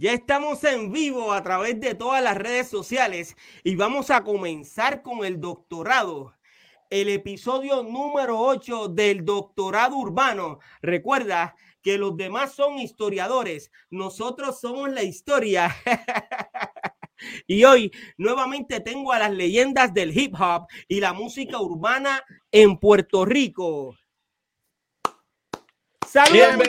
[0.00, 5.02] Ya estamos en vivo a través de todas las redes sociales y vamos a comenzar
[5.02, 6.36] con el doctorado.
[6.88, 10.60] El episodio número 8 del doctorado urbano.
[10.82, 15.74] Recuerda que los demás son historiadores, nosotros somos la historia.
[17.48, 22.22] y hoy nuevamente tengo a las leyendas del hip hop y la música urbana
[22.52, 23.96] en Puerto Rico.
[26.06, 26.68] ¡Saludos!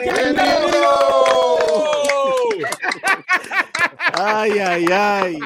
[4.14, 5.38] Ay, ay, ay.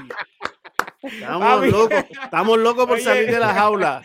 [1.04, 4.02] Estamos locos, estamos locos por salir de la jaula.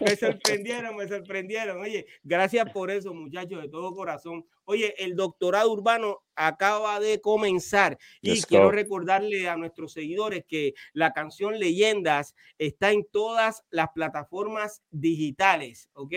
[0.00, 1.80] me sorprendieron, me sorprendieron.
[1.80, 4.46] Oye, gracias por eso, muchachos, de todo corazón.
[4.64, 11.12] Oye, el doctorado urbano acaba de comenzar y quiero recordarle a nuestros seguidores que la
[11.12, 16.12] canción Leyendas está en todas las plataformas digitales, ¿ok?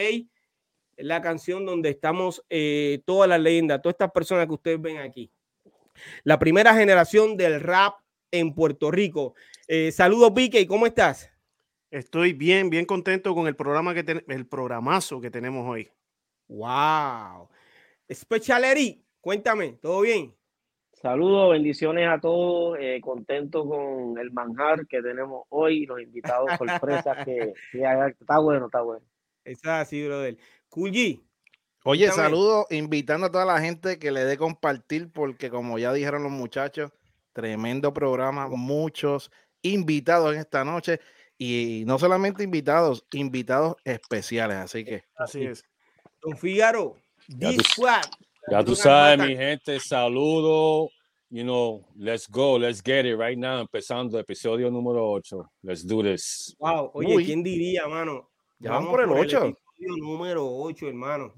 [0.95, 4.99] Es la canción donde estamos eh, todas las leyendas, todas estas personas que ustedes ven
[4.99, 5.29] aquí
[6.23, 7.95] la primera generación del rap
[8.31, 9.35] en Puerto Rico.
[9.67, 11.29] Eh, saludos, Vicky, ¿cómo estás?
[11.91, 15.89] Estoy bien, bien contento con el programa que tenemos, el programazo que tenemos hoy.
[16.47, 17.49] Wow.
[18.11, 20.35] Specialery, cuéntame, ¿todo bien?
[21.03, 27.17] Saludos, bendiciones a todos, eh, contento con el manjar que tenemos hoy, los invitados sorpresas
[27.25, 29.05] que, está bueno, está bueno.
[29.43, 30.37] Es así, brother.
[30.69, 30.91] Cool
[31.85, 36.23] Oye, saludo, invitando a toda la gente que le dé compartir, porque como ya dijeron
[36.23, 36.91] los muchachos,
[37.33, 39.29] tremendo programa, muchos
[39.61, 41.01] invitados en esta noche
[41.37, 45.65] y no solamente invitados, invitados especiales, así que así es.
[46.21, 46.95] Don Figaro,
[47.27, 47.63] ya tú,
[48.49, 50.89] ya tú sabes, mi gente, saludo.
[51.29, 55.49] You know, let's go, let's get it right now, empezando episodio número 8.
[55.63, 56.55] Let's do this.
[56.59, 58.29] Wow, oye, ¿quién diría, mano?
[58.59, 61.33] Ya vamos por el 8 número 8, hermano.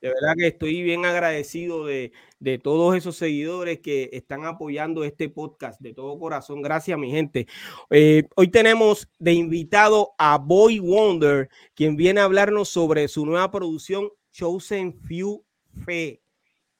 [0.00, 5.28] De verdad que estoy bien agradecido de, de, todos esos seguidores que están apoyando este
[5.28, 6.62] podcast de todo corazón.
[6.62, 7.46] Gracias, mi gente.
[7.90, 13.50] Eh, hoy tenemos de invitado a Boy Wonder, quien viene a hablarnos sobre su nueva
[13.50, 15.44] producción Chosen Few
[15.84, 16.20] Fe.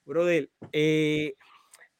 [0.04, 1.34] Brother, eh,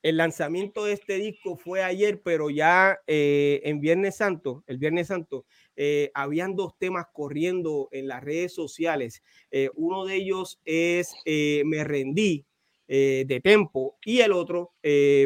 [0.02, 5.08] el lanzamiento de este disco fue ayer, pero ya eh, en Viernes Santo, el Viernes
[5.08, 5.44] Santo,
[5.80, 9.22] eh, habían dos temas corriendo en las redes sociales.
[9.52, 12.44] Eh, uno de ellos es eh, Me rendí
[12.88, 14.72] de Tempo y el otro,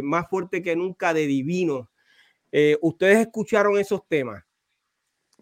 [0.03, 1.93] más fuerte que nunca, de Divino.
[2.81, 4.43] ¿Ustedes escucharon esos temas?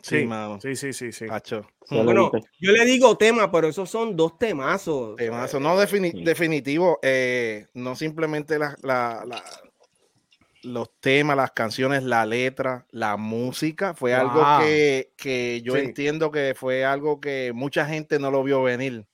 [0.02, 0.28] Sí,
[0.60, 1.24] sí, sí, sí, sí.
[1.88, 5.16] Bueno, yo le digo tema, pero esos son dos temazos.
[5.16, 7.00] Temazos, no definitivo,
[7.72, 8.76] no simplemente la,
[10.62, 16.84] los temas, las canciones, la letra, la música, fue algo que, yo entiendo que fue
[16.84, 19.06] algo que mucha gente no lo vio venir.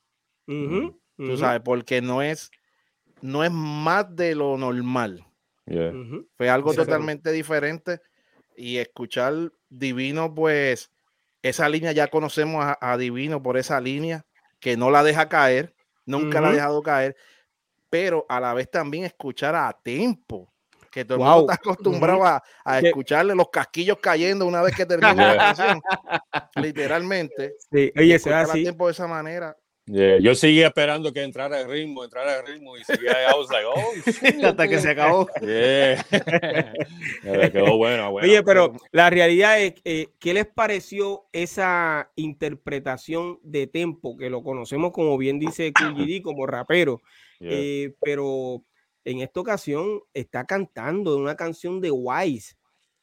[0.46, 2.50] Tú sabes, porque no es,
[3.20, 5.24] no es más de lo normal.
[6.36, 8.00] Fue algo totalmente diferente.
[8.56, 10.90] Y escuchar Divino, pues,
[11.42, 14.24] esa línea ya conocemos a, Divino por esa línea,
[14.60, 15.74] que no la deja caer,
[16.06, 17.16] nunca la ha dejado caer,
[17.90, 20.52] pero a la vez también escuchar a Tempo
[20.96, 22.42] que todo el mundo está acostumbrado a,
[22.80, 25.82] escucharle los casquillos cayendo una vez que termina la canción.
[26.56, 27.52] Literalmente.
[27.70, 28.62] Sí, oye, se así.
[28.62, 29.54] tiempo de esa manera.
[29.88, 33.46] Yo seguía esperando que entrara el ritmo, entrara el ritmo y seguía oh,
[34.46, 35.26] hasta que se acabó.
[35.38, 35.98] quedó
[37.76, 44.30] bueno, Oye, pero la realidad es, eh, ¿qué les pareció esa interpretación de tempo que
[44.30, 47.02] lo conocemos como bien dice QGD como rapero?
[47.38, 48.64] Eh, pero
[49.06, 52.56] en esta ocasión está cantando una canción de Wise.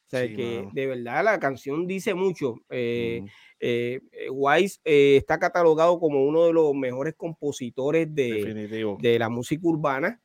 [0.06, 2.56] O sea, que de verdad la canción dice mucho.
[2.68, 3.24] Eh,
[3.58, 9.62] eh, eh, Wise está catalogado como uno de los mejores compositores de, de, la música
[9.64, 10.20] urbana.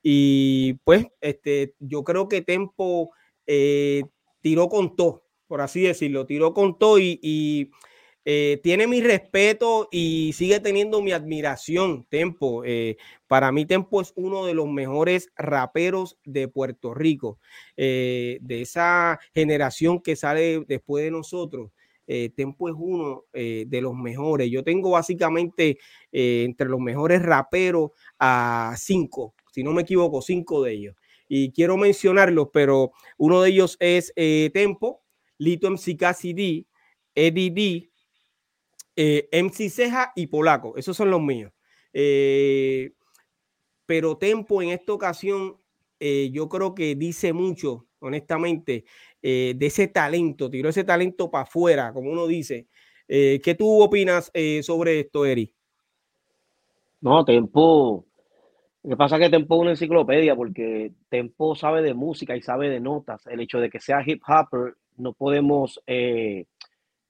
[0.00, 3.10] Y pues este, yo creo que Tempo
[4.40, 7.72] tiró con todo, por así decirlo, tiró con todo y
[8.26, 12.62] eh, tiene mi respeto y sigue teniendo mi admiración, Tempo.
[12.64, 12.96] Eh,
[13.26, 17.38] para mí, Tempo es uno de los mejores raperos de Puerto Rico,
[17.76, 21.70] eh, de esa generación que sale después de nosotros.
[22.36, 24.50] Tempo es uno de los mejores.
[24.50, 25.78] Yo tengo básicamente
[26.12, 30.96] entre los mejores raperos a cinco, si no me equivoco, cinco de ellos.
[31.28, 34.12] Y quiero mencionarlos, pero uno de ellos es
[34.52, 35.02] Tempo,
[35.38, 35.96] Lito MC
[36.34, 36.66] D,
[37.14, 37.90] Eddie D,
[38.96, 41.52] eh, MC Ceja y Polaco, esos son los míos.
[41.92, 42.92] Eh,
[43.86, 45.56] pero Tempo en esta ocasión,
[46.00, 48.84] eh, yo creo que dice mucho, honestamente,
[49.22, 52.66] de ese talento, tiró ese talento para afuera, como uno dice.
[53.06, 54.30] ¿Qué tú opinas
[54.60, 55.50] sobre esto, Eri?
[57.00, 58.04] No, Tempo,
[58.82, 62.42] Lo que pasa es que Tempo es una enciclopedia porque Tempo sabe de música y
[62.42, 63.26] sabe de notas.
[63.26, 65.82] El hecho de que sea hip hopper, no podemos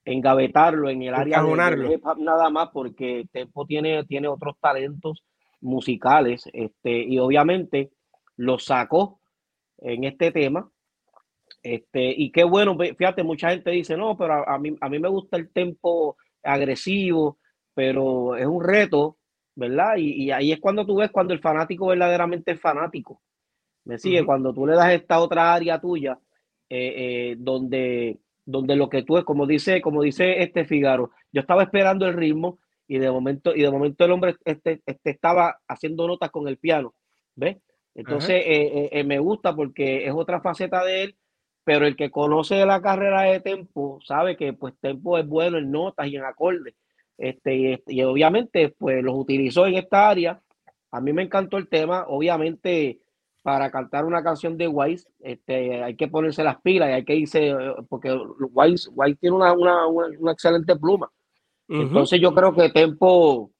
[0.05, 5.23] engavetarlo en el área de, hip hop nada más porque Tempo tiene, tiene otros talentos
[5.61, 7.91] musicales este, y obviamente
[8.37, 9.19] lo sacó
[9.79, 10.69] en este tema.
[11.61, 15.09] Este, y qué bueno, fíjate, mucha gente dice, no, pero a, mí, a mí me
[15.09, 17.39] gusta el tempo agresivo,
[17.73, 19.17] pero es un reto
[19.55, 19.95] ¿verdad?
[19.97, 23.21] Y, ahí es cuando tú ves cuando el fanático verdaderamente es fanático.
[23.85, 24.25] ¿Me sigue?
[24.25, 26.19] Cuando tú le das esta otra área tuya,
[26.69, 31.41] eh, eh, donde, donde lo que tú es, como dice, como dice este Figaro, yo
[31.41, 35.57] estaba esperando el ritmo y de momento, y de momento el hombre este, este estaba
[35.67, 36.93] haciendo notas con el piano,
[37.35, 37.57] ¿ves?
[37.95, 41.15] Entonces eh, me gusta porque es otra faceta de él,
[41.63, 45.71] pero el que conoce la carrera de Tempo sabe que pues Tempo es bueno en
[45.71, 46.75] notas y en acordes.
[47.17, 50.41] Este, y, obviamente, pues los utilizó en esta área.
[50.91, 52.05] A mí me encantó el tema.
[52.07, 52.99] Obviamente,
[53.45, 57.15] para cantar una canción de Wise, este, hay que ponerse las pilas y hay que
[57.15, 57.53] irse,
[57.87, 61.11] porque Wise, Wise tiene una, una, una, excelente pluma.
[61.69, 63.51] Entonces, yo creo que Tempo,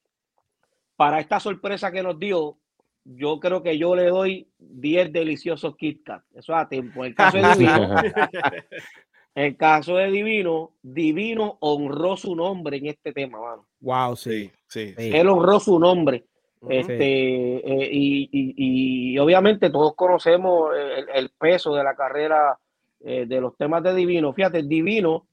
[0.95, 2.57] para esta sorpresa que nos dio,
[3.03, 6.23] yo creo que yo le doy 10 deliciosos Kit Kat.
[6.33, 7.05] Eso a Tempo.
[7.05, 7.43] En el caso de
[9.35, 13.67] En caso de Divino, Divino honró su nombre en este tema, mano.
[13.81, 14.95] Wow, sí, sí.
[14.97, 16.25] Él honró su nombre.
[16.69, 20.71] Este, eh, y, obviamente todos conocemos
[21.13, 22.57] el, peso de la carrera
[23.01, 24.33] eh, de los temas de Divino.
[24.33, 25.27] Fíjate, Divino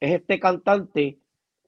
[0.00, 1.18] es este cantante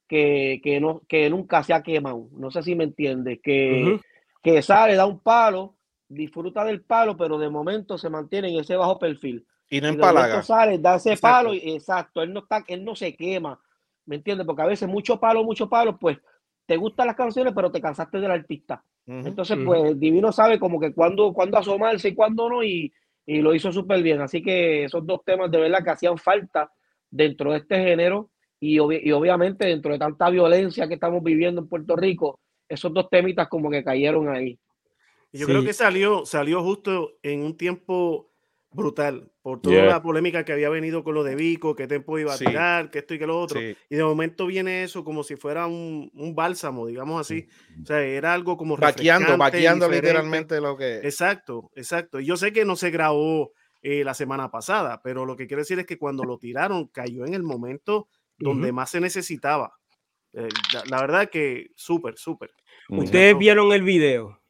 [0.08, 2.28] que, no, que nunca se ha quemado.
[2.32, 3.40] No sé si me entiendes.
[3.42, 4.00] Que,
[4.42, 5.74] que sale, da un palo,
[6.08, 9.46] disfruta del palo, pero de momento se mantiene en ese bajo perfil.
[9.70, 10.42] Y no empalaga.
[10.42, 13.58] Sale, da ese palo, y, exacto, él no, está, él no se quema,
[14.06, 14.46] ¿me entiendes?
[14.46, 16.18] Porque a veces mucho palo, mucho palo, pues
[16.66, 18.82] te gustan las canciones, pero te cansaste del artista.
[19.06, 22.92] Entonces, pues Divino sabe como que cuándo, cuando asomarse y cuándo no, y,
[23.26, 24.20] lo hizo súper bien.
[24.20, 26.70] Así que esos dos temas de verdad que hacían falta
[27.10, 28.30] dentro de este género
[28.60, 33.08] y, y obviamente dentro de tanta violencia que estamos viviendo en Puerto Rico, esos dos
[33.10, 34.58] temitas como que cayeron ahí.
[35.32, 38.30] Yo creo que salió, salió justo en un tiempo
[38.74, 42.34] brutal por toda la polémica que había venido con lo de Vico, que Tempo iba
[42.34, 43.60] a tirar, que esto y que lo otro.
[43.60, 47.46] Y de momento viene eso como si fuera un, un bálsamo, digamos así.
[47.82, 48.76] O sea, era algo como...
[48.76, 50.98] Vaqueando, vaqueando literalmente lo que...
[50.98, 52.20] Exacto, exacto.
[52.20, 55.60] Y yo sé que no se grabó eh, la semana pasada, pero lo que quiero
[55.60, 59.74] decir es que cuando lo tiraron cayó en el momento donde más se necesitaba.
[60.32, 60.48] Eh,
[60.88, 62.50] la, verdad que súper, súper.
[62.88, 64.40] ¿Ustedes vieron el video?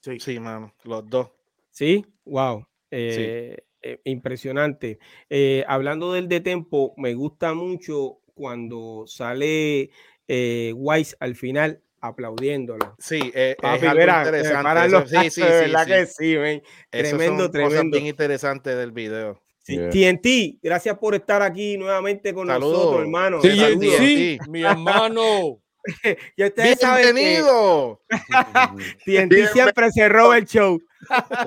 [0.00, 0.18] Sí.
[0.18, 1.28] Sí, mano, los dos.
[1.70, 2.04] ¿Sí?
[2.24, 2.67] Wow.
[2.90, 4.98] Eh, eh, impresionante.
[5.30, 9.90] Eh, hablando del de tempo, me gusta mucho cuando sale
[10.28, 12.96] Wise al final aplaudiéndolo.
[12.98, 15.06] Sí, es algo interesante.
[15.06, 17.96] sí, sí, sí, sí, Tremendo, tremendo.
[17.96, 19.42] bien interesante del video.
[19.64, 23.42] TNT, gracias por estar aquí nuevamente con nosotros, hermano.
[23.42, 23.50] Sí,
[23.98, 25.60] sí, mi hermano.
[26.36, 28.00] y ustedes Bienvenido.
[29.04, 30.80] TNT siempre se roba el show.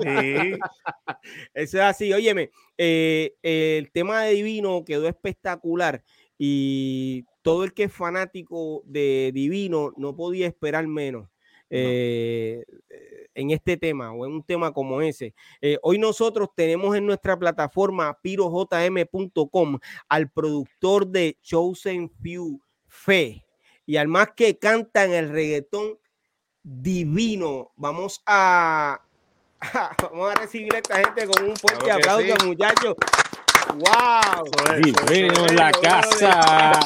[0.02, 0.58] Sí.
[1.52, 2.12] Eso es así.
[2.12, 6.02] Óyeme, eh, el tema de Divino quedó espectacular
[6.38, 11.28] y todo el que es fanático de Divino no podía esperar menos.
[11.68, 12.64] Eh,
[13.34, 15.34] en este tema o en un tema como ese.
[15.60, 23.42] Eh, hoy nosotros tenemos en nuestra plataforma pirojm.com al productor de Chosen Few Fe
[23.86, 25.98] y al más que canta en el reggaetón
[26.62, 27.72] divino.
[27.76, 29.00] Vamos a,
[30.02, 32.96] vamos a recibir a esta gente con un fuerte aplauso, muchachos.
[33.74, 34.50] ¡Wow!
[34.82, 36.80] Divino en la casa.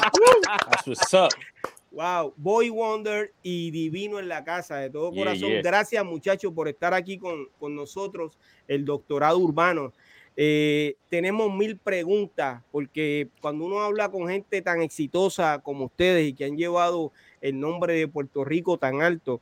[1.91, 5.49] Wow, Boy Wonder y Divino en la casa, de todo corazón.
[5.63, 8.37] Gracias, muchachos, por estar aquí con, con nosotros,
[8.67, 9.93] el doctorado urbano.
[10.39, 16.33] Eh, tenemos mil preguntas, porque cuando uno habla con gente tan exitosa como ustedes y
[16.33, 19.41] que han llevado el nombre de Puerto Rico tan alto,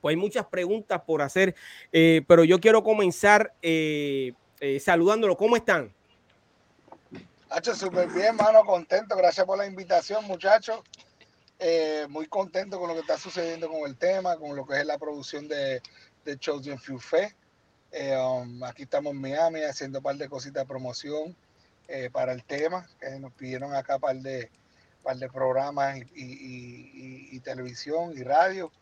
[0.00, 1.56] pues hay muchas preguntas por hacer,
[1.90, 4.32] eh, pero yo quiero comenzar eh,
[4.78, 5.36] saludándolo.
[5.36, 5.92] ¿Cómo están?
[7.50, 9.16] Hacho, súper bien, mano, contento.
[9.16, 10.82] Gracias por la invitación, muchachos.
[12.10, 14.98] muy contento con lo que está sucediendo con el tema, con lo que es la
[14.98, 15.82] producción de,
[16.24, 17.34] de Chosen Few Fe.
[17.92, 21.36] Eh, um, aquí estamos en Miami haciendo un par de cositas de promoción
[21.88, 24.50] eh, para el tema, que nos pidieron acá un par de,
[25.02, 28.72] par de programas y, televisión y radio.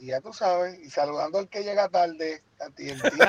[0.00, 3.20] Y ya tú sabes, y saludando al que llega tarde, a TNT.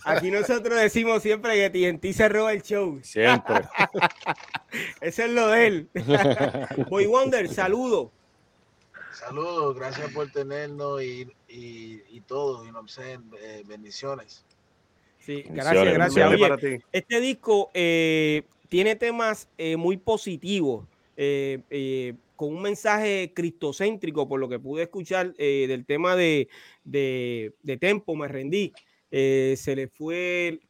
[0.04, 2.98] Aquí nosotros decimos siempre que TNT se roba el show.
[3.02, 3.56] Siempre.
[5.00, 5.88] Eso es lo de él.
[6.88, 8.10] Boy Wonder, saludo.
[9.12, 14.44] Saludos, gracias por tenernos y, y, y todo, y no sé, eh, bendiciones.
[15.18, 16.82] Sí, gracias, gracias.
[16.92, 20.86] este disco eh, tiene temas eh, muy positivos,
[22.36, 26.48] con un mensaje cristocéntrico, por lo que pude escuchar del tema de,
[26.84, 28.72] de, de, Tempo, me rendí.
[29.10, 30.60] se le fue.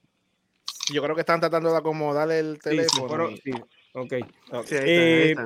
[0.92, 3.28] Yo creo que están tratando de acomodar el teléfono.
[3.44, 3.52] Sí,
[3.94, 4.14] ok.
[4.50, 5.36] okay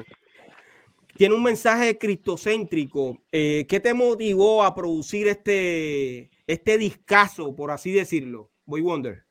[1.17, 3.19] tiene un mensaje cristocéntrico.
[3.31, 8.51] Eh, ¿Qué te motivó a producir este, este discazo, por así decirlo?
[8.65, 9.25] Boy Wonder.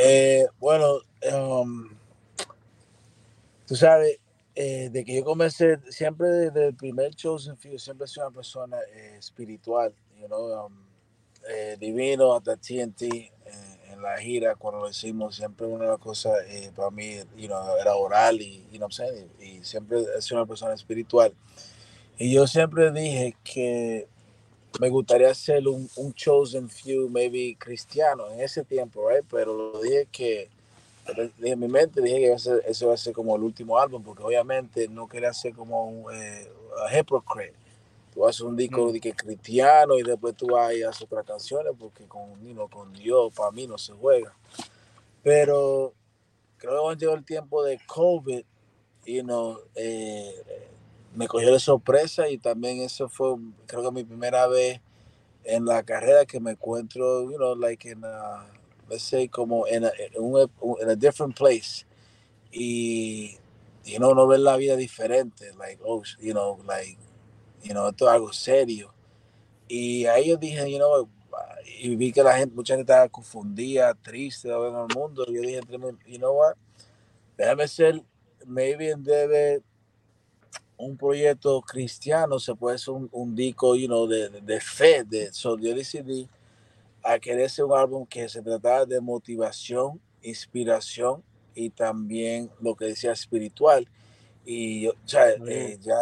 [0.00, 1.00] Eh, bueno,
[1.34, 1.88] um,
[3.66, 4.18] tú sabes,
[4.54, 8.78] eh, de que yo comencé, siempre desde el primer show, siempre soy una persona
[9.18, 10.74] espiritual, you know, um,
[11.78, 13.32] divino hasta TNT
[13.90, 17.46] en la gira, cuando lo hicimos, siempre una de las cosas eh, para mí you
[17.46, 18.88] know, era oral y, you know,
[19.40, 21.32] y siempre he una persona espiritual.
[22.18, 24.08] Y yo siempre dije que
[24.80, 29.24] me gustaría hacer un, chosen few, maybe cristiano en ese tiempo, right?
[29.30, 30.48] pero dije que
[31.42, 34.88] en mi mente dije que eso va a ser como el último álbum, porque obviamente
[34.88, 36.48] no quería ser como un eh,
[36.92, 37.65] hypocrite
[38.16, 41.74] tú haces un disco de que cristiano y después tú vas y haces otras canciones
[41.78, 42.32] porque con,
[42.70, 44.34] con Dios para mí no se juega.
[45.22, 45.92] Pero
[46.56, 48.42] creo que cuando llegó el tiempo de COVID,
[49.04, 50.32] you know, eh,
[51.14, 54.80] me cogió de sorpresa y también eso fue, creo que mi primera vez
[55.44, 58.46] en la carrera que me encuentro, you know, like in a,
[58.88, 61.84] let's say, como en a, en a different place.
[62.50, 63.36] Y,
[63.84, 66.96] you know, no ver la vida diferente, like, oh, you know, like,
[67.66, 68.92] you know, esto es algo serio.
[69.68, 71.08] Y ahí yo dije, you know,
[71.80, 75.24] y vi que la gente, mucha gente estaba confundida, triste en el mundo.
[75.28, 75.60] Y yo dije,
[76.06, 76.54] you know what,
[77.36, 78.02] déjame ser,
[78.46, 79.62] maybe debe
[80.78, 85.04] un proyecto cristiano, se puede hacer un, un disco, you know, de, de fe.
[85.04, 86.28] De, so yo decidí
[87.02, 91.22] a querer hacer un álbum que se tratara de motivación, inspiración
[91.54, 93.88] y también lo que decía espiritual.
[94.44, 95.94] Y yo, o sea, eh, ya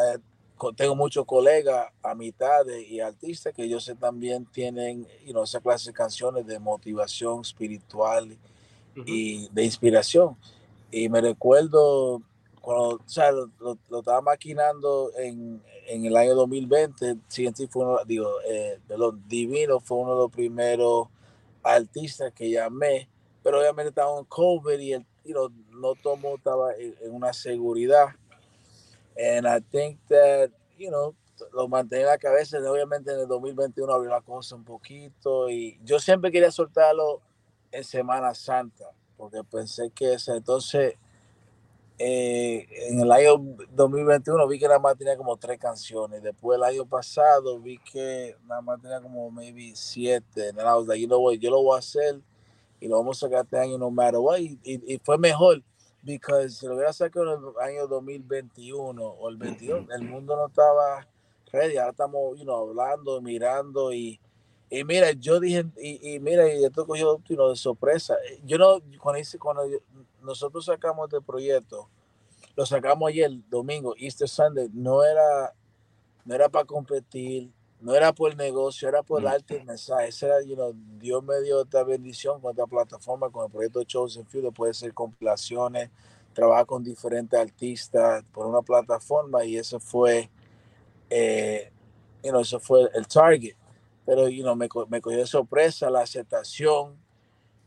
[0.73, 5.91] tengo muchos colegas, amistades y artistas que yo sé también tienen you know, esa clase
[5.91, 8.37] de canciones de motivación espiritual
[9.05, 10.37] y de inspiración.
[10.91, 12.23] Y me recuerdo
[12.61, 18.29] cuando o sea, lo, estaba maquinando en, en, el año 2020, CNT fue uno, digo,
[18.47, 18.79] eh,
[19.27, 21.09] Divino fue uno de los primeros
[21.63, 23.09] artistas que llamé,
[23.43, 27.35] pero obviamente estaba en COVID y el, you know, no todo estaba en, en una
[27.35, 28.09] seguridad
[29.17, 31.15] And I think that, you know,
[31.53, 32.59] lo mantengo en la cabeza.
[32.59, 37.21] Obviamente en el 2021 abrió la cosa un poquito y yo siempre quería soltarlo
[37.71, 40.95] en Semana Santa porque pensé que ese entonces
[41.99, 43.37] eh, en el año
[43.71, 46.23] 2021 vi que nada más tenía como tres canciones.
[46.23, 50.49] Después el año pasado vi que nada más tenía como maybe siete.
[50.49, 52.21] And I was yo lo voy a hacer
[52.81, 54.39] y lo vamos a sacar este año no matter what.
[54.39, 55.63] y fue mejor
[56.05, 60.47] porque si lo hubiera sacado en el año 2021 o el 22, el mundo no
[60.47, 61.07] estaba
[61.51, 61.79] ready.
[61.79, 64.21] Ahora estamos you know, hablando, mirando y,
[64.69, 68.17] y mira, yo dije, y, y mira, y esto cogió you know, de sorpresa.
[68.45, 69.63] Yo no, cuando, hice, cuando
[70.23, 71.89] nosotros sacamos este proyecto,
[72.55, 75.55] lo sacamos ayer, domingo, Easter Sunday, no era,
[76.25, 77.51] no era para competir,
[77.85, 80.09] no era por el negocio, era por el arte y mensaje.
[80.23, 84.27] era, you know, Dios me dio esta bendición con esta plataforma, con el proyecto Chosen
[84.27, 85.91] Few, puede ser compilaciones,
[86.33, 90.31] trabajar con diferentes artistas por una plataforma y eso fue,
[91.11, 91.71] eh,
[92.23, 93.55] you know, eso fue el target.
[94.07, 96.97] Pero, you know, me, me cogió de sorpresa la aceptación,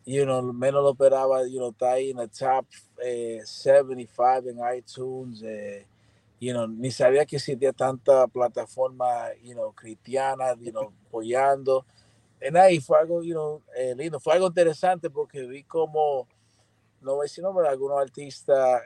[0.04, 2.66] you know, menos lo esperaba, you know, está ahí en el top
[2.98, 5.86] 75 eh, en iTunes, eh,
[6.40, 11.86] you know, ni sabía que existía tanta plataforma, you know, cristiana, you know, apoyando.
[12.40, 16.28] Y ahí fue algo, you know, eh, lindo, fue algo interesante porque vi como,
[17.02, 18.84] no voy a decir nombre, algunos artistas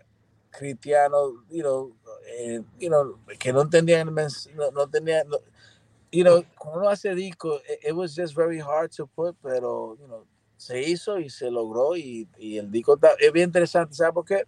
[0.50, 1.94] cristianos, you know,
[2.28, 5.28] eh, you know, que no entendían, no, no tenían,
[6.12, 9.98] you know, cuando uno hace disco, it, it, was just very hard to put, pero,
[10.00, 13.96] you know, se hizo y se logró y, y el disco está, es bien interesante,
[13.96, 14.46] ¿sabes por qué?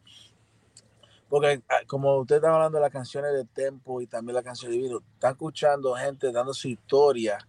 [1.33, 4.69] Porque ah, como usted está hablando de las canciones de Tempo y también la canción
[4.69, 7.39] de Divino, está escuchando gente dando su historia,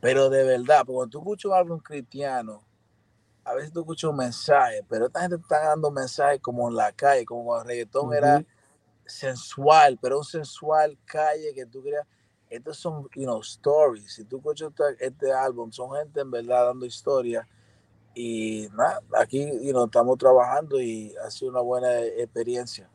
[0.00, 2.62] pero de verdad, porque cuando tú escuchas un álbum cristiano,
[3.42, 6.92] a veces tú escuchas un mensaje, pero esta gente está dando mensajes como en la
[6.92, 8.44] calle, como el reggaetón era
[9.04, 12.06] sensual, pero un sensual calle que tú creas.
[12.48, 14.14] Estos son, you know, stories.
[14.14, 17.44] Si tú escuchas este, este álbum, son gente en verdad dando historia
[18.14, 22.88] y nada, aquí you know, estamos trabajando y ha sido una buena experiencia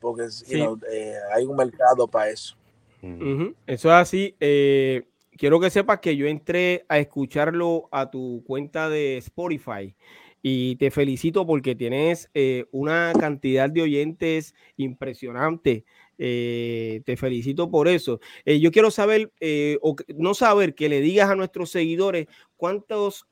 [0.00, 2.56] porque eh, hay un mercado para eso.
[3.02, 4.34] Eso es así.
[4.40, 5.04] Eh,
[5.36, 9.94] quiero que sepas que yo entré a escucharlo a tu cuenta de Spotify
[10.42, 15.84] y te felicito porque tienes eh, una cantidad de oyentes impresionante.
[16.22, 18.20] Eh, te felicito por eso.
[18.44, 19.32] yo quiero saber,
[19.80, 22.26] o no saber, que le digas a nuestros seguidores
[22.58, 23.26] cuántos,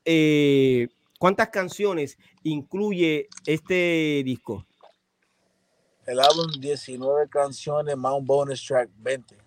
[1.19, 4.65] cuántas canciones incluye este disco.
[6.09, 9.37] El álbum 19 canciones más un bonus track 20.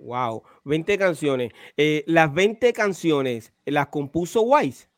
[0.00, 1.52] Wow, 20 canciones.
[1.76, 4.88] Eh, las 20 canciones las compuso Wise.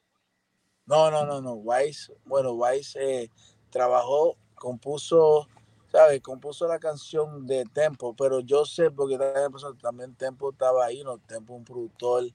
[0.86, 1.52] No, no, no, no.
[1.56, 3.30] Wise, bueno, Wise eh,
[3.68, 5.46] trabajó, compuso,
[5.92, 6.22] ¿sabes?
[6.22, 9.18] Compuso la canción de Tempo, pero yo sé porque
[9.82, 11.18] también Tempo estaba ahí, ¿no?
[11.18, 12.30] Tempo un productor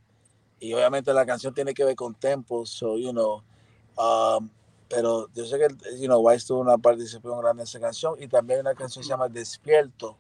[0.60, 3.42] y obviamente la canción tiene que ver con Tempo, so, you know,
[3.98, 4.48] um,
[4.92, 5.68] pero yo sé que,
[5.98, 9.08] you know, Wise tuvo una participación grande en esa canción y también una canción que
[9.08, 10.18] se llama Despierto,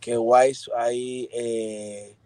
[0.00, 2.16] que Wise ahí eh,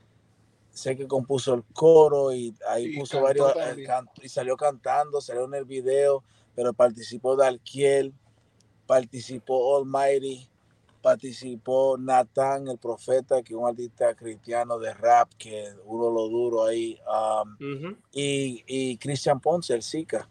[0.70, 3.86] sé que compuso el coro y ahí puso varios eh,
[4.22, 8.14] y salió cantando, salió en el video, pero participó Dalkiel,
[8.86, 10.48] participó Almighty,
[11.02, 16.64] participó Nathan, el profeta, que es un artista cristiano de rap, que uno lo duro
[16.64, 20.28] ahí, um, y, y Christian Ponce, el Zika,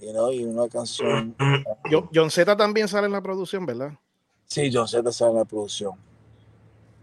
[0.00, 1.34] you know, y una canción.
[2.14, 3.92] John Z también sale en la producción, ¿verdad?
[4.46, 5.92] Sí, John Z sale en la producción.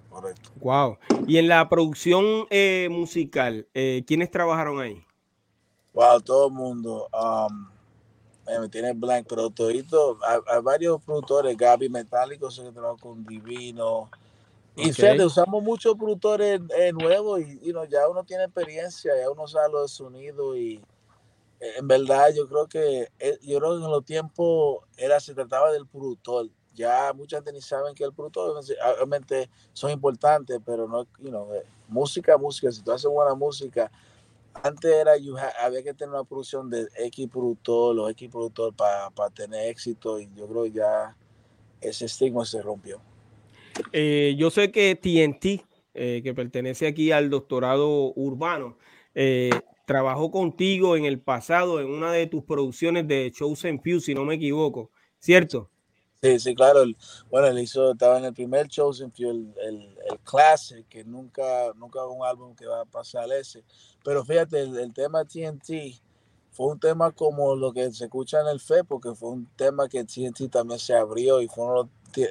[0.10, 0.50] Correcto.
[0.62, 0.98] Wow.
[1.28, 5.04] Y en la producción eh, musical, eh, ¿quiénes trabajaron ahí?
[5.94, 7.10] Wow, todo el mundo.
[7.14, 7.68] Um,
[8.60, 13.26] me tiene blank, pero todito, hay, hay, varios productores, Gaby Metálico, sé que trabaja con
[13.26, 14.10] Divino.
[14.76, 15.20] Y okay.
[15.22, 19.72] usamos muchos productores eh, nuevos y you know, ya uno tiene experiencia, ya uno sabe
[19.72, 20.82] lo de sonido y eh,
[21.78, 25.72] en verdad yo creo que eh, yo creo que en los tiempos era se trataba
[25.72, 28.62] del productor ya mucha gente ni saben que el productor
[28.96, 33.90] obviamente son importantes, pero no, you know, eh, música, música, si tú haces buena música,
[34.62, 35.14] antes era,
[35.62, 40.30] había que tener una producción de X productor o X productor para tener éxito y
[40.36, 41.16] yo creo que ya
[41.82, 43.02] ese estigma se rompió.
[43.92, 48.78] Eh, yo sé que TNT, eh, que pertenece aquí al doctorado urbano,
[49.86, 54.26] trabajó contigo en el pasado en una de tus producciones de Chosen Few, si no
[54.26, 55.70] me equivoco, ¿cierto?
[56.22, 56.84] Sí, sí, claro.
[57.30, 59.54] bueno, él hizo, estaba en el primer Chosen Few, el,
[60.10, 63.64] el, Classic, que nunca, nunca un álbum que va a pasar ese.
[64.04, 66.02] Pero fíjate, el, tema TNT
[66.50, 69.88] fue un tema como lo que se escucha en el FE, porque fue un tema
[69.88, 71.90] que TNT también se abrió y fue uno,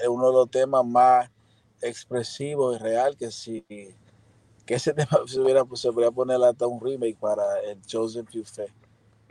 [0.09, 1.31] uno de los temas más
[1.81, 3.65] expresivos y real que si
[4.65, 8.27] que ese tema se hubiera pues, se podría poner hasta un remake para el Chosen
[8.27, 8.73] Few Fe.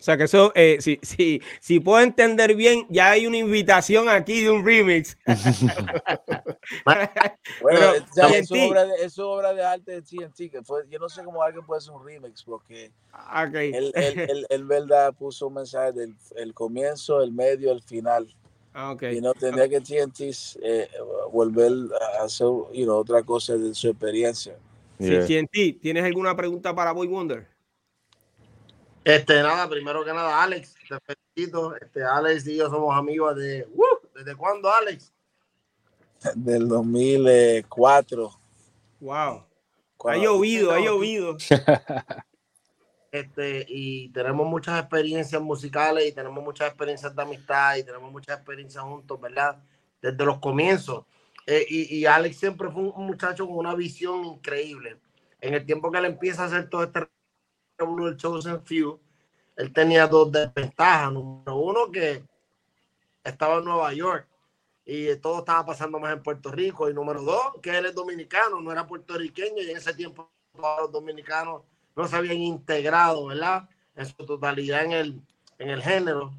[0.03, 4.09] O sea que eso, eh, si, si, si, puedo entender bien, ya hay una invitación
[4.09, 5.17] aquí de un remix.
[6.83, 7.09] bueno,
[7.63, 7.93] Pero,
[8.35, 11.41] es, obra de, es, obra de, arte de TNT, que fue, yo no sé cómo
[11.41, 13.71] alguien puede hacer un remix, porque ah, okay.
[13.73, 18.27] él, él, él, verdad puso un mensaje del el comienzo, el medio, el final.
[18.73, 19.17] Ah, okay.
[19.17, 20.19] Y no tendría que TNT
[20.63, 20.89] eh,
[21.31, 21.71] volver
[22.19, 24.57] a hacer you know, otra cosa de su experiencia.
[24.99, 25.25] Yeah.
[25.25, 27.47] Sí, TNT, ¿tienes alguna pregunta para Boy Wonder?
[29.03, 31.75] Este, nada, primero que nada, Alex, te felicito.
[31.75, 33.67] Este, Alex y yo somos amigos de.
[33.73, 35.11] Uh, ¿Desde cuándo, Alex?
[36.35, 38.31] Del 2004.
[39.01, 39.43] Wow.
[40.05, 41.37] Ha llovido, ha llovido.
[43.11, 48.37] Este, y tenemos muchas experiencias musicales y tenemos muchas experiencias de amistad y tenemos muchas
[48.37, 49.61] experiencias juntos, ¿verdad?
[50.01, 51.05] Desde los comienzos.
[51.45, 54.97] Eh, y, y, Alex siempre fue un muchacho con una visión increíble.
[55.41, 57.07] En el tiempo que él empieza a hacer todo este
[57.79, 58.99] uno del Chosen Few,
[59.57, 61.11] él tenía dos desventajas.
[61.11, 62.23] Número uno, que
[63.23, 64.27] estaba en Nueva York
[64.85, 66.89] y todo estaba pasando más en Puerto Rico.
[66.89, 70.91] Y número dos, que él es dominicano, no era puertorriqueño y en ese tiempo los
[70.91, 71.63] dominicanos
[71.95, 73.69] no se habían integrado, ¿verdad?
[73.95, 75.21] En su totalidad en el,
[75.57, 76.33] en el género.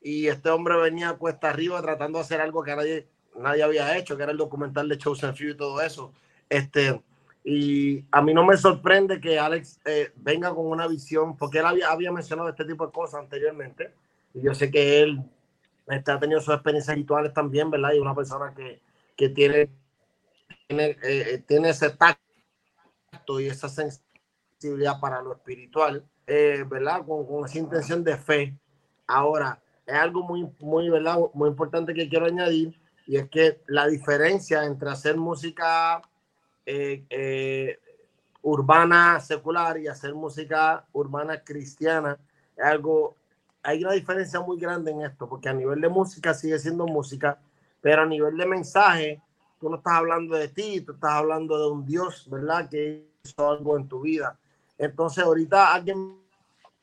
[0.00, 4.16] Y este hombre venía cuesta arriba tratando de hacer algo que nadie, nadie había hecho,
[4.16, 6.12] que era el documental de Chosen Few y todo eso.
[6.48, 7.00] Este,
[7.44, 11.66] y a mí no me sorprende que Alex eh, venga con una visión, porque él
[11.66, 13.92] había, había, mencionado este tipo de cosas anteriormente.
[14.34, 15.22] Y yo sé que él
[15.88, 17.92] este, ha tenido sus experiencias rituales también, ¿verdad?
[17.94, 18.80] Y una persona que,
[19.16, 19.70] que tiene,
[20.68, 27.04] tiene, eh, tiene, ese tacto y esa sensibilidad para lo espiritual, eh, ¿verdad?
[27.04, 28.56] Con, con, esa intención de fe.
[29.08, 31.18] Ahora, es algo muy, muy, ¿verdad?
[31.34, 36.02] Muy importante que quiero añadir, y es que la diferencia entre hacer música
[36.64, 37.78] eh, eh,
[38.42, 42.18] urbana secular y hacer música urbana cristiana
[42.56, 43.16] es algo,
[43.62, 47.38] hay una diferencia muy grande en esto, porque a nivel de música sigue siendo música,
[47.80, 49.22] pero a nivel de mensaje
[49.58, 52.68] tú no estás hablando de ti, tú estás hablando de un Dios, ¿verdad?
[52.68, 54.36] Que hizo algo en tu vida.
[54.76, 56.18] Entonces, ahorita alguien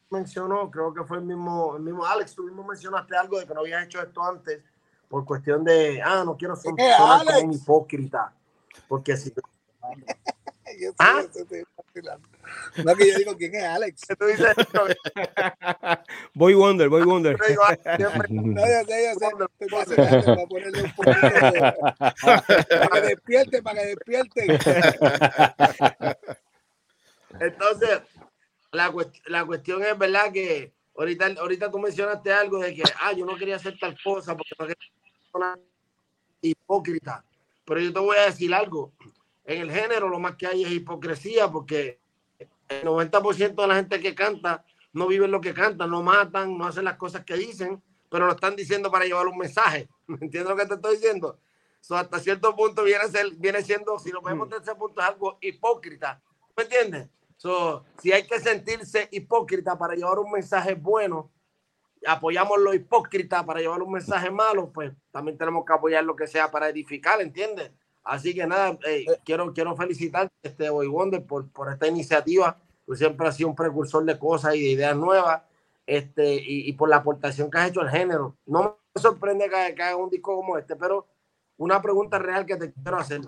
[0.10, 3.53] mencionó, creo que fue el mismo, el mismo Alex, tú mismo mencionaste algo de que
[3.53, 4.63] no habías hecho esto antes
[5.10, 8.34] por cuestión de, ah, no quiero ser como un hipócrita,
[8.88, 9.34] porque si...
[11.00, 11.24] ¿Ah?
[12.84, 14.02] No, que yo digo, ¿quién es Alex?
[14.19, 14.56] Tú dices,
[16.34, 17.38] Boy Wonder, Boy Wonder.
[18.30, 19.13] No, yo sé,
[19.69, 19.95] yo sé.
[19.95, 21.19] para ponerle un poquito
[22.19, 24.60] para que despierte, para que despierte.
[27.39, 28.02] Entonces,
[28.72, 28.93] la,
[29.26, 30.32] la cuestión es, ¿verdad?
[30.32, 34.35] Que ahorita, ahorita tú mencionaste algo de que, ah, yo no quería hacer tal cosa
[34.35, 35.57] porque no quería ser una
[36.41, 37.23] hipócrita.
[37.65, 38.91] Pero yo te voy a decir algo.
[39.45, 41.99] En el género lo más que hay es hipocresía porque
[42.67, 46.65] el 90% de la gente que canta no vive lo que canta, no matan, no
[46.65, 49.88] hacen las cosas que dicen, pero lo están diciendo para llevar un mensaje.
[50.07, 51.39] ¿Me entiendes lo que te estoy diciendo?
[51.81, 55.07] So, hasta cierto punto viene, ser, viene siendo, si lo vemos desde ese punto, es
[55.07, 56.21] algo hipócrita.
[56.57, 57.07] ¿Me entiendes?
[57.39, 61.32] So, si hay que sentirse hipócrita para llevar un mensaje bueno,
[62.06, 66.28] apoyamos lo hipócrita para llevar un mensaje malo, pues también tenemos que apoyar lo que
[66.28, 67.71] sea para edificar, ¿entiendes?
[68.04, 72.58] Así que nada, eh, quiero, quiero felicitar este Boy Wonder por, por esta iniciativa.
[72.86, 75.41] Tú siempre has sido un precursor de cosas y de ideas nuevas
[75.86, 78.36] este, y, y por la aportación que has hecho al género.
[78.45, 81.08] No me sorprende que, que haga un disco como este, pero
[81.56, 83.21] una pregunta real que te quiero hacer.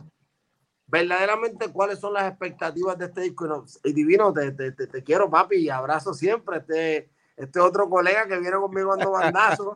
[0.92, 3.66] Verdaderamente, ¿cuáles son las expectativas de este disco?
[3.86, 6.58] Y, divino, te, te, te, quiero, papi, y abrazo siempre.
[6.58, 9.74] Este, este otro colega que viene conmigo dando bandazos.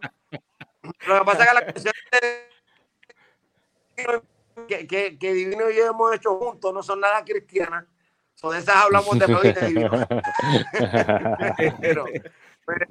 [1.08, 1.93] Lo que pasa es que la cuestión
[4.67, 7.86] que, que, que, Divino y yo hemos hecho juntos no son nada cristianas.
[8.34, 9.89] Son de esas hablamos de Floyd de Divino.
[11.80, 12.06] pero,
[12.65, 12.86] pero,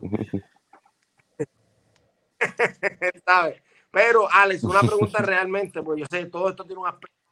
[3.27, 3.63] ¿sabes?
[3.91, 7.24] Pero, Alex, una pregunta realmente, pues yo sé, todo esto tiene un aspecto.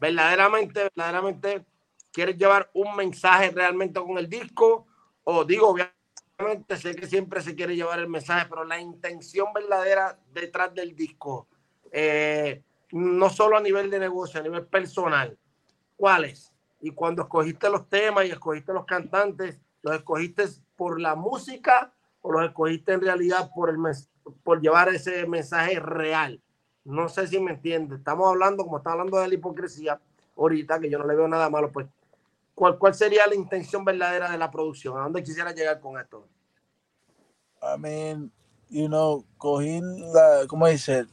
[0.00, 1.64] Verdaderamente, verdaderamente,
[2.12, 4.86] ¿quieres llevar un mensaje realmente con el disco?
[5.24, 10.18] O digo, obviamente, sé que siempre se quiere llevar el mensaje, pero la intención verdadera
[10.32, 11.48] detrás del disco,
[11.90, 15.36] eh, no solo a nivel de negocio, a nivel personal,
[15.96, 16.52] ¿cuáles?
[16.80, 20.44] Y cuando escogiste los temas y escogiste los cantantes, ¿los escogiste
[20.76, 23.76] por la música o los escogiste en realidad por, el
[24.44, 26.40] por llevar ese mensaje real?
[26.88, 27.96] No sé si me entiende.
[27.96, 30.00] Estamos hablando, como está hablando de la hipocresía
[30.34, 31.86] ahorita, que yo no le veo nada malo, pues,
[32.54, 34.96] ¿cuál, cuál sería la intención verdadera de la producción?
[34.96, 36.26] ¿A dónde quisiera llegar con esto?
[37.60, 38.32] I mean,
[38.70, 41.04] you know, cogí la, ¿cómo dice?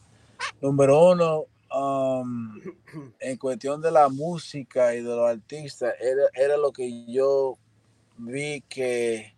[0.61, 1.43] Número uno,
[1.75, 2.57] um,
[3.19, 7.57] en cuestión de la música y de los artistas, era, era lo que yo
[8.15, 9.35] vi que,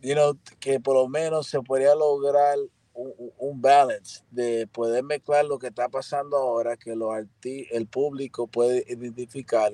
[0.00, 2.56] you know, que por lo menos se podría lograr
[3.38, 8.84] un, balance de poder mezclar lo que está pasando ahora, que los el público puede
[8.88, 9.72] identificar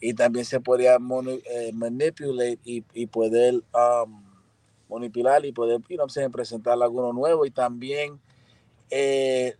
[0.00, 4.22] y también se podría eh, manipular y, y, poder um,
[4.88, 8.18] manipular y poder you know, presentar alguno nuevo y también
[8.90, 9.56] eh,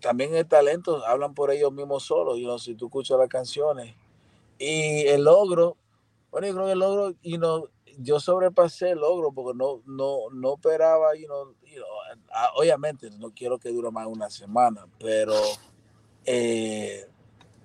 [0.00, 3.94] también el talento, hablan por ellos mismos solos, you know, si tú escuchas las canciones.
[4.58, 5.76] Y el logro,
[6.30, 10.30] bueno, yo creo que el logro, you know, yo sobrepasé el logro porque no, no,
[10.32, 11.54] no esperaba, you know,
[12.54, 15.34] obviamente no quiero que dure más una semana, pero
[16.24, 17.06] eh,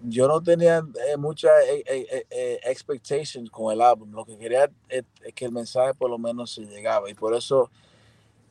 [0.03, 4.11] yo no tenía eh, mucha eh, expectations con el álbum.
[4.11, 7.69] Lo que quería es, que el mensaje por lo menos se llegaba y por eso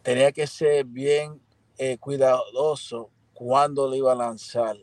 [0.03, 1.41] tenía que ser bien
[2.01, 4.77] cuidadoso cuándo lo iba a lanzar.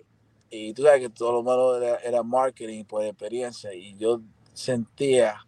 [0.49, 3.73] Y tú sabes que todo lo malo era, marketing por experiencia.
[3.73, 4.21] Y yo
[4.53, 5.43] sentía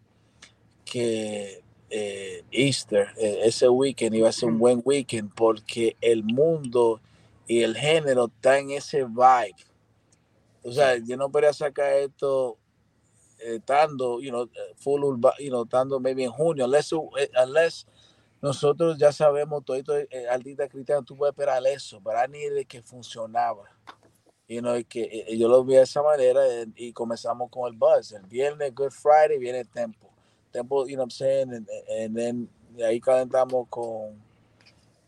[0.83, 7.01] que eh, Easter, eh, ese weekend iba a ser un buen weekend porque el mundo
[7.47, 9.55] y el género está en ese vibe.
[10.63, 12.57] O sea, yo no podría sacar esto
[13.37, 15.01] estando, you know, full,
[15.39, 17.85] you know, estando maybe en junio, unless, eh, unless
[18.45, 22.65] nosotros ya sabemos, todo esto, eh, artista cristiano, tú puedes esperar eso, pero a de
[22.65, 23.63] que funcionaba.
[24.47, 26.41] Y no que eh, eh, yo lo vi de esa manera
[26.75, 28.11] y comenzamos con el buzz.
[28.11, 30.14] El viernes, Good Friday, viene el tempo.
[30.55, 31.53] Tempo, you know what I'm saying?
[31.53, 34.15] And, and then ahí calentamos con,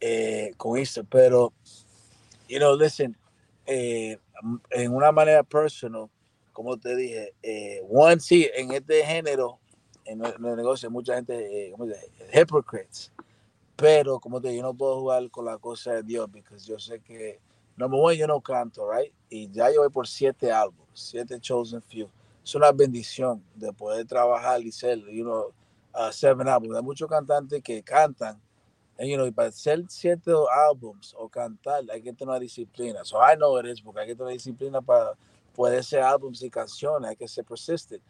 [0.01, 1.05] eh, con Easter.
[1.09, 1.53] Pero,
[2.49, 3.15] you know, listen,
[3.65, 4.17] eh,
[4.71, 6.09] en una manera personal,
[6.51, 9.59] como te dije, eh, one, sí, en este género,
[10.03, 12.41] en el, negocio, mucha gente, eh, ¿cómo se dice?
[12.41, 13.11] Hypocrites.
[13.77, 16.77] Pero, como te digo, yo no puedo jugar con la cosa de Dios, porque yo
[16.77, 17.39] sé que,
[17.77, 19.13] número uno, yo no canto, right?
[19.29, 22.09] Y ya yo voy por siete álbumes, siete Chosen Few.
[22.47, 25.51] Es una bendición de poder trabajar y ser, you know,
[25.93, 26.77] uh, seven álbumes.
[26.77, 28.39] Hay muchos cantantes que cantan,
[28.97, 33.03] And, you know, para hacer ciertos álbums o cantar hay que tener disciplina.
[33.03, 35.11] So I know it is porque hay que tener disciplina para
[35.53, 38.01] poder hacer álbums y canciones, hay que ser persistent.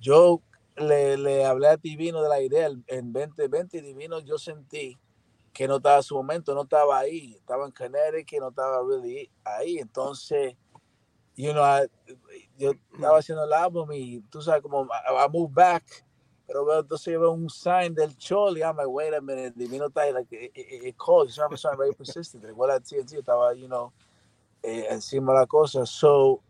[0.00, 0.40] Yo
[0.74, 4.98] le, le hablé a Divino de la idea en 2020 y Divino yo sentí
[5.52, 9.80] que no estaba su momento, no estaba ahí, estaba en Connecticut, no estaba really ahí.
[9.80, 10.56] Entonces,
[11.36, 11.64] you know,
[12.62, 15.84] yo estaba haciendo el álbum y tú sabes como I, I moved back,
[16.46, 20.12] pero veo, entonces veo un sign del Choli, I'm like, wait a minute, Divino está
[20.12, 23.92] like, it, it, it calls, know, I'm very persistent, igual a TNT, estaba, you know,
[24.62, 26.40] eh, encima de la cosa, so,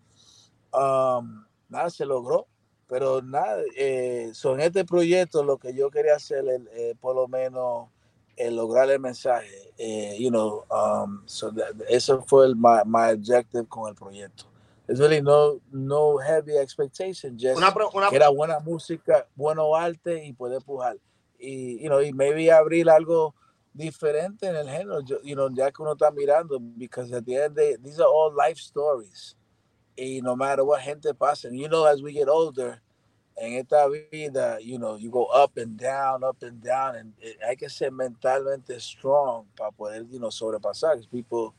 [0.74, 2.46] um, nada, se logró,
[2.88, 6.44] pero nada, eh, so en este proyecto lo que yo quería hacer,
[6.74, 7.88] eh, por lo menos,
[8.36, 13.12] el lograr el mensaje, eh, you know, um, so that, eso fue el, my, my
[13.12, 14.51] objective con el proyecto.
[14.92, 20.22] There's really no, no heavy expectation, just una, una, que era buena música, bueno arte
[20.22, 20.98] y poder pujar.
[21.38, 23.34] Y, you know, y maybe abrir algo
[23.72, 27.56] diferente en el género, you know, ya que uno está mirando, because at the end,
[27.56, 29.34] they, these are all life stories.
[29.96, 32.78] Y no matter what gente pasa, and you know, as we get older,
[33.38, 37.38] en esta vida, you know, you go up and down, up and down, and it,
[37.40, 41.00] hay que ser mentalmente strong para poder, you know, sobrepasar.
[41.10, 41.54] People,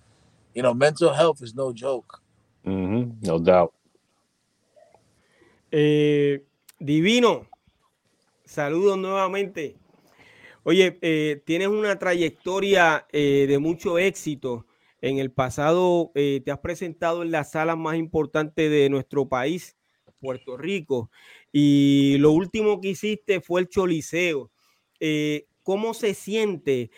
[0.53, 2.19] you know, mental health is no joke.
[2.63, 3.71] No doubt.
[5.75, 6.45] Eh,
[6.77, 7.47] divino,
[8.45, 9.75] saludos nuevamente.
[10.61, 14.67] Oye, eh, tienes una trayectoria eh, de mucho éxito.
[15.01, 19.75] En el pasado te has presentado en las salas más importantes de nuestro país,
[20.19, 21.09] Puerto Rico.
[21.51, 24.51] Y lo último que hiciste fue el Choliseo.
[25.63, 26.91] ¿Cómo se siente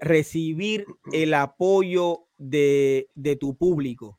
[0.00, 3.06] recibir el apoyo de,
[3.38, 4.18] tu público?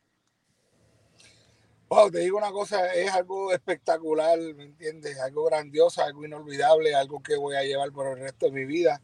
[1.88, 5.20] Wow, te digo una cosa, es algo espectacular, ¿me entiendes?
[5.20, 9.00] Algo grandioso, algo inolvidable, algo que voy a llevar por el resto de mi vida.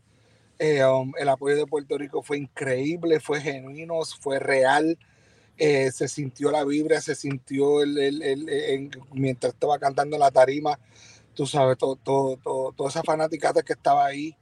[0.58, 4.98] Eh, um, el apoyo de Puerto Rico fue increíble, fue genuino, fue real.
[5.58, 10.76] Eh, se sintió la vibra, se sintió el, el, mientras estaba cantando en la tarima,
[11.34, 14.36] tú sabes, todo, todo, todo, toda esa fanaticata que estaba ahí,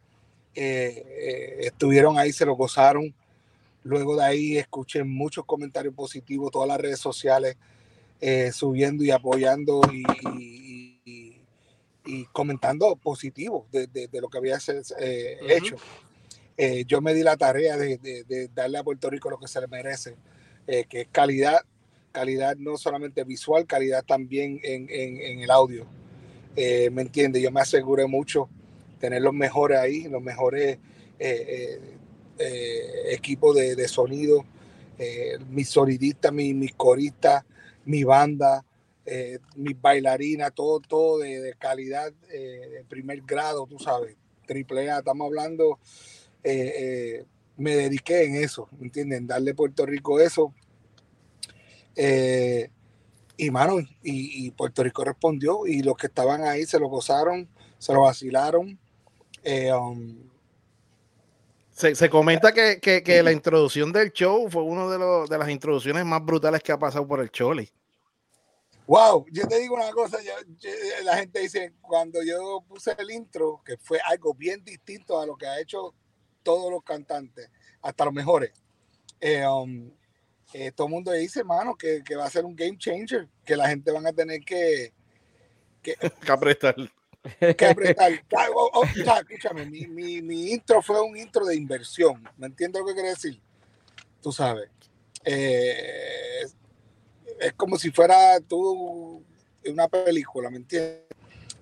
[0.55, 3.15] eh, estuvieron ahí, se lo gozaron.
[3.83, 7.59] Luego de ahí escuché muchos comentarios positivos, todas las redes sociales
[8.53, 10.05] subiendo y apoyando y,
[11.05, 11.41] y,
[12.05, 14.59] y, comentando positivo de, de, de, lo que había
[15.49, 15.77] hecho.
[16.87, 19.67] yo me di la tarea de, de darle a Puerto Rico lo que se le
[19.69, 20.17] merece
[20.73, 21.63] eh, que es calidad,
[22.13, 25.85] calidad no solamente visual, calidad también en, en, el audio.
[26.55, 27.41] Eh, ¿Me entiende?
[27.41, 28.49] Yo me aseguré mucho
[29.01, 30.79] tener los mejores ahí, los mejores
[31.19, 31.81] eh,
[33.11, 34.45] equipos de, de sonido,
[35.49, 37.45] mis sonidistas, mis, mis coristas,
[37.85, 38.65] mi banda,
[39.57, 44.17] mis bailarinas, todo, todo de, calidad de primer grado, tú sabes,
[44.47, 45.79] triple A, estamos hablando
[47.61, 49.27] me dediqué en eso, ¿me entienden?
[49.27, 50.55] Darle a Puerto Rico eso.
[51.95, 52.71] Eh,
[53.37, 57.93] y mano, y, Puerto Rico respondió y los que estaban ahí se lo gozaron, se
[57.93, 58.79] lo vacilaron.
[59.45, 60.30] Eh, um,
[61.81, 66.25] se, comenta que, que, la introducción del show fue una de, de las introducciones más
[66.25, 67.71] brutales que ha pasado por el Choli.
[68.87, 70.19] Wow, yo te digo una cosa,
[71.05, 75.37] la gente dice, cuando yo puse el intro, que fue algo bien distinto a lo
[75.37, 75.95] que ha hecho
[76.43, 77.49] todos los cantantes,
[77.83, 78.51] hasta los mejores.
[79.21, 79.93] Eh, um,
[80.53, 83.57] eh, todo el mundo dice, hermano, que, que, va a ser un game changer, que
[83.57, 84.93] la gente van a tener que...
[85.81, 85.95] Que,
[86.27, 86.75] que apretar.
[87.23, 88.13] Que apretar.
[88.55, 92.27] Oh, oh, escúchame, mi, mi, mi, intro fue un intro de inversión.
[92.39, 93.41] ¿Me entiendes lo que quiere decir?
[94.23, 94.71] Tú sabes.
[95.25, 96.43] Eh,
[97.41, 99.23] es como si fuera tú
[99.67, 101.03] una película, ¿me entiendes?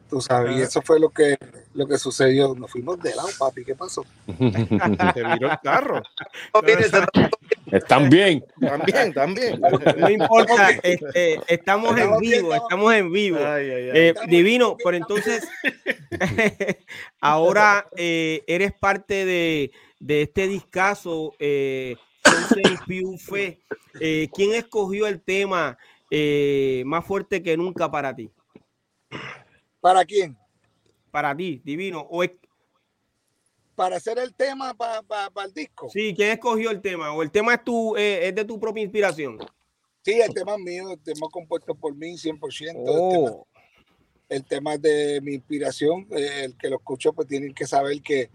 [0.09, 1.37] Tú sabes, y eso fue lo que,
[1.75, 2.55] lo que sucedió.
[2.55, 3.65] Nos fuimos de lado, papi.
[3.65, 4.05] ¿Qué pasó?
[4.27, 6.03] Te viró el carro.
[7.73, 8.45] Están bien.
[8.61, 9.61] También, también.
[9.97, 13.39] No importa, este, estamos en vivo, estamos en vivo.
[13.41, 15.47] Eh, divino, pero entonces,
[17.21, 21.35] ahora eh, eres parte de, de este discazo.
[21.39, 21.97] Eh.
[24.01, 25.79] Eh, ¿Quién escogió el tema
[26.85, 28.31] más fuerte que nunca para ti?
[29.81, 30.37] ¿Para quién?
[31.11, 32.07] Para ti, divino.
[32.11, 32.23] O
[33.79, 35.05] Para hacer el tema para,
[35.45, 35.89] el disco.
[35.89, 37.13] Sí, ¿quién escogió el tema?
[37.13, 39.39] ¿O el tema es, tu, eh, es de tu propia inspiración?
[40.03, 43.47] Sí, el tema es mío, el tema compuesto por mí 100%.
[44.29, 46.09] El, tema, es de mi inspiración.
[46.11, 48.31] Eh, el que lo escuchó, pues tienen que saber que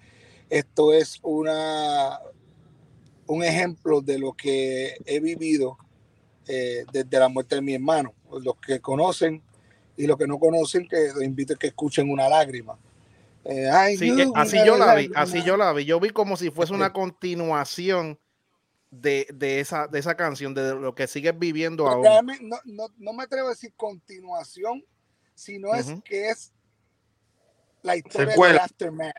[0.49, 2.21] esto es una
[3.27, 5.77] un ejemplo de lo que he vivido
[6.47, 8.13] eh, desde la muerte de mi hermano.
[8.41, 9.43] Los que conocen
[9.97, 12.79] y los que no conocen, que los invito a que escuchen una lágrima.
[13.45, 15.85] Eh, eh, así yo la vi, así yo la vi.
[15.85, 18.17] Yo vi como si fuese una continuación
[18.89, 22.21] de, de, esa, de esa canción, de lo que sigues viviendo ahora.
[22.21, 24.85] No, no, no, me atrevo a decir continuación,
[25.33, 26.53] sino es que es
[27.81, 29.15] la historia del aftermath.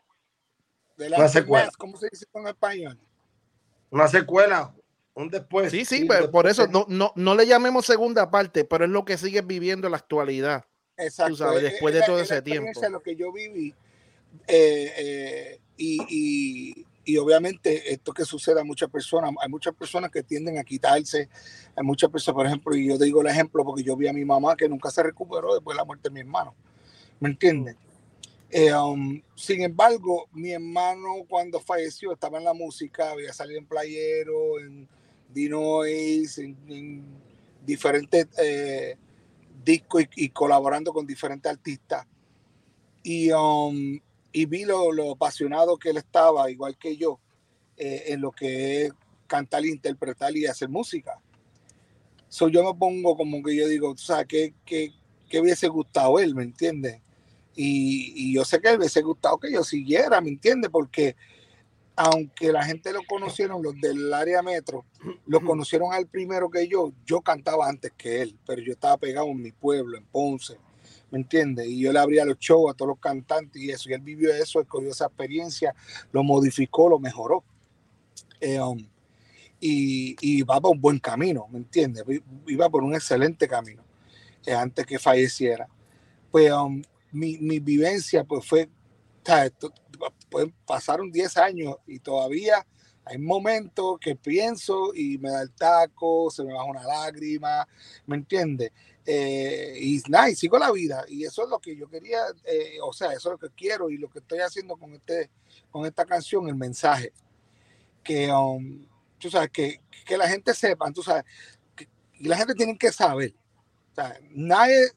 [0.97, 1.71] una secuela.
[1.77, 2.99] ¿Cómo se dice en español?
[3.91, 4.75] Una secuela,
[5.13, 5.71] un después.
[5.71, 9.05] Sí, sí, pero por eso no, no, no le llamemos segunda parte, pero es lo
[9.05, 10.65] que sigues viviendo en la actualidad.
[10.97, 11.37] Exacto.
[11.37, 12.81] Sabes, después de todo ese tiempo.
[12.89, 13.75] Lo que yo viví
[14.47, 20.23] eh, eh, y, y, obviamente esto que sucede a muchas personas, hay muchas personas que
[20.23, 21.29] tienden a quitarse,
[21.77, 24.25] hay muchas personas, por ejemplo, y yo digo el ejemplo porque yo vi a mi
[24.25, 26.55] mamá que nunca se recuperó después de la muerte de mi hermano,
[27.21, 27.77] ¿me entiendes?
[28.51, 33.67] Eh, um, sin embargo, mi hermano cuando falleció estaba en la música, había salido en
[33.67, 34.89] Playero, en
[35.33, 37.05] Dinois, en, en
[37.67, 38.29] diferentes
[39.65, 42.07] discos y, colaborando con diferentes artistas.
[43.03, 44.01] Y, um,
[44.35, 47.21] y vi lo, lo, apasionado que él estaba, igual que yo,
[47.77, 48.93] eh, en lo que es
[49.29, 51.21] cantar, interpretar y hacer música.
[52.29, 54.93] So, yo me pongo como que yo digo, sabes, ¿qué, qué,
[55.29, 57.01] qué hubiese gustado él, me entiendes?
[57.55, 60.69] Y, y, yo sé que él hubiese gustado que yo siguiera, ¿me entiendes?
[60.69, 61.15] Porque
[61.95, 64.85] aunque la gente lo conocieron, los del área metro,
[65.27, 69.29] lo conocieron al primero que yo, yo cantaba antes que él, pero yo estaba pegado
[69.29, 70.59] en mi pueblo, en Ponce,
[71.15, 71.69] ¿me entiendes?
[71.69, 74.35] Y yo le abría los shows a todos los cantantes y eso, y él vivió
[74.35, 75.73] eso, escogió esa experiencia,
[76.11, 77.45] lo modificó, lo mejoró.
[78.43, 78.85] Um,
[79.61, 82.03] y, y, va por un buen camino, ¿me entiendes?
[82.49, 83.85] Iba por un excelente camino
[84.45, 85.69] eh, antes que falleciera.
[86.33, 88.69] Pues um, mi, mi, vivencia pues fue,
[90.67, 92.67] pasaron 10 años y todavía
[93.05, 97.69] hay momentos que pienso y me da el taco, se me baja una lágrima,
[98.05, 98.73] ¿me entiendes?
[99.07, 101.05] Eh, y nada, y sigo la vida.
[101.09, 103.91] Y eso es lo que yo quería, eh, o sea, eso es lo que quiero
[103.91, 105.31] y lo que estoy haciendo con, este,
[105.71, 107.13] con esta canción, el mensaje.
[108.03, 108.87] Que, um,
[109.19, 111.25] tú sabes, que, que, la gente sepa, tú sabes,
[112.19, 113.35] y la gente tiene que saber.
[113.93, 114.91] O sea, nadie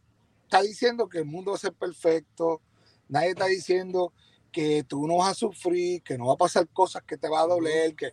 [0.43, 2.61] está diciendo que el mundo va a ser perfecto,
[3.09, 4.13] nadie está diciendo
[4.51, 7.41] que tú no vas a sufrir, que no va a pasar cosas que te va
[7.41, 8.11] a doler, que,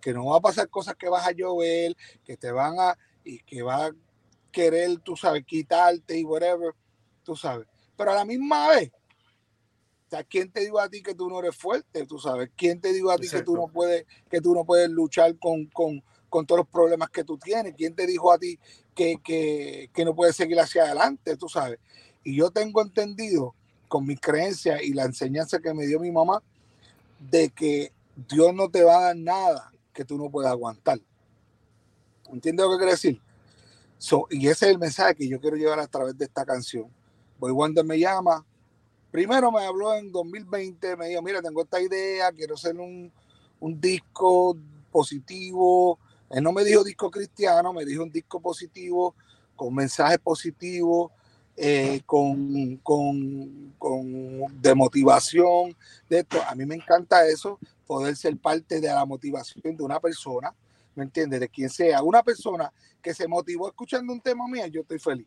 [0.00, 3.38] que no va a pasar cosas que vas a llover, que te van a, y
[3.40, 3.92] que va a
[4.50, 6.74] querer, tú sabes, quitarte y whatever,
[7.22, 7.66] tú sabes.
[7.96, 8.90] Pero a la misma vez,
[10.06, 12.04] o sea, ¿quién te dijo a ti que tú no eres fuerte?
[12.04, 14.90] Tú sabes, ¿quién te dijo a ti que tú no puedes, que tú no puedes
[14.90, 17.74] luchar con, con, con, todos los problemas que tú tienes?
[17.76, 18.58] ¿Quién te dijo a ti
[18.94, 21.36] que, que, que no puedes seguir hacia adelante?
[21.36, 21.78] Tú sabes.
[22.24, 23.54] Y yo tengo entendido
[23.86, 26.42] con mis creencias y la enseñanza que me dio mi mamá
[27.18, 27.92] de que
[28.28, 30.98] Dios no te va a dar nada que tú no puedas aguantar.
[32.32, 33.20] ¿Entiendes lo que quiere decir?
[34.30, 36.86] Y ese es el mensaje que yo quiero llevar a través de esta canción.
[37.38, 38.44] Boy Wonder me llama.
[39.10, 43.12] Primero me habló en 2020, me dijo, mira, tengo esta idea, quiero hacer un,
[43.58, 44.56] un disco
[44.90, 45.98] positivo.
[46.30, 49.14] Él no me dijo disco cristiano, me dijo un disco positivo,
[49.56, 51.10] con mensajes positivos,
[51.56, 55.76] eh, con, con, con, de motivación,
[56.08, 56.38] de esto.
[56.48, 60.54] A mí me encanta eso, poder ser parte de la motivación de una persona,
[61.00, 61.40] ¿me entiendes?
[61.40, 62.02] De quien sea.
[62.02, 65.26] Una persona que se motivó escuchando un tema mío, yo estoy feliz,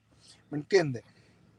[0.49, 1.03] ¿me entiendes?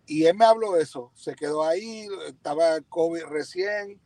[0.07, 4.01] Y él me habló de eso, se quedó ahí, estaba COVID recién,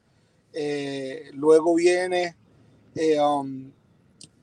[0.53, 2.37] eh, luego viene,
[2.95, 3.73] eh, um,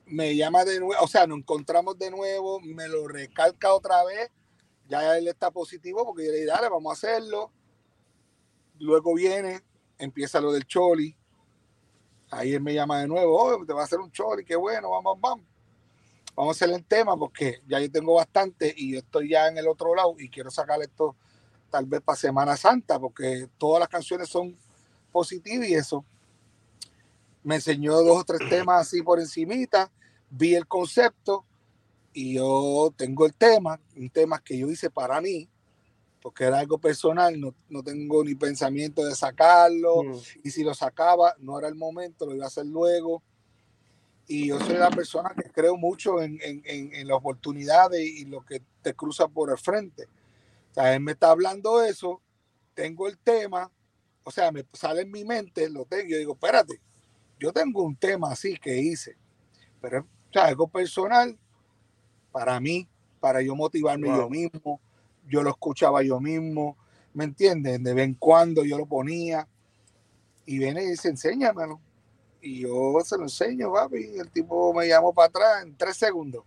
[0.06, 4.30] me llama de nuevo, o sea, nos encontramos de nuevo, me lo recalca otra vez
[4.88, 7.50] ya él está positivo porque yo le dije, dale, vamos a hacerlo.
[8.78, 9.62] Luego viene,
[9.98, 11.16] empieza lo del Choli.
[12.30, 14.90] Ahí él me llama de nuevo, oh, te va a hacer un Choli, qué bueno,
[14.90, 15.46] vamos, vamos.
[16.36, 19.56] Vamos a hacer el tema porque ya yo tengo bastante y yo estoy ya en
[19.56, 21.16] el otro lado y quiero sacar esto
[21.70, 24.54] tal vez para Semana Santa porque todas las canciones son
[25.10, 26.04] positivas y eso.
[27.42, 29.90] Me enseñó dos o tres temas así por encimita,
[30.28, 31.46] vi el concepto
[32.12, 35.48] y yo tengo el tema, un tema que yo hice para mí,
[36.20, 40.16] porque era algo personal, no, no tengo ni pensamiento de sacarlo, mm.
[40.44, 43.22] y si lo sacaba, no era el momento, lo iba a hacer luego.
[44.28, 48.44] Y yo soy la persona que creo mucho en, en, en, las oportunidades y lo
[48.44, 50.04] que te cruza por el frente.
[50.70, 52.20] O sea, él me está hablando eso,
[52.74, 53.70] tengo el tema,
[54.24, 56.80] o sea, me sale en mi mente, lo tengo, yo digo, espérate,
[57.38, 59.16] yo tengo un tema así que hice,
[59.80, 61.38] pero o sea, algo personal,
[62.32, 62.88] para mí,
[63.20, 64.80] para yo motivarme yo mismo.
[65.26, 66.76] Yo lo escuchaba yo mismo,
[67.14, 67.82] ¿me entiendes?
[67.82, 69.48] De vez en cuando yo lo ponía
[70.44, 71.80] y viene y dice, enséñamelo.
[72.40, 74.18] Y yo se lo enseño, papi.
[74.18, 76.44] El tipo me llamó para atrás en tres segundos.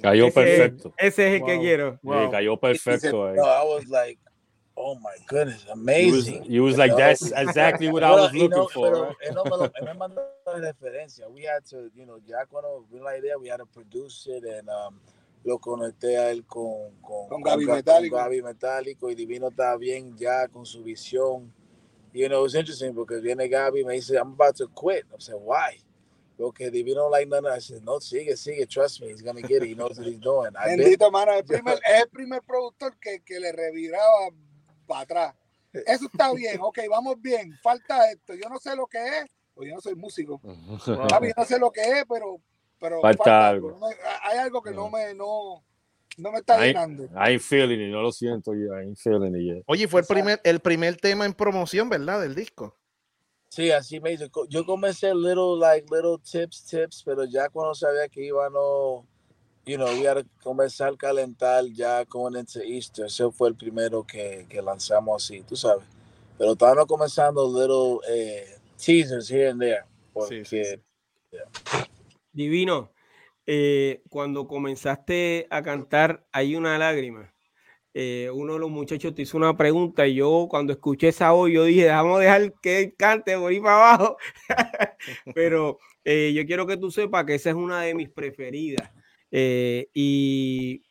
[0.00, 0.92] Cayó perfecto.
[0.96, 1.98] ese es el que quiero.
[2.30, 3.28] cayó perfecto.
[3.28, 4.18] I was like,
[4.76, 6.44] oh my goodness, amazing.
[6.44, 8.92] You was, was like, that's exactly what I was looking know, for.
[8.92, 11.28] Pero, él no me, lo, él me mandó referencia.
[11.28, 14.44] We had to, you know, ya cuando vino la idea, we had to produce it
[14.44, 15.00] and um,
[15.44, 18.16] lo conecté a él con, con, con, Gaby con, Metálico.
[18.16, 21.52] Con Gaby Metálico y Divino está bien ya con su visión.
[22.14, 25.04] You know, it's interesting because viene Gaby y me dice, I'm about to quit.
[25.12, 25.78] I said, why?
[26.38, 27.44] Okay, Divino like none.
[27.44, 29.68] I said, no, sigue, sigue, trust me, he's gonna get it.
[29.68, 30.52] He knows what he's doing.
[30.52, 34.30] Bendito, mano, el primer, es el primer productor que, que le reviraba
[34.86, 35.34] para atrás.
[35.72, 37.58] Eso está bien, ok, vamos bien.
[37.60, 38.34] Falta esto.
[38.34, 40.40] Yo no sé lo que es, o yo no soy músico.
[40.86, 42.40] yo no sé lo que es, pero,
[42.78, 43.76] pero falta, algo.
[44.22, 45.64] hay algo que no me, no,
[46.18, 47.04] no me está llenando.
[47.14, 49.64] I ain't feeling it, no lo siento, I ain't feeling it yet.
[49.66, 52.20] Oye, fue el primer, el primer tema en promoción, ¿verdad?
[52.20, 52.76] Del disco.
[53.48, 54.26] Sí, así me hizo.
[54.48, 59.06] Yo comencé little, like, little tips, tips, pero ya cuando sabía que iba no
[59.66, 63.06] you know, we had to comenzar a calentar ya con into Easter.
[63.06, 65.84] Ese fue el primero que, que lanzamos así, tú sabes.
[66.36, 69.84] Pero estábamos comenzando little eh, teasers here and there.
[70.12, 70.80] Porque, sí, sí,
[71.30, 71.86] yeah.
[72.32, 72.90] Divino,
[73.46, 77.32] eh, cuando comenzaste a cantar Hay una lágrima,
[77.96, 81.50] eh, uno de los muchachos te hizo una pregunta y yo cuando escuché esa voz,
[81.50, 84.16] yo dije, vamos a dejar que cante por ahí para abajo.
[85.34, 88.90] Pero eh, yo quiero que tú sepas que esa es una de mis preferidas.
[89.36, 90.82] Eh, y,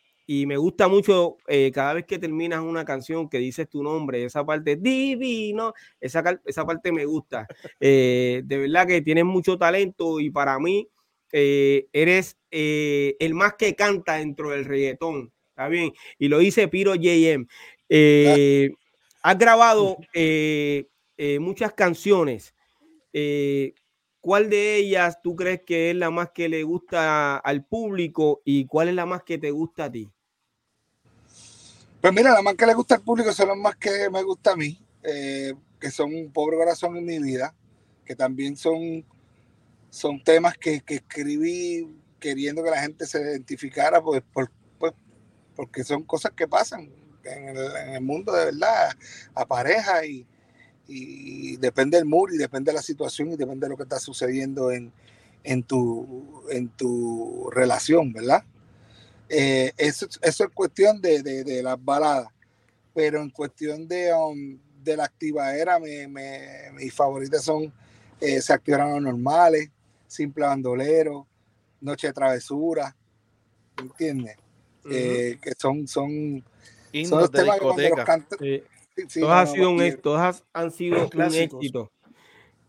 [0.45, 4.45] me gusta mucho eh, cada vez que terminas una canción que dices tu nombre, esa
[4.45, 7.47] parte divino, esa, esa parte me gusta.
[7.79, 10.89] Eh, de verdad que tienes mucho talento y para mí
[11.33, 15.33] eres el más que canta dentro del reggaetón.
[15.49, 15.91] Está bien.
[16.17, 17.47] Y lo dice Piro JM.
[19.21, 19.97] has grabado
[21.39, 22.53] muchas canciones.
[24.23, 28.65] ¿Cuál de ellas tú crees que es la más que le gusta al público y
[28.67, 30.09] cuál es la más que te gusta a ti?
[31.99, 34.53] Pues mira, la más que le gusta al público son las más que me gusta
[34.53, 37.53] a mí, eh, que son un pobre corazón en mi vida,
[38.05, 39.05] que también son,
[39.93, 41.87] son temas que, escribí
[42.19, 44.49] queriendo que la gente se identificara, pues, pues,
[45.55, 46.89] porque son cosas que pasan
[47.23, 48.89] en el, en el mundo de verdad,
[49.35, 50.25] a pareja y,
[50.87, 53.99] y depende del mood y depende de la situación y depende de lo que está
[53.99, 54.91] sucediendo en,
[55.43, 58.43] en, tu, en tu relación, ¿verdad?
[59.29, 62.29] Eh, eso, eso, es cuestión de, de, las baladas,
[62.95, 67.71] pero en cuestión de, um, de la activadera, me, me, mis favoritas son
[68.23, 69.69] eh, Se activaron normales,
[70.13, 71.27] Simple Bandolero,
[71.81, 72.95] Noche de Travesura,
[73.81, 74.37] ¿entiendes?
[74.89, 76.43] Eh, que son, son,
[77.05, 77.75] son los temas que los
[79.19, 81.91] todas, han sido un, todas han sido un éxito.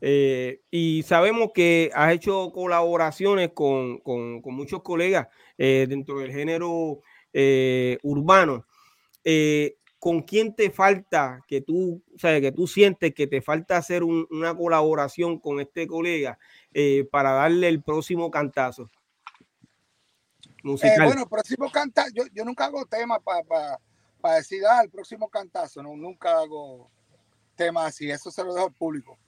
[0.01, 6.31] Eh, y sabemos que has hecho colaboraciones con, con, con muchos colegas eh, dentro del
[6.31, 7.01] género
[7.33, 8.67] eh, urbano.
[9.99, 14.05] ¿Con quién te falta que tú, o sea, que tú sientes que te falta hacer
[14.05, 16.39] un, una colaboración con este colega
[17.11, 18.91] para darle el próximo cantazo?
[20.63, 21.07] Musical.
[21.07, 23.79] bueno, próximo cantazo, yo, yo nunca hago temas para
[24.25, 25.83] para decir, ah, el próximo cantazo.
[25.83, 26.91] No, nunca hago
[27.57, 28.11] temas así.
[28.11, 29.19] Eso se lo dejo al público.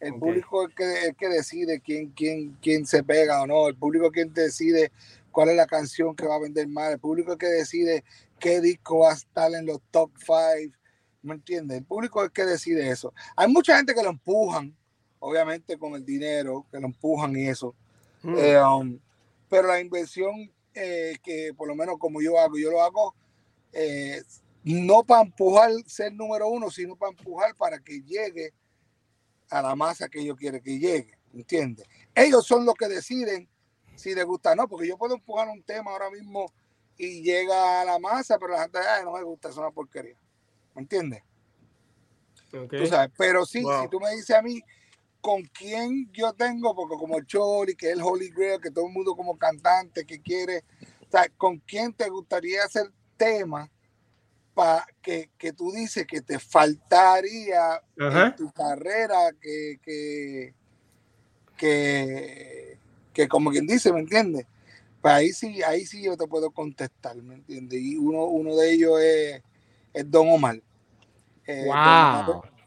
[0.00, 3.68] El público es el que, decide quién, quién, quién se pega o no.
[3.68, 4.90] El público es quien decide
[5.32, 6.92] cuál es la canción que va a vender más.
[6.92, 8.04] El público es el que decide
[8.40, 10.72] qué disco va a estar en los top five.
[11.20, 11.76] ¿Me entiendes?
[11.76, 13.12] El público es el que decide eso.
[13.36, 14.74] Hay mucha gente que lo empujan,
[15.20, 17.74] obviamente con el dinero, que lo empujan y eso.
[18.22, 18.34] Mm.
[18.38, 18.98] Eh, um,
[19.48, 23.14] pero la inversión eh, que por lo menos como yo hago, yo lo hago
[23.72, 24.22] eh,
[24.64, 28.52] no para empujar ser número uno, sino para empujar para que llegue
[29.50, 31.86] a la masa que ellos quieren que llegue, ¿entiendes?
[32.14, 33.48] Ellos son los que deciden
[33.96, 36.52] si les gusta o no, porque yo puedo empujar un tema ahora mismo
[36.96, 40.16] y llega a la masa, pero la gente no me gusta, es una porquería,
[40.74, 41.22] ¿me entiendes?
[43.16, 44.62] pero sí, si tú me dices a mí
[45.20, 48.92] con quién yo tengo, porque como Chori, que es el Holy Grail, que todo el
[48.92, 50.64] mundo como cantante que quiere,
[51.06, 53.68] o sea, ¿con quién te gustaría hacer tema
[54.54, 60.54] pa, que, que, tú dices que te faltaría en tu carrera que, que,
[61.56, 62.78] que,
[63.12, 64.46] que, como quien dice, ¿me entiendes?
[65.00, 67.80] Pues ahí sí, ahí sí yo te puedo contestar, ¿me entiendes?
[67.80, 69.42] Y uno, uno de ellos es,
[69.94, 70.60] es Don Omar.
[71.46, 72.26] Eh, wow.
[72.26, 72.57] Don Omar, eh,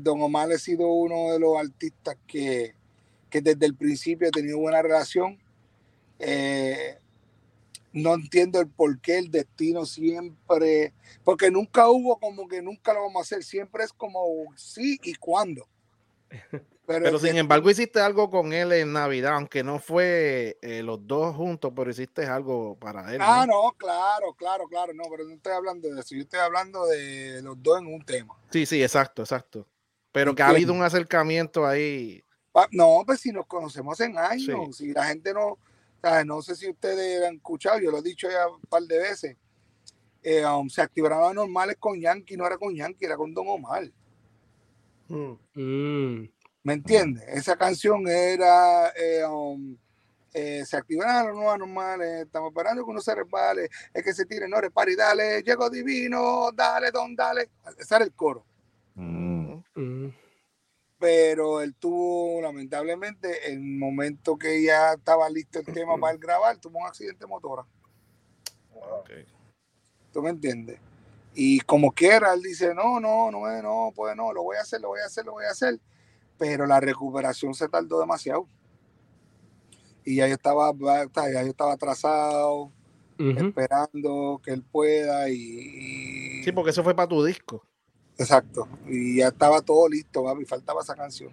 [0.00, 2.74] Don Omar ha sido uno de los artistas que,
[3.28, 5.38] que desde el principio ha tenido buena relación.
[6.18, 6.98] Eh,
[7.92, 10.92] no entiendo el por qué el destino siempre,
[11.24, 14.22] porque nunca hubo como que nunca lo vamos a hacer, siempre es como
[14.56, 15.66] sí y cuándo.
[16.98, 21.36] Pero, sin embargo hiciste algo con él en Navidad, aunque no fue eh, los dos
[21.36, 23.20] juntos, pero hiciste algo para él.
[23.22, 26.84] Ah, no, claro, claro, claro, no, pero no estoy hablando de eso, yo estoy hablando
[26.86, 28.34] de los dos en un tema.
[28.50, 29.68] Sí, sí, exacto, exacto.
[30.10, 32.24] Pero que ha habido un acercamiento ahí.
[32.72, 35.58] No, pues si nos conocemos en años, si la gente no,
[36.24, 39.36] no sé si ustedes han escuchado, yo lo he dicho ya un par de veces,
[40.24, 43.88] eh, um, se activaban normales con Yankee, no era con Yankee, era con Don Omar.
[45.06, 46.30] Mm.
[46.62, 46.68] Mm.
[46.68, 47.24] ¿Me entiendes?
[47.28, 49.76] Esa canción era, eh, um,
[50.32, 54.48] eh, se activaron los normales, estamos esperando que uno se resbale, es que se tire,
[54.48, 57.50] no repare y dale, llegó divino, dale, don, dale.
[57.78, 58.44] Ese era el coro.
[58.94, 59.58] Mm.
[60.98, 66.58] Pero él tuvo, lamentablemente, en el momento que ya estaba listo el tema para grabar,
[66.58, 67.64] tuvo un accidente motora.
[70.12, 70.78] ¿Tú me entiendes?
[71.34, 74.80] Y como quiera, él dice, no, no, no, no, pues no, lo voy a hacer,
[74.82, 75.80] lo voy a hacer, lo voy a hacer
[76.40, 78.46] pero la recuperación se tardó demasiado.
[80.06, 82.72] Y ya yo estaba, ya yo estaba atrasado,
[83.18, 87.62] esperando que él pueda y, Sí, porque eso fue para tu disco.
[88.16, 88.66] Exacto.
[88.88, 91.30] Y ya estaba todo listo, y faltaba esa canción.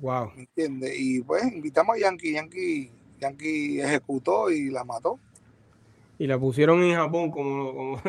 [0.00, 0.32] Wow.
[0.34, 0.94] ¿Me entiendes?
[0.98, 5.20] Y pues invitamos a Yankee, Yankee, Yankee ejecutó y la mató.
[6.18, 8.00] Y la pusieron en Japón, como,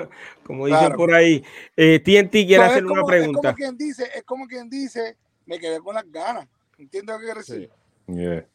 [0.45, 1.43] como, dicen por ahí.
[1.75, 3.49] Eh, TNT quiere hacerle una pregunta.
[3.49, 5.17] Es como quien dice, es como quien dice,
[5.47, 6.47] me quedé con las ganas.
[6.77, 7.71] ¿Entiendes lo que quiero decir?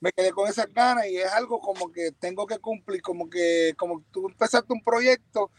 [0.01, 3.75] Me quedé con esas ganas y es algo como que tengo que cumplir, como que
[3.77, 5.51] como tú empezaste un proyecto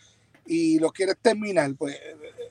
[0.46, 2.00] y lo quieres terminar, pues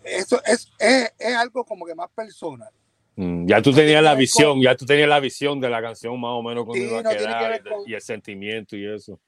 [0.05, 2.70] eso es, es, es algo como que más personal.
[3.16, 6.30] Mm, ya tú tenías la visión, ya tú tenías la visión de la canción más
[6.33, 9.18] o menos cuando iba a quedar y el sentimiento y eso.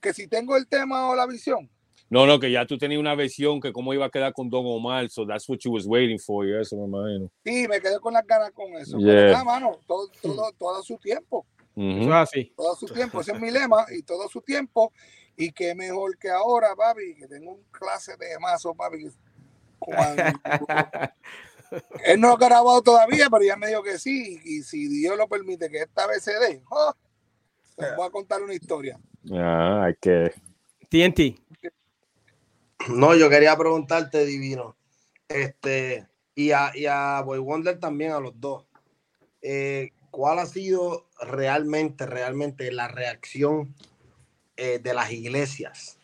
[0.00, 1.68] Que si tengo el tema o la visión,
[2.08, 4.64] no, no, que ya tú tenías una versión que cómo iba a quedar con Don
[4.64, 7.30] Omar, so that's what you was waiting for, y eso me imagino.
[7.44, 8.98] Sí, me quedé con las ganas con eso.
[8.98, 9.12] Yeah.
[9.12, 11.44] Pero, mano, todo, todo, todo su tiempo.
[11.74, 12.52] Eso es así.
[12.56, 14.92] Todo su tiempo, ese es mi lema, y todo su tiempo.
[15.36, 19.08] Y qué mejor que ahora, papi, que tengo un clase de mazo, papi.
[22.04, 24.40] Él no ha grabado todavía, pero ya me dijo que sí.
[24.44, 26.94] Y si Dios lo permite que esta vez se dé, oh,
[27.76, 28.98] les voy a contar una historia.
[29.32, 30.32] Ah, hay que.
[30.88, 31.40] TNT.
[32.88, 34.76] No, yo quería preguntarte, Divino,
[35.28, 38.66] este, y a, y a Boy Wonder también, a los dos,
[39.42, 43.74] eh, ¿cuál ha sido realmente, realmente la reacción
[44.56, 45.98] eh, de las iglesias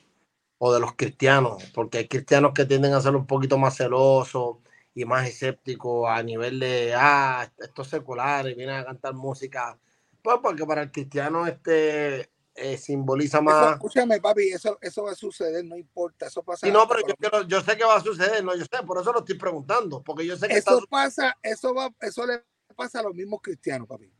[0.58, 1.62] o de los cristianos?
[1.72, 4.56] Porque hay cristianos que tienden a ser un poquito más celosos
[4.94, 9.78] y más escépticos a nivel de, ah, estos seculares vienen a cantar música.
[10.20, 13.72] Pues porque para el cristiano este, eh, simboliza más.
[13.72, 16.66] escúchame, papi, eso, eso va a suceder, no importa, eso pasa.
[16.68, 19.20] no, pero yo, yo, sé que va a suceder, no, yo sé, por eso lo
[19.20, 22.42] estoy preguntando, porque yo sé que eso pasa, eso va, eso le
[22.76, 24.12] pasa a los mismos cristianos, papi.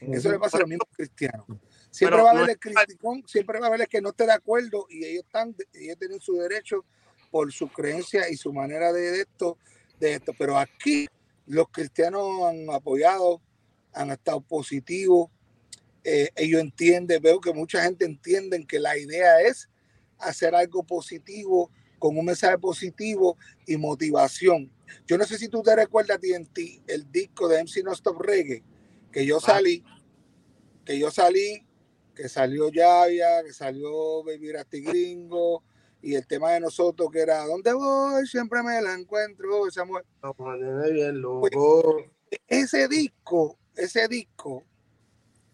[0.00, 1.46] Eso le pasa a los mismos cristianos.
[1.90, 4.32] Siempre va a haber el criticón, siempre va a haber el que no esté de
[4.32, 6.84] acuerdo y ellos están, ellos tienen su derecho
[7.30, 9.58] por su creencia y su manera de esto,
[9.98, 10.32] de esto.
[10.38, 11.06] Pero aquí
[11.46, 13.42] los cristianos han apoyado,
[13.92, 15.30] han estado positivos,
[16.04, 19.68] eh, ellos entienden, veo que mucha gente entiende que la idea es
[20.18, 23.36] hacer algo positivo, con un mensaje positivo
[23.66, 24.72] y motivación.
[25.06, 26.18] Yo no sé si tú te recuerdas
[26.52, 28.64] ti el disco de MC No Stop Reggae,
[29.12, 29.40] que yo ah.
[29.40, 29.84] salí,
[30.84, 31.66] que yo salí,
[32.14, 35.62] que salió Yavia, que salió Baby Rasti Gringo,
[36.02, 38.26] y el tema de nosotros que era ¿Dónde voy?
[38.26, 39.70] Siempre me la encuentro.
[39.70, 40.04] Samuel.
[41.40, 41.52] Pues,
[42.48, 44.64] ese disco, ese disco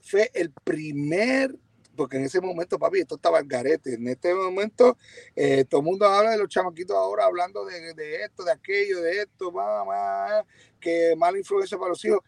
[0.07, 1.55] fue el primer,
[1.97, 3.95] porque en ese momento, papi, esto estaba al garete.
[3.95, 4.97] En este momento,
[5.35, 9.23] eh, todo el mundo habla de los chamaquitos ahora hablando de, esto, de aquello, de
[9.23, 10.45] esto, mamá,
[10.81, 12.21] que mala influencia para los hijos.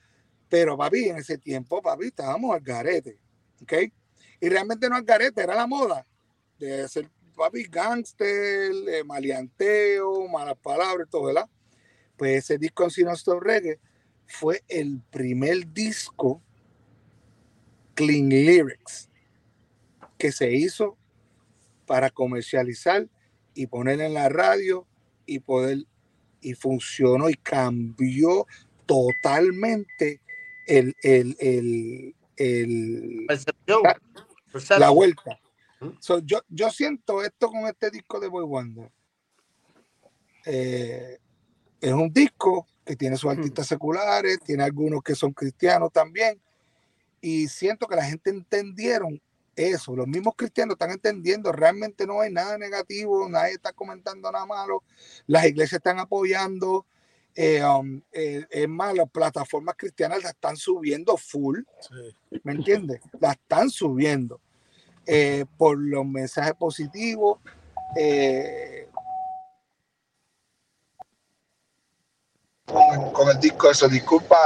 [0.49, 3.18] Pero, papi, en ese tiempo, papi, estábamos al garete.
[3.62, 3.72] ¿Ok?
[4.41, 6.07] Y realmente no al garete, era la moda
[6.59, 11.49] de ser, papi, gangster, eh, maleanteo, malas palabras, todo, ¿verdad?
[12.16, 13.79] Pues ese disco en Stop Reggae
[14.26, 16.43] fue el primer disco
[17.99, 19.11] Clean Lyrics,
[20.19, 20.97] que se hizo
[21.85, 23.09] para comercializar
[23.55, 24.87] y poner en la radio
[25.27, 25.79] y poder,
[26.41, 28.47] y funcionó y cambió
[28.87, 30.21] totalmente
[30.69, 33.27] el, el, el, el
[34.79, 35.41] la, vuelta.
[36.23, 38.93] yo, yo siento esto con este disco de Boy Wonder.
[40.47, 41.19] Eh,
[41.81, 46.41] es un disco que tiene sus artistas seculares, tiene algunos que son cristianos también,
[47.21, 49.21] y siento que la gente entendieron
[49.57, 49.97] eso.
[49.97, 54.83] Los mismos cristianos están entendiendo, realmente no hay nada negativo, nadie está comentando nada malo,
[55.27, 56.85] las iglesias están apoyando,
[57.41, 61.61] Eh, um, eh, es más, las plataformas cristianas la están subiendo full,
[62.43, 63.01] ¿me entiendes?
[63.21, 64.41] La están subiendo
[65.07, 67.39] eh, por los mensajes positivos.
[73.12, 74.37] Con, el disco, eso, disculpa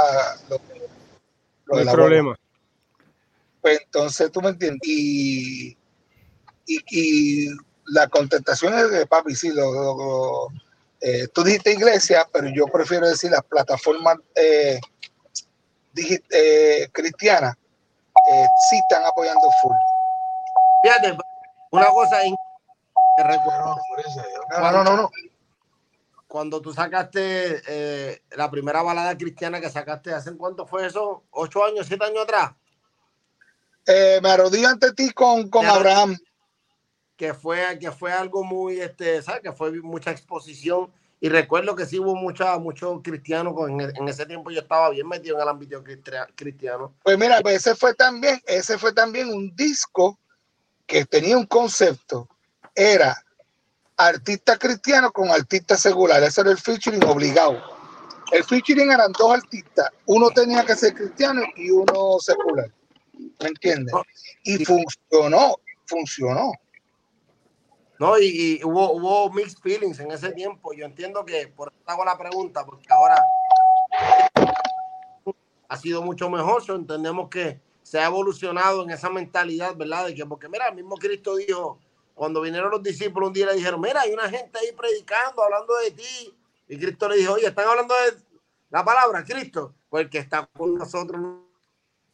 [0.49, 2.37] lo, el problema.
[3.63, 4.81] Pues entonces, tú me entiendes.
[4.83, 5.77] Y,
[6.67, 7.47] y,
[7.87, 10.47] la contestación es de papi, sí, lo
[11.05, 14.79] eh, tú dijiste iglesia, pero yo prefiero decir las plataformas eh,
[15.97, 17.55] eh, cristianas
[18.69, 19.75] sí están apoyando full.
[20.81, 21.17] Fíjate,
[21.71, 23.75] una cosa que recuerdo.
[24.51, 25.11] No, no, no, no.
[26.25, 31.23] Cuando tú sacaste la primera balada cristiana que sacaste, ¿hace cuánto fue eso?
[31.31, 32.51] ¿Ocho años, siete años atrás?
[33.87, 36.17] Me arrodillo ante ti con, con Abraham
[37.23, 39.41] que fue, que fue algo muy, este, ¿sabes?
[39.41, 40.91] Que fue mucha exposición.
[41.21, 45.07] Y recuerdo que sí hubo mucha, muchos cristianos, en, en, ese tiempo yo estaba bien
[45.07, 45.81] metido en el ámbito
[46.35, 46.93] cristiano.
[47.01, 50.19] Pues mira, pues ese fue también, ese fue también un disco
[50.85, 52.27] que tenía un concepto,
[52.75, 53.15] era
[53.95, 57.57] artista cristiano con artista secular, ese era el featuring obligado.
[58.33, 62.69] El featuring eran dos artistas, uno tenía que ser cristiano y uno secular,
[63.13, 63.93] ¿me entiendes?
[64.43, 65.55] Y funcionó,
[65.85, 66.51] funcionó.
[67.99, 70.73] No, y, hubo, hubo mixed feelings en ese tiempo.
[70.73, 73.15] Yo entiendo que, por eso hago la pregunta, porque ahora
[75.67, 76.63] ha sido mucho mejor.
[76.69, 80.07] entendemos que se ha evolucionado en esa mentalidad, ¿verdad?
[80.07, 81.79] De que, porque mira, el mismo Cristo dijo,
[82.13, 85.73] cuando vinieron los discípulos un día le dijeron, mira, hay una gente ahí predicando, hablando
[85.77, 86.33] de ti.
[86.67, 88.21] Y Cristo le dijo, oye, están hablando de
[88.69, 89.75] la palabra, Cristo.
[89.89, 91.21] Pues el que está con nosotros,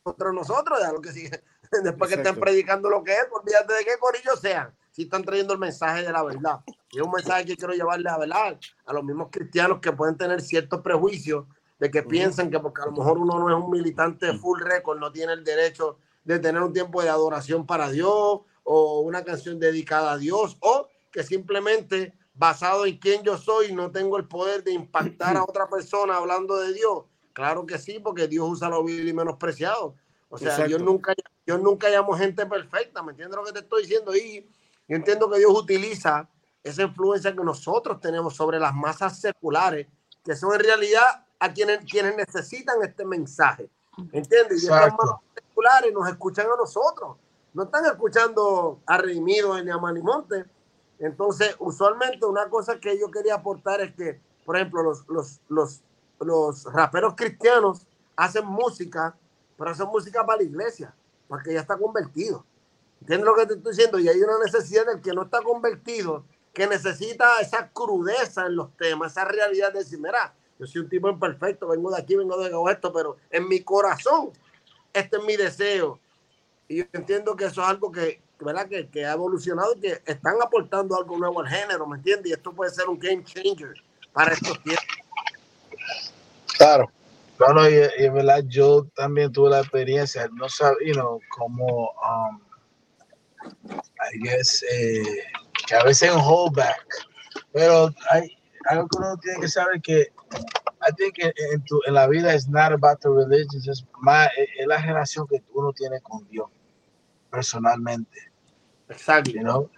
[0.06, 1.43] nosotros, nosotros, ya lo que sigue.
[1.84, 5.54] Después que estén predicando lo que es, olvídate de qué corillo sean si están trayendo
[5.54, 6.60] el mensaje de la verdad.
[6.91, 10.18] Y es un mensaje que quiero llevarle a verdad a los mismos cristianos que pueden
[10.18, 11.45] tener ciertos prejuicios
[11.80, 15.00] de que piensen que porque a lo mejor uno no es un militante full record,
[15.00, 19.60] no tiene el derecho de tener un tiempo de adoración para Dios o una canción
[19.60, 24.64] dedicada a Dios o que simplemente basado en quién yo soy no tengo el poder
[24.64, 27.06] de impactar a otra persona hablando de Dios.
[27.40, 29.96] Claro que sí, porque Dios usa lo vil y menospreciado.
[30.28, 31.14] O sea, yo nunca,
[31.48, 34.14] yo nunca llamo gente perfecta, ¿me entiendes lo que te estoy diciendo?
[34.14, 34.46] Y
[34.90, 36.28] yo entiendo que Dios utiliza
[36.62, 39.88] esa influencia que nosotros tenemos sobre las masas seculares,
[40.26, 43.70] que son en realidad a quienes, quienes necesitan este mensaje.
[44.12, 44.62] ¿Entiendes?
[44.62, 47.16] Y estas masas seculares nos escuchan a nosotros.
[47.54, 50.44] No están escuchando a Redimido ni a Manimonte.
[51.00, 55.82] Entonces, usualmente una cosa que yo quería aportar es que, por ejemplo, los, los, los,
[56.20, 59.15] los raperos cristianos hacen música,
[59.57, 60.93] pero hacen música para la iglesia,
[61.28, 62.45] porque ya está convertido.
[63.01, 63.99] ¿Entiendes lo que te estoy diciendo?
[63.99, 68.76] Y hay una necesidad del que no está convertido, que necesita esa crudeza en los
[68.76, 72.38] temas, esa realidad de decir, mira, yo soy un tipo imperfecto, vengo de aquí, vengo
[72.38, 74.32] de esto, pero en mi corazón,
[74.91, 75.99] este es mi deseo.
[76.67, 78.67] Y yo entiendo que eso es algo que, ¿verdad?
[78.67, 82.32] Que, que ha evolucionado y que están aportando algo nuevo al género, ¿me entiendes?
[82.32, 83.74] Y esto puede ser un game changer
[84.11, 84.86] para estos tiempos.
[86.60, 86.91] Claro.
[87.38, 92.41] Claro, y, y verdad, yo también tuve la experiencia, no sabía, you como um,
[93.74, 95.24] I guess, eh,
[95.66, 96.86] que a veces es un holdback,
[97.53, 100.12] pero hay algo que uno tiene que saber que
[100.82, 104.68] I think en, tu, en la vida es not about the religion, es más es
[104.68, 106.49] la relación que uno tiene con Dios
[107.32, 108.20] personalmente.
[108.89, 109.32] Exacto.
[109.32, 109.70] You know?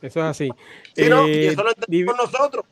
[0.00, 0.50] Eso es así.
[0.94, 2.64] Sí, no, y eso lo entendemos nosotros.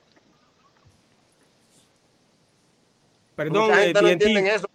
[3.36, 4.66] Perdón, Mucha gente no entienden eso.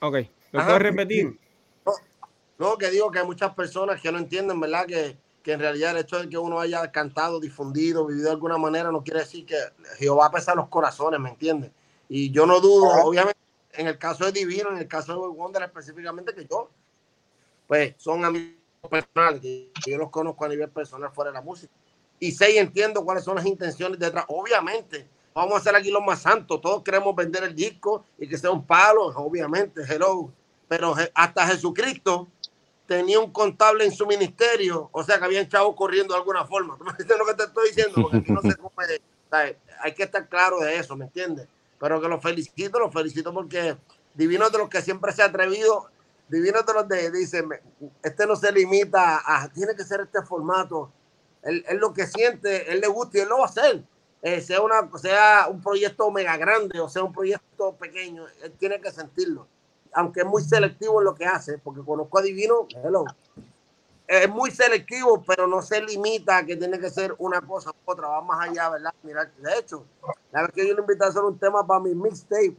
[0.00, 0.16] Ok,
[0.52, 1.38] ¿lo puedes repetir?
[2.58, 4.86] No, que digo que hay muchas personas que no entienden, ¿verdad?
[4.86, 8.58] Que, que en realidad el hecho de que uno haya cantado, difundido, vivido de alguna
[8.58, 9.56] manera, no quiere decir que
[9.96, 11.70] Jehová pesa los corazones, ¿me entiendes?
[12.08, 13.38] Y yo no dudo, obviamente,
[13.72, 16.68] en el caso de Divino, en el caso de Wonder específicamente, que yo,
[17.66, 18.56] pues son amigos
[18.90, 21.72] personales, que yo los conozco a nivel personal fuera de la música.
[22.18, 24.24] Y sé y entiendo cuáles son las intenciones detrás.
[24.28, 25.06] Obviamente,
[25.38, 26.60] vamos a hacer aquí los más santos.
[26.60, 30.32] Todos queremos vender el disco y que sea un palo, obviamente, hello.
[30.66, 32.26] Pero hasta Jesucristo
[32.86, 36.76] tenía un contable en su ministerio, o sea que habían chavos corriendo de alguna forma.
[36.78, 38.02] ¿Tú me entiendes lo que te estoy diciendo?
[38.02, 38.84] Porque aquí no se come,
[39.80, 41.46] hay que estar claro de eso, ¿me entiendes?
[41.78, 43.76] Pero que los felicito, los felicito porque
[44.14, 45.88] Divino de los que siempre se ha atrevido,
[46.28, 47.44] Divino de los de, dice,
[48.02, 50.90] este no se limita a, tiene que ser este formato.
[51.42, 53.84] Él, él, lo que siente, él le gusta y él lo va a hacer.
[54.22, 58.80] Eh, sea, una, sea un proyecto mega grande o sea un proyecto pequeño, él tiene
[58.80, 59.46] que sentirlo
[59.92, 63.04] aunque es muy selectivo en lo que hace, porque conozco a Divino, hello,
[64.06, 67.90] es muy selectivo, pero no se limita a que tiene que ser una cosa u
[67.90, 68.94] otra, va más allá, ¿verdad?
[69.02, 69.84] Mira, de hecho,
[70.32, 72.56] La vez que yo le invité a hacer un tema para mi mixtape,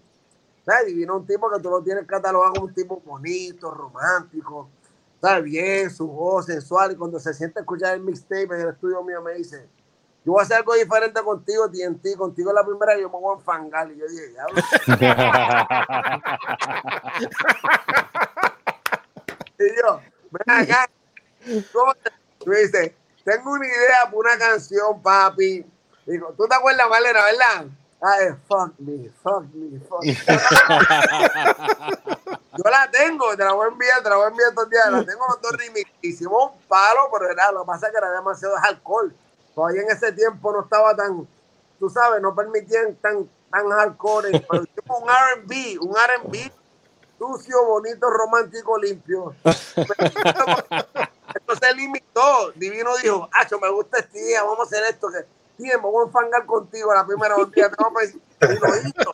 [0.66, 0.92] ¿sabes?
[0.92, 4.70] Y vino un tipo que tú lo tienes catalogado como un tipo bonito, romántico,
[5.16, 6.92] está bien, su voz sensual.
[6.92, 9.68] Y cuando se siente escuchar el mixtape en el estudio mío, me dice,
[10.26, 13.40] yo voy a hacer algo diferente contigo, TNT, contigo la primera yo me voy a
[13.40, 13.90] enfangar.
[13.92, 14.46] Y yo dije, ya.
[19.60, 20.02] y yo,
[20.32, 20.90] ven acá.
[22.40, 22.92] Tú dices,
[23.24, 25.66] tengo una idea para una canción, papi.
[26.06, 27.68] Digo, ¿tú te acuerdas, Valera, verdad?
[28.02, 30.14] Ay, fuck me, fuck me, fuck me.
[32.58, 34.92] Yo la tengo, te la voy a enviar, te la voy a enviar estos días.
[34.92, 35.92] La tengo los dos remix.
[36.02, 39.14] Hicimos un palo, pero era, lo que pasa es que era demasiado alcohol.
[39.56, 41.28] Todavía en ese tiempo no estaba tan,
[41.80, 44.32] tú sabes, no permitían tan, tan hardcore.
[44.50, 46.52] Pero un RB, un RB
[47.20, 49.36] sucio, bonito, romántico, limpio.
[49.44, 49.66] Esto
[51.62, 52.52] se limitó.
[52.56, 55.10] Divino dijo, Acho, me gusta este día, vamos a hacer esto.
[55.10, 55.26] Que,
[55.62, 57.70] tiempo, vamos a enfangar contigo la primera día.
[58.42, 59.12] Y lo hizo.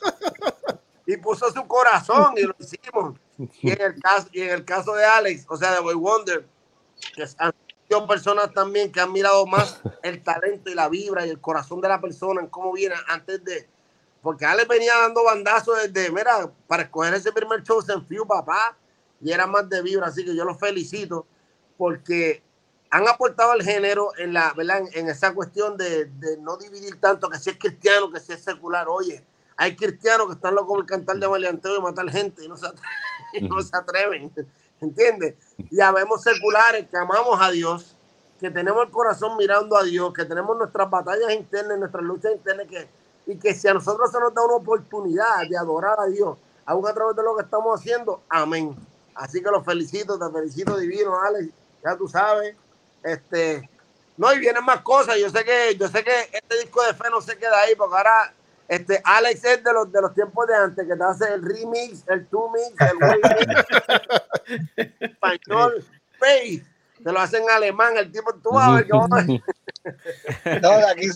[1.08, 3.20] Y puso su corazón y lo hicimos.
[3.38, 6.48] Y en el caso, y en el caso de Alex, o sea, de Boy Wonder,
[7.14, 7.54] que han
[8.08, 11.88] personas también que han mirado más el talento y la vibra y el corazón de
[11.88, 13.68] la persona en cómo viene antes de.
[14.22, 18.76] Porque Alex venía dando bandazos desde, mira, para escoger ese primer show se enfió papá
[19.22, 21.26] y era más de vibra, así que yo los felicito
[21.78, 22.44] porque
[22.90, 24.82] han aportado al género en la ¿verdad?
[24.94, 28.44] En, esa cuestión de, de, no dividir tanto que si es cristiano, que si es
[28.44, 28.88] secular.
[28.88, 29.24] Oye,
[29.58, 32.68] hay cristianos que están locos por cantar de maleanteo y matar gente y no se,
[32.68, 34.32] atreven, no se atreven.
[34.86, 35.36] ¿Entiendes?
[35.72, 37.96] Y habemos seculares que amamos a Dios,
[38.40, 42.68] que tenemos el corazón mirando a Dios, que tenemos nuestras batallas internas, nuestras luchas internas,
[42.68, 42.88] que,
[43.26, 46.88] y que si a nosotros se nos da una oportunidad de adorar a Dios, aún
[46.88, 48.76] a través de lo que estamos haciendo, amén.
[49.16, 51.50] Así que los felicito, te felicito divino, Alex
[51.84, 52.56] ya tú sabes.
[53.04, 53.70] Este,
[54.18, 55.18] no, y vienen más cosas.
[55.18, 57.96] Yo sé que, yo sé que este disco de fe no se queda ahí, porque
[57.96, 58.34] ahora
[58.68, 62.04] este, Alex es de los, de los tiempos de antes, que te hace el remix,
[62.08, 63.66] el two mix, el remix,
[65.00, 65.84] español,
[66.20, 66.64] face,
[67.04, 68.88] te lo hacen en alemán, el tipo, tú a ver
[70.62, 71.08] No, de aquí,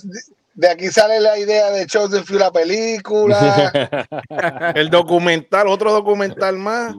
[0.59, 3.71] de aquí sale la idea de Chosen Few, la película.
[4.75, 6.93] el documental, otro documental más.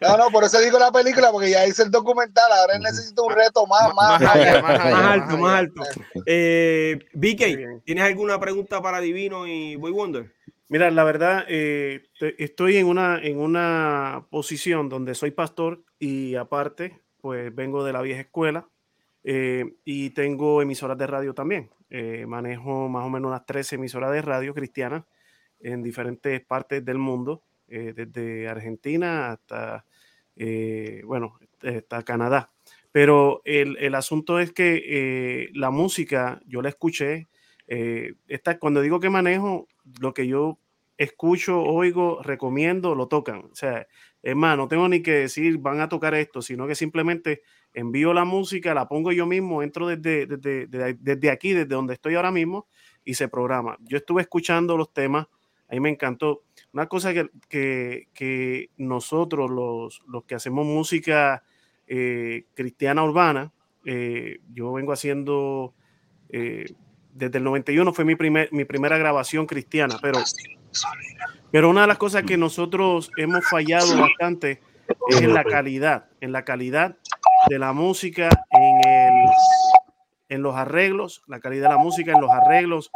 [0.00, 2.50] No, no, por eso digo la película, porque ya hice el documental.
[2.52, 5.82] Ahora necesito un reto más, más, más, alto, más alto.
[6.26, 10.32] Eh, BK, ¿tienes alguna pregunta para Divino y Boy Wonder?
[10.68, 12.08] Mira, la verdad, eh,
[12.38, 18.00] estoy en una, en una posición donde soy pastor y aparte, pues vengo de la
[18.02, 18.68] vieja escuela
[19.22, 21.70] eh, y tengo emisoras de radio también.
[21.90, 25.04] Eh, manejo más o menos unas 13 emisoras de radio cristianas
[25.60, 29.84] en diferentes partes del mundo, eh, desde Argentina hasta,
[31.04, 32.52] bueno, hasta Canadá.
[32.90, 37.28] Pero el, el asunto es que la música, yo la escuché,
[37.66, 39.66] esta, cuando digo que manejo,
[40.00, 40.58] lo que yo
[40.96, 43.46] escucho, oigo, recomiendo, lo tocan.
[43.50, 43.86] O sea,
[44.22, 47.42] es más, no tengo ni que decir van a tocar esto, sino que simplemente
[47.74, 52.30] envío la música, la pongo yo mismo, entro desde, desde, aquí, desde donde estoy ahora
[52.30, 52.66] mismo,
[53.04, 53.76] y se programa.
[53.80, 55.26] Yo estuve escuchando los temas,
[55.68, 56.42] a mí me encantó.
[56.72, 57.12] Una cosa
[57.48, 61.42] que, nosotros, los, los, que hacemos música
[61.86, 63.52] eh, cristiana urbana,
[63.84, 65.74] eh, yo vengo haciendo,
[66.30, 66.64] eh,
[67.14, 70.18] desde el 91 fue mi, primer, mi primera grabación cristiana, pero,
[71.50, 74.60] pero una de las cosas que nosotros hemos fallado bastante
[75.08, 76.96] es en la calidad, en la calidad
[77.48, 79.28] de la música en, el,
[80.28, 82.90] en los arreglos, la calidad de la música en los arreglos.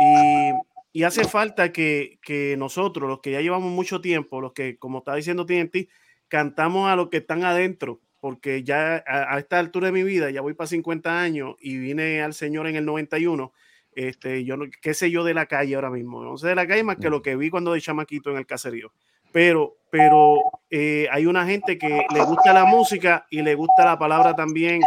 [0.00, 4.78] Y, y hace falta que, que, nosotros, los que ya llevamos mucho tiempo, los que,
[4.78, 5.88] como está diciendo TNT,
[6.28, 10.40] cantamos a los que están adentro, porque ya a, esta altura de mi vida, ya
[10.40, 13.52] voy para 50 años y vine al Señor en el 91.
[13.92, 16.66] Este, yo no, qué sé yo de la calle ahora mismo, no sé de la
[16.66, 18.92] calle más que lo que vi cuando de chamaquito en el caserío
[19.32, 20.38] pero, pero
[20.70, 24.82] eh, hay una gente que le gusta la música y le gusta la palabra también,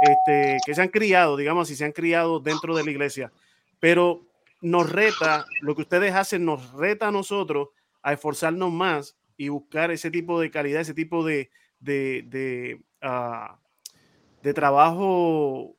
[0.00, 3.32] este, que se han criado, digamos, si se han criado dentro de la iglesia.
[3.80, 4.26] Pero
[4.60, 7.68] nos reta, lo que ustedes hacen nos reta a nosotros
[8.02, 11.50] a esforzarnos más y buscar ese tipo de calidad, ese tipo de,
[11.80, 13.58] de, de, ah,
[14.42, 15.76] de trabajo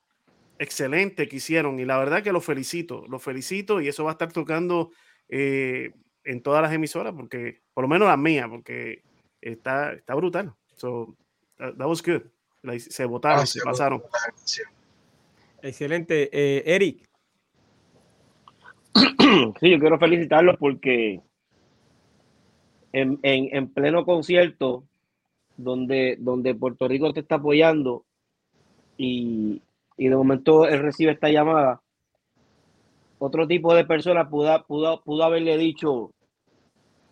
[0.60, 1.80] excelente que hicieron.
[1.80, 4.92] Y la verdad que los felicito, los felicito y eso va a estar tocando
[5.30, 5.94] eh,
[6.24, 9.02] en todas las emisoras, porque por lo menos la mía, porque
[9.42, 10.54] está, está brutal.
[10.76, 11.16] So,
[11.58, 12.22] that, was good.
[12.80, 14.04] se votaron, se pasaron.
[15.62, 16.30] Excelente.
[16.32, 17.10] Eh, Eric.
[19.60, 21.22] Sí, yo quiero felicitarlos porque
[22.94, 24.89] en, en, en, pleno concierto,
[25.60, 28.06] donde, donde Puerto Rico te está apoyando
[28.98, 29.62] y,
[29.98, 31.82] y de momento él recibe esta llamada,
[33.18, 36.12] otro tipo de persona pudo, pudo, pudo haberle dicho,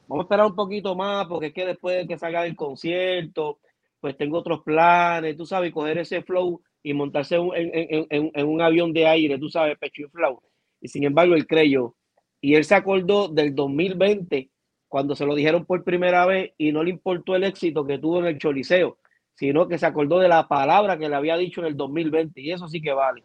[0.08, 3.60] vamos a esperar un poquito más, porque es que después de que salga del concierto,
[4.00, 9.06] pues tengo otros planes, tú sabes, coger ese flow y montarse en, un avión de
[9.06, 10.42] aire, tú sabes, pecho y flow.
[10.80, 11.96] Y sin embargo, él creyó.
[12.40, 14.50] Y él se acordó del 2020,
[14.88, 18.20] cuando se lo dijeron por primera vez y no le importó el éxito que tuvo
[18.20, 18.98] en el Choliseo,
[19.36, 22.42] sino que se acordó de la palabra que le había dicho en el 2020.
[22.42, 23.24] Y eso sí que vale.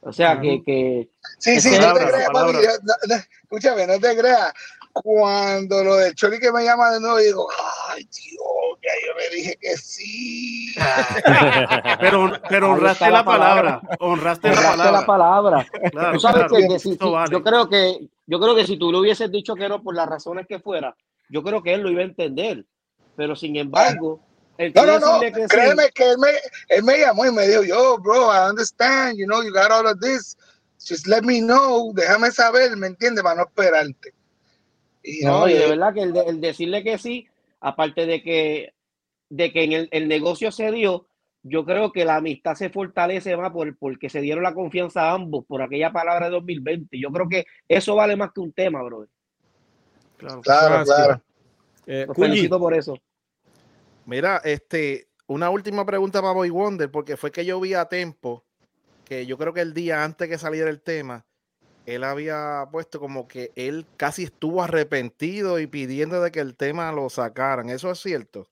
[0.00, 1.08] O sea, que, que...
[1.38, 2.28] Sí, sí, no te creas,
[3.42, 4.52] escúchame, no te creas.
[4.92, 7.48] Cuando lo del Choli que me llama de nuevo, digo,
[7.88, 10.74] ay, Dios, ya yo le dije que sí.
[12.00, 13.80] pero, pero honraste la, palabra.
[13.98, 14.92] Honraste, la palabra.
[14.92, 15.66] la palabra.
[16.12, 16.98] Tú sabes que, si,
[17.30, 20.08] yo creo que yo creo que si tú le hubieses dicho que no por las
[20.08, 20.96] razones que fuera,
[21.28, 22.64] yo creo que él lo iba a entender.
[23.16, 24.20] Pero sin embargo,
[24.58, 25.20] no, no, no.
[25.48, 26.28] Créeme que él me,
[26.68, 29.86] él me llamó y me dijo, yo, bro, I understand, you know, you got all
[29.86, 30.36] of this.
[30.78, 33.22] Just let me know, déjame saber, ¿me entiendes?
[33.22, 34.12] Para no esperarte.
[35.02, 37.28] Y, no, y de verdad que el, decirle que sí,
[37.60, 38.74] aparte de que,
[39.28, 41.06] de que en el, el, negocio se dio,
[41.44, 45.12] yo creo que la amistad se fortalece más por, porque se dieron la confianza a
[45.12, 46.98] ambos por aquella palabra de 2020.
[46.98, 49.06] Yo creo que eso vale más que un tema, bro.
[50.16, 50.84] Claro, claro.
[50.84, 51.22] claro.
[51.86, 52.98] Eh, felicito por eso.
[54.06, 58.42] Mira, este, una última pregunta para Boy Wonder, porque fue que yo vi a Tempo,
[59.04, 61.26] que yo creo que el día antes que saliera el tema,
[61.84, 66.90] él había puesto como que él casi estuvo arrepentido y pidiendo de que el tema
[66.90, 67.68] lo sacaran.
[67.68, 68.48] ¿Eso es cierto?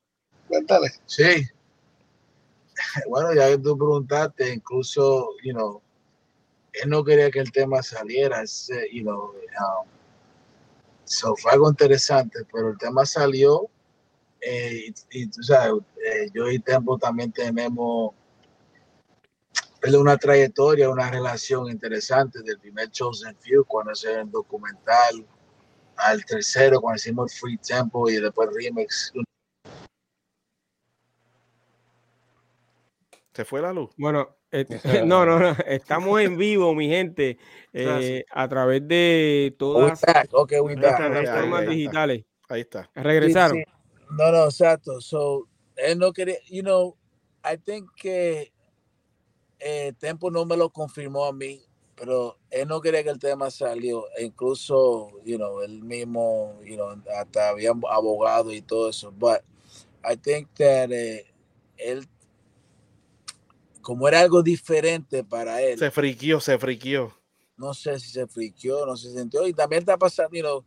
[0.46, 0.90] Cuéntale.
[1.06, 1.48] Sí.
[3.08, 5.82] Bueno, ya que tú preguntaste, incluso, you know,
[6.72, 8.42] él no quería que el tema saliera,
[8.92, 9.86] you know, um,
[11.04, 13.68] so fue algo interesante, pero el tema salió
[14.40, 18.12] eh, y, tú sabes, eh, yo y Tempo también tenemos
[19.96, 25.26] una trayectoria, una relación interesante del primer Chosen Few, cuando es el documental,
[25.96, 29.12] al tercero, cuando hicimos Free Tempo y después Remix.
[33.34, 33.90] ¿Se fue la luz?
[33.96, 34.66] Bueno, eh,
[35.06, 37.38] no, no, no, estamos en vivo, mi gente,
[38.30, 42.24] a través de todas las plataformas digitales.
[42.48, 42.90] Ahí está.
[42.94, 43.64] Regresaron.
[44.10, 45.00] No, no, exacto.
[45.00, 46.96] So, él no quería, you know,
[47.44, 48.52] I think que
[49.58, 51.62] eh, Tempo no me lo confirmó a mí,
[51.94, 54.04] pero él no quería que el tema salió.
[54.18, 59.12] E incluso, you know, él mismo, you know, hasta había abogado y todo eso.
[59.12, 59.40] But
[60.04, 61.24] I think that eh,
[61.78, 62.06] él,
[63.82, 65.78] como era algo diferente para él.
[65.78, 67.12] Se friquió, se friquió
[67.62, 69.46] no sé si se friqueó, no sé si se sintió.
[69.46, 70.64] Y también está pasando, you know,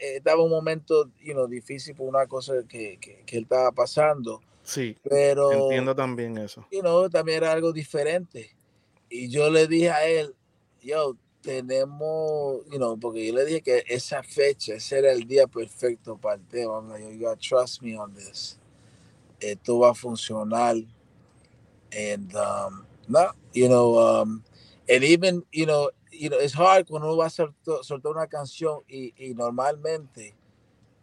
[0.00, 4.40] estaba un momento you know, difícil por una cosa que, que, que, él estaba pasando.
[4.62, 6.66] Sí, pero entiendo también eso.
[6.70, 8.54] You know, también era algo diferente.
[9.10, 10.34] Y yo le dije a él,
[10.80, 15.46] yo, tenemos, you know, porque yo le dije que esa fecha, ese era el día
[15.48, 16.80] perfecto para el tema.
[16.80, 18.58] Like, you gotta trust me on this.
[19.40, 20.76] Esto va a funcionar.
[21.96, 24.42] And, um, no, you know, um,
[24.88, 28.82] and even, you know, you know, it's hard cuando uno va a soltar, una canción
[28.88, 30.34] y, normalmente,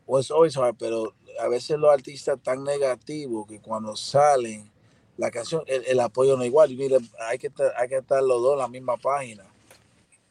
[0.05, 4.69] o es always hard, pero a veces los artistas tan negativos que cuando salen
[5.17, 6.71] la canción, el, apoyo no es igual.
[6.71, 9.45] Y mire, hay que, estar, hay que estar los dos en la misma página.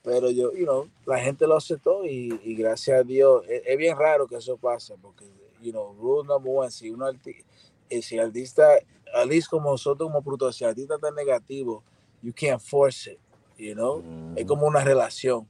[0.02, 4.26] Pero yo, you know, la gente lo aceptó y, gracias a Dios, es, bien raro
[4.26, 5.26] que eso pase porque,
[5.60, 8.78] you know, rule number one, si uno eh, artista,
[9.14, 11.82] at least como nosotros como productores, si el artista está negativo,
[12.22, 13.18] you can't force it
[13.60, 14.02] you know,
[14.36, 15.46] es como una relación.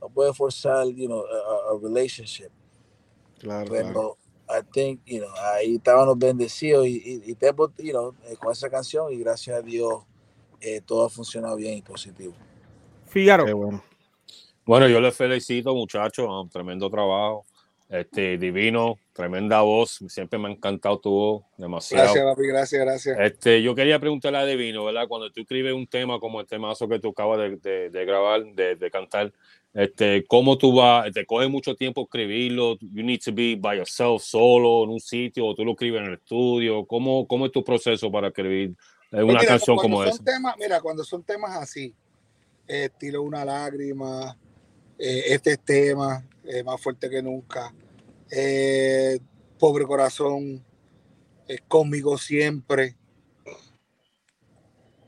[0.00, 2.50] No puede forzar, you know, a, relationship.
[3.38, 3.70] Claro.
[3.70, 7.36] Pero I think, you know, ahí estábamos bendecidos y, y, y
[7.84, 10.04] you know, eh, con esa canción y gracias a Dios
[10.60, 12.34] eh, todo ha funcionado bien y positivo.
[13.06, 13.44] Fíjaro.
[13.56, 13.82] Bueno.
[14.66, 14.88] bueno.
[14.88, 17.46] yo le felicito, muchachos, un tremendo trabajo.
[17.88, 22.04] Este, divino, tremenda voz, siempre me ha encantado tu voz, demasiado.
[22.04, 23.18] Gracias, papi, gracias, gracias.
[23.20, 25.06] Este, yo quería preguntarle a Divino, ¿verdad?
[25.06, 28.76] Cuando tú escribes un tema como el temazo que tú acabas de, de, grabar, de,
[28.76, 29.32] de, cantar,
[29.74, 31.12] este, ¿cómo tú vas?
[31.12, 32.78] ¿Te coge mucho tiempo escribirlo?
[32.80, 36.06] You need to be by yourself, solo, en un sitio, o tú lo escribes en
[36.08, 36.86] el estudio.
[36.86, 38.74] ¿Cómo, cómo es tu proceso para escribir
[39.10, 40.22] pues una canción como esa?
[40.58, 41.94] mira, cuando son temas así,
[42.66, 44.36] estilo Una Lágrima,
[44.98, 47.74] eh, este tema, eh, más fuerte que nunca
[48.34, 49.20] eh,
[49.58, 50.64] Pobre Corazón,
[51.46, 52.96] eh, Conmigo Siempre.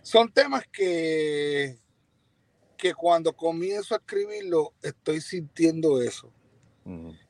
[0.03, 1.79] Son temas que,
[2.77, 6.31] que cuando comienzo a escribirlo estoy sintiendo eso.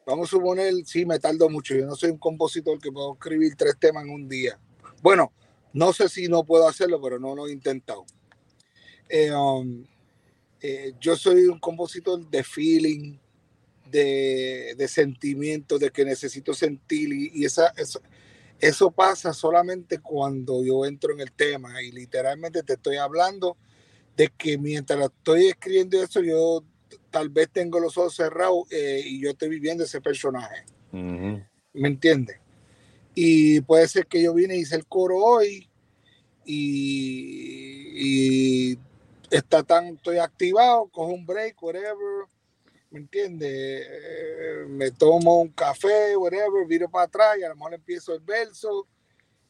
[0.04, 1.76] Vamos a suponer, sí, me tardo mucho.
[1.76, 4.58] Yo no soy un compositor que puedo escribir tres temas en un día.
[5.00, 5.32] Bueno,
[5.72, 8.04] no sé si no puedo hacerlo, pero no lo he intentado.
[9.08, 9.86] Eh, um,
[10.60, 13.16] eh, yo soy un compositor de feeling,
[13.94, 18.02] de, de sentimiento, de que necesito sentir y, esa, eso,
[18.58, 23.56] eso pasa solamente cuando yo entro en el tema y literalmente te estoy hablando
[24.16, 26.64] de que mientras estoy escribiendo eso yo
[27.10, 30.64] tal vez tengo los ojos cerrados eh, y yo estoy viviendo ese personaje.
[30.90, 32.38] ¿Me entiendes?
[33.14, 35.68] Y puede ser que yo vine y hice el coro hoy
[36.44, 37.16] y,
[39.30, 42.26] está tan, estoy activado, cojo un break, whatever,
[42.94, 43.88] ¿me entiendes?
[43.90, 48.20] Eh, me tomo un café, whatever, viro para atrás y a lo mejor empiezo el
[48.20, 48.86] verso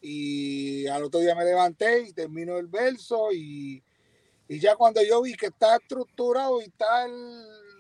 [0.01, 3.85] y al otro día me levanté y termino el verso y,
[4.49, 7.07] y ya cuando yo vi que está estructurado y está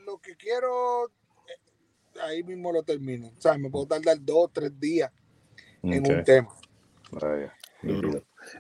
[0.04, 3.28] lo que quiero, eh, ahí mismo lo termino.
[3.28, 5.10] O sea, me puedo tardar dos, tres días
[5.82, 6.54] en un tema.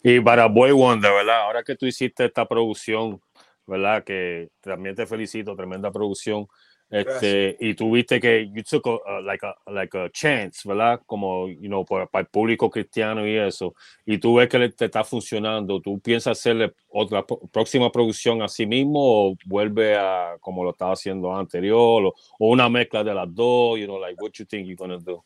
[0.02, 1.42] Y para Boy Wonder, ¿verdad?
[1.42, 3.20] Ahora que tú hiciste esta producción,
[3.66, 4.04] ¿verdad?
[4.04, 6.48] Que también te felicito, tremenda producción.
[6.90, 11.00] Este, y tuviste que you took a, like a like a chance, ¿verdad?
[11.06, 13.74] Como you know, para, el público cristiano y eso.
[14.06, 15.80] Y tú ves que te está funcionando.
[15.80, 20.92] ¿Tú piensas hacerle otra próxima producción a sí mismo o vuelve a como lo estaba
[20.92, 23.78] haciendo anterior o, o una mezcla de las dos?
[23.78, 25.24] You know, like what you think you're gonna do?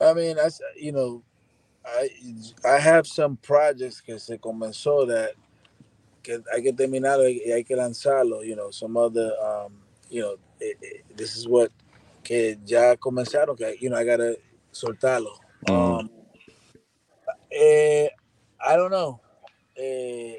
[0.00, 0.48] I mean, I,
[0.80, 1.22] you know,
[1.84, 2.08] I
[2.64, 5.32] I have some projects que se comenzó that
[6.22, 8.42] que hay que terminarlo y hay que lanzarlo.
[8.44, 11.70] You know, some other um, you know it, it, this is what
[12.22, 14.36] que ya comenzaron que you know I gotta
[14.72, 15.38] soltarlo.
[15.68, 16.00] Mm.
[16.00, 16.10] Um,
[17.50, 18.08] eh,
[18.64, 19.20] I don't know.
[19.76, 20.36] Eh,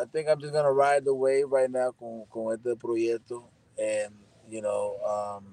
[0.00, 3.44] I think I'm just gonna ride the wave right now con, con este proyecto,
[3.78, 4.14] and
[4.48, 5.44] you know, um,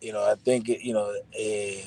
[0.00, 1.82] you know, I think it, you know, eh,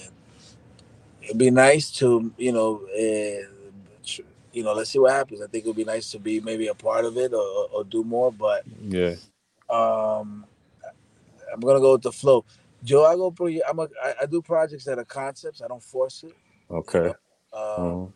[1.22, 3.42] it'd be nice to you know, eh,
[4.52, 5.42] you know, let's see what happens.
[5.42, 7.84] I think it would be nice to be maybe a part of it or, or
[7.84, 9.16] do more, but yeah,
[9.70, 10.46] um,
[11.52, 12.46] I'm gonna go with the flow.
[12.84, 13.48] Joe, I go pro.
[13.48, 15.62] I'm a, I, I do projects that are concepts.
[15.62, 16.34] I don't force it.
[16.70, 17.00] Okay.
[17.00, 17.16] You
[17.54, 17.60] know?
[17.60, 18.12] um, mm-hmm.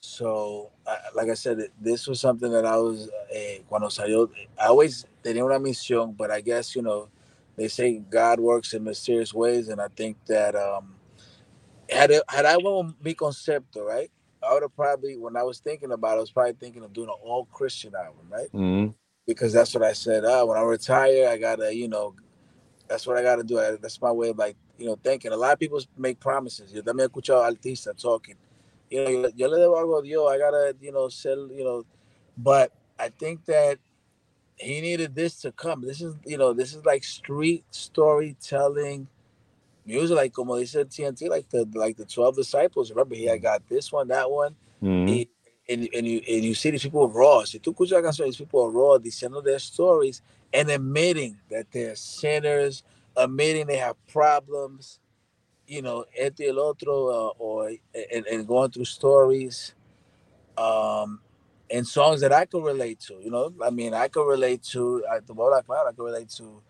[0.00, 4.30] So, I, like I said, this was something that I was eh, cuando salió.
[4.60, 7.08] I always tenía una misión, but I guess you know
[7.56, 10.94] they say God works in mysterious ways, and I think that um,
[11.90, 14.10] had it, had I went with mi concepto, right?
[14.40, 16.92] I would have probably, when I was thinking about, it, I was probably thinking of
[16.92, 18.52] doing an all Christian album, right?
[18.54, 18.90] Mm-hmm
[19.28, 20.24] because that's what I said.
[20.24, 22.14] Ah, when I retire, I gotta, you know,
[22.88, 23.60] that's what I gotta do.
[23.60, 25.32] I, that's my way of like, you know, thinking.
[25.32, 26.72] A lot of people make promises.
[26.72, 28.36] Yo también escucho artistas talking.
[28.90, 30.32] You know, yo le debo algo a Dios.
[30.32, 31.84] I gotta, you know, sell, you know,
[32.38, 33.78] but I think that
[34.56, 35.82] he needed this to come.
[35.82, 39.08] This is, you know, this is like street storytelling
[39.84, 42.90] music, like como dice TNT, like the like the twelve disciples.
[42.90, 44.56] Remember, he had got this one, that one.
[44.82, 45.06] Mm-hmm.
[45.06, 45.28] He,
[45.68, 47.44] and, and you and you see these people raw.
[47.44, 51.70] Si tú escuchas la canción, these people are raw, diciendo their stories and admitting that
[51.70, 52.82] they're sinners,
[53.16, 54.98] admitting they have problems,
[55.66, 57.72] you know, este el otro, uh, or
[58.12, 59.74] and, and going through stories,
[60.56, 61.20] um,
[61.70, 63.14] and songs that I can relate to.
[63.14, 65.04] You know, I mean, I can relate to.
[65.10, 66.62] I, I can relate to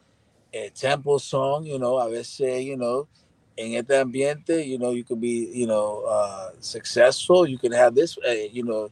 [0.52, 1.64] a temple song.
[1.64, 3.08] You know, a veces, you know
[3.58, 7.46] en este ambiente, you know, you could be, you know, uh, successful.
[7.46, 8.88] You can have this, uh, you know,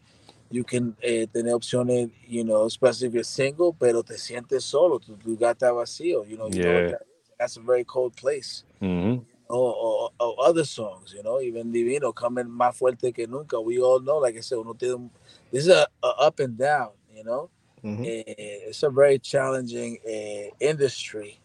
[0.51, 4.99] you can eh, tener opciones, you know, especially if you're single, pero te sientes solo,
[4.99, 6.65] tu lugar está vacío, you know, you yeah.
[6.65, 7.03] know that
[7.39, 8.65] that's a very cold place.
[8.83, 9.23] Mm-hmm.
[9.49, 13.61] Or, or, or, other songs, you know, even Divino coming más fuerte que nunca.
[13.61, 15.09] We all know, like I said, uno tiene,
[15.53, 17.49] this is a, a up and down, you know.
[17.85, 18.05] Mm-hmm.
[18.05, 21.39] Eh, it's a very challenging uh, industry,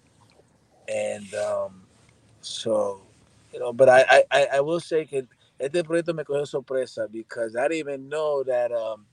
[0.87, 1.83] and um,
[2.41, 3.01] so
[3.53, 5.23] you know, but I, I, I will say que
[5.59, 9.05] este proyecto me cogió sorpresa because I didn't even know that um,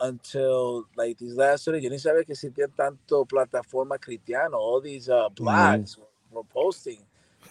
[0.00, 4.56] until like these last days, yo ni sabía que existía tanto plataforma cristiano.
[4.58, 6.36] All these uh, blogs mm-hmm.
[6.36, 7.00] were, posting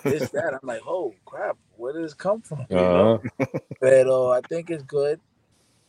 [0.04, 0.54] this, that.
[0.54, 2.66] I'm like, oh crap, where did this come from?
[2.72, 3.20] Uh-huh.
[3.40, 3.46] Know?
[3.82, 5.20] Pero I think it's good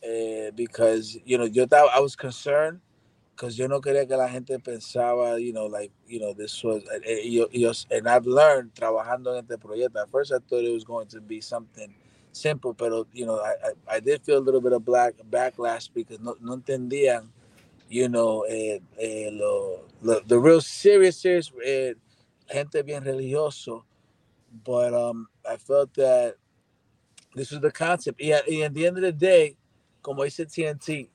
[0.03, 2.81] uh, because you know, yo I was concerned
[3.39, 6.83] because yo no quería que la gente pensaba, you know, like, you know, this was,
[7.05, 10.01] eh, eh, and I've learned trabajando en este proyecto.
[10.01, 11.95] At first, I thought it was going to be something
[12.33, 16.19] simple, pero, you know, I, I, did feel a little bit of black backlash because
[16.19, 17.29] no, no entendían,
[17.87, 21.93] you know, eh, eh, lo, lo, the real serious, serious, eh,
[22.51, 23.83] gente bien religioso.
[24.65, 26.35] But um, I felt that
[27.35, 28.19] this was the concept.
[28.19, 29.55] Y, y at the end of the day,
[30.01, 31.07] como dice TNT,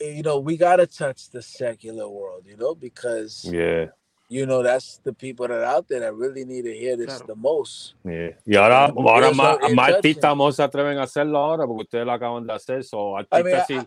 [0.00, 3.86] you know, we gotta touch the secular world, you know, because yeah,
[4.28, 7.06] you know, that's the people that are out there that really need to hear this
[7.06, 7.26] claro.
[7.26, 7.94] the most.
[8.04, 8.30] Yeah.
[8.44, 12.12] Y ahora, ahora más, más artistas no se atreven a hacerlo ahora porque ustedes lo
[12.12, 12.82] acaban de hacer.
[12.84, 13.86] So, artistas I mean, sí.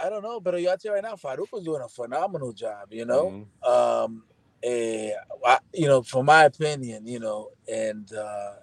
[0.00, 3.04] I don't know, pero yo actually right now, Farouk was doing a phenomenal job, you
[3.04, 3.46] know.
[3.64, 3.70] Mm-hmm.
[3.70, 4.24] Um,
[4.62, 5.12] eh,
[5.44, 8.54] I, you know, from my opinion, you know, and uh,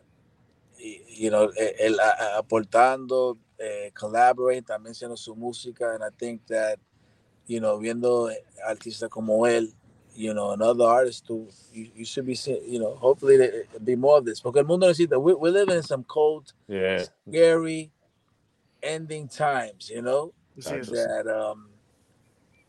[0.77, 1.97] you know, el,
[2.37, 6.79] aportando, eh, collaborating, también haciendo su música, and I think that,
[7.47, 8.29] you know, viendo
[8.65, 9.73] artistas como él,
[10.15, 13.95] you know, another artist too, you, you should be seeing, you know, hopefully there be
[13.95, 14.39] more of this.
[14.39, 17.03] Porque el mundo necesita, we're, we're living in some cold, yeah.
[17.27, 17.91] scary,
[18.81, 21.69] ending times, you know, that, um,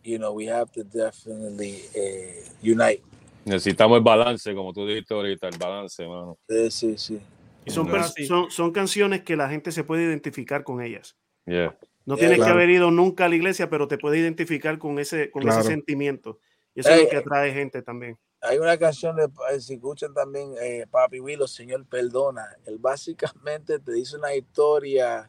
[0.02, 3.02] you know, we have to definitely uh, unite.
[3.44, 6.36] Necesitamos el balance, como tú dijiste ahorita, el balance, mano.
[6.48, 7.20] Sí, sí, sí.
[7.66, 7.90] Y son,
[8.26, 11.16] son, son, canciones que la gente se puede identificar con ellas.
[11.46, 11.76] Yeah.
[12.06, 15.30] No tienes que haber ido nunca a la iglesia, pero te puede identificar con ese,
[15.32, 16.38] con ese sentimiento.
[16.72, 18.16] Y eso es lo que atrae gente también.
[18.40, 22.46] Hay una canción de, eh, si escuchan también, eh, Papi Willow, Señor Perdona.
[22.64, 25.28] Él básicamente te dice una historia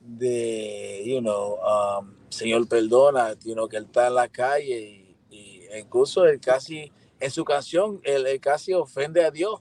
[0.00, 5.16] de, you know, um, Señor Perdona, you know, que él está en la calle y,
[5.28, 9.60] y incluso él casi, en su canción, él, él casi ofende a Dios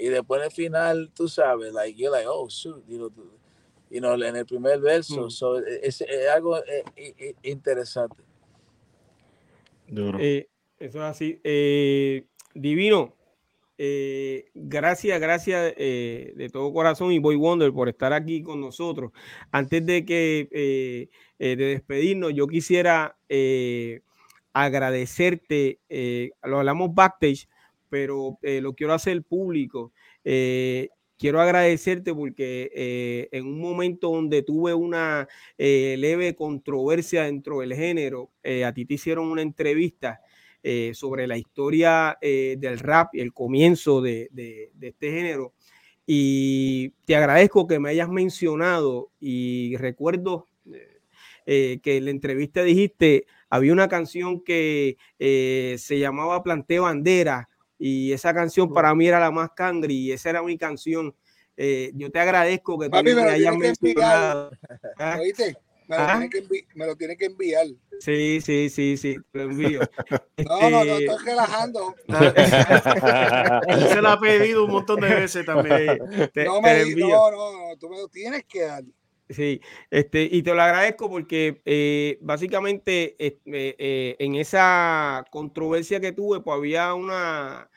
[0.00, 3.10] y después en el final, tú sabes, like, you're like, oh, shoot, you know,
[3.90, 5.26] you know en el primer verso.
[5.26, 5.30] Mm.
[5.30, 8.22] So, e, es, es, algo eh, interesante.
[9.88, 10.48] Eh,
[10.78, 11.40] eso es así.
[11.44, 13.14] Eh, divino.
[13.82, 19.10] Eh, gracias, gracias eh, de todo corazón y Boy Wonder por estar aquí con nosotros.
[19.50, 21.08] Antes de que eh,
[21.56, 23.16] de despedirnos, yo quisiera
[24.52, 25.80] agradecerte.
[26.42, 27.48] lo hablamos backstage
[27.90, 29.92] pero eh, lo quiero hacer público.
[30.24, 30.88] Eh,
[31.18, 35.28] quiero agradecerte porque eh, en un momento donde tuve una
[35.58, 38.30] leve controversia dentro del género,
[38.64, 40.20] a ti te hicieron una entrevista
[40.92, 45.52] sobre la historia del rap y el comienzo de, de, este género.
[46.06, 50.46] Y te agradezco que me hayas mencionado y recuerdo
[51.44, 57.50] que en la entrevista dijiste, había una canción que se llamaba Planteo Bandera
[57.80, 61.16] y esa canción para mí era la más cangri y esa era mi canción.
[61.56, 64.50] Eh, yo te agradezco que tú me, hayas mencionado.
[64.98, 65.16] ¿Ah?
[65.18, 65.56] ¿Oíste?
[65.88, 66.28] Me lo, ¿Ah?
[66.30, 67.66] que me lo tiene que enviar.
[67.98, 69.80] Sí, sí, sí, sí, lo envío.
[70.36, 71.94] no, no, no, este, estoy relajando.
[73.88, 75.98] Se lo ha pedido un montón de veces también.
[76.46, 78.84] no, me, no, no, no, tú me lo tienes que dar.
[79.30, 79.60] Sí,
[79.90, 86.40] este, y te lo agradezco porque eh, básicamente eh, eh, en esa controversia que tuve,
[86.40, 87.70] pues había una,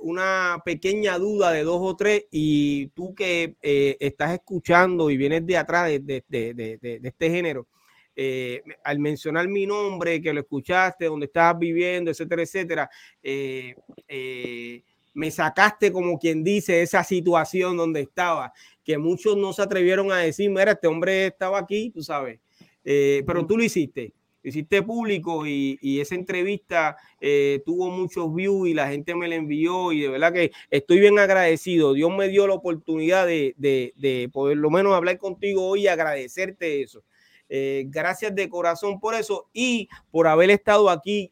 [0.00, 3.56] una pequeña duda de dos o tres y tú que
[3.98, 6.22] estás escuchando y vienes de atrás de,
[7.02, 7.66] este género,
[8.84, 12.90] al mencionar mi nombre, que lo escuchaste, donde estabas viviendo, etcétera, etcétera,
[15.14, 18.52] me sacaste como quien dice esa situación donde estaba
[18.84, 22.38] que muchos no se atrevieron a decir, mira, este hombre estaba aquí, tú sabes,
[22.84, 24.12] eh, pero tú lo hiciste,
[24.42, 29.36] lo hiciste público y, esa entrevista eh, tuvo muchos views y la gente me la
[29.36, 31.94] envió y de verdad que estoy bien agradecido.
[31.94, 36.82] Dios me dio la oportunidad de, de, poder lo menos hablar contigo hoy y agradecerte
[36.82, 37.02] eso.
[37.48, 41.30] Eh, gracias de corazón por eso y por haber estado aquí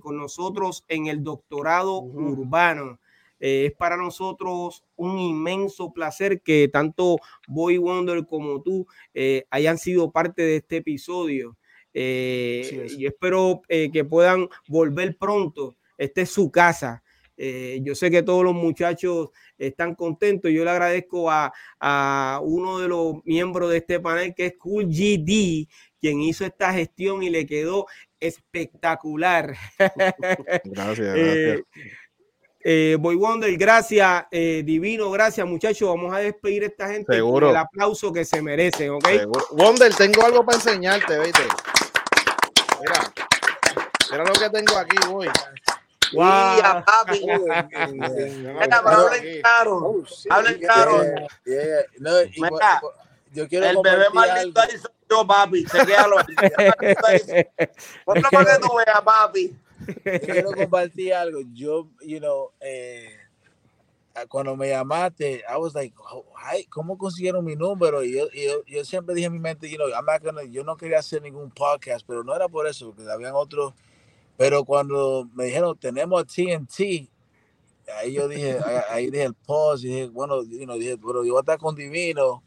[0.00, 2.98] con nosotros en el doctorado urbano.
[3.42, 7.18] Eh, es para nosotros un inmenso placer que tanto
[7.48, 11.58] Boy Wonder como tú eh, hayan sido parte de este episodio.
[11.92, 15.76] Eh, y espero que puedan volver pronto.
[15.98, 17.02] Esta es su casa.
[17.36, 20.52] yo sé que todos los muchachos están contentos.
[20.52, 24.86] Yo le agradezco a, a, uno de los miembros de este panel, que es Cool
[24.86, 25.66] GD,
[26.00, 27.86] quien hizo esta gestión y le quedó
[28.22, 29.54] espectacular.
[30.64, 31.14] Gracias.
[31.14, 31.60] gracias.
[32.64, 35.88] Eh, Boy Wonder, gracias, eh, Divino, gracias, muchachos.
[35.88, 37.48] Vamos a despedir a esta gente Seguro.
[37.48, 39.04] con el aplauso que se merecen, ¿ok?
[39.50, 41.42] Wonder, tengo algo para enseñarte, ¿viste?
[42.80, 43.12] Mira,
[44.12, 45.28] mira lo que tengo aquí, voy.
[46.12, 46.84] Wow.
[46.84, 47.26] papi.
[48.70, 50.04] Hablen claro.
[50.30, 51.02] Hablen claro.
[53.32, 55.64] Yo quiero el bebé maldito ahí soy yo, papi.
[55.64, 56.16] Chequéalo.
[58.04, 61.40] Ponlo para que tú veas, papi quiero compartir algo.
[61.52, 63.16] Yo, you know, eh,
[64.28, 65.94] cuando me llamaste, I was like,
[66.68, 68.02] ¿cómo consiguieron mi número?
[68.04, 70.64] Y yo, yo, yo, siempre dije en mi mente, you know, I'm not gonna, yo
[70.64, 73.72] no quería hacer ningún podcast, pero no era por eso, porque habían otros.
[74.36, 77.08] Pero cuando me dijeron, tenemos TNT,
[77.98, 78.58] ahí yo dije,
[78.90, 81.58] ahí dije el pause, y dije, bueno, you know, dije, pero yo voy a estar
[81.58, 82.42] con Divino.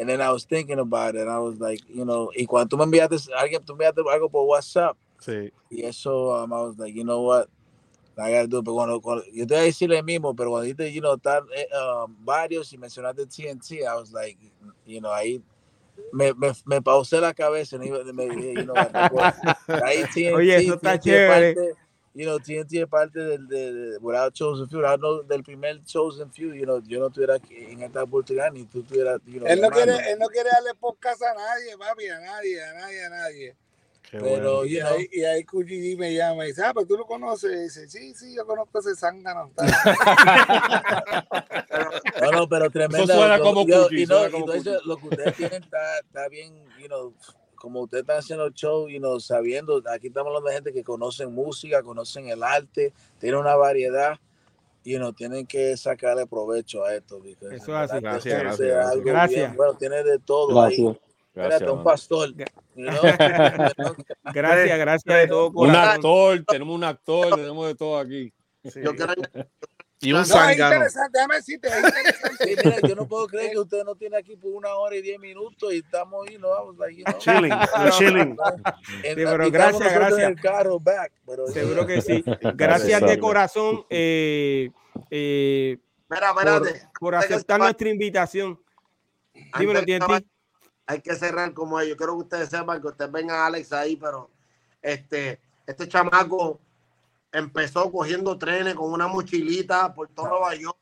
[0.00, 2.74] And then I was thinking about it, and I was like, you know, y cuando
[2.74, 5.52] tú me enviaste, alguien, tú me enviaste algo por WhatsApp, Sí.
[5.68, 7.48] Y eso, um, I was like, you know what,
[8.18, 10.64] I gotta do Pero cuando, cuando, yo te voy a decir el mismo, pero cuando
[10.64, 14.38] dijiste, you know, estar eh, um, varios y mencionaste TNT, I was like,
[14.86, 15.42] you know, ahí
[16.12, 17.78] me, me, me pausé la cabeza.
[17.78, 18.74] Me, me, you know,
[19.84, 21.54] ahí TNT, Oye, eso está chévere.
[21.54, 21.74] Parte,
[22.14, 26.30] you know, TNT es parte del, de, de, without Chosen Few, no, del primer Chosen
[26.32, 29.60] Few, you know, yo no estuviera en esta oportunidad ni tú estuvieras, you know, él,
[29.60, 33.10] no quiere, él no quiere darle podcast a nadie, papi, a nadie, a nadie, a
[33.10, 33.56] nadie.
[34.10, 37.52] Pero, y, ahí, y ahí QGD me llama y dice, ah, pero tú lo conoces.
[37.52, 39.52] Y dice, sí, sí, yo conozco ese zángano.
[42.20, 43.04] no, no, pero tremendo.
[43.04, 46.52] Eso suena como yo, y, no, y eso, lo que ustedes tienen está, está bien,
[46.80, 47.14] you know,
[47.60, 50.82] como ustedes están haciendo el show, you know, sabiendo, aquí estamos hablando de gente que
[50.82, 54.18] conocen música, conocen el arte, tiene una variedad.
[54.82, 57.20] Y you know, tienen que sacarle provecho a esto.
[57.50, 58.00] Eso hace.
[58.00, 59.04] Gracias, gracias.
[59.04, 59.54] gracias.
[59.54, 60.88] bueno, tiene de todo gracias.
[60.88, 61.00] ahí.
[61.34, 62.34] Gracias, un pastor.
[64.34, 68.32] gracias, gracias de todo Un actor, tenemos un actor, tenemos de todo aquí.
[68.64, 69.12] Yo quiero,
[70.00, 72.56] y un no, interesante, déjame decirte, es interesante.
[72.64, 75.18] mira, yo no puedo creer que usted no tiene aquí por una hora y diez
[75.18, 77.12] minutos y estamos ahí, no vamos ahí, ¿no?
[77.18, 77.52] Chilling,
[77.98, 78.36] chilling.
[79.02, 80.28] Sí, pero gracias, gracias.
[80.30, 82.24] El carro back, pero, Seguro que sí.
[82.54, 84.70] Gracias de corazón eh,
[85.10, 85.78] eh,
[86.08, 88.58] Mira, por, por aceptar nuestra invitación.
[89.58, 90.24] Dímelo, TNT
[90.90, 91.96] hay que cerrar como ellos.
[91.96, 94.28] Quiero que ustedes sepan que ustedes ven a Alex ahí, pero
[94.82, 96.58] este, este chamaco
[97.32, 100.76] empezó cogiendo trenes con una mochilita por todo Nueva York,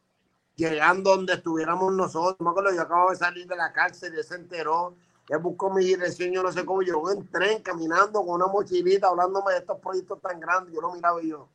[0.57, 2.37] llegando donde estuviéramos nosotros.
[2.41, 4.95] Me acuerdo, yo acabo de salir de la cárcel y él se enteró.
[5.29, 9.09] Él buscó mi dirección, yo no sé cómo llegó en tren caminando con una mochilita,
[9.09, 10.75] hablándome de estos proyectos tan grandes.
[10.75, 11.49] Yo lo miraba y yo,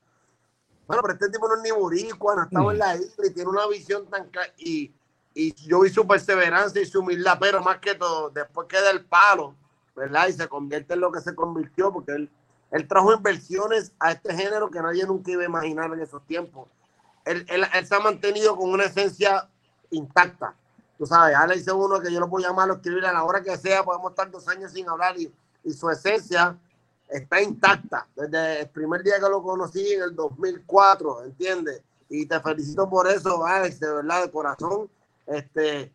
[0.86, 3.50] bueno, pero este tipo no es ni boricua, no estaba en la isla y tiene
[3.50, 4.54] una visión tan clara.
[4.58, 4.94] Y
[5.34, 9.04] y yo vi su perseverancia y su humildad, pero más que todo, después queda el
[9.06, 9.56] palo,
[9.96, 10.28] ¿verdad?
[10.28, 12.32] Y se convierte en lo que se convirtió, porque él,
[12.74, 16.68] él trajo inversiones a este género que nadie nunca iba a imaginar en esos tiempos.
[17.24, 19.48] Él, él, se ha mantenido con una esencia
[19.92, 20.56] intacta.
[20.98, 23.44] Tú sabes, ahora dice uno que yo lo puedo llamar, lo escribir a la hora
[23.44, 25.32] que sea, podemos estar dos años sin hablar y,
[25.64, 26.58] y su esencia
[27.08, 28.08] está intacta.
[28.16, 31.84] Desde el primer día que lo conocí en el 2004, ¿entiendes?
[32.10, 34.90] Y te felicito por eso, Alex, de verdad, de corazón
[35.28, 35.94] este,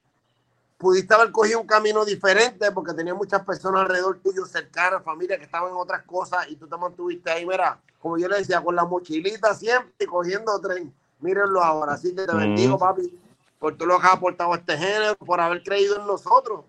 [0.79, 5.45] pudiste haber cogido un camino diferente porque tenía muchas personas alrededor tuyo, cercanas, familia que
[5.45, 8.77] estaban en otras cosas y tú te mantuviste ahí, mira, como yo le decía, con
[8.77, 10.95] la mochilita siempre cogiendo tren.
[11.21, 13.13] Mírenlo ahora, así que te bendigo, papi,
[13.59, 16.65] por todo lo que has aportado a este género, por haber creído en nosotros,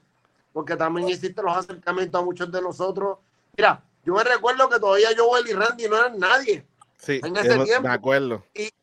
[0.51, 3.19] porque también hiciste los acercamientos a muchos de nosotros.
[3.55, 6.65] Mira, yo me recuerdo que todavía Joel y Randy no eran nadie.
[6.97, 7.87] Sí, en ese tiempo.
[7.87, 8.43] De acuerdo.
[8.55, 8.73] Y,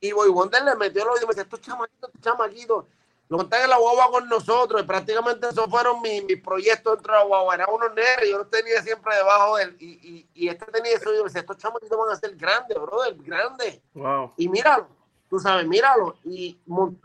[0.00, 2.84] y, Boy Wonder le metió los y me decía, estos chamaquitos, estos chamaquitos
[3.28, 7.18] lo montan en la guagua con nosotros y prácticamente esos fueron mis, proyectos dentro de
[7.20, 7.54] la guagua.
[7.54, 9.76] Era unos negros, yo los tenía siempre debajo de él.
[9.80, 11.12] Y, y, y este tenía eso.
[11.12, 13.80] Y yo decía, estos chamaquitos van a ser grandes, brother, grandes.
[13.94, 14.32] Wow.
[14.36, 14.88] Y míralo,
[15.30, 16.16] tú sabes, míralo.
[16.24, 16.58] Y,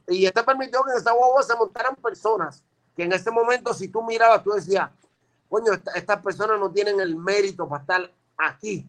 [0.07, 2.63] y este permitió que en esa guagua se montaran personas
[2.95, 4.89] que en ese momento, si tú mirabas, tú decías,
[5.47, 8.85] coño, estas personas no tienen el mérito para estar aquí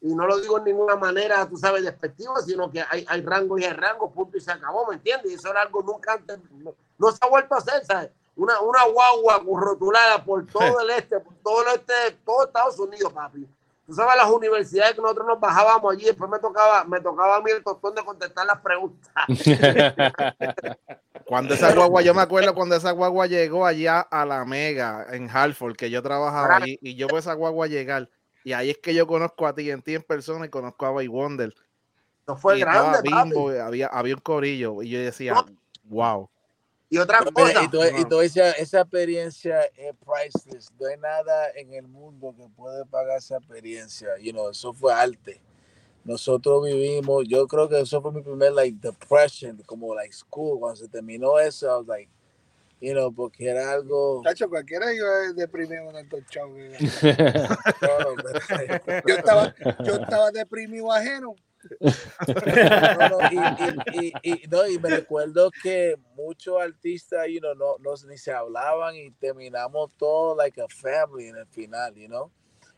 [0.00, 3.58] y no lo digo en ninguna manera, tú sabes, despectiva, sino que hay, hay rango
[3.58, 5.32] y hay rango, punto y se acabó, ¿me entiendes?
[5.32, 6.38] Y eso era algo nunca antes,
[6.98, 8.10] no, se ha vuelto a hacer, ¿sabes?
[8.36, 13.12] Una, una guagua rotulada por todo el este, por todo el este, todo Estados Unidos,
[13.12, 13.48] papi.
[13.86, 17.40] Tú sabes las universidades que nosotros nos bajábamos allí, después me tocaba, me tocaba a
[17.40, 19.12] mí el tostón de contestar las preguntas.
[21.24, 25.30] cuando esa guagua, yo me acuerdo cuando esa guagua llegó allá a la Mega en
[25.30, 28.10] Hartford, que yo trabajaba allí, y yo veo esa guagua llegar
[28.46, 30.92] y ahí es que yo conozco a ti en ti en persona y conozco a
[30.92, 31.52] Bay Wonder.
[32.28, 35.34] No fue grande, Bimbo, había, había un corillo y yo decía,
[35.82, 36.30] wow.
[36.88, 37.64] Y otra cosa.
[37.64, 40.70] y, toda esa, esa, experiencia es priceless.
[40.78, 44.10] No hay nada en el mundo que puede pagar esa experiencia.
[44.20, 45.40] You know, eso fue arte.
[46.04, 50.60] Nosotros vivimos, yo creo que eso fue mi primer like depression, como like school.
[50.60, 52.08] Cuando se terminó eso, I was like,
[52.80, 54.20] you know, porque era algo.
[54.22, 55.04] Tacho, cualquiera yo
[55.34, 56.56] deprimido en estos shows.
[59.06, 59.54] yo, estaba,
[59.84, 61.34] yo estaba deprimido ajeno.
[63.92, 68.30] y, y, no, y, me recuerdo que muchos artistas, you know, no, no, ni se
[68.30, 72.30] hablaban y terminamos todo like a family en el final, you know.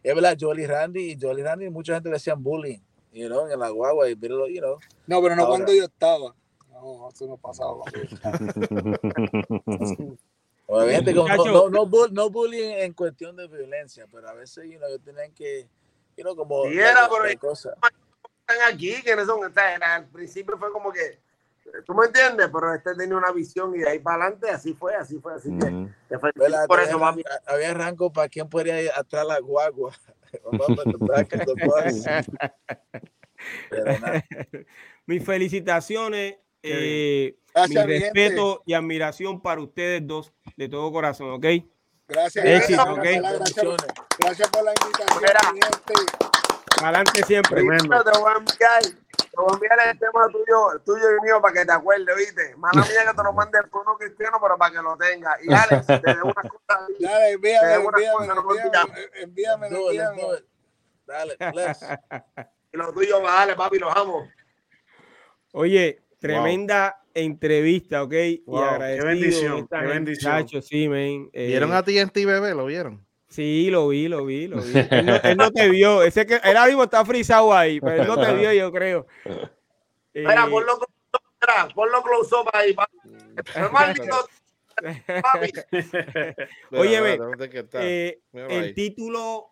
[0.03, 2.79] Es verdad, Jolly Randy y Jolly Randy, mucha gente le decían bullying,
[3.13, 4.79] you know, en la guagua, y, pero, you know.
[5.07, 6.35] No, pero no cuando yo estaba.
[6.81, 7.85] No, eso no pasaba.
[10.67, 14.79] Obviamente, como, no, no, no, no, bullying en cuestión de violencia, pero a veces you
[14.79, 15.67] know, tienen que,
[16.17, 16.67] you know, como.
[16.67, 17.75] Y era por cosas.
[18.47, 19.51] Están aquí, que son,
[19.83, 21.19] al principio fue como que,
[21.87, 24.95] tú me entiendes, pero este tenía una visión y de ahí para adelante así fue,
[24.95, 25.89] así fue, así que,
[26.67, 29.93] por eso había, había rango para quién podría ir atrás la guagua.
[35.07, 37.37] Mis felicitaciones eh,
[37.69, 41.47] mi respeto y admiración para ustedes dos, de todo corazón, ¿ok?
[42.09, 42.45] Gracias.
[42.45, 43.19] Éxito, gracias, okay.
[43.19, 43.77] gracias,
[44.19, 45.69] gracias, por la invitación,
[46.83, 47.61] Adelante siempre.
[47.61, 51.41] Te voy, a enviar, te voy a enviar el tema tuyo, el tuyo y mío
[51.41, 52.57] para que te acuerdes, ¿viste?
[52.57, 55.37] Mala mía que te lo mande el cono cristiano, pero para que lo tenga.
[55.43, 56.87] Y Alex, te dé una cosa.
[57.01, 58.27] Dale, envíame, envíame,
[59.15, 60.23] envíame, envíame.
[61.05, 61.81] Dale, bless.
[62.73, 64.29] Y lo tuyo, dale, papi, los amo.
[65.53, 67.11] Oye, tremenda wow.
[67.23, 68.15] entrevista, ¿ok?
[68.47, 69.03] Wow, y agradecido.
[69.03, 70.33] Qué bendición, qué bendición.
[70.33, 71.31] Chacho, sí, man.
[71.33, 72.55] Eh, ¿Vieron a ti en ti, bebé?
[72.55, 73.07] ¿Lo vieron?
[73.29, 74.73] Sí, lo vi, lo vi, lo vi.
[74.91, 76.03] Él no, él no te vio.
[76.03, 79.07] Ese que él ahora mismo está frisado ahí, pero él no te vio, yo creo.
[80.15, 82.99] Mira, eh, ponlo close up, ponlo close up ahí, papi.
[86.73, 87.19] Óyeme,
[87.75, 89.51] eh, el título.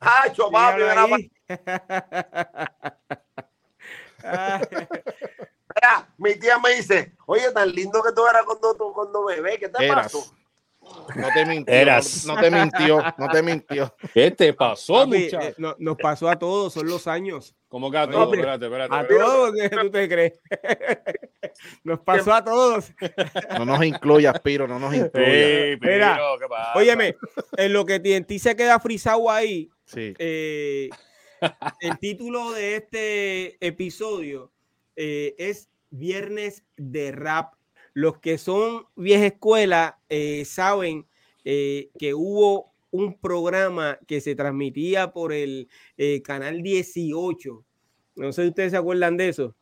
[0.00, 1.30] ¡Hacho, papi!
[4.22, 9.58] Mira, mi tía me dice, oye, tan lindo que tú eras cuando, tú, cuando bebé,
[9.58, 10.04] ¿qué te Eras.
[10.12, 10.24] pasó?
[11.16, 11.74] No te mintió.
[11.74, 12.24] Eras.
[12.26, 13.02] No, no te mintió.
[13.18, 13.94] No te mintió.
[14.14, 15.40] ¿Qué te pasó, Papi, muchacho?
[15.48, 17.54] eh, no- nos pasó a todos, son los años.
[17.68, 18.28] ¿Cómo que a todos?
[18.28, 18.94] Oye, Espérate, espérate.
[18.94, 19.24] A espérate.
[19.24, 20.40] todos, ¿qué tú te crees?
[21.84, 22.92] Nos pasó a todos.
[23.58, 24.68] No nos incluyas, Piro.
[24.68, 25.28] No nos incluyas.
[25.32, 26.72] Ey, Mira, Piro, ¿qué pasa?
[26.78, 27.16] Óyeme,
[27.56, 30.14] en lo que TNT se queda frisado ahí, Sí.
[30.18, 30.88] eh,
[31.80, 34.52] el título de este episodio
[34.96, 37.54] eh, es Viernes de Rap.
[37.94, 41.06] Los que son vieja escuela eh, saben
[41.44, 45.68] eh, que hubo un programa que se transmitía por el
[46.24, 47.64] canal 18.
[48.16, 49.54] No sé si ustedes se acuerdan de eso.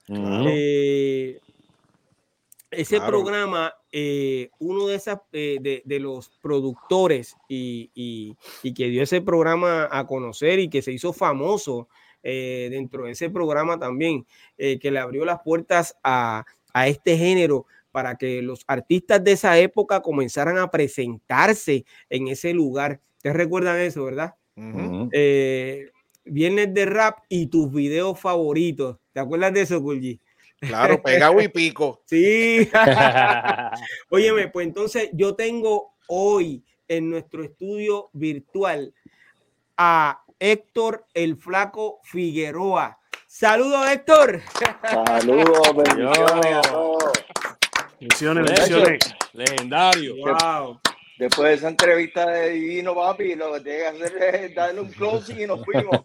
[2.76, 3.10] Ese Claro.
[3.22, 9.02] programa, eh, uno de, esas, eh, de, de los productores y, y- y que dio
[9.02, 11.88] ese programa a conocer y que se hizo famoso
[12.22, 14.26] eh, dentro de ese programa también,
[14.56, 19.32] eh, que le abrió las puertas a, a este género para que los artistas de
[19.32, 23.00] esa época comenzaran a presentarse en ese lugar.
[23.18, 24.34] ¿Ustedes recuerdan eso, verdad?
[24.56, 25.08] Ujú.
[25.12, 25.90] Eh,
[26.24, 28.96] viernes de rap y tus videos favoritos.
[29.12, 30.18] ¿Te acuerdas de eso, Gulgi?
[30.60, 32.02] Claro, pegado y pico.
[32.06, 32.70] Sí.
[34.10, 38.94] Óyeme, pues entonces yo tengo hoy en nuestro estudio virtual
[39.76, 42.98] a Héctor el Flaco Figueroa.
[43.26, 44.42] Saludos, Héctor.
[45.06, 47.12] Saludos, bendiciones a todos.
[47.98, 48.62] Bendiciones, Eso.
[48.62, 49.14] bendiciones.
[49.32, 50.14] Legendario.
[50.16, 50.80] Wow.
[51.18, 54.88] Después de esa entrevista de Divino, papi, lo que tiene que hacer es darle un
[54.90, 56.00] closing y nos fuimos.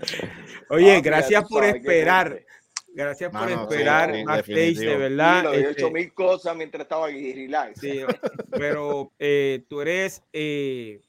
[0.68, 2.44] Oye, Papi, gracias por esperar.
[2.92, 4.90] Gracias por Mano, sí, esperar sí, backstage, definitivo.
[4.90, 5.40] de verdad.
[5.40, 7.80] Y lo he Este, hecho mil cosas mientras estaba aquí, relax.
[7.80, 8.00] Sí,
[8.50, 11.00] pero eh, tú eres eh,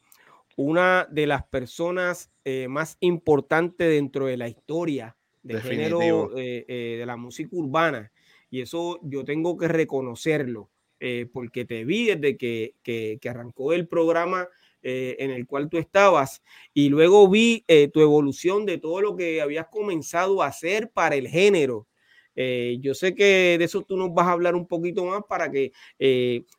[0.57, 6.37] una de las personas eh, más importantes dentro de la historia del género Definitivo.
[6.37, 8.11] eh, eh, de la música urbana.
[8.51, 10.69] Y eso yo tengo que reconocerlo,
[10.99, 14.47] eh, porque te vi desde que, que- que arrancó el programa
[14.83, 16.41] eh, en el cual tú estabas
[16.73, 21.15] y luego vi eh, tu evolución de todo lo que habías comenzado a hacer para
[21.15, 21.87] el género.
[22.35, 25.51] Eh, yo sé que de eso tú nos vas a hablar un poquito más para
[25.51, 25.71] que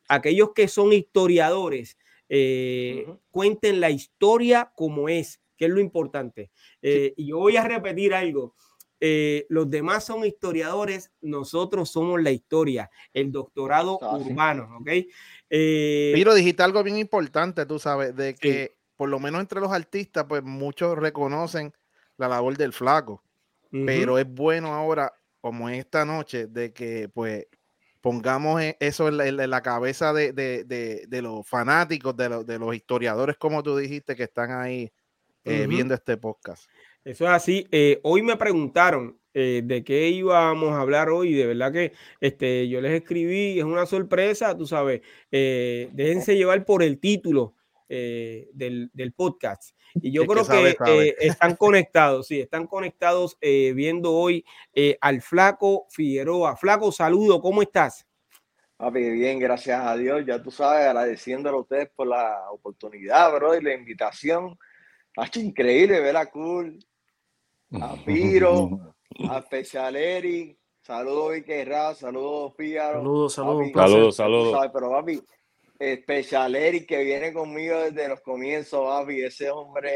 [0.07, 1.97] aquellos que son historiadores
[3.29, 6.49] cuenten la historia como es, que es lo importante.
[6.81, 8.55] Y yo voy a repetir algo.
[9.05, 14.29] Eh, los demás son historiadores, nosotros somos la historia, el doctorado Ah, sí.
[14.31, 14.89] urbano, ¿ok?
[15.49, 19.73] Eh, Piro, dijiste algo bien importante, tú sabes, de que por lo menos entre los
[19.73, 21.73] artistas, pues muchos reconocen
[22.17, 23.21] la labor del flaco.
[23.85, 25.11] pero es bueno ahora,
[25.41, 27.47] como esta noche, de que pues
[28.01, 32.29] pongamos e- eso en la, en la cabeza de, de- de- de los fanáticos, de,
[32.29, 34.91] los- de los historiadores, como tú dijiste, que están ahí
[35.43, 36.69] eh, viendo este podcast.
[37.05, 37.67] Eso es así.
[37.71, 41.33] Eh, hoy me preguntaron eh, de qué íbamos a hablar hoy.
[41.33, 45.01] De verdad que este, yo les escribí, es una sorpresa, tú sabes.
[45.31, 47.55] eh, déjense llevar por el título
[47.89, 49.77] del, del podcast.
[49.93, 51.15] Y yo que creo sabe, que sabe.
[51.19, 54.43] están conectados, sí, están conectados viendo hoy
[54.73, 56.55] eh, al Flaco Figueroa.
[56.55, 58.07] Flaco, saludo, ¿cómo estás?
[58.77, 60.25] Papi, bien, gracias a Dios.
[60.25, 64.57] Ya tú sabes, agradeciéndole a ustedes por la oportunidad, bro, y la invitación.
[65.15, 66.83] Ha hecho increíble ver a Cool,
[67.81, 68.93] a Piro,
[69.29, 70.57] a Special Eric.
[70.81, 72.99] Saludos, Vicky Ra, saludos, Fígaro.
[72.99, 73.71] Saludos, saludos.
[73.73, 74.51] Saludos, saludos.
[74.53, 75.21] sabes, pero papi,
[76.01, 79.91] Special Eric que viene conmigo desde los comienzos, papi, ese hombre,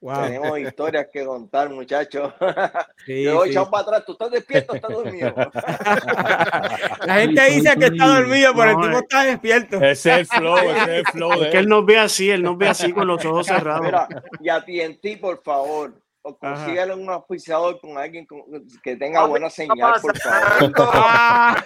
[0.00, 0.22] Wow.
[0.22, 2.32] tenemos historias que contar, muchachos.
[3.06, 3.58] Sí, Yo voy sí.
[3.70, 5.34] para atrás, tú estás despierto, o estás dormido.
[7.06, 9.00] La gente dice que está dormido, pero el tipo eh.
[9.00, 9.76] está despierto.
[9.78, 12.30] Ese es el flow, ese es el flow Es de que él nos ve así,
[12.30, 13.86] él nos ve así con los ojos cerrados.
[13.86, 14.08] Mira,
[14.40, 18.26] y a TNT, por favor, o consíguele un auspiciador con alguien
[18.82, 20.74] que tenga buena señal, por favor.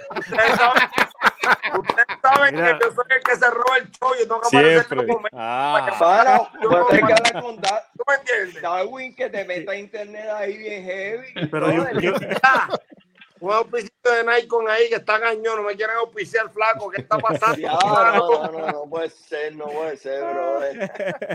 [1.78, 4.10] Ustedes saben que yo soy el que se roba el show.
[4.18, 5.06] Yo tengo que Siempre.
[5.32, 5.96] Ah.
[5.98, 6.50] Para,
[6.90, 8.62] tienes que hablar con Dar ¿Tú me entiendes?
[8.62, 11.48] Darwin que te meta internet ahí bien heavy.
[11.50, 12.12] Pero yo, yo,
[13.40, 17.18] un auspicio de Nikon ahí que está cañón, no me quieren auspiciar flaco, ¿qué está
[17.18, 17.58] pasando?
[17.58, 20.60] Ya, no, no, no, no, puede ser, no puede ser, bro.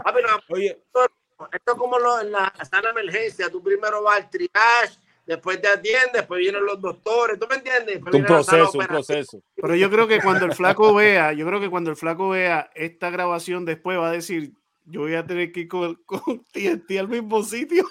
[0.05, 0.81] Ah, Oye.
[1.51, 5.67] Esto, es como lo, en la sala emergencia, tú primero vas al triage, después te
[5.67, 8.01] atiendes, después vienen los doctores, ¿tú me entiendes?
[8.01, 9.41] un proceso, un proceso.
[9.55, 12.71] Pero yo creo que cuando el flaco vea, yo creo que cuando el flaco vea
[12.73, 14.53] esta grabación después va a decir,
[14.89, 17.83] yo voy a tener que ir con, con TNT al mismo sitio.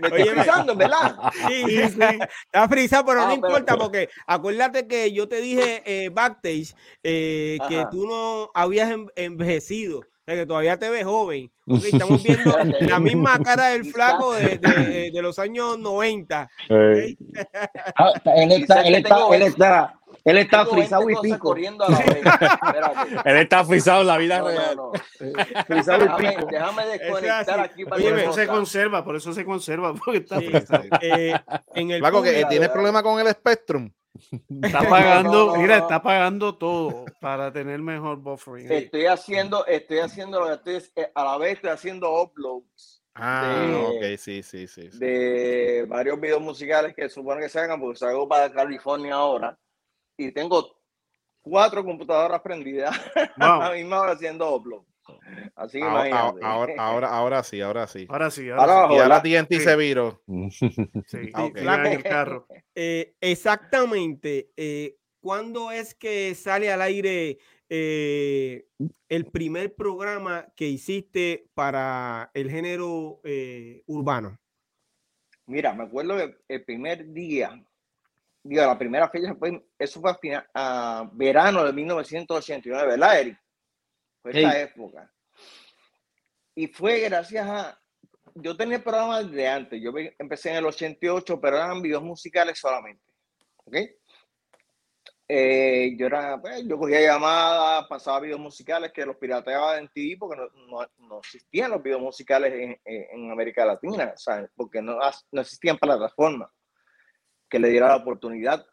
[0.00, 1.16] Me estoy frisando, ¿verdad?
[1.48, 2.18] Sí, sí, sí.
[2.44, 7.58] Está frisado, pero no ah, importa, porque acuérdate que yo te dije eh, backstage eh,
[7.68, 11.50] que tú no habías envejecido que todavía te ves joven.
[11.66, 16.48] estamos viendo la misma cara del flaco de, de, de los años 90.
[17.96, 19.94] Ah, él está, él está, él está,
[20.24, 21.54] él está frisado y pico.
[21.56, 24.76] él está frisado en la vida real.
[25.66, 26.46] Frisado y pico.
[26.50, 30.84] Déjame desconectar aquí para Oye, eso se conserva, por eso se conserva, porque está frisado.
[31.00, 31.34] Eh,
[31.74, 33.90] en el Flaco, que tienes problema con el Spectrum.
[34.62, 38.70] Está pagando, mira, está pagando todo para tener mejor buffering.
[38.70, 43.02] Estoy haciendo, estoy haciendo lo que estoy, eh, a la vez estoy haciendo uploads.
[43.14, 47.78] Ah, de, ok, sí, sí, sí, De varios videos musicales que supone que se hagan,
[47.78, 49.58] porque salgo para California ahora.
[50.16, 50.78] Y tengo
[51.42, 52.94] cuatro computadoras prendidas
[53.36, 54.84] a la misma hora haciendo upload.
[55.54, 58.06] Así ahora, ahora, ahora, ahora, sí, ahora sí.
[58.08, 58.48] Ahora sí.
[58.50, 58.94] Ahora, sí.
[58.94, 60.22] Y ahora TNT se viró.
[60.50, 60.70] Sí,
[61.34, 61.92] ah, okay.
[61.92, 62.46] el carro.
[62.74, 64.50] Eh, exactamente.
[64.56, 68.66] Eh, ¿Cuándo es que sale al aire eh,
[69.08, 74.38] el primer programa que hiciste para el género eh, urbano?
[75.46, 77.62] Mira, me acuerdo que el primer día,
[78.42, 83.41] digo, la primera fecha fue, eso fue a, final, a verano de 1989, ¿verdad, Eric?
[84.22, 85.12] Fue esa época.
[86.54, 87.78] Y fue gracias a.
[88.34, 89.82] Yo tenía programas de antes.
[89.82, 93.02] Yo empecé en el 88, pero eran videos musicales solamente.
[93.64, 93.76] ¿Ok?
[95.28, 100.16] Eh, yo era, pues, yo cogía llamadas, pasaba videos musicales que los pirateaba en TV
[100.18, 104.50] porque no, no, existían los videos musicales en, en América Latina, ¿sabes?
[104.54, 104.98] Porque no,
[105.30, 106.50] no existían plataformas
[107.48, 108.66] que le diera la oportunidad.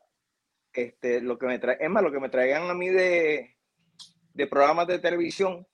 [0.74, 3.58] Este, lo que me trae, es más, lo que me traían a mí de,
[4.34, 5.68] de programas de televisión,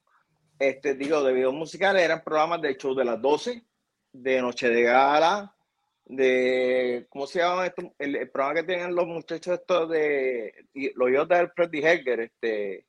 [0.59, 3.63] este, digo, de videos musicales, eran programas de show de las 12,
[4.13, 5.55] de Noche de Gala,
[6.05, 7.93] de, ¿cómo se llama esto?
[7.97, 10.53] El, programa que tienen los muchachos estos de,
[10.95, 12.85] los hijos de Freddy Helger, este...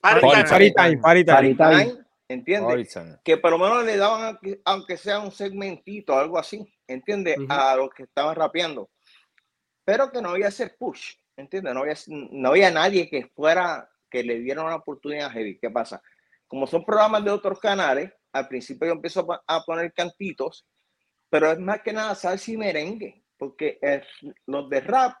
[0.00, 1.98] Party, time, party time,
[2.28, 2.96] ¿entiendes?
[3.24, 7.36] Que por lo menos le daban, aunque sea un segmentito, algo así, ¿entiendes?
[7.48, 8.90] A los que estaban rapeando.
[9.84, 11.74] Pero que no había ese push, ¿entiendes?
[11.74, 15.58] No había, no había nadie que fuera que le dieron una oportunidad heavy.
[15.58, 16.02] ¿Qué pasa?
[16.46, 20.66] Como son programas de otros canales, al principio yo empiezo a poner cantitos,
[21.30, 24.02] pero es más que nada salsa y merengue, porque es,
[24.46, 25.14] los de rap,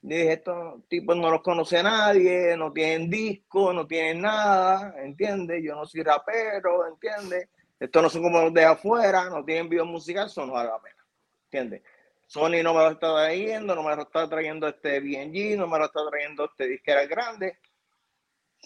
[0.00, 5.62] dije, estos tipos no los conoce nadie, no tienen disco, no tienen nada, ¿entiendes?
[5.64, 7.48] Yo no soy rapero, ¿entiendes?
[7.78, 10.80] Estos no son como los de afuera, no tienen video musical, eso no vale la
[10.80, 11.04] pena,
[11.44, 11.82] ¿entiendes?
[12.26, 15.78] Sony no me lo está trayendo, no me lo está trayendo este BNG, no me
[15.78, 17.58] lo está trayendo este disquera grande,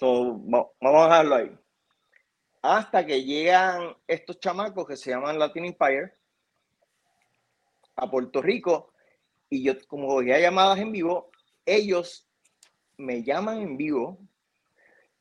[0.07, 1.59] vamos a dejarlo ahí.
[2.63, 6.13] Hasta que llegan estos chamacos que se llaman Latin Empire
[7.97, 8.93] a Puerto Rico
[9.49, 11.31] y yo, como cogía llamadas en vivo,
[11.67, 12.29] ellos
[12.97, 14.19] me llaman en vivo.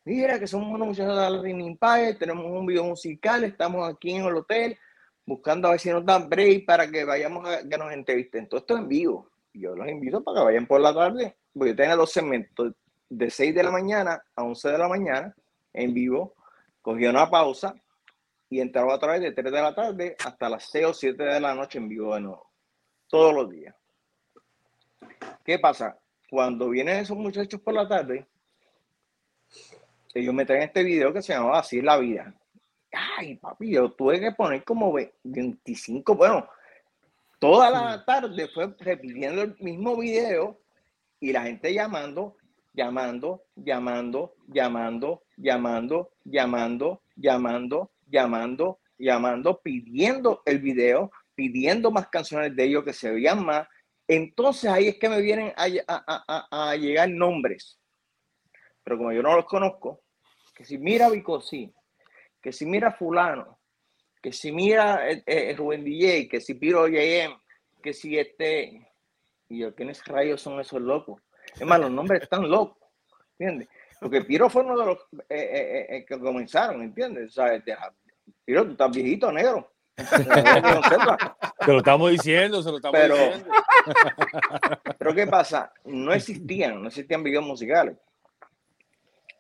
[0.06, 4.26] Mira que somos unos muchachos de Latin Empire, tenemos un video musical, estamos aquí en
[4.26, 4.78] el hotel
[5.26, 8.50] buscando a ver si nos dan break para que vayamos a que nos entrevisten.
[8.50, 9.30] Todo esto en vivo.
[9.54, 12.74] Yo los invito para que vayan por la tarde, porque yo tengo dos segmentos
[13.10, 15.36] de 6 de la mañana a 11 de la mañana
[15.74, 16.36] en vivo,
[16.82, 17.76] cogí una pausa
[18.50, 21.40] y entraba a través de 3 de la tarde hasta las 6 o 7 de
[21.40, 22.50] la noche en vivo de nuevo,
[23.08, 23.76] todos los días.
[25.44, 25.98] ¿Qué pasa?
[26.30, 28.28] Cuando vienen esos muchachos por la tarde,
[30.14, 32.34] ellos me traen este video que se llamaba Así es la vida.
[32.92, 36.48] Ay, papi, yo tuve que poner como 25, bueno,
[37.38, 40.60] toda la tarde fue repitiendo el mismo video
[41.20, 42.36] y la gente llamando
[42.74, 52.64] llamando, llamando, llamando, llamando, llamando, llamando, llamando, llamando, pidiendo el video, pidiendo más canciones de
[52.66, 53.68] ellos que se veían más.
[54.08, 57.80] Entonces ahí es que me vienen a, llegar nombres.
[58.84, 60.02] Pero como yo no los conozco,
[60.56, 61.74] que si mira Vico, sí,
[62.42, 63.60] que si mira fulano,
[64.22, 67.40] que si mira eh, eh, Rubén DJ, que si Piro JM,
[67.82, 68.86] que si este.
[69.48, 71.22] Y yo, ¿quiénes rayos son esos locos?
[71.56, 72.78] Es más, los nombres están locos,
[73.38, 73.68] ¿entiendes?
[74.00, 74.98] Porque Piro fue uno de los
[75.30, 77.30] eh, que comenzaron, ¿entiendes?
[77.30, 77.64] O sea,
[78.46, 79.72] Piro, tú estás viejito, negro.
[81.66, 83.52] Se lo estamos diciendo, se lo estamos pero, diciendo.
[84.98, 85.74] Pero ¿qué pasa?
[85.86, 87.98] No existían, no existían videos musicales.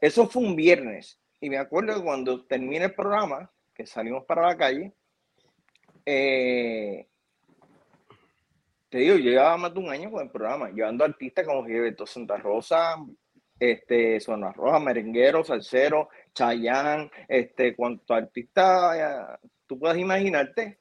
[0.01, 1.19] Eso fue un viernes.
[1.41, 4.93] Y me acuerdo que cuando termina el programa, que salimos para la calle,
[6.05, 7.07] eh,
[8.89, 12.05] te digo, yo llevaba más de un año con el programa, llevando artistas como Gilberto
[12.05, 12.95] Santa Rosa,
[13.59, 19.37] este, Zona Roja, Merenguero, Salsero, Chayán, este, cuanto artista eh,
[19.67, 20.79] tú puedes imaginarte.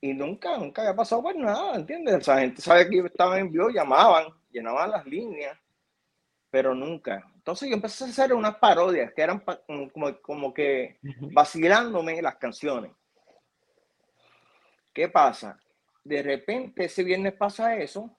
[0.00, 2.14] Y nunca, nunca había pasado por nada, ¿entiendes?
[2.14, 5.58] O sea, la gente sabe que yo estaba en vivo, llamaban, llenaban las líneas,
[6.50, 7.22] pero nunca.
[7.34, 9.42] Entonces yo empecé a hacer unas parodias que eran
[9.92, 10.98] como, como que
[11.32, 12.92] vacilándome las canciones.
[14.94, 15.58] ¿Qué pasa?
[16.04, 18.16] De repente ese viernes pasa eso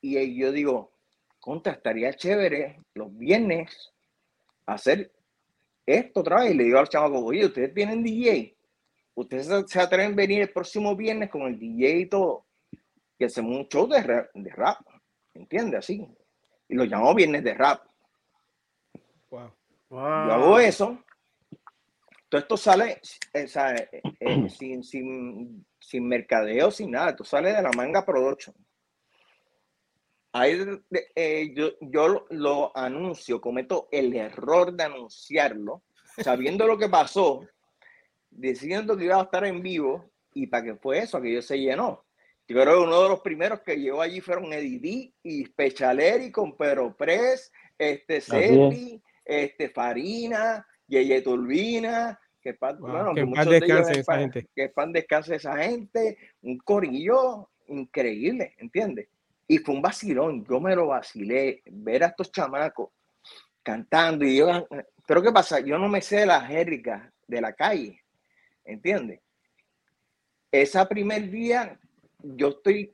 [0.00, 0.92] y yo digo,
[1.38, 3.92] contra, estaría chévere los viernes
[4.66, 5.12] hacer
[5.86, 6.52] esto otra vez.
[6.52, 8.56] Y le digo al chamaco, oye, ¿ustedes tienen DJ?
[9.14, 12.46] ¿Ustedes se atreven a venir el próximo viernes con el DJ y todo?
[13.18, 14.80] Que hacemos un show de rap, de rap
[15.34, 15.80] ¿entiendes?
[15.80, 16.06] Así.
[16.68, 17.84] Y lo llamamos viernes de rap.
[19.30, 19.50] Wow.
[19.90, 21.02] Yo hago eso.
[22.30, 23.00] Todo esto sale
[23.34, 27.10] eh, eh, eh, sin, sin, sin mercadeo, sin nada.
[27.10, 28.54] Esto sale de la manga production.
[30.32, 30.56] Ahí
[31.56, 35.82] yo, yo lo, anuncio, cometo el error de anunciarlo,
[36.18, 37.44] sabiendo lo que pasó,
[38.30, 41.58] diciendo que iba a estar en vivo, y para que fue eso, que yo se
[41.58, 42.04] llenó.
[42.46, 46.56] Yo creo que uno de los primeros que llegó allí fueron Eddie y Spechaleri con
[46.56, 54.18] Pedro Press, este Servi, este Farina, Yeye Turbina, que pan, bueno, que pan descanse esa
[54.18, 54.48] gente.
[54.54, 59.08] Que pan descanse esa gente, un corillo increíble, ¿entiendes?
[59.46, 62.90] Y fue un vacilón, yo me lo vacilé, ver a estos chamacos
[63.62, 64.66] cantando y yo,
[65.06, 65.60] pero ¿qué pasa?
[65.60, 68.02] Yo no me sé de la jerga de la calle,
[68.64, 69.20] ¿entiendes?
[70.50, 71.78] Esa primer día
[72.22, 72.92] yo estoy,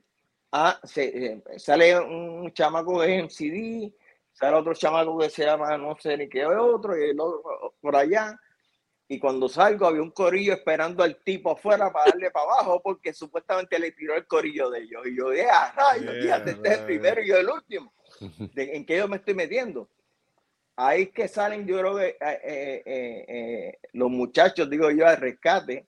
[0.51, 3.93] ah, se, sale un chamaco de MCD,
[4.37, 7.95] sale otro chamaco que se llama no sé ni qué otro, y el otro por
[7.95, 8.39] allá,
[9.07, 13.13] y cuando salgo había un corillo esperando al tipo afuera para darle para abajo porque
[13.13, 15.07] supuestamente le tiró el corillo de ellos.
[15.07, 17.93] Y yo, dije, ah, rayos, fíjate, este es el primero y yo el último.
[18.55, 19.89] ¿En qué yo me estoy metiendo?
[20.75, 25.87] Ahí que salen, yo creo que eh, eh, eh, los muchachos, digo yo, al rescate,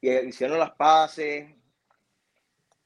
[0.00, 1.50] y hicieron las paces.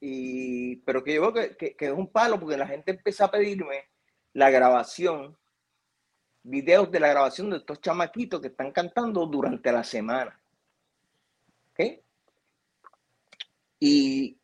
[0.00, 3.30] Y, pero que yo creo que, que es un palo porque la gente empieza a
[3.30, 3.88] pedirme
[4.36, 5.34] la grabación
[6.42, 10.38] videos de la grabación de estos chamaquitos que están cantando durante la semana.
[11.70, 12.00] ¿Ok?
[13.80, 14.36] Y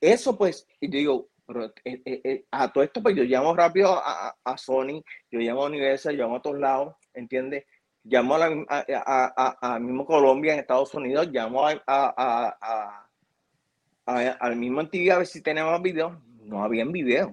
[0.00, 3.92] eso pues, yo digo, pero, eh, eh, eh, a todo esto pues yo llamo rápido
[3.94, 7.66] a, a, Sony, yo llamo a Universal, yo llamo a todos lados, ¿entiendes?
[8.04, 13.08] Llamo a, a, a, mismo Colombia, en Estados Unidos, llamo a,
[14.06, 16.14] al mismo TV a ver si tenemos videos.
[16.40, 17.32] No habían videos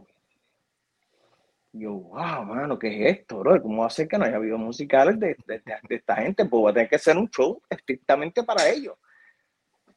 [1.74, 3.60] yo, wow, mano, ¿qué es esto, bro?
[3.62, 6.46] ¿Cómo ser que no haya habido musicales de, de, de, esta gente?
[6.46, 8.96] Pues va a tener que ser un show estrictamente para ellos.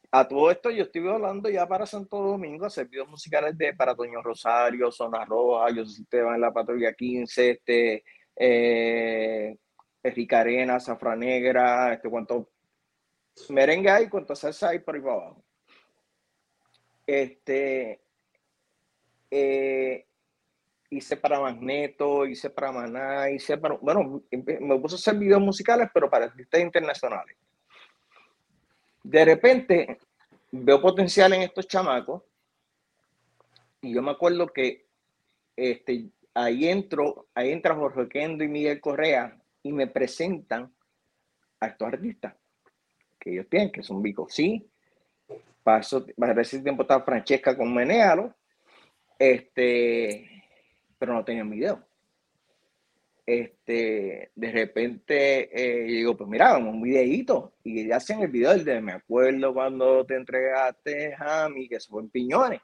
[0.09, 3.95] A todo esto yo estoy hablando ya para Santo Domingo, hacer videos musicales de para
[3.95, 8.03] Toño Rosario, Zona Roja, yo sé si en la Patrulla 15, este,
[8.35, 9.55] eh,
[10.01, 12.49] Rica Arena, Zafra Negra, este, cuánto
[13.49, 15.43] merengue hay, cuánto salsa hay por ahí para abajo.
[17.05, 18.01] Este,
[19.29, 20.06] eh,
[20.89, 25.89] hice para Magneto, hice para Maná, hice para, bueno, me puse a hacer videos musicales,
[25.93, 27.37] pero para artistas internacionales.
[29.03, 29.99] De repente
[30.51, 32.23] veo potencial en estos chamacos
[33.81, 34.87] y yo me acuerdo que
[35.55, 40.73] este, ahí entro, ahí entra Jorge Kendo y Miguel Correa y me presentan
[41.59, 42.35] a estos artistas
[43.19, 44.69] que ellos tienen, que son Vico, sí.
[45.79, 48.33] Eso, para ese tiempo estaba Francesca con Menealo,
[49.19, 50.36] este,
[50.97, 51.83] pero no tenían video.
[53.25, 58.63] Este, de repente eh, digo, pues mira, un videíto y ya hacen el video del
[58.63, 62.61] de me acuerdo cuando te entregaste a mí, que eso fue en Piñones.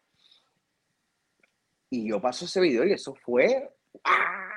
[1.90, 3.70] Y yo paso ese video y eso fue,
[4.06, 4.50] ¡ah!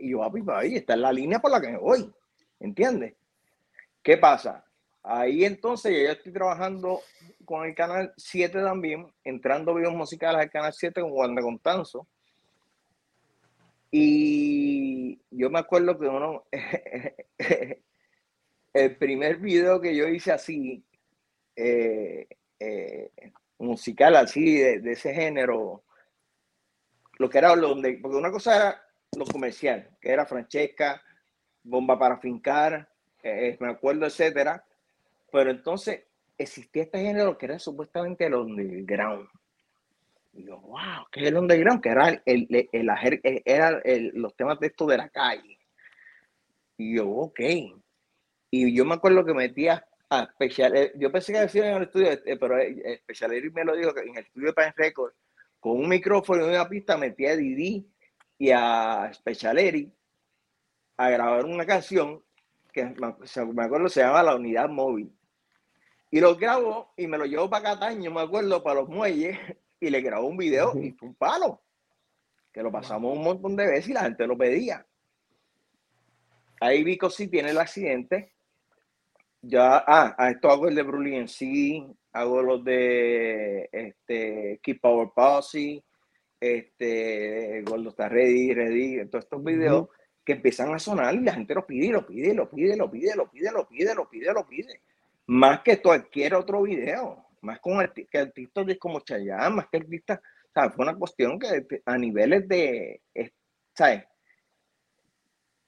[0.00, 2.12] y yo, papi, ahí está en la línea por la que me voy,
[2.58, 3.14] ¿entiendes?
[4.02, 4.64] ¿Qué pasa?
[5.04, 7.00] Ahí entonces yo estoy trabajando
[7.44, 12.08] con el canal 7 también, entrando videos musicales al canal 7 con Wanda Contanzo
[13.94, 16.46] y yo me acuerdo que uno,
[18.72, 20.82] el primer video que yo hice así,
[21.54, 22.26] eh,
[22.58, 23.10] eh,
[23.58, 25.84] musical así, de, ese género,
[27.18, 28.82] lo que era donde, porque una cosa era
[29.14, 31.02] lo comercial, que era Francesca,
[31.62, 32.88] Bomba para Fincar,
[33.22, 34.64] eh, me acuerdo, etcétera,
[35.30, 36.04] pero entonces
[36.38, 39.28] existía este género que era supuestamente el underground.
[40.32, 41.82] Y yo, wow, ¿qué es el underground?
[41.82, 42.90] Que era, el, el,
[43.44, 43.82] era
[44.14, 45.58] los temas de esto de la calle.
[46.78, 47.40] Y yo, ok.
[48.50, 51.82] Y yo me acuerdo que metía a Special, eh, yo pensé que decía en el
[51.84, 55.12] estudio, eh, pero eh, Special me lo dijo que en el estudio de Pan Record,
[55.58, 57.86] con un micrófono y una pista, metía a Didi
[58.38, 59.92] y a Special
[60.98, 62.22] a grabar una canción
[62.72, 65.14] que me acuerdo se llama La Unidad Móvil.
[66.10, 69.38] Y lo grabo y me lo llevo para Cataño, me acuerdo, para los muelles,
[69.82, 71.60] y le grabo un video y fue un palo.
[72.52, 74.86] Que lo pasamos un montón de veces y la gente lo pedía.
[76.60, 78.32] Ahí Vico sí tiene el accidente.
[79.40, 84.80] Ya, ah, a esto hago el de Brully en sí, hago los de este, Keep
[84.80, 85.82] Power Posse,
[86.38, 89.88] este, Gordo está ready, ready, todos estos videos
[90.24, 93.16] que empiezan a sonar y la gente lo pide, lo pide, lo pide, lo pide,
[93.16, 94.80] lo pide, lo pide, lo pide, lo pide.
[95.26, 97.78] Más que cualquier otro video, más con
[98.10, 100.20] que artistas como Chayanne, más que artistas,
[100.54, 100.74] ¿sabes?
[100.74, 103.02] Fue una cuestión que a niveles de,
[103.74, 104.04] ¿sabes?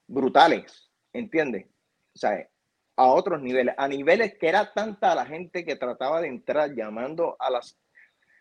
[0.06, 1.66] Brutales, ¿entiendes?
[2.14, 2.48] ¿Sabes?
[2.96, 7.36] A otros niveles, a niveles que era tanta la gente que trataba de entrar llamando
[7.38, 7.76] a las...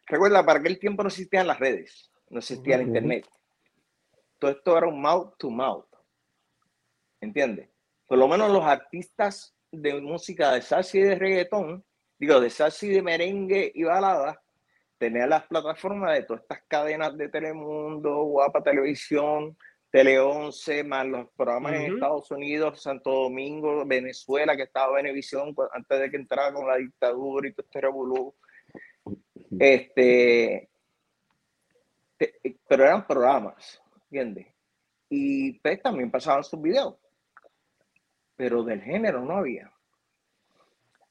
[0.06, 3.28] Recuerda, para aquel tiempo no existían las redes, no existía el internet.
[4.40, 5.94] Todo esto era un mouth to mouth.
[7.24, 7.70] ¿entiendes?
[8.06, 11.84] Por lo menos los artistas de música de salsa y de reggaetón,
[12.24, 14.42] digo, de salsa y de merengue y balada,
[14.98, 19.58] tenían las plataformas de todas estas cadenas de Telemundo, Guapa Televisión,
[19.92, 26.00] Tele 11, más los programas en Estados Unidos, Santo Domingo, Venezuela, que estaba Venevisión antes
[26.00, 28.34] de que entrara con la dictadura y todo este revolú.
[29.60, 30.70] Este,
[32.68, 34.48] pero eran programas, ¿entiendes?
[35.10, 36.96] Y pues, también pasaban sus videos
[38.36, 39.72] pero del género no había.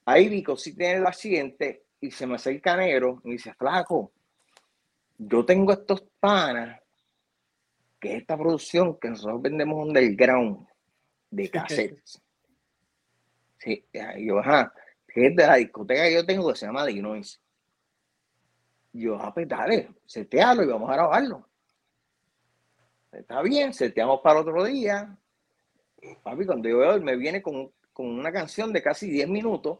[0.05, 4.11] Ahí Vico sí tiene el accidente y se me acerca negro y dice, flaco,
[5.17, 6.81] yo tengo estos panas,
[7.99, 10.67] que esta producción que nosotros vendemos underground
[11.29, 12.21] de cassettes.
[13.57, 13.85] sí,
[14.19, 14.73] yo, ajá,
[15.07, 17.39] que es de la discoteca que yo tengo que se llama The Noise.
[18.91, 21.47] Yo, ah, pues dale, setealo y vamos a grabarlo.
[23.11, 25.17] Está bien, seteamos para otro día,
[26.23, 29.79] papi, cuando yo veo, me viene con, una canción de casi 10 minutos,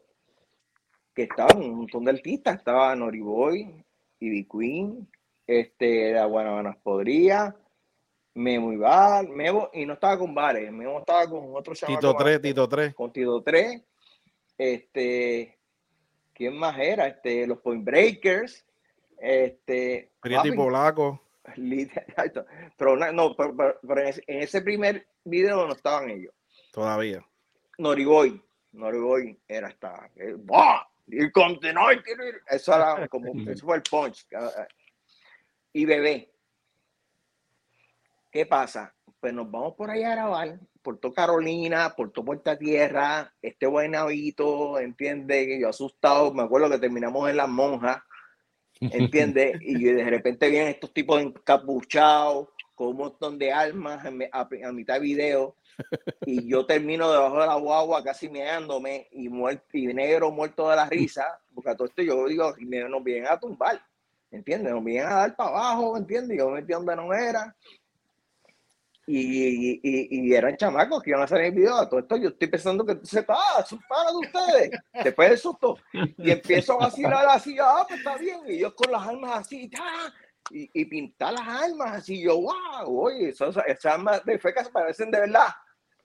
[1.14, 3.84] que estaban un montón de artistas, estaba Noriboy,
[4.20, 5.08] Ivy Queen,
[5.46, 7.56] este, la Guanabanas Podría,
[8.36, 12.68] Memo Ibar, Memo, y no estaba con Bares, Memo estaba con otro Tito 3, Tito
[12.68, 12.96] 3.
[12.96, 13.82] Con Tito 3,
[14.58, 15.58] este,
[16.34, 17.08] ¿quién más era?
[17.08, 18.66] Este, los Point Breakers,
[19.20, 20.12] este.
[20.20, 21.22] Prieto y Polaco.
[22.78, 26.34] Pero, no, pero, en, ese, primer video no estaban ellos.
[26.72, 27.26] Todavía.
[27.78, 28.42] Noriboy.
[28.72, 30.10] Noriboy era hasta.
[30.16, 30.36] Eh,
[31.08, 31.90] y continuó.
[32.48, 33.34] Eso era como.
[33.50, 34.26] Eso fue el punch.
[35.74, 36.32] Y bebé.
[38.32, 38.94] ¿Qué pasa?
[39.20, 40.60] Pues nos vamos por allá a grabar.
[40.82, 46.78] Puerto Carolina, Puerto Puerta Tierra, este buen navito, entiende que yo asustado, me acuerdo que
[46.78, 48.04] terminamos en las monjas,
[48.82, 49.56] ¿entiendes?
[49.62, 55.00] y de repente vienen estos tipos encapuchados con un montón de armas a, mitad de
[55.00, 55.56] video
[56.26, 60.76] y yo termino debajo de la guagua casi meándome y, muerto, y negro muerto de
[60.76, 62.56] la risa, porque a todo esto yo digo,
[62.90, 63.82] nos vienen a tumbar,
[64.32, 64.74] ¿entiendes?
[64.74, 66.38] Nos vienen a dar para abajo, ¿entiendes?
[66.38, 67.56] Yo me metí donde no era
[69.06, 71.88] y, y, y, eran chamacos que iban a hacer el video.
[71.90, 74.72] Todo esto yo estoy pensando que se ah, son para de ustedes.
[75.04, 75.78] Después del susto.
[76.18, 78.40] Y empiezo a vacilar así, ah, pues está bien.
[78.48, 79.70] Y yo con las armas así,
[80.50, 82.22] y, y pintar las armas así.
[82.22, 85.48] Yo, wow, oye, esas, armas de feca se parecen de verdad.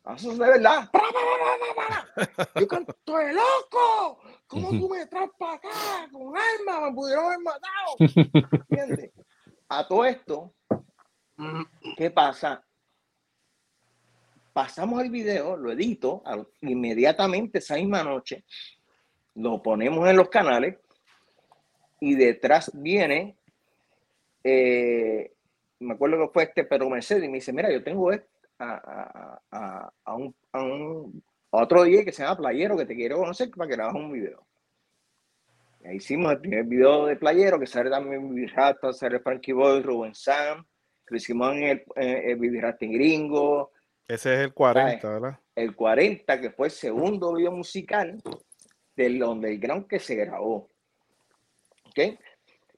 [0.05, 0.91] Ah, eso es de verdad.
[2.61, 4.21] Yo canto de loco.
[4.47, 5.69] ¿Cómo tú me traes para acá
[6.11, 6.91] con armas?
[6.91, 7.97] Me pudieron haber matado.
[8.71, 9.13] ¿Entiendes?
[9.71, 10.55] A todo esto,
[11.99, 12.65] ¿qué pasa?
[14.59, 16.21] pasamos el video, lo edito,
[16.63, 18.45] inmediatamente esa misma noche,
[19.37, 20.79] lo ponemos en los canales
[22.01, 23.38] y detrás viene,
[24.49, 25.33] eh,
[25.81, 29.41] me acuerdo que fue este pero Mercedes y me dice, mira, yo tengo este, a,
[30.05, 33.69] a, un, a, un, otro día que se llama Playero que te quiero conocer para
[33.69, 34.47] que grabas un video.
[35.93, 40.15] Hicimos el primer video de Playero, que sale también Vivi Rata, sale Frankie Boy, Rubén
[40.15, 40.65] Sam,
[41.07, 43.71] que lo hicimos en el, en el Gringo,
[44.09, 45.39] ese es el 40, ¿verdad?
[45.55, 48.21] El 40, que fue el segundo video musical.
[48.97, 50.71] del underground que se grabó.
[51.85, 52.19] ¿Ok?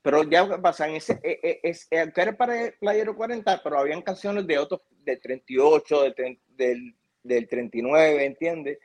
[0.03, 4.01] Pero ya pasan ese, eh, eh, es, es, era para el Playero 40, pero habían
[4.01, 6.03] canciones de otros, del 38,
[6.57, 8.79] del, del, 39, ¿entiendes?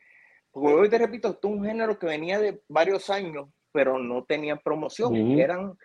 [0.52, 4.26] Porque hoy te repito, esto es un género que venía de varios años, pero no
[4.26, 5.16] tenía promoción.
[5.40, 5.78] Eran, o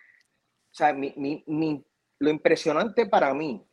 [0.69, 1.83] sea, mi, mi, mi,
[2.19, 3.65] lo impresionante para mí,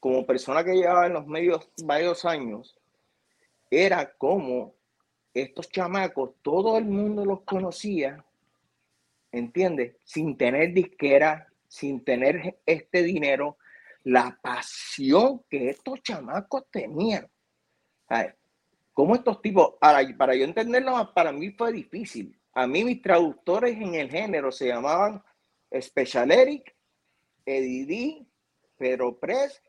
[0.00, 2.76] como persona que llevaba en los medios varios años,
[3.70, 4.74] era como
[5.32, 8.24] estos chamacos, todo el mundo los conocía,
[9.32, 9.96] ¿entiendes?
[10.04, 13.58] Sin tener disquera, sin tener este dinero,
[14.04, 17.28] la pasión que estos chamacos tenían.
[18.92, 22.38] ¿Cómo estos tipos, ahora, para yo entenderlo, para mí fue difícil.
[22.54, 25.22] A mí mis traductores en el género se llamaban
[25.80, 26.74] Special Eric,
[27.44, 28.26] Eddie
[28.78, 29.62] Pedro Press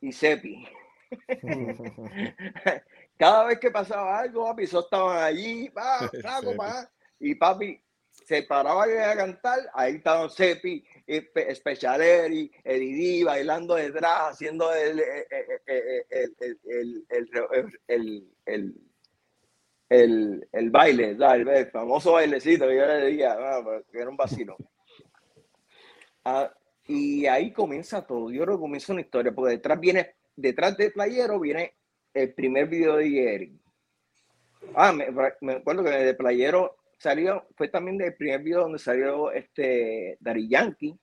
[0.00, 0.66] y Sepi.
[3.16, 6.10] Cada vez que pasaba algo, papi, estaban allí, pa,
[7.20, 7.83] y papi
[8.24, 10.84] se paraba a cantar, ahí estaban Sepi,
[11.54, 15.02] Special Eri, Eddie bailando detrás, haciendo el,
[19.88, 24.16] el, el, baile, el famoso bailecito que yo le decía, ah, pues, que era un
[24.16, 24.56] vacilo.
[26.26, 26.50] Ah,
[26.86, 28.30] y ahí comienza todo.
[28.30, 31.74] Yo creo que comienza una historia, porque detrás viene, detrás de Playero viene
[32.14, 33.52] el primer video de Eric.
[34.74, 35.06] Ah, me,
[35.42, 40.48] me, acuerdo que de Playero salió, fue también del primer video donde salió este Dari
[40.48, 40.98] Yankee,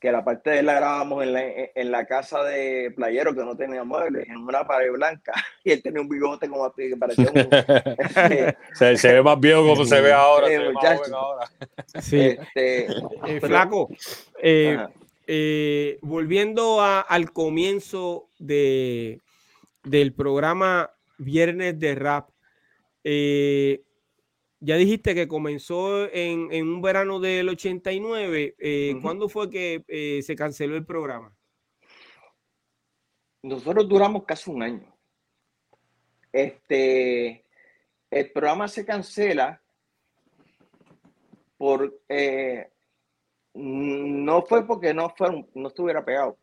[0.00, 3.54] que la parte de la grabamos en la, en la casa de Playero, que no
[3.54, 5.32] tenía muebles, en una pared blanca,
[5.64, 7.34] y él tenía un bigote como que parecía un...
[8.74, 10.48] se, se, ve más viejo como se ve ahora.
[12.00, 12.86] Sí, Este,
[13.26, 13.90] eh, flaco,
[14.42, 14.78] eh,
[15.26, 19.20] eh, volviendo a, al comienzo de,
[19.84, 22.30] del programa Viernes de Rap,
[23.04, 23.82] eh,
[24.60, 28.54] ya dijiste que comenzó en, en, un verano del 89.
[28.58, 31.34] Eh, ¿Cuándo fue que eh, se canceló el programa?
[33.42, 34.94] Nosotros duramos casi un año.
[36.32, 37.44] Este,
[38.10, 39.60] el programa se cancela
[41.56, 42.00] por
[43.54, 46.38] no fue porque no fue, no estuviera pegado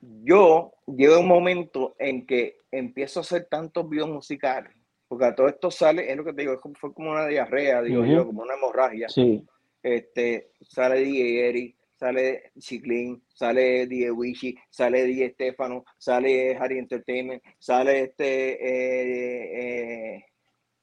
[0.00, 4.74] yo llego a un momento en que empiezo a hacer tantos videos musicales,
[5.10, 8.04] porque a todo esto sale, es lo que te digo, fue como una diarrea, digo
[8.04, 9.08] yo, como una hemorragia.
[9.08, 9.44] Sí.
[9.82, 17.42] Este, sale DJ Eric, sale Chiclin, sale DJ Wishi, sale DJ Stefano, sale Harry Entertainment,
[17.58, 20.24] sale este, eh, eh,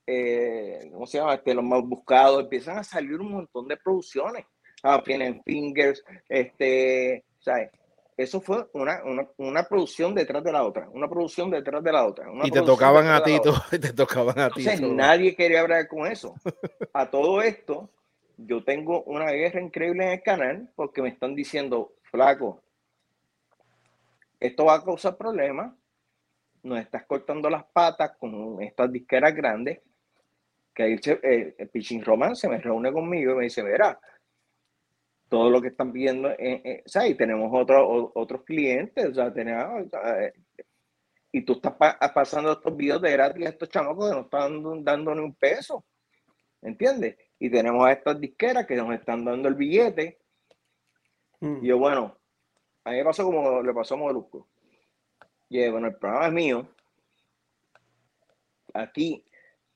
[0.07, 1.35] eh, ¿cómo se llama?
[1.35, 4.45] Este, los más buscados, empiezan a salir un montón de producciones.
[4.83, 7.71] Ah, tienen Fingers, este, ¿sabes?
[8.17, 12.05] Eso fue una, una, una, producción detrás de la otra, una producción detrás de la
[12.05, 12.27] otra.
[12.43, 13.39] y te tocaban a ti,
[13.79, 14.65] te tocaban a ti.
[14.81, 16.33] nadie quería hablar con eso.
[16.93, 17.91] A todo esto,
[18.37, 22.63] yo tengo una guerra increíble en el canal porque me están diciendo, flaco,
[24.39, 25.73] esto va a causar problemas,
[26.63, 29.79] nos estás cortando las patas con estas disqueras grandes,
[30.73, 33.99] que ahí el, el Pichín Román se me reúne conmigo y me dice, verá,
[35.29, 39.13] todo lo que están viendo, eh, eh, o sea, y tenemos otros otros clientes, o
[39.13, 40.33] sea, tenemos, eh,
[41.31, 41.73] y tú estás
[42.13, 45.85] pasando estos videos de gratis a estos chamacos que no están dando, ni un peso,
[46.61, 47.17] ¿entiendes?
[47.39, 50.19] Y tenemos a estas disqueras que nos están dando el billete.
[51.41, 51.63] Mm.
[51.63, 52.17] Y yo, bueno,
[52.83, 54.47] a mí me pasó como le pasó a Molusco.
[55.49, 56.67] Y bueno, el programa es mío.
[58.73, 59.25] Aquí,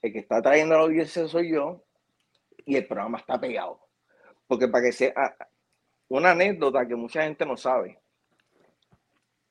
[0.01, 1.83] el que está trayendo la audiencia soy yo,
[2.65, 3.79] y el programa está pegado.
[4.51, 5.33] Porque para que sea ah,
[6.09, 7.97] una anécdota que mucha gente no sabe.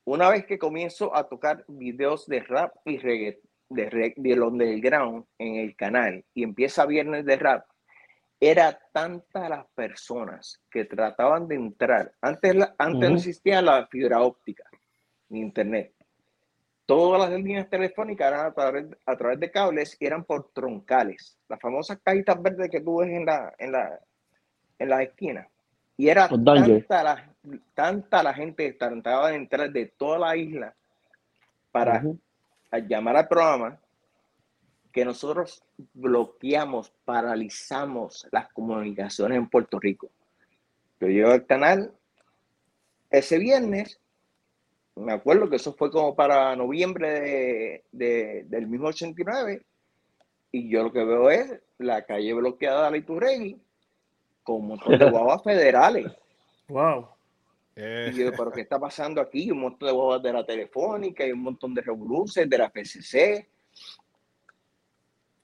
[0.05, 3.41] Una vez que comienzo a tocar videos de rap y reggae,
[3.71, 7.65] de, de ground en el canal y empieza viernes de rap,
[8.39, 12.13] era tanta las personas que trataban de entrar.
[12.21, 14.65] Antes, antes no existía la fibra óptica
[15.31, 15.95] ni internet.
[16.85, 21.39] Todas las líneas telefónicas eran a través, a través de cables y eran por troncales.
[21.49, 23.99] Las famosas cajitas verdes que tú ves en la, en la,
[24.81, 25.47] en la esquina.
[25.97, 27.35] Y era tanta la,
[27.75, 30.75] tanta la gente que trataba de entrar de toda la isla
[31.71, 32.03] para
[32.89, 33.79] llamar al programa
[34.93, 35.63] que nosotros
[35.95, 40.11] bloqueamos, paralizamos las comunicaciones en Puerto Rico.
[40.99, 41.93] Yo llego al canal
[43.11, 44.01] ese viernes,
[44.97, 49.63] me acuerdo que eso fue como para noviembre de, del mismo 89,
[50.53, 53.61] y yo lo que veo es la calle bloqueada de Iturregui,
[54.51, 56.13] con un montón de guaguas federales.
[56.69, 57.09] Wow.
[57.77, 59.51] Y yo, ¿pero qué está pasando aquí?
[59.51, 63.49] Un montón de guaguas de la Telefónica y un montón de revoluciones de la PCC.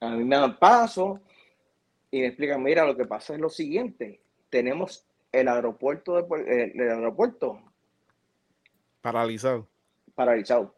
[0.01, 1.21] A mí me dan paso
[2.11, 4.21] y me explican, mira, lo que pasa es lo siguiente,
[4.51, 7.61] tenemos el aeropuerto, de, el, aeropuerto
[9.01, 9.69] paralizado.
[10.15, 10.75] Paralizado.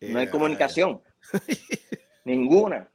[0.00, 1.02] No hay comunicación.
[2.24, 2.88] Ninguna.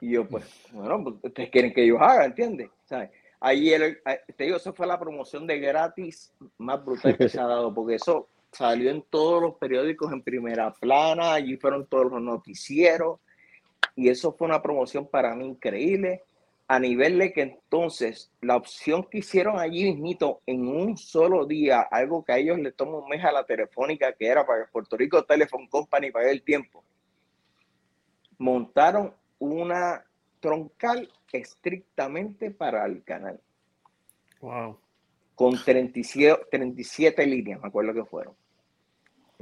[0.00, 2.70] Y yo, pues, bueno, pues, ustedes quieren que yo haga, ¿entiendes?
[2.84, 3.10] ¿Sabes?
[3.40, 4.02] Ayer,
[4.36, 7.96] te digo, eso fue la promoción de gratis más brutal que se ha dado, porque
[7.96, 13.20] eso salió en todos los periódicos en primera plana, allí fueron todos los noticieros,
[13.94, 16.22] y eso fue una promoción para mí increíble,
[16.66, 21.80] a nivel de que entonces la opción que hicieron allí mismito en un solo día,
[21.80, 24.96] algo que a ellos les tomó un mes a la telefónica, que era para Puerto
[24.96, 26.84] Rico Telephone Company para el tiempo,
[28.38, 30.04] montaron una
[30.40, 33.40] troncal estrictamente para el canal.
[34.40, 34.78] Wow.
[35.34, 38.34] Con 37, 37 líneas, me acuerdo que fueron.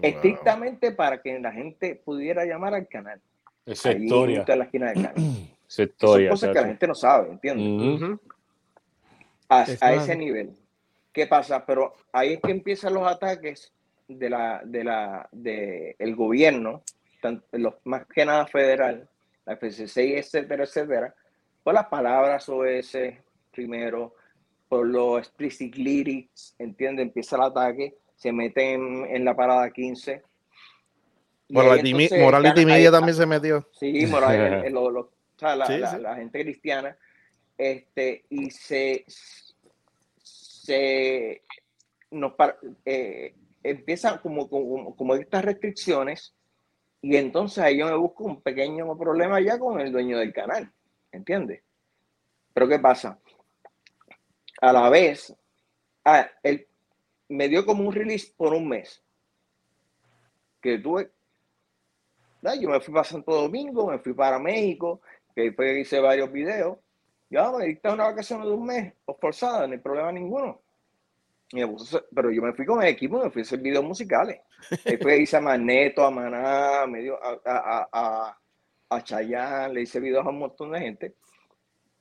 [0.00, 3.20] Estrictamente para que la gente pudiera llamar al canal.
[3.64, 4.44] Esa historia.
[4.46, 5.14] En la esquina del canal.
[5.68, 6.28] Esa historia.
[6.28, 8.18] Son cosas que la gente no sabe, ¿entiendes?
[9.48, 10.52] a, ese nivel.
[11.12, 11.64] ¿Qué pasa?
[11.64, 13.72] Pero ahí es que empiezan los ataques
[14.08, 16.82] de la, de la, de el gobierno,
[17.52, 19.08] los, más que nada federal,
[19.46, 21.14] la FCC, etcétera, etcétera,
[21.62, 22.98] por las palabras OS
[23.52, 24.14] primero,
[24.68, 27.02] por los explicit lyrics, ¿entiende?
[27.02, 30.22] Empieza el ataque, se meten en, la parada 15.
[31.48, 33.68] Morality, Media también se metió.
[33.72, 34.70] Sí, Morality,
[35.40, 36.96] la, gente cristiana.
[37.56, 39.04] Este, y se,
[40.18, 41.42] se
[42.10, 42.34] nos
[42.84, 46.35] eh, empiezan como, como, como estas restricciones
[47.08, 50.72] y entonces ahí yo me busco un pequeño problema ya con el dueño del canal.
[51.12, 51.62] ¿Entiendes?
[52.52, 53.20] Pero ¿qué pasa?
[54.60, 55.32] A la vez,
[56.04, 56.66] ah, él
[57.28, 59.04] me dio como un release por un mes.
[60.60, 61.12] Que tuve.
[62.60, 65.00] Yo me fui para Santo Domingo, me fui para México,
[65.32, 66.76] que después hice varios videos.
[67.30, 70.60] Ya me dicté una vacación de un mes, forzada, no hay problema ninguno.
[72.14, 74.40] Pero yo me fui con el equipo, me fui a hacer videos musicales.
[74.84, 76.86] Después hice a Magneto, a Maná, a,
[77.44, 78.38] a, a,
[78.90, 81.14] a Chayanne, le hice videos a un montón de gente,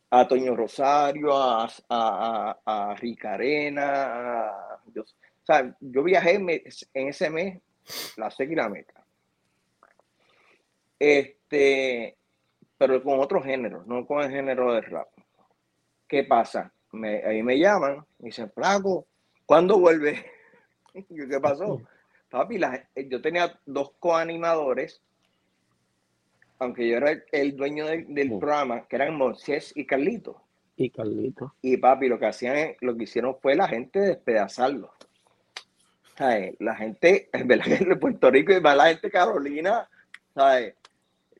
[0.10, 4.52] a Toño Rosario, a, a, a Ricarena,
[4.94, 7.62] yo, o sea, yo viajé en ese mes
[8.18, 9.04] la meta.
[10.98, 12.18] Este,
[12.78, 15.08] pero con otro género, no con el género de rap.
[16.08, 16.72] ¿Qué pasa?
[17.26, 19.06] Ahí me llaman, me dicen, Flaco,
[19.46, 20.26] ¿cuándo vuelve?
[20.94, 21.82] ¿Qué pasó?
[22.30, 22.60] Papi,
[23.10, 25.02] yo tenía dos coanimadores
[26.60, 30.42] aunque yo era el, dueño del, programa, que eran Moisés y Carlito.
[30.78, 31.54] Y Carlito.
[31.62, 34.92] Y papi, lo que hacían, lo que hicieron fue la gente despedazarlo.
[36.18, 36.56] ¿Sabes?
[36.60, 39.90] La gente, en verdad de Puerto Rico y más la gente de Carolina,
[40.34, 40.76] ¿sabes?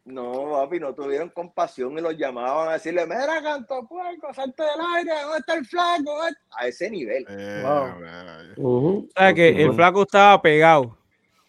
[0.06, 4.82] No, papi, no tuvieron compasión y los llamaban a decirle, mira, canto puerco, salte del
[4.96, 6.22] aire, ¿dónde está el flaco?
[6.52, 7.26] A ese nivel.
[7.28, 7.64] Eh,
[8.58, 10.96] o sea, que el flaco estaba pegado.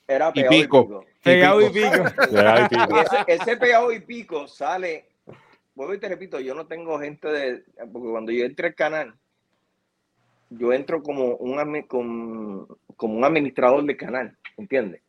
[0.09, 1.05] Era pegado y pico.
[1.23, 2.05] Pegado y pico.
[3.27, 5.07] ese, pegado y pico sale.
[5.75, 7.65] Vuelvo y te repito, yo no tengo gente de.
[7.93, 9.15] Porque cuando yo entré al canal,
[10.49, 15.03] yo entro como un, como, un administrador de canal, ¿entiendes?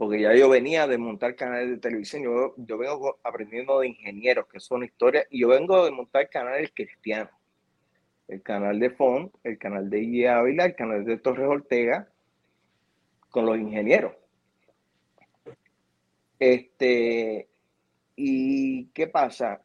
[0.00, 4.46] Porque ya yo venía de montar canales de televisión, yo, yo vengo aprendiendo de ingenieros,
[4.46, 7.30] que son historias, y yo vengo de montar canales cristianos.
[8.26, 10.24] El canal de FON, el canal de I.
[10.24, 12.08] Ávila, el canal de Torres Ortega,
[13.28, 14.14] con los ingenieros.
[16.38, 17.50] Este,
[18.16, 19.60] ¿y qué pasa?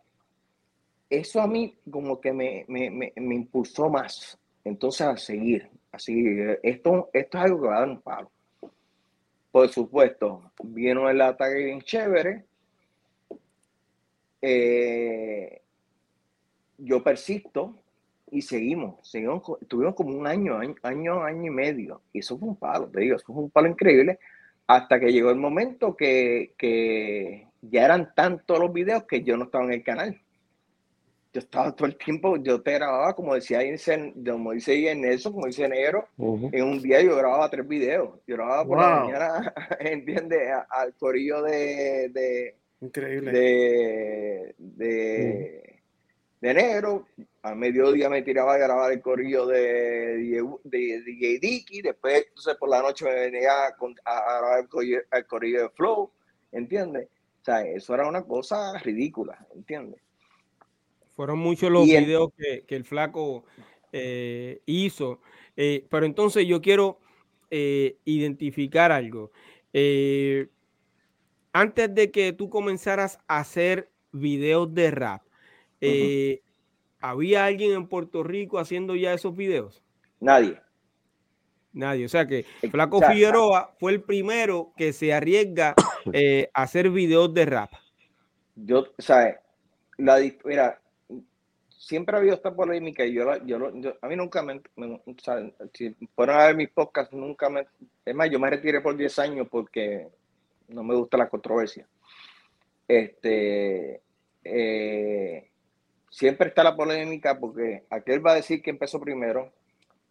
[1.10, 6.26] Eso a mí como que me, me, impulsó más, entonces a seguir, así,
[6.62, 8.35] esto, esto es algo que va a dar un palo.
[9.56, 12.44] Por supuesto, vino el ataque bien chévere.
[14.42, 15.62] Eh,
[16.78, 17.82] yo persisto
[18.30, 22.02] y seguimos, seguimos, tuvimos como un año, año, año, año y medio.
[22.12, 24.20] Y eso fue un palo, te digo, eso fue un palo increíble
[24.68, 29.64] hasta que llegó el momento que, ya eran tantos los videos que yo no estaba
[29.64, 30.22] en el canal.
[31.36, 33.60] Yo estaba todo el tiempo, yo te grababa, como decía
[34.26, 38.22] como dice en eso, como dice Negro, en un día yo grababa tres videos.
[38.26, 40.50] Yo grababa por la mañana, ¿entiendes?
[40.70, 43.34] Al corillo de, de Increíble.
[43.34, 45.80] De, de,
[46.40, 47.06] de negro,
[47.42, 52.82] a mediodía me tiraba a grabar el corrillo de, DJ Dicky, después entonces por la
[52.82, 56.10] noche me venía a, grabar el corrillo, de Flow,
[56.54, 57.10] ¿entiendes?
[57.42, 60.05] O sea, eso era una cosa ridícula, ¿entiendes?
[61.16, 63.46] Fueron muchos los videos que, el flaco
[63.92, 65.22] eh, hizo,
[65.56, 67.00] eh, pero entonces yo quiero
[67.50, 69.32] eh, identificar algo.
[71.54, 75.22] antes de que tú comenzaras a hacer videos de rap,
[77.06, 79.84] ¿Había alguien en Puerto Rico haciendo ya esos videos?
[80.20, 80.60] Nadie.
[81.72, 82.06] Nadie.
[82.06, 85.76] O sea que Flaco Figueroa fue el primero que se arriesga
[86.14, 87.72] eh, a hacer videos de rap.
[88.56, 89.40] Yo, sea,
[89.98, 90.82] la, mira,
[91.78, 93.72] siempre ha habido esta polémica y yo, yo,
[94.02, 97.66] a mí nunca me, o sea, si fueron a ver mis podcasts, nunca me,
[98.04, 100.08] es más, yo me retiré por 10 años porque
[100.68, 101.88] no me gusta la controversia.
[102.88, 104.02] Este,
[104.44, 105.50] eh,
[106.10, 109.52] siempre está la polémica porque aquel va a decir que empezó primero,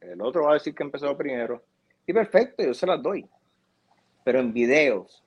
[0.00, 1.62] el otro va a decir que empezó primero,
[2.06, 3.26] y perfecto, yo se las doy.
[4.24, 5.22] Pero en videos,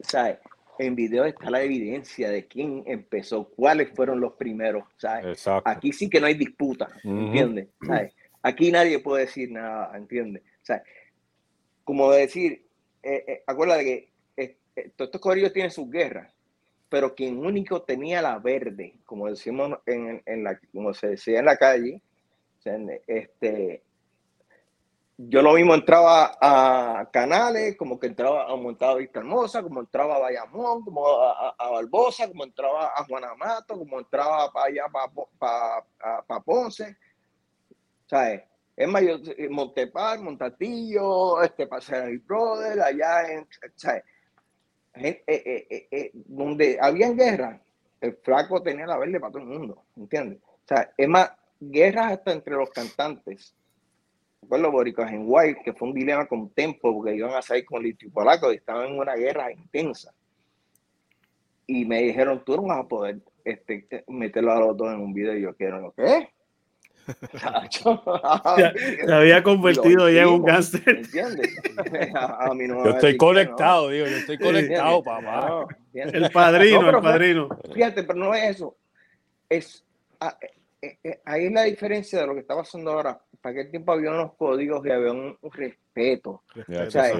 [0.00, 0.38] ¿sabes?
[0.80, 5.46] En videos está la evidencia de quién empezó, cuáles fueron los primeros, ¿sabes?
[5.66, 7.68] Aquí sí que no hay disputa, ¿entiendes?
[8.42, 10.42] Aquí nadie puede decir nada, ¿entiendes?
[10.62, 10.84] ¿Sabes?
[11.84, 12.64] Como decir,
[13.02, 16.32] eh, eh, acuérdate que eh, todos estos corrillos tienen sus guerras,
[16.88, 21.44] pero quien único tenía la verde, como decimos en, en la, como se decía en
[21.44, 22.00] la calle,
[23.06, 23.82] este,
[25.28, 30.16] yo lo mismo entraba a Canales, como que entraba a Montado Vista Hermosa, como entraba
[30.16, 34.84] a Bayamón, como a, Barbosa, como entraba a Juanamato, como entraba para allá,
[35.38, 36.96] para, Ponce.
[38.06, 38.42] ¿Sabes?
[38.74, 39.20] Es mayor,
[39.50, 44.04] Montepar, Montatillo, este, Paseo Brother, allá en, ¿sabes?
[44.94, 47.60] Eh, eh, eh, donde había guerra,
[48.00, 50.38] el flaco tenía la verde para todo el mundo, ¿entiendes?
[50.42, 51.30] O sea, es más,
[51.60, 53.54] guerras hasta entre los cantantes.
[54.42, 57.82] Recuerdo Boricos en White, que fue un dilema con Tempo, porque iban a salir con
[57.82, 60.12] Litio Polaco y estaban en una guerra intensa.
[61.66, 65.12] Y me dijeron, tú no vas a poder este, meterlo a los dos en un
[65.12, 65.36] video.
[65.36, 66.28] Y yo quiero, ¿qué?
[67.70, 71.02] se, había convertido ya en un gánster.
[71.12, 75.66] yo estoy conectado, digo, yo estoy conectado, papá.
[75.94, 77.48] el padrino, el padrino.
[77.74, 78.76] Fíjate, pero no es eso.
[79.48, 79.84] Es,
[81.24, 83.20] ahí es la diferencia de lo que está pasando ahora.
[83.40, 86.42] Para aquel tiempo había unos códigos y había un, respeto.
[86.54, 87.10] o sea,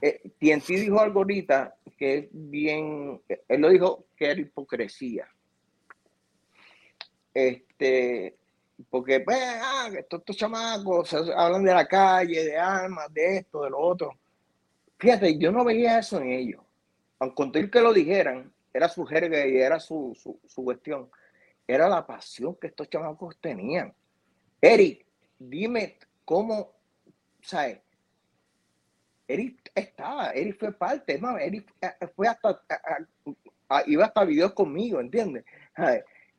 [0.00, 5.28] eh, TNT dijo algo ahorita que es bien, él lo dijo que era hipocresía.
[7.32, 8.36] Este,
[8.90, 13.70] porque pues, ah, estos, estos chamacos hablan de la calle, de armas, de esto, de
[13.70, 14.12] lo otro.
[14.98, 16.62] Fíjate, yo no veía eso en ellos.
[17.18, 21.08] Aunque que lo dijeran, era su jerga y era su, su, su cuestión
[21.66, 23.94] era la pasión que estos chamacos tenían.
[24.60, 25.04] Eric,
[25.38, 26.72] dime cómo,
[27.42, 27.80] ¿sabes?
[29.26, 32.60] Eric estaba, Eric fue parte, más, Eric eh, eh, fue hasta,
[33.86, 35.44] iba hasta videos conmigo, ¿entiendes?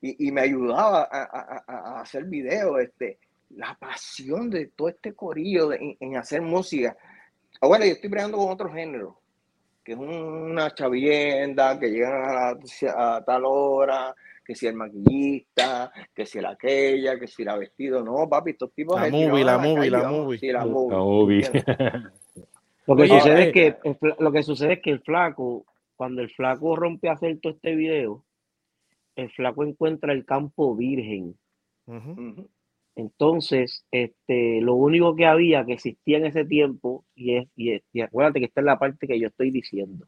[0.01, 3.17] Y, me ayudaba a, hacer videos, este,
[3.49, 6.95] la pasión de todo este corillo en, hacer música.
[7.59, 9.19] Ahora yo estoy bregando con otro género,
[9.83, 12.59] que es una chavienda, que llegan
[12.95, 14.13] a tal hora,
[14.45, 18.03] que si el maquillista, que si el aquella, que si la vestido.
[18.03, 19.01] No, papi, estos tipos.
[19.01, 20.37] La movie, la movie, la movie.
[20.37, 21.41] Sí, la movie.
[22.87, 23.77] Lo que, sucede es que,
[24.19, 25.65] lo que sucede es que el flaco,
[25.95, 28.23] cuando el flaco rompe a hacer todo este video,
[29.15, 31.35] el flaco encuentra el campo virgen.
[32.95, 38.01] Entonces, este, lo único que había que existía en ese tiempo, y, es, y, y
[38.01, 40.05] acuérdate que esta es la parte que yo estoy diciendo,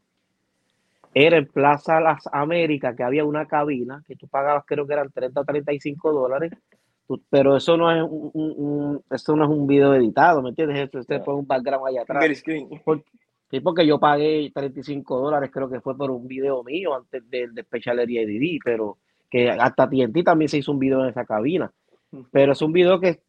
[1.14, 5.10] era en Plaza Las Américas, que había una cabina que tú pagabas, creo que eran
[5.10, 6.52] 30 o 35 dólares,
[7.30, 10.78] pero eso no es un, eso no es un video editado, ¿me entiendes?
[10.78, 12.42] Esto es un background allá atrás.
[13.50, 17.54] sí, porque yo pagué 35 dólares, creo que fue por un video mío antes del
[17.54, 18.98] de Special Area DD, pero
[19.30, 21.70] que hasta TNT también se hizo un video en esa cabina.
[22.30, 23.20] Pero es un video que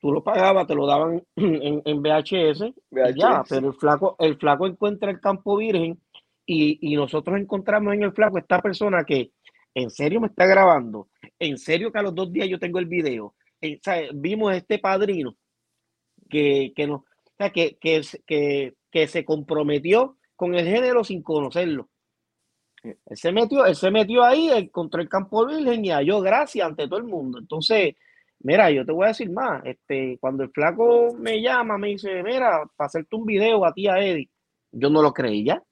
[0.00, 2.72] tú lo pagabas, te lo daban en, en VHS,
[3.14, 5.98] ya, pero el flaco, el flaco encuentra el campo virgen
[6.46, 9.32] y, nosotros encontramos en el flaco esta persona que
[9.74, 11.08] en serio me está grabando,
[11.38, 13.34] en serio que a los dos días yo tengo el video.
[14.14, 15.36] vimos este padrino
[16.30, 17.04] que, que, no,
[17.52, 21.90] que, que, que, se comprometió con el género sin conocerlo.
[22.82, 26.86] Él se metió, él se metió ahí, encontró el campo virgen y halló gracia ante
[26.86, 27.38] todo el mundo.
[27.38, 27.94] Entonces,
[28.38, 29.62] mira, yo te voy a decir más.
[29.64, 33.88] Este, cuando el flaco me llama, me dice, mira, para hacerte un video a ti,
[33.88, 34.30] a Eddie,
[34.70, 35.62] yo no lo creí ya.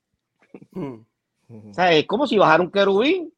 [1.46, 3.30] O sea, es como si bajara un querubín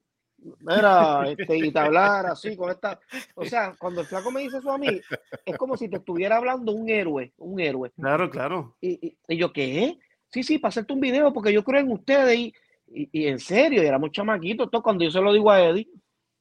[0.60, 3.00] Mira, este, y te hablara así con esta.
[3.34, 5.00] O sea, cuando el flaco me dice eso a mí,
[5.44, 7.90] es como si te estuviera hablando un héroe, un héroe.
[7.90, 8.76] Claro, claro.
[8.80, 9.98] Y, yo, ¿qué?
[10.30, 12.38] Sí, sí, para hacerte un video, porque yo creo en ustedes.
[12.38, 12.54] Y,
[12.88, 14.70] y, en serio, y éramos chamaquitos.
[14.70, 15.88] Todo cuando yo se lo digo a Eddie,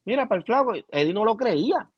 [0.05, 1.89] mira, para el flaco, Eddie no lo creía.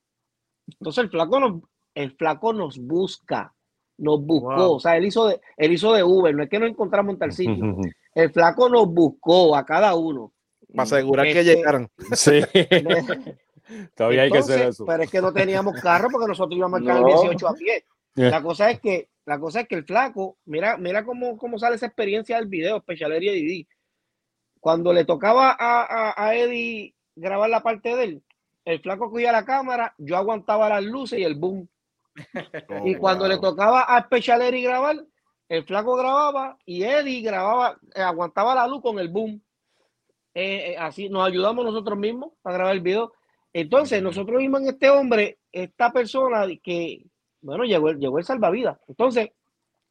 [0.67, 1.61] Entonces el flaco nos,
[1.93, 3.53] el flaco nos busca,
[3.97, 4.75] nos buscó.
[4.75, 7.19] O sea, él hizo, de, él hizo de Uber, no es que nos encontramos en
[7.19, 7.77] tal sitio.
[8.17, 10.33] El flaco nos buscó a cada uno.
[10.73, 11.87] Para asegurar que este, llegaran.
[12.13, 12.41] Sí.
[13.95, 14.85] Todavía hay que hacer eso.
[14.87, 17.85] Pero es que no teníamos carro porque nosotros íbamos a marcar el 18 a pie.
[18.15, 21.75] La cosa es que, la cosa es que el flaco, mira, mira cómo, cómo sale
[21.75, 23.67] esa experiencia del video, Special Area Didi.
[24.59, 28.23] Cuando le tocaba a, a, Eddie grabar la parte de él,
[28.65, 31.69] el flaco cogía la cámara, yo aguantaba las luces y el boom.
[32.83, 35.05] y oh, cuando le tocaba a Special Area grabar,
[35.49, 39.41] el flaco grababa y Eddie grababa, eh, aguantaba la luz con el boom.
[40.33, 43.13] Eh, eh, así nos ayudamos nosotros mismos a grabar el video.
[43.53, 47.05] Entonces, nosotros vimos en este hombre, esta persona que,
[47.41, 48.77] bueno, llegó, llegó el salvavidas.
[48.87, 49.31] Entonces,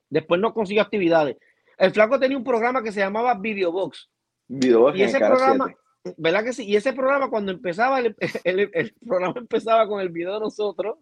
[0.09, 1.37] después no consiguió actividades.
[1.79, 4.09] El flaco tenía un programa que se llamaba Videobox.
[4.49, 5.75] Videobox y ese programa,
[6.17, 6.65] ¿verdad que sí?
[6.65, 8.15] Y ese programa, cuando empezaba, el,
[8.45, 10.99] el, programa empezaba con el video de nosotros.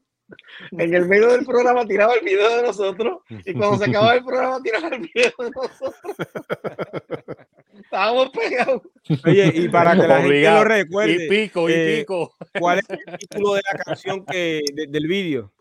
[0.71, 4.25] En el medio del programa tiraba el video de nosotros y cuando se acababa el
[4.25, 6.17] programa tiraba el video de nosotros.
[7.73, 8.83] Estábamos pegados.
[9.25, 11.25] Oye, y para que la gente lo recuerde.
[11.25, 12.35] Y pico, y eh, pico.
[12.59, 15.53] ¿Cuál es el título de la canción que, del vídeo?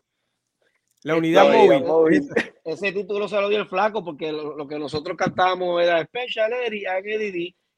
[1.03, 2.29] La unidad móvil.
[2.63, 7.01] Ese título se lo dio el flaco porque lo, que nosotros cantábamos era Special Area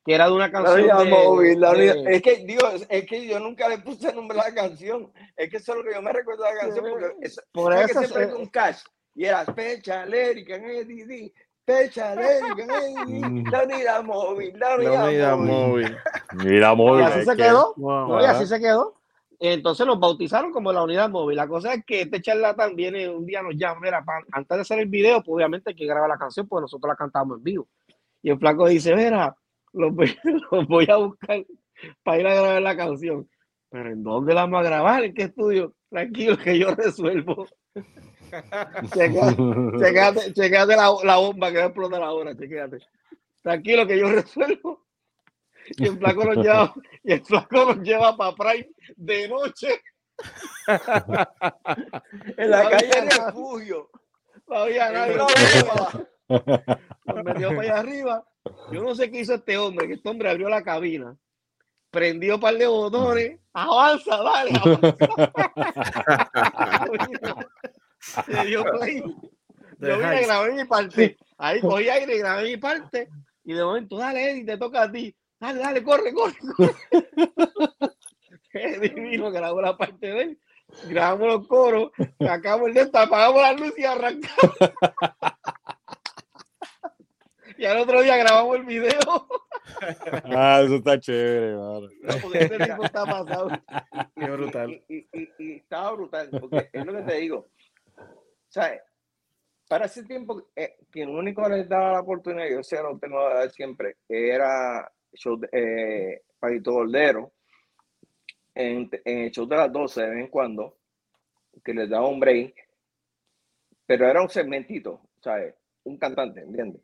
[0.06, 0.88] que era de una canción.
[0.88, 1.64] La móvil,
[2.08, 5.12] Es que, Dios, es que yo nunca le puse el nombre a la canción.
[5.36, 6.86] Es que eso es lo que yo me recuerdo de la canción.
[6.92, 8.84] Porque es, Por eso que siempre un cash.
[9.16, 11.34] Y era Special Area que
[11.64, 12.56] Special Area
[13.52, 15.98] la unidad móvil, la unidad, móvil.
[16.34, 17.06] Unidad móvil.
[17.06, 17.76] Y así se quedó.
[18.22, 18.96] y así se quedó.
[19.40, 21.38] Entonces nos bautizaron como la unidad móvil.
[21.38, 24.80] La cosa es que este charlatán viene un día nos llama, mira, antes de hacer
[24.80, 27.68] el video, pues obviamente hay que grabar la canción, porque nosotros la cantamos en vivo.
[28.22, 29.36] Y el flaco dice, mira,
[30.52, 31.46] los voy, a buscar
[32.04, 33.30] para ir a grabar la canción.
[33.70, 35.04] Pero ¿en dónde la vamos a grabar?
[35.04, 35.76] ¿En qué estudio?
[35.90, 37.46] Tranquilo que yo resuelvo.
[40.34, 42.78] checate, la, la, bomba que va a explotar ahora, chequéate.
[43.42, 44.86] Tranquilo que yo resuelvo.
[45.78, 46.74] Y el flaco nos lleva,
[47.04, 49.82] y el flaco nos lleva para Prime de noche.
[52.38, 53.90] en la calle de refugio.
[54.48, 55.18] No había nadie.
[56.28, 58.26] Nos metió para allá arriba.
[58.72, 61.18] Yo no sé qué hizo este hombre, que este hombre abrió la cabina,
[61.90, 64.52] prendió un par de botones, avanza, dale,
[68.46, 69.02] dio play.
[69.80, 71.18] Yo vine a grabar mi parte.
[71.38, 73.10] Ahí cogí aire grabé mi parte.
[73.44, 75.16] Y de momento, dale, Eddie, te toca a ti.
[75.40, 76.36] Dale, dale, corre, corre.
[78.52, 80.40] Qué divino, grabó la parte de él.
[80.90, 84.58] Grabamos los coros, sacamos el de apagamos la luz y arrancamos.
[87.58, 89.00] y al otro día grabamos el video.
[90.26, 91.88] ah, eso está chévere, mano.
[92.34, 93.50] este tipo está pasado.
[94.16, 94.84] Qué brutal.
[94.88, 97.48] Y, y, y, estaba brutal, porque es lo que te digo.
[98.50, 98.82] ¿Sabes?
[99.68, 103.34] Para ese tiempo, eh, quien único les daba la oportunidad, yo sé, lo tengo a
[103.34, 107.34] dar siempre, era show de, eh, Paquito Goldero,
[108.54, 110.78] en, en, el show de las 12 de vez en cuando,
[111.64, 112.54] que les daba un break,
[113.88, 115.56] pero era un segmentito, ¿sabes?
[115.84, 116.82] Un cantante, ¿entiendes?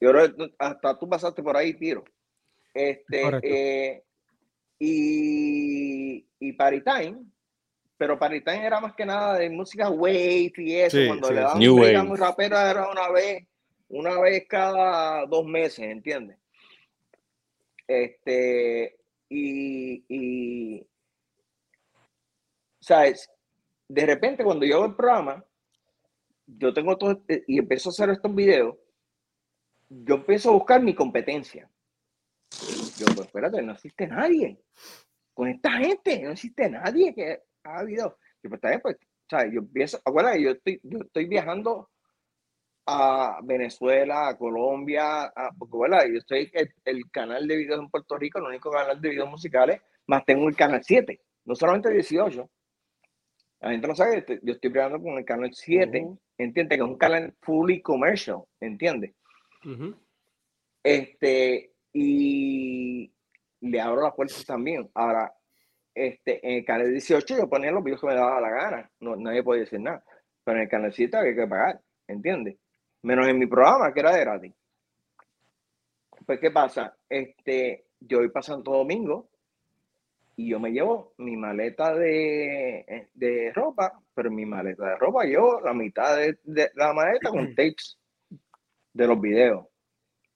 [0.00, 2.04] Y ahora hasta tú pasaste por ahí, tiro.
[2.72, 4.04] Este, eh,
[4.78, 7.24] y, y Party Time,
[7.96, 11.68] pero Party Time era más que nada de música wave y eso, cuando le daban
[11.68, 13.44] un muy rapero era una vez,
[13.88, 16.38] una vez cada dos meses, ¿entiendes?
[17.88, 18.98] Este,
[19.28, 20.86] y, y,
[22.80, 23.28] ¿sabes?
[23.88, 25.44] De repente, cuando yo hago el programa,
[26.46, 28.76] yo tengo todo, este, y empiezo a hacer estos videos,
[29.88, 31.70] yo empiezo a buscar mi competencia.
[32.96, 34.60] Yo, pues espérate, no existe nadie.
[35.34, 38.14] Con esta gente, no existe nadie que haga videos.
[38.42, 38.96] Y pues también, pues,
[39.28, 39.52] ¿sabes?
[39.52, 41.90] Yo empiezo, acuérdate, yo estoy, yo estoy viajando
[42.86, 47.90] a Venezuela, a Colombia, a, porque bueno, yo estoy el, el, canal de videos en
[47.90, 51.90] Puerto Rico, el único canal de videos musicales, más tengo el canal 7, no solamente
[51.90, 52.50] 18.
[53.60, 56.78] La gente no sabe, este, yo estoy trabajando con el canal 7, uh ¿entiendes?
[56.78, 58.44] Que es un canal fully commercial,
[59.76, 59.94] ¿entiendes?
[60.82, 63.12] Este, y
[63.60, 64.88] le abro las puertas también.
[64.94, 65.32] Ahora,
[65.94, 69.16] este, en el canal 18 yo ponía los videos que me daba la gana, no,
[69.16, 70.02] nadie podía decir nada,
[70.44, 72.56] pero en el canal 7 había que pagar, ¿entiendes?
[73.02, 74.54] menos en mi programa, que era de gratis.
[76.26, 76.96] Pues, ¿qué pasa?
[77.08, 79.28] Este, yo voy pasando todo domingo
[80.36, 85.60] y yo me llevo mi maleta de, de ropa, pero mi maleta de ropa yo
[85.60, 86.38] la mitad de,
[86.74, 87.98] la maleta con tapes
[88.98, 89.66] de los videos.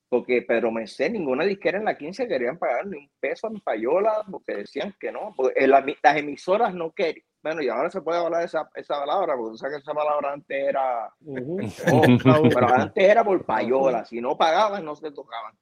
[0.09, 3.61] Porque, pero me sé, ninguna disquera en la 15 querían pagar ni un peso en
[3.61, 8.21] payola, porque decían que no, porque las emisoras no querían, bueno, y ahora se puede
[8.21, 11.13] hablar de esa, esa palabra, porque tú sabes que esa palabra antes era.
[12.55, 14.05] pero antes era por payola.
[14.05, 15.53] Si no pagaban, no se tocaban.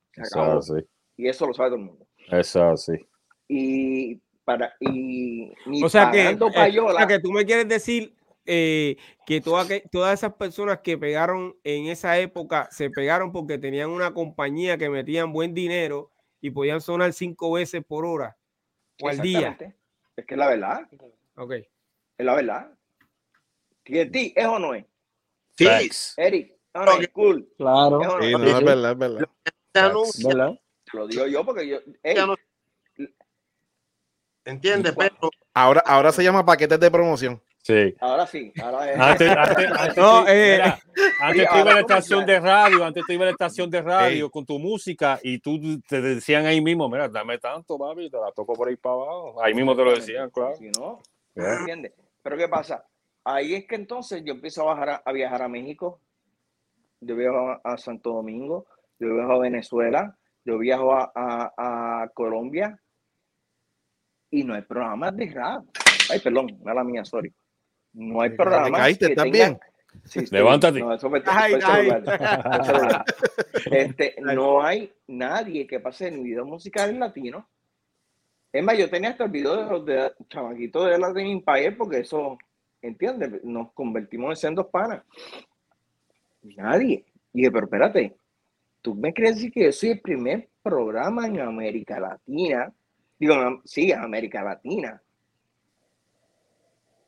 [1.17, 2.07] Y eso lo sabe todo el mundo.
[2.31, 2.93] Eso sí.
[3.49, 5.53] Y para y
[5.83, 6.39] o sea que, eh,
[7.09, 8.15] que tú me quieres decir
[8.47, 8.97] eh,
[9.27, 14.79] que todas esas personas que pegaron en esa época se pegaron porque tenían una compañía
[14.79, 16.11] que metían buen dinero
[16.41, 18.37] y podían sonar cinco veces por hora
[19.03, 19.57] o al día.
[20.17, 20.89] Es que es la verdad.
[21.37, 21.53] Ok.
[21.53, 22.73] Es la verdad.
[23.85, 24.85] ti ¿es o no es?
[25.57, 25.67] Sí.
[26.17, 27.49] Eric, no, es cool.
[27.57, 28.21] Claro.
[28.21, 30.59] Es, no, es verdad, es verdad.
[30.93, 31.79] Lo digo yo porque yo.
[34.45, 34.95] ¿Entiendes?
[34.97, 35.31] Pero.
[35.55, 37.43] Ahora, ahora se llama paquetes de promoción.
[37.71, 37.97] Sí.
[38.01, 38.53] Ahora sí.
[38.63, 38.99] Ahora es.
[38.99, 40.61] Antes, antes, antes, no, eh,
[41.21, 43.83] antes tú ibas a la estación de radio, antes tú ibas a la estación de
[43.83, 48.19] radio con tu música y tú te decían ahí mismo, mira, dame tanto, papi, te
[48.19, 49.43] la toco por ahí para abajo.
[49.43, 50.57] Ahí mismo te lo decían, claro.
[50.57, 51.01] Si no,
[51.35, 51.93] ¿entiendes?
[52.23, 52.85] Pero ¿qué pasa?
[53.25, 56.01] Ahí es que entonces yo empiezo a, bajar a, viajar a México,
[57.01, 58.67] yo viajo a, Santo Domingo,
[58.99, 62.81] yo viajo a Venezuela, yo viajo a, a, Colombia
[64.31, 65.65] y no hay programas de rap.
[66.11, 67.33] Ay, perdón, mala mía, sorry.
[67.93, 68.81] No hay programas.
[68.81, 69.59] caíste también.
[70.31, 70.81] Levántate.
[70.81, 70.95] No,
[73.71, 77.45] este, no hay nadie que pase en videos musicales latinos.
[78.53, 81.99] Es más, yo tenía hasta el video de los de chamaquitos de Latin Empire porque
[81.99, 82.39] eso,
[82.83, 83.45] ¿entiendes?
[83.45, 85.03] Nos convertimos en sendos panas.
[86.43, 87.05] Nadie.
[87.33, 88.17] Y dije, pero espérate,
[88.83, 92.73] ¿tú me crees decir que yo soy el primer programa en América Latina?
[93.19, 95.01] Digo, sí, en América Latina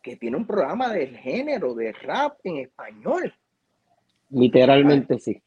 [0.03, 3.33] que tiene un programa del género de rap en español.
[4.31, 5.41] Literalmente sí.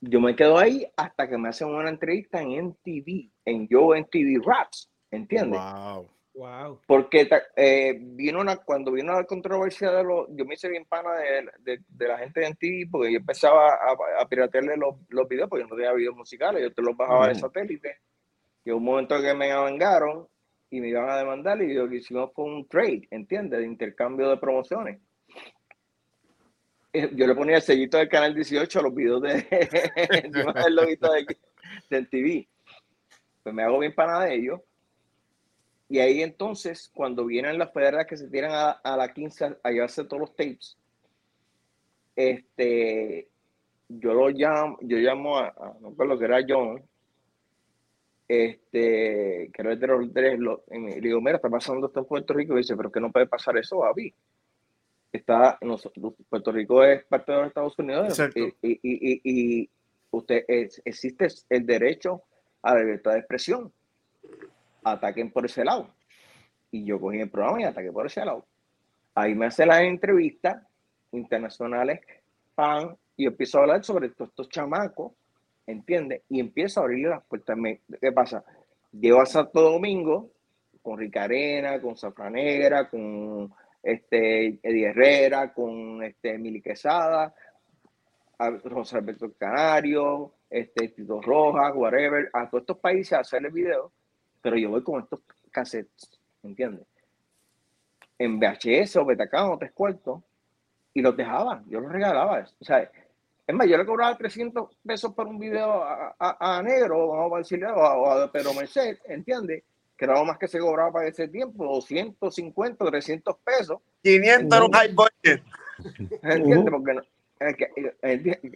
[0.00, 4.42] Yo me quedo ahí hasta que me hacen una entrevista en MTV, en Yo MTV
[4.42, 5.60] Raps, ¿entiendes?
[5.60, 6.08] Wow.
[6.32, 6.80] Wow.
[6.86, 11.10] Porque eh, vino una, cuando vino la controversia de los, yo me hice bien pana
[11.58, 15.64] de, la gente de MTV porque yo empezaba a, a piratearle los, los, videos porque
[15.64, 17.98] yo no tenía videos musicales, yo te los bajaba de satélite.
[18.64, 20.28] Y un momento que me avangaron
[20.70, 23.58] y me iban a demandar y lo que hicimos fue un trade, ¿entiendes?
[23.58, 25.00] De intercambio de promociones.
[26.92, 29.46] Eh, yo le ponía el sellito del canal 18 a los videos de,
[31.90, 32.48] del TV.
[33.42, 34.60] Pues me hago bien para de ellos.
[35.88, 40.04] Y ahí entonces, cuando vienen las federales que se tiran a, la 15 a llevarse
[40.04, 40.78] todos los tapes,
[42.14, 43.28] este,
[43.88, 46.80] yo lo llamo, yo llamo a, a no que era John,
[48.30, 52.54] este, que era de los tres, le digo, mira, está pasando esto en Puerto Rico,
[52.54, 54.14] y dice, pero que no puede pasar eso, Avi.
[55.12, 55.58] Está,
[56.28, 59.70] Puerto Rico es parte de los Estados Unidos y, y, y,
[60.12, 62.22] usted existe el derecho
[62.62, 63.72] a la libertad de expresión.
[64.84, 65.92] Ataquen por ese lado.
[66.70, 68.46] Y yo cogí el programa y ataqué por ese lado.
[69.16, 70.64] Ahí me hace las entrevistas
[71.10, 72.00] internacionales,
[72.54, 75.14] pan, y empiezo a hablar sobre todos estos chamacos
[75.70, 76.22] ¿entiendes?
[76.28, 77.56] Y empiezo a abrirle las puertas.
[78.00, 78.44] ¿Qué pasa?
[78.92, 80.30] Llevo a Santo Domingo
[80.82, 81.94] con Ricarena, con
[82.32, 83.52] Negra, con
[83.82, 87.34] este, Eddie Herrera, con este, Mili Quesada,
[88.70, 93.92] José Alberto Canario, este, Tito Rojas, whatever, a todos estos países a hacerle videos,
[94.40, 95.20] pero yo voy con estos
[95.50, 96.86] cassettes, ¿entiendes?
[98.18, 100.22] En VHS o Betacam o tres cuartos,
[100.92, 102.44] y los dejaba, yo los regalaba.
[102.60, 102.90] O sea,
[103.50, 107.66] es más, yo le cobraba 300 pesos por un video a, Negro, vamos a decirle,
[107.66, 109.64] o a, Pedro Merced, ¿entiendes?
[109.96, 113.78] Que era lo más que se cobraba para ese tiempo, 250, 300 pesos.
[114.02, 115.42] 500 era un high budget.
[116.22, 117.04] ¿Entiendes?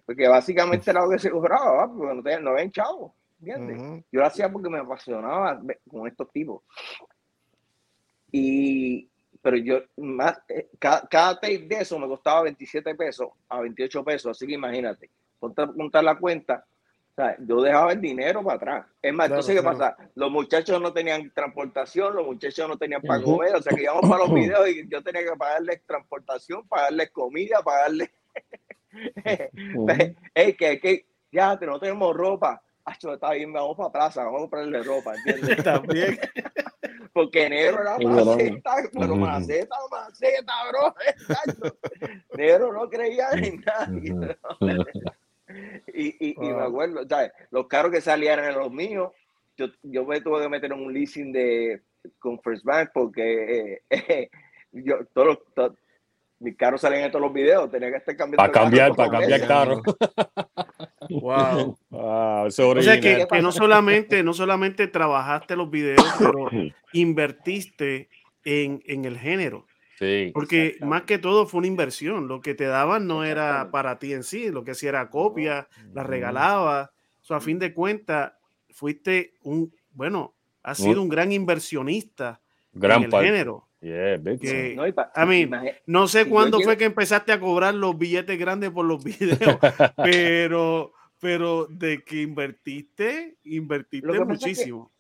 [0.07, 4.05] Porque, básicamente era lo que se cobraba, porque no, tenía, no habían chavos, ¿entiendes?
[4.13, 5.61] Yo lo hacía porque me apasionaba
[5.91, 6.63] con estos tipos.
[8.31, 9.11] Y,
[9.45, 14.31] pero yo, más, eh, cada, tape de eso me costaba 27 pesos a 28 pesos,
[14.31, 16.65] así que imagínate, montar la cuenta,
[17.13, 18.87] o sea, yo dejaba el dinero para atrás.
[19.03, 19.99] Es más, entonces, ¿qué pasa?
[20.15, 24.09] Los muchachos no tenían transportación, los muchachos no tenían para comer, o sea, que íbamos
[24.09, 28.09] para los videos y yo tenía que pagarles transportación, pagarles comida, pagarles...
[30.35, 32.63] hey, que, que, ya, no tenemos ropa.
[32.85, 35.57] Acho, está bien, vamos para atrás, vamos a comprarle ropa, ¿entiendes?
[35.65, 36.19] También.
[37.13, 40.95] Porque negro era maceta, pero maceta, maceta, bro.
[42.37, 44.37] negro no creía en nadie.
[45.95, 47.31] y, y, y, me acuerdo, ¿sabes?
[47.51, 49.13] Los carros que salían eran los míos.
[49.57, 51.83] Yo, yo me tuve que meter en un leasing de
[52.19, 54.29] con First Bank porque eh,
[54.73, 55.77] yo, todos, todos,
[56.45, 58.37] mis carros salen en todos los videos, tenía que estar cambiando.
[58.37, 59.83] Para cambiar, para cambiar carro.
[61.11, 61.77] Wow.
[61.91, 66.49] o sea que, que, no solamente, no solamente trabajaste los videos, pero
[66.95, 68.09] invertiste
[68.43, 69.67] en, en el género.
[69.99, 70.31] Sí.
[70.33, 72.27] Porque más que todo fue una inversión.
[72.27, 75.69] Lo que te daban no era para ti en sí, lo que hacía era copia,
[75.93, 76.93] la regalaba.
[77.21, 78.33] O sea, a fin de cuentas,
[78.71, 82.41] fuiste un, bueno, ha sido un gran inversionista
[82.73, 83.69] gran en el género.
[85.87, 89.59] No sé cuándo fue que empezaste a cobrar los billetes grandes por los videos,
[90.03, 94.91] pero, pero de que invertiste, invertiste muchísimo.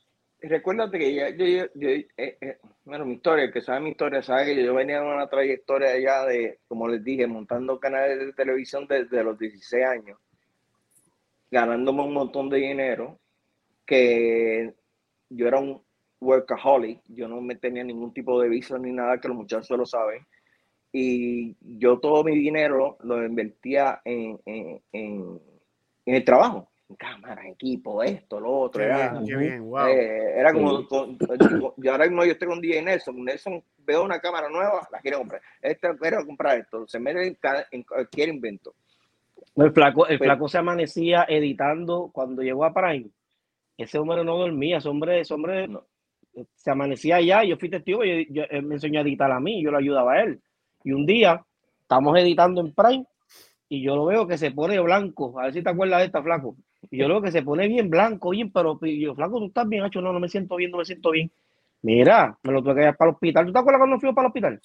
[0.40, 4.62] recuérdate que yo, eh, eh, bueno, mi historia, el que sabe mi historia, sabe que
[4.62, 9.24] yo venía de una trayectoria allá de, como les dije, montando canales de televisión desde
[9.24, 10.18] los 16 años,
[11.50, 13.18] ganándome un montón de dinero,
[13.86, 14.74] que
[15.30, 15.83] yo era un
[16.24, 19.86] workaholic, yo no me tenía ningún tipo de visa ni nada, que los muchachos lo
[19.86, 20.26] saben.
[20.92, 25.40] Y yo todo mi dinero lo invertía en, en, en,
[26.06, 28.82] el trabajo, en cámara, equipo, esto, lo otro.
[28.82, 30.86] era, eh, era como,
[31.76, 35.16] yo ahora mismo yo estoy con DJ Nelson, Nelson veo una cámara nueva, la quiere
[35.16, 37.38] comprar, esta, quiero comprar esto, se mete en,
[37.72, 38.74] en cualquier invento.
[39.56, 43.10] El flaco, el flaco se amanecía editando cuando llegó a Prime.
[43.76, 45.84] Ese hombre no dormía, ese hombre, ese hombre no,
[46.54, 49.62] se amanecía allá, yo fui testigo, yo, yo, él me enseñó a editar a mí,
[49.62, 50.40] yo lo ayudaba a él.
[50.82, 51.44] Y un día
[51.80, 53.06] estamos editando en Prime
[53.68, 56.22] y yo lo veo que se pone blanco, a ver si te acuerdas de esta,
[56.22, 56.56] flaco.
[56.90, 59.68] Y yo lo veo que se pone bien blanco, bien, pero yo, flaco, tú estás
[59.68, 61.30] bien, hecho, no, no me siento bien, no me siento bien.
[61.82, 63.46] Mira, me lo tuve que llevar para el hospital.
[63.46, 64.60] ¿Tú te acuerdas cuando fui para el hospital?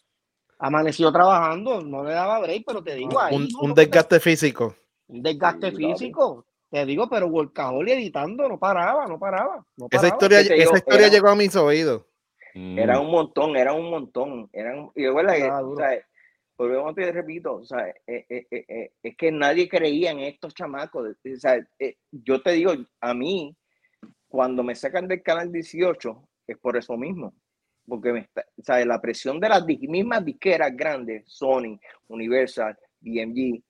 [0.60, 3.48] Amaneció trabajando, no le daba break, pero te digo ahí.
[3.62, 4.76] Un, desgaste físico.
[5.08, 6.46] Un desgaste físico.
[6.70, 9.66] Te digo, pero Workaholic editando no paraba, no paraba.
[9.90, 12.06] Esa historia, esa historia llegó a mis oídos.
[12.54, 13.06] Era mm.
[13.06, 14.50] un montón, era un montón.
[14.54, 16.00] Eran, y yo, o sea,
[16.58, 21.10] volvemos te repito, o sea, eh, eh, eh, es que nadie creía en estos chamacos.
[21.10, 21.66] O sea,
[22.12, 23.56] yo te digo, a mí,
[24.28, 27.34] cuando me sacan del canal 18, es por eso mismo.
[27.88, 33.64] Porque me está, o sea, la presión de las mismas disqueras grandes, Sony, Universal, BMG,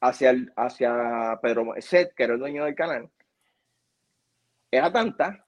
[0.00, 3.10] hacia, hacia Pedro Set, que era el dueño del canal,
[4.70, 5.46] era tanta,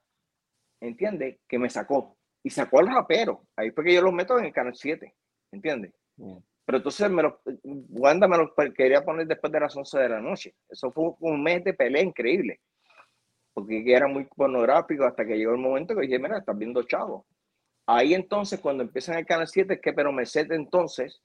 [0.81, 1.39] ¿entiendes?
[1.49, 2.17] Que me sacó.
[2.43, 3.47] Y sacó al rapero.
[3.57, 5.15] Ahí fue que yo los meto en el canal 7,
[5.53, 5.93] ¿entiendes?
[6.65, 10.21] Pero entonces me lo, Wanda me lo quería poner después de las 11 de la
[10.21, 10.55] noche.
[10.69, 12.61] Eso fue un mes de pelea increíble.
[13.55, 17.27] Porque era muy pornográfico hasta que llegó el momento que dije, mira, estás viendo chavo.
[17.87, 21.23] Ahí entonces, cuando empiezan el canal 7, que pero me set entonces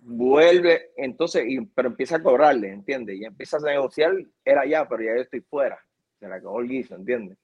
[0.00, 1.44] vuelve, entonces,
[1.74, 3.16] pero empieza a cobrarle, ¿entiendes?
[3.16, 4.12] Y empieza a negociar,
[4.44, 5.78] era ya, pero ya yo estoy fuera.
[6.18, 7.38] Se la acabó el guiso, ¿entiendes?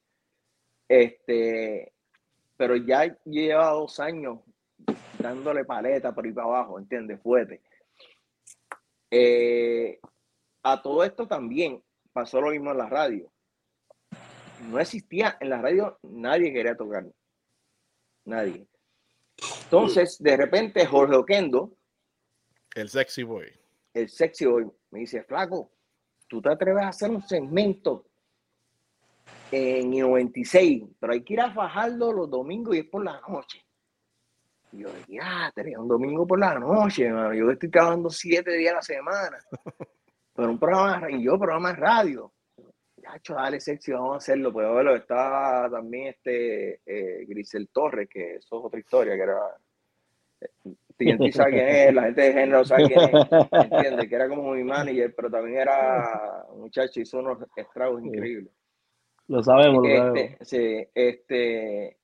[0.89, 1.93] Este,
[2.56, 4.40] pero ya lleva dos años
[5.18, 7.20] dándole paleta por ahí para abajo, ¿entiendes?
[7.20, 7.62] Fuerte.
[9.10, 9.98] Eh,
[10.62, 11.82] a todo esto también
[12.12, 13.31] pasó lo mismo en la radio.
[14.68, 17.06] No existía en la radio, nadie quería tocar.
[18.24, 18.66] Nadie.
[19.64, 21.76] Entonces, de repente, Jorge Oquendo,
[22.75, 23.53] el sexy boy.
[23.93, 25.71] El sexy boy me dice, flaco,
[26.27, 28.07] tú te atreves a hacer un segmento
[29.51, 33.65] en 96, pero hay que ir a Fajardo los domingos y es por la noche.
[34.73, 38.73] Y yo dije, ah, tenía un domingo por la noche, yo estoy trabajando siete días
[38.73, 39.39] a la semana.
[40.35, 42.33] Pero un programa, y yo programa de radio.
[42.97, 44.53] Ya, dale sexy, vamos a hacerlo.
[44.53, 49.39] Pues bueno, estaba también este eh, Grisel Torres, que eso es otra historia, que era
[50.97, 53.11] TNT sabe quién es, la gente de género sabe quién es,
[53.53, 58.53] entiende Que era como mi manager, pero también era un muchacho, hizo unos estragos increíbles.
[59.27, 60.49] Lo sabemos, lo este, sabemos.
[60.49, 61.97] Sí, este,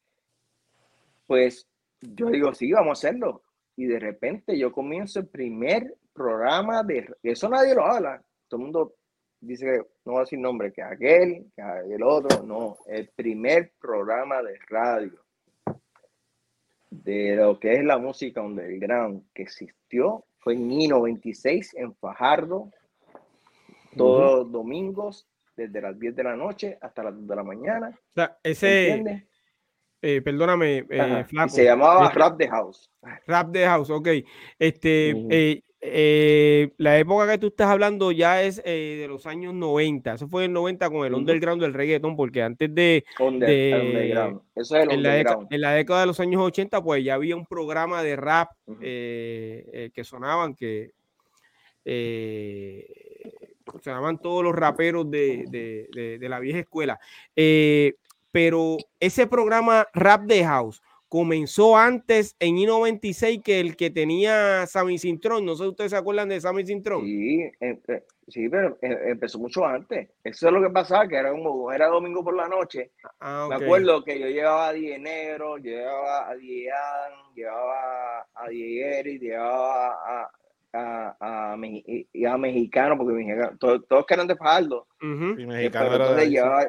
[1.27, 1.69] pues
[2.01, 3.43] yo digo, sí, vamos a hacerlo.
[3.77, 8.65] Y de repente yo comienzo el primer programa de, eso nadie lo habla, todo el
[8.65, 8.95] mundo
[9.41, 11.62] dice que no va a decir nombre, que aquel, que
[11.95, 15.25] el otro, no, el primer programa de radio
[16.91, 22.71] de lo que es la música underground que existió fue en Nino 26 en Fajardo,
[23.97, 25.27] todos los domingos,
[25.57, 27.89] desde las 10 de la noche hasta las 2 de la mañana.
[27.91, 29.27] O sea, ese,
[30.03, 32.91] eh, perdóname, eh, Se llamaba Rap the House.
[33.27, 34.09] Rap the House, ok.
[34.59, 39.55] Este, eh, eh, la época que tú estás hablando ya es eh, de los años
[39.55, 40.15] 90.
[40.15, 43.05] Eso fue en el 90 con el underground del reggaeton, porque antes de.
[44.55, 47.35] Eso es el en, la en, la década de los años 80, pues ya había
[47.35, 48.51] un programa de rap
[48.82, 50.93] eh, que sonaban, que
[53.81, 57.01] sonaban todos los raperos de, de, de la vieja escuela.
[58.32, 64.97] pero ese programa Rap de House comenzó antes en I-96 que el que tenía Sammy
[64.97, 65.45] Cintrón.
[65.45, 67.05] No sé si ustedes se acuerdan de Sammy Cintrón.
[67.05, 67.51] Sí,
[68.28, 70.09] sí, pero eh, empezó mucho antes.
[70.23, 72.93] Eso es lo que pasaba, que era, como, era domingo por la noche.
[73.19, 76.70] Ah, Me acuerdo que yo llevaba a Die Negro, llevaba a Die
[77.35, 80.31] llevaba a Die Eric, llevaba a,
[80.73, 84.87] a, a, a mexicano, porque todos, todos eran de Fajardo.
[85.01, 86.65] entonces llevaba,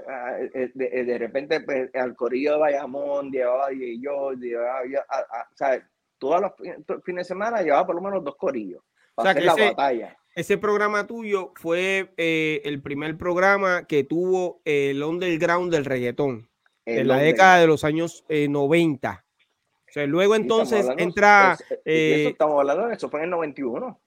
[0.53, 5.87] eh, de, de, repente pues, al corillo de Bayamón, llevaba y yo, llevaba, o sea,
[6.17, 6.51] todos los
[7.03, 8.83] fines de semana llevaba por lo menos dos corillos.
[9.15, 10.17] Para hacer la batalla.
[10.33, 16.49] Ese programa tuyo fue eh, el primer programa que tuvo el underground del reggaetón
[16.85, 19.25] en la década de los años 90.
[19.91, 21.57] Eh, o sea, luego entonces entra.
[21.59, 23.99] eso eh, estamos hablando de eso, fue en el 91.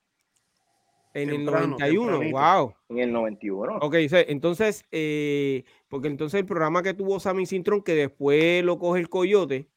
[1.14, 2.74] En el 91, wow.
[2.88, 3.78] En el 91.
[3.82, 3.94] Ok,
[4.26, 4.84] entonces,
[5.88, 9.68] porque entonces el programa que tuvo Sammy Sintron, que después lo coge el Coyote.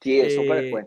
[0.00, 0.86] Sí, eso fue después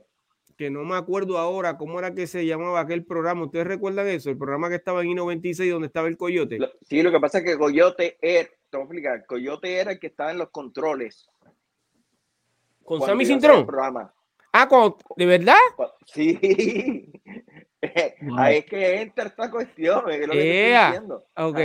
[0.58, 3.46] que no me acuerdo ahora cómo era que se llamaba aquel programa.
[3.46, 4.30] ¿Ustedes recuerdan eso?
[4.30, 6.60] El programa que estaba en I-96 donde estaba el Coyote.
[6.82, 10.00] Sí, lo que pasa es que Coyote era, te voy a explicar, Coyote era el
[10.00, 11.28] que estaba en los controles.
[12.84, 13.68] ¿Con Sammy Cintrón?
[14.58, 14.70] Ah,
[15.18, 15.56] ¿de verdad?
[16.06, 17.12] Sí.
[18.38, 21.26] Ahí es que entra esta cuestión, es lo que estoy diciendo.
[21.36, 21.58] Ok.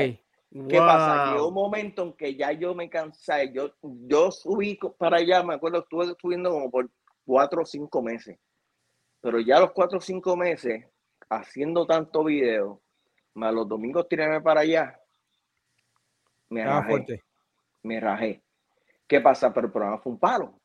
[0.69, 1.35] ¿Qué pasa?
[1.35, 5.55] Que un momento en que ya yo me cansé, yo, yo subí para allá, me
[5.55, 6.91] acuerdo, estuve subiendo como por
[7.25, 8.37] cuatro o cinco meses.
[9.21, 10.85] Pero ya los cuatro o cinco meses
[11.29, 12.83] haciendo tanto video,
[13.35, 14.99] más los domingos tirarme para allá,
[16.49, 17.23] me rajé.
[17.83, 18.43] Me rajé.
[19.07, 19.55] ¿Qué pasa?
[19.55, 20.60] Pero el programa fue un palo.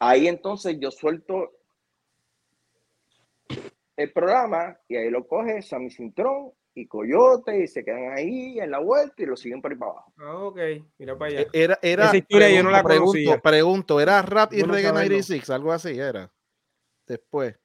[0.00, 1.52] Ahí entonces yo suelto
[3.96, 8.70] el programa y ahí lo coge Sammy Cintrón y Coyote y se quedan ahí en
[8.70, 10.12] la vuelta y lo siguen por ahí para abajo.
[10.16, 10.58] Ah, ok,
[10.96, 11.46] mira para allá.
[11.52, 15.50] Era, era, Esa historia yo no la pregunto, pregunto, ¿era rap y reggae 96?
[15.50, 16.32] Algo así era
[17.06, 17.58] después.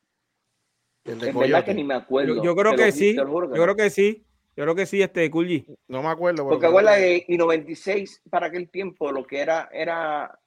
[1.06, 2.44] El de verdad que ni me acuerdo.
[2.44, 3.16] Yo, creo que sí.
[3.16, 4.26] Yo creo que sí.
[4.58, 5.66] Yo creo que sí, este Kulji.
[5.88, 6.48] No me acuerdo.
[6.50, 10.38] Porque acuerda de y 96 para aquel tiempo lo que era era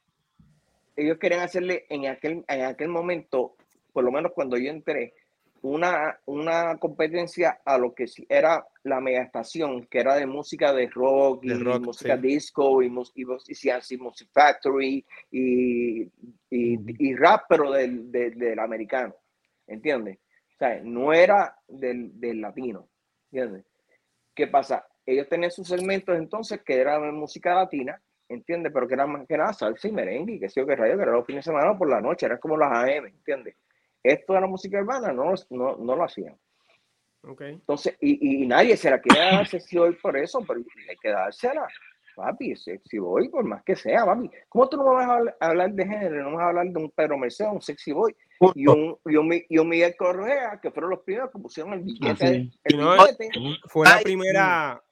[0.98, 3.56] ellos querían hacerle en aquel en aquel momento,
[3.92, 5.14] por lo menos cuando yo entré,
[5.62, 10.88] una, una competencia a lo que era la mega estación, que era de música de
[10.88, 16.10] rock y música disco y, y, y, Music Factory y,
[16.50, 19.14] y, rap, pero del, del, americano,
[19.66, 20.18] ¿entiendes?
[20.54, 22.88] O sea, no era del, del latino,
[23.30, 23.64] ¿entiendes?
[24.34, 24.86] ¿Qué pasa?
[25.04, 28.72] Ellos tenían sus segmentos entonces que eran música latina, ¿entiendes?
[28.72, 31.02] Pero que era más que nada salsa y merengue, que sé yo que radio, que
[31.02, 33.56] era los fines de semana por la noche, era como las AM, ¿entiendes?
[34.02, 36.36] Esto de la música urbana no, no, no lo hacían.
[37.22, 37.54] Okay.
[37.54, 41.10] Entonces, y, y, nadie se la quiere dar sexy boy por eso, pero hay que
[41.10, 41.66] dársela.
[42.14, 44.30] Papi, sexy boy, por más que sea, papi.
[44.48, 46.30] ¿Cómo tú no vas a hablar de género?
[46.30, 48.14] No vas a hablar de un Pedro Mercedes, un sexy boy
[48.54, 51.80] y un, y un, y, un, Miguel Correa, que fueron los primeros que pusieron el
[51.80, 52.24] billete.
[52.24, 53.30] Ah, el billete.
[53.66, 54.82] Fue la primera.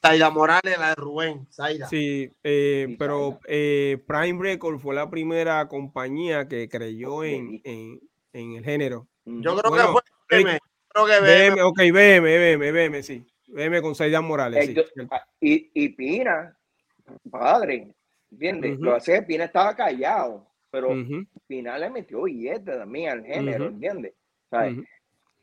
[0.00, 1.46] Zaida Morales, la de Rubén.
[1.50, 1.88] Zaida.
[1.88, 8.00] Sí, eh, pero eh, Prime Record fue la primera compañía que creyó en, en
[8.36, 9.08] en el género.
[9.24, 10.58] Yo creo que fue BM.
[10.88, 11.62] Creo que BM.
[11.62, 13.24] Ok, BM, BM, BM, sí.
[13.48, 14.66] BM con Saidan Morales.
[14.66, 14.74] sí.
[15.10, 16.56] Ah, y, y Pina,
[17.30, 17.94] padre,
[18.30, 18.78] ¿entiendes?
[18.78, 20.94] Lo hace, Pina estaba callado, pero
[21.46, 24.14] Pina le metió billetes también al género, ¿entiendes?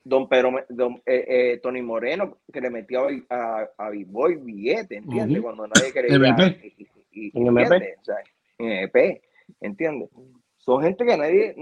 [0.03, 5.41] Don Pedro, don, eh, eh, Tony Moreno, que le metió a, a, B-Boy billete, ¿entiendes?
[5.41, 6.17] Cuando nadie quería.
[7.11, 7.95] Y, y, en MP.
[8.57, 9.21] en EP,
[9.61, 10.09] ¿entiendes?
[10.63, 11.55] son gente que nadie,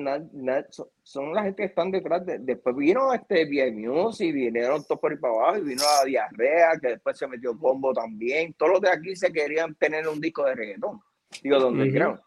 [1.01, 5.11] son, la gente que están detrás de, después vino este News y vinieron todos por
[5.11, 8.81] ahí para abajo y vino la diarrea que después se metió combo también, todos los
[8.81, 11.01] de aquí se querían tener un disco de reggaetón,
[11.41, 12.19] digo, donde uh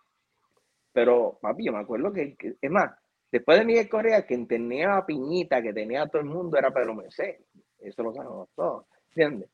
[0.93, 2.91] pero papi, yo me acuerdo que, es más,
[3.35, 6.95] después de Miguel Correa, quien tenía la piñita que tenía todo el mundo era Pedro
[6.95, 7.41] Mercedes,
[7.81, 9.51] eso lo sabemos todos, ¿entiendes?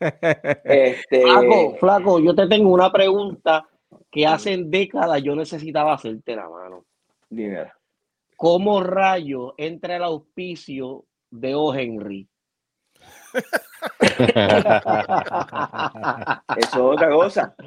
[0.64, 1.22] este...
[1.22, 3.68] Flaco, flaco, yo te tengo una pregunta
[4.08, 6.84] que hace décadas yo necesitaba hacerte la mano.
[7.28, 7.72] Dime.
[8.36, 11.74] ¿Cómo rayo entra el auspicio de O.
[11.74, 12.28] Henry?
[16.56, 17.56] Eso es otra cosa.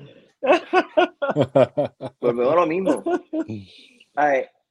[2.19, 3.01] Pues veo lo mismo.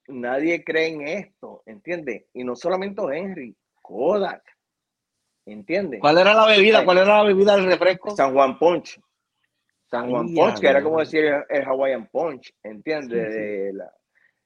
[0.07, 2.25] Nadie cree en esto, ¿entiendes?
[2.33, 4.43] Y no solamente Henry, Kodak,
[5.45, 5.99] ¿entiendes?
[5.99, 6.85] ¿Cuál era la bebida?
[6.85, 8.15] ¿Cuál era la bebida del refresco?
[8.15, 8.99] San Juan Punch.
[9.87, 13.75] San Juan Punch, que era como decir el, Hawaiian Punch, ¿entiendes?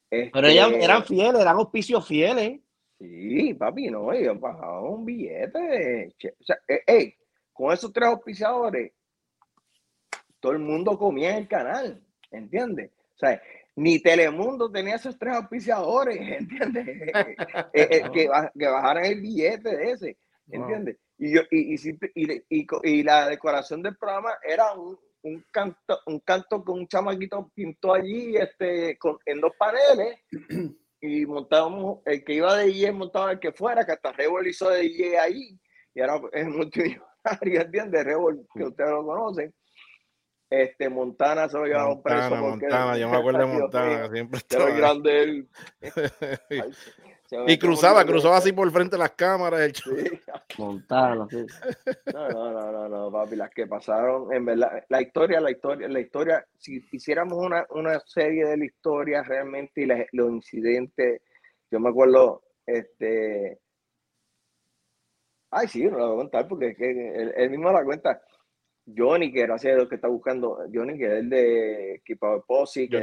[0.09, 2.59] Pero ellos este eran fieles, eran auspicios fieles.
[2.99, 6.15] Sí, papi, no, ellos bajaban un billete.
[6.39, 7.13] O sea, hey,
[7.53, 8.91] con esos tres auspiciadores,
[10.39, 12.01] todo el mundo comía en el canal,
[12.31, 12.91] ¿entiendes?
[13.15, 13.41] O sea,
[13.77, 16.87] ni Telemundo tenía esos tres auspiciadores, ¿entiendes?
[16.87, 17.13] Eh,
[17.73, 20.17] eh, que, que, bajaran el billete de ese,
[20.47, 20.97] ¿entiendes?
[21.19, 26.19] Y, yo, y, y, y, y, la decoración del programa era un, un canto, un
[26.21, 30.19] canto que un chamaquito pintó allí este, con, en dos paneles
[31.01, 34.69] y montábamos, el que iba de DJ montaba el que fuera, que hasta Revol hizo
[34.69, 35.59] de DJ ahí,
[35.93, 37.05] y ahora es multimillonario,
[37.61, 38.05] ¿entiendes?
[38.05, 39.53] Revol, que ustedes lo conocen.
[40.49, 42.35] Este, Montana se lo llevaron preso.
[42.35, 44.69] Montana, yo me acuerdo de Montana, siempre estaba.
[44.69, 45.49] grande él.
[47.47, 49.59] y cruzaba, cruzaba así por frente de las cámaras.
[49.59, 50.21] El sí.
[50.57, 51.45] Montana, sí.
[52.13, 55.89] No, no, no, no, no, papi, las que pasaron, en verdad, la historia, la historia,
[55.89, 61.21] la historia, si hiciéramos una, una serie de la historia realmente y los incidentes,
[61.69, 63.59] yo me acuerdo, este,
[65.51, 68.21] ay, sí, no lo voy a contar porque es que él, él mismo la cuenta
[68.95, 72.41] Johnny, que gracias a Dios que está buscando, Johnny, que es el de Equipo de
[72.47, 72.99] Posse, que,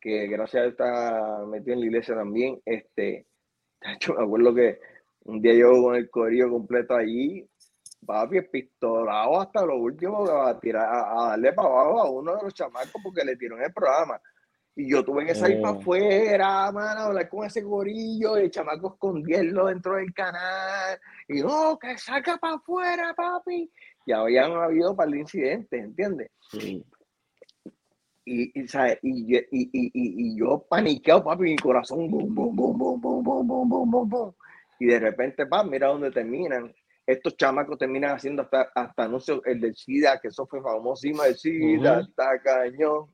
[0.00, 2.60] que, gracias a Dios está metido en la iglesia también.
[2.64, 3.26] Este,
[3.80, 4.78] hecho, me acuerdo que
[5.24, 7.44] un día yo con el corillo completo allí,
[8.04, 12.54] papi, pistolado hasta lo último, a, tirar, a, darle para abajo a uno de los
[12.54, 14.20] chamacos porque le tiró en el programa.
[14.78, 15.80] Y yo tuve que salir para oh.
[15.80, 21.00] afuera, mano, hablar con ese gorillo, el chamaco escondiendo dentro del canal.
[21.26, 23.72] Y no, que salga para afuera, papi
[24.06, 26.30] ya habían habido para el incidente, ¿entiendes?
[26.50, 26.84] Sí.
[28.24, 28.66] Y, y,
[29.02, 33.90] y, y, y, yo paniqueado, papi, mi corazón, boom, boom, boom, boom, boom, boom, boom,
[33.90, 34.34] boom, boom.
[34.80, 36.74] Y de repente, pa, mira dónde terminan.
[37.06, 41.36] Estos chamacos terminan haciendo hasta, hasta anuncios, el del SIDA, que eso fue famosísimo, el
[41.36, 43.06] SIDA, está cañón.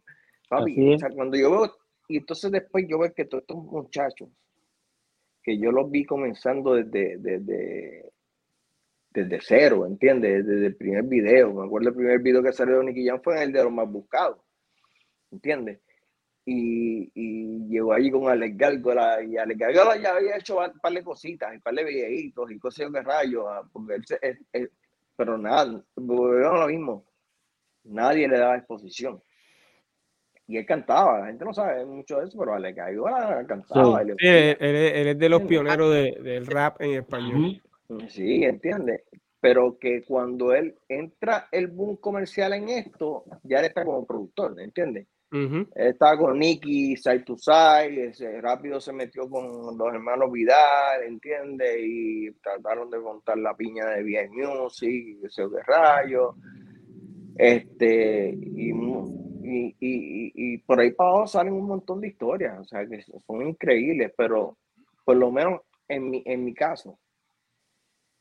[0.48, 1.76] Papi, o sea, cuando yo veo,
[2.08, 4.30] y entonces después yo veo que todos estos muchachos,
[5.42, 8.11] que yo los vi comenzando desde, desde
[9.12, 10.46] desde cero, ¿entiendes?
[10.46, 11.52] Desde el primer video.
[11.52, 13.88] Me acuerdo el primer video que salió de Nicky Jam fue el de los más
[13.88, 14.38] buscados,
[15.30, 15.80] ¿entiendes?
[16.44, 20.92] Y, y llegó allí con Alex Gárgola y Alex Gárgola ya había hecho un par
[20.92, 23.62] de cositas, un par de videitos y cosas de rayos, ah,
[25.14, 27.04] pero nada, volvemos lo mismo.
[27.84, 29.22] Nadie le daba exposición.
[30.48, 34.02] Y él cantaba, la gente no sabe mucho de eso, pero Alex Gárgola cantaba.
[34.02, 37.62] Sí, él, es de los pioneros del rap en español.
[38.08, 39.04] Sí, entiende.
[39.40, 44.60] Pero que cuando él entra el boom comercial en esto, ya él está como productor,
[44.60, 45.08] ¿entiendes?
[45.32, 48.12] Él estaba con Nicky, Side to Side,
[48.42, 51.74] rápido se metió con los hermanos Vidal, ¿entiendes?
[51.80, 56.36] Y trataron de montar la piña de bien Music, ese de rayo.
[57.36, 62.64] Este, y, y, y, y, por ahí para abajo salen un montón de historias, o
[62.64, 64.58] sea, que son increíbles, pero
[65.02, 66.98] por lo menos en mi, en mi caso,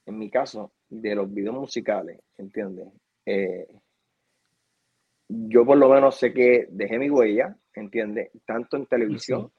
[0.06, 2.88] en mi caso, de los videos musicales, ¿entiendes?
[3.26, 3.68] Eh,
[5.28, 8.32] yo por lo menos sé que dejé mi huella, ¿entiendes?
[8.45, 9.52] Tanto en televisión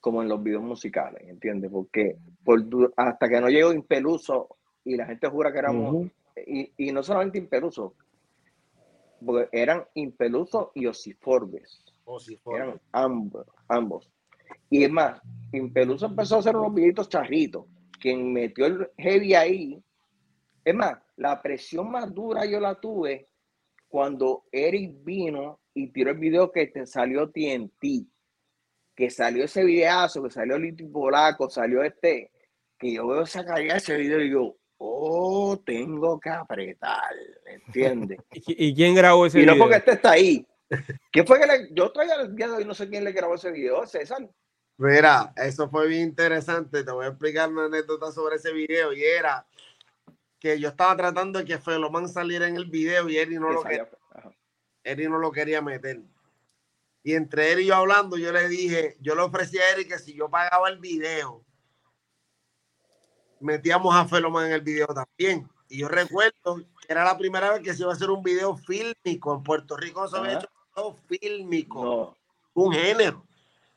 [0.00, 1.70] como en los videos musicales, ¿entiendes?
[1.70, 2.62] Porque por,
[2.96, 6.06] hasta que no llegó Impeluso y la gente jura que éramos,
[6.46, 7.94] y, no solamente Impeluso,
[9.24, 11.82] porque eran Impeluso y Osiforbes.
[12.54, 14.10] Eran ambos, ambos.
[14.68, 15.20] Y es más,
[15.52, 17.64] Impeluso empezó a hacer unos videitos charritos
[18.06, 19.82] quien metió el heavy ahí.
[20.64, 23.26] Es más, la presión más dura yo la tuve
[23.88, 28.06] cuando Eric vino y tiró el video que te salió TNT,
[28.94, 32.30] que salió ese videazo, que salió Lito Polaco, salió este,
[32.78, 37.12] que yo veo esa calidad ese video y yo, oh, tengo que apretar,
[37.44, 38.20] ¿entiendes?
[38.30, 39.54] ¿Y, quién grabó ese video?
[39.54, 40.46] Y no porque este está ahí.
[41.10, 43.34] ¿Quién fue que le, yo todavía el día de hoy no sé quién le grabó
[43.34, 44.30] ese video, César.
[44.78, 46.84] Mira, eso fue bien interesante.
[46.84, 49.46] Te voy a explicar una anécdota sobre ese video y era
[50.38, 53.62] que yo estaba tratando de que Feloman saliera en el video y Eri no, lo
[53.62, 53.88] quería,
[55.08, 56.02] no lo quería meter.
[57.02, 59.98] Y entre él y yo hablando, yo le dije, yo le ofrecí a Eri que
[59.98, 61.42] si yo pagaba el video,
[63.40, 65.48] metíamos a Feloman en el video también.
[65.68, 68.56] Y yo recuerdo que era la primera vez que se iba a hacer un video
[68.56, 69.34] fílmico.
[69.34, 72.16] En Puerto Rico no se había hecho un video fílmico.
[72.52, 73.26] Un género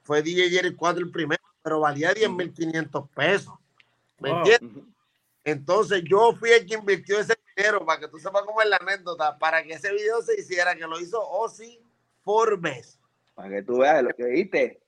[0.10, 3.54] fue DJ Jerry 4 el primero, pero valía 10.500 pesos.
[4.18, 4.84] ¿Me entiendes?
[5.44, 8.78] Entonces yo fui el que invirtió ese dinero, para que tú sepas cómo es la
[8.78, 11.80] anécdota, para que ese video se hiciera, que lo hizo Ozzy
[12.24, 13.00] Forbes.
[13.36, 14.82] Para que tú veas lo que viste.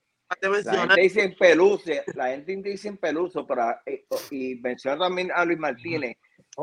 [0.64, 5.30] La gente dice en peluso, la gente dice en peluso, pero, eh, y menciona también
[5.32, 6.16] a Luis Martínez,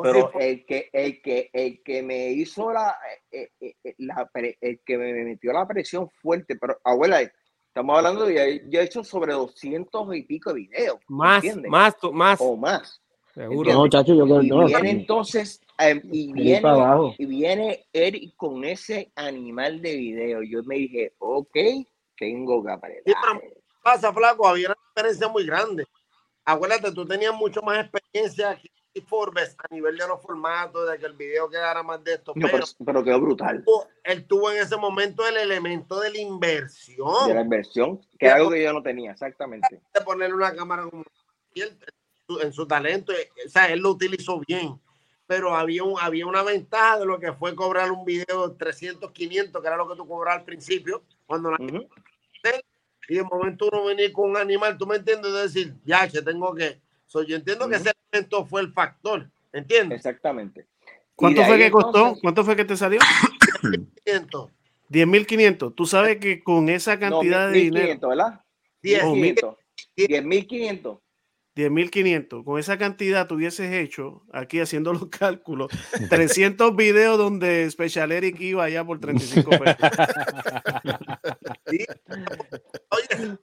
[0.03, 2.97] pero el que, el que, el que me hizo la,
[3.31, 4.29] eh, eh, la,
[4.59, 7.21] el que me metió la presión fuerte, pero abuela,
[7.79, 10.97] Estamos hablando de ya he hecho sobre 200 y pico de videos.
[11.07, 12.41] Más, más, más.
[12.41, 13.01] O más.
[13.33, 13.71] Seguro.
[13.71, 14.65] No, chacho, yo creo y no.
[14.65, 16.61] Viene entonces, em, y, viene,
[17.17, 20.43] y viene Eric con ese animal de video.
[20.43, 21.57] Yo me dije, ok,
[22.17, 23.03] tengo que aprender.
[23.05, 23.13] ¿Qué
[23.81, 24.45] pasa, flaco?
[24.45, 25.85] Había una diferencia muy grande.
[26.43, 28.59] Acuérdate, tú tenías mucho más experiencia
[29.07, 32.33] Forbes a nivel de los formatos, de que el video quedara más de esto.
[32.85, 33.63] pero, quedó brutal.
[34.03, 37.27] Él tuvo en ese momento el elemento de la inversión.
[37.27, 39.81] De la inversión, que es algo que yo no tenía, exactamente.
[39.93, 41.03] De ponerle una cámara como
[42.41, 44.79] en su talento, eh, o sea, él lo utilizó bien.
[45.25, 49.11] Pero había, un, había una ventaja de lo que fue cobrar un video de 300,
[49.11, 51.51] 500, que era lo que tú cobrabas al principio, cuando
[53.09, 56.21] y de momento uno venía con un animal, tú me entiendes, de decir, ya, que
[56.21, 56.79] tengo que
[57.27, 59.97] yo entiendo que ese elemento fue el factor, ¿entiendes?
[59.97, 60.67] Exactamente.
[61.15, 62.15] ¿Cuánto fue que costó?
[62.21, 62.99] ¿Cuánto fue que te salió?
[64.05, 64.49] 10.500.
[64.89, 65.75] 10.500.
[65.75, 68.07] Tú sabes que con esa cantidad de dinero.
[68.07, 68.41] ¿verdad?
[68.83, 69.57] 10.500.
[69.97, 70.99] 10.500.
[71.59, 72.45] 10.500.
[72.45, 75.69] Con esa cantidad tuvieses hecho, aquí haciendo los cálculos,
[76.09, 79.77] 300 videos donde Special Eric iba allá por 35 pesos.
[82.89, 83.37] Oye,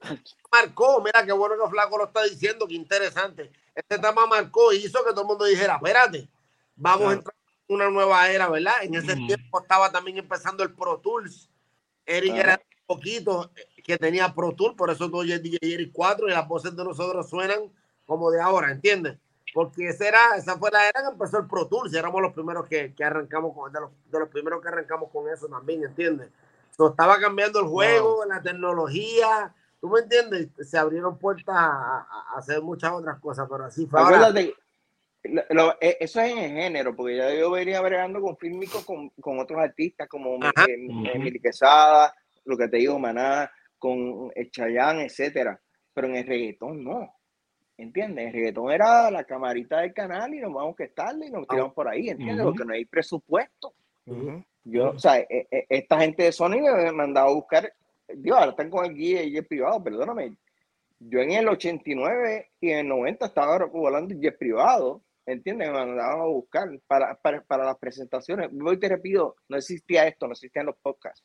[0.51, 3.51] marcó, mira qué bueno que Flaco lo está diciendo, qué interesante.
[3.75, 6.27] Este tema marcó y hizo que todo el mundo dijera, espérate,
[6.75, 7.35] vamos a entrar
[7.67, 8.73] en una nueva era, ¿verdad?
[8.81, 11.49] En ese tiempo estaba también empezando el Pro Tools.
[12.05, 13.51] Eric era un poquito
[13.83, 16.83] que tenía Pro Tools, por eso tú oyes DJ Eric 4 y las voces de
[16.83, 17.71] nosotros suenan
[18.07, 19.17] como de ahora, ¿entiendes?
[19.53, 22.67] Porque esa, era, esa fue la era que empezó el Pro Tools, éramos los primeros
[22.67, 26.29] que, que arrancamos con, de los, de los, primeros que arrancamos con eso también, ¿entiendes?
[26.75, 30.49] So, estaba cambiando el juego, la tecnología, ¿tú me entiendes?
[30.67, 33.99] Se abrieron puertas a, hacer muchas otras cosas, pero así fue.
[35.23, 39.39] E, eso es en el género, porque ya yo venía bregando con fílmicos con, con
[39.39, 42.13] otros artistas como Emily Quesada,
[42.45, 45.59] lo que te digo, Maná, con Chayán, etcétera,
[45.93, 47.16] pero en el reggaetón no.
[47.77, 48.27] ¿Entiendes?
[48.27, 51.73] El reggaetón era la camarita del canal y nos vamos a estarle y nos tiramos
[51.73, 52.43] por ahí, ¿entiendes?
[52.43, 53.73] Porque no hay presupuesto.
[54.63, 57.71] Yo, o sea, e, e, esta gente de Sony me ha mandado a buscar,
[58.07, 60.35] Dios, ahora están con el guía y el privado, perdóname.
[60.99, 65.67] Yo en el 89 y en el 90 estaba volando jet privado, ¿entiendes?
[65.67, 68.49] Me mandaban a buscar para, para, para las presentaciones.
[68.59, 71.23] Hoy te repito, no existía esto, no existían los podcasts.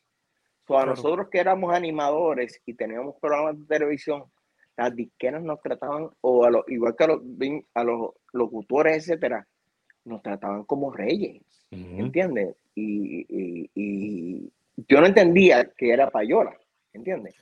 [0.67, 4.25] So, a nosotros que éramos animadores y teníamos programas de televisión,
[4.77, 7.21] las disqueras nos trataban, o a los, igual que a los,
[7.75, 9.47] a los locutores, etcétera,
[10.05, 12.57] nos trataban como reyes, ¿entiendes?
[12.75, 13.27] Y,
[13.75, 14.51] y,
[14.89, 16.57] yo no entendía que era payola,
[16.93, 17.35] ¿entiendes?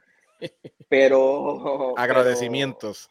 [0.88, 1.94] Pero.
[1.96, 3.08] Agradecimientos.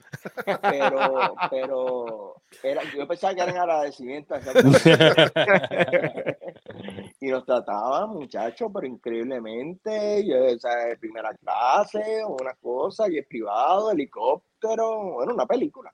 [0.61, 4.43] Pero, pero, era, yo pensaba que eran agradecimientos.
[7.19, 10.25] y nos trataban, muchachos, pero increíblemente.
[10.25, 15.93] Yo, o sea, de primera clase, una cosa, y es privado, helicóptero, bueno, una película.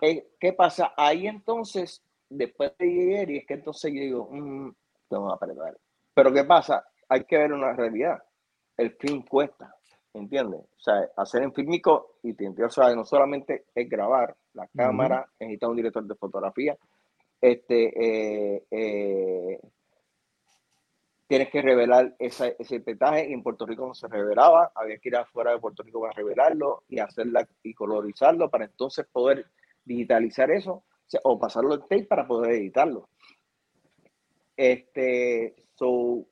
[0.00, 0.92] Eh, ¿Qué pasa?
[0.96, 4.70] Ahí entonces, después de llegar, y es que entonces yo digo, mmm,
[5.08, 5.78] tengo que aprender.
[6.14, 6.86] Pero ¿qué pasa?
[7.08, 8.22] Hay que ver una realidad.
[8.76, 9.76] El film cuesta
[10.16, 10.60] ¿entiendes?
[10.60, 15.68] O sea, hacer en fílmico y o sea, no solamente es grabar la cámara, necesita
[15.68, 16.76] un director de fotografía,
[17.40, 19.60] este, eh, eh,
[21.26, 25.16] tienes que revelar ese petaje y en Puerto Rico no se revelaba, había que ir
[25.16, 29.46] afuera de Puerto Rico para revelarlo y hacerla y colorizarlo para entonces poder
[29.84, 30.84] digitalizar eso
[31.22, 33.08] o, pasarlo en tape para poder editarlo.
[34.56, 36.26] Este, so,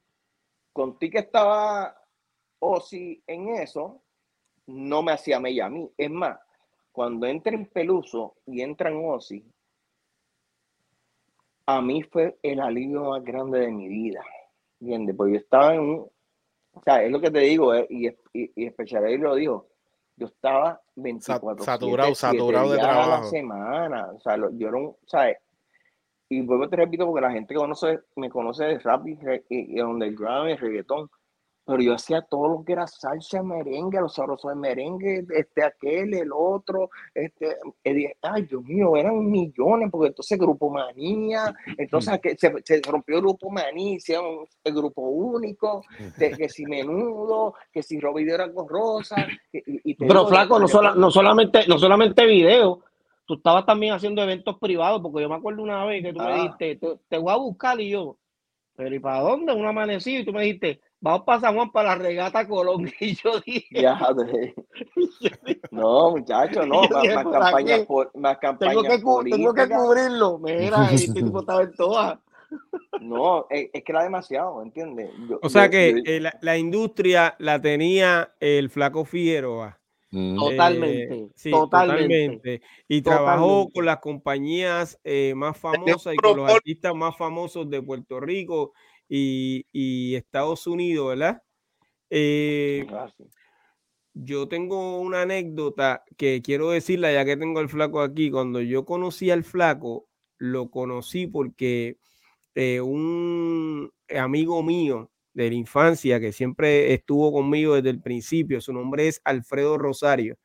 [0.73, 1.97] con ti que estaba
[2.59, 4.03] o si en eso
[4.67, 5.91] no me hacía mella a mí.
[5.97, 6.39] Es más,
[6.93, 9.45] cuando entra en Peluso y entra en Osi,
[11.67, 14.25] a mí fue el alivio más grande de mi vida.
[14.81, 15.17] ¿Entiendes?
[15.17, 16.11] Porque yo estaba en un.
[16.73, 19.69] O sea, es lo que te digo, eh, y, y, y especialmente lo dijo.
[20.17, 23.25] Yo estaba 24 saturado, saturado de trabajo.
[23.25, 24.11] semana.
[24.13, 25.39] O sea, yo no, ¿sabes?
[26.29, 29.77] Y vuelvo te repito porque la gente que conoce, me conoce de rap y, y,
[29.77, 31.11] y underground y reggaetón
[31.67, 36.13] pero yo hacía todo lo que era salsa, merengue, los sabrosos de merengue, este, aquel,
[36.15, 37.57] el otro, este,
[38.23, 43.51] ay, Dios mío, eran millones, porque entonces Grupo Manía, entonces se, se rompió el Grupo
[43.51, 45.83] Manía, hicieron el Grupo Único,
[46.19, 49.27] que si Menudo, que si Robidio era con Rosa.
[49.53, 52.81] Y, pero flaco, no, no, solamente, no solamente video,
[53.27, 56.33] tú estabas también haciendo eventos privados, porque yo me acuerdo una vez que tú me
[56.33, 56.35] ah.
[56.37, 58.19] dijiste, te, te, voy a buscar y yo,
[58.77, 59.53] pero ¿y para dónde?
[59.53, 62.91] Un amanecido y tú me dijiste, vamos para San Juan para la regata Colón.
[63.01, 64.01] Y yo dije, ya,
[65.71, 70.39] no, muchachos, no, más, más campañas por, más campañas tengo que, tengo que cubrirlo.
[70.39, 72.19] Mira, este tipo estaba en todas.
[73.01, 75.11] No, es, que era demasiado, ¿entiendes?
[75.43, 79.81] o sea que eh, la, la, industria la tenía el flaco Figueroa.
[80.11, 80.37] Mm.
[80.37, 86.95] Totalmente, sí, totalmente, Y trabajó con las compañías eh, más famosas y con los artistas
[86.95, 88.73] más famosos de Puerto Rico
[89.17, 91.43] y, Estados Unidos, ¿verdad?
[92.11, 92.87] Eh,
[94.15, 98.31] yo tengo una anécdota que quiero decirla ya que tengo al flaco aquí.
[98.31, 101.99] Cuando yo conocí al flaco, lo conocí porque
[102.55, 108.73] eh, un amigo mío de la infancia que siempre estuvo conmigo desde el principio, su
[108.73, 110.39] nombre es Alfredo Rosario.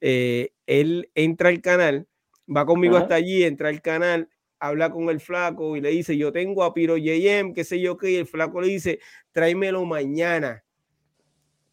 [0.00, 2.08] Eh, él entra al canal,
[2.54, 4.28] va conmigo hasta allí, entra al canal,
[4.58, 7.96] habla con el flaco y le dice, yo tengo a Piro JM, qué sé yo
[7.96, 9.00] qué, y el flaco le dice,
[9.32, 10.64] tráemelo mañana.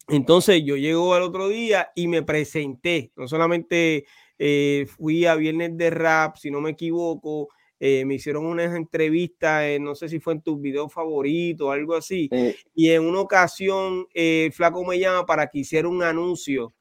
[0.08, 4.04] Entonces yo llego al otro día y me presenté, no solamente
[4.38, 7.48] eh, fui a Viernes de Rap, si no me equivoco,
[7.80, 11.94] eh, me hicieron unas entrevistas, no sé si fue en tus videos favoritos o algo
[11.94, 12.28] así,
[12.74, 16.74] y en una ocasión el flaco me llama para que hiciera un anuncio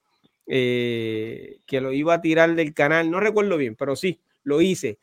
[0.46, 5.00] que lo iba a tirar del canal, no recuerdo bien, pero sí, lo hice.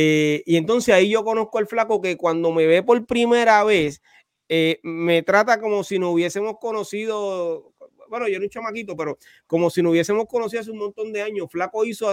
[0.00, 4.00] Eh, y entonces ahí yo conozco al flaco que cuando me ve por primera vez,
[4.48, 7.72] eh, me trata como si nos hubiésemos conocido,
[8.08, 9.18] bueno, yo era un chamaquito, pero
[9.48, 11.48] como si nos hubiésemos conocido hace un montón de años.
[11.50, 12.12] Flaco hizo,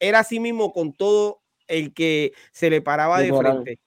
[0.00, 3.80] era así mismo con todo el que se le paraba de frente.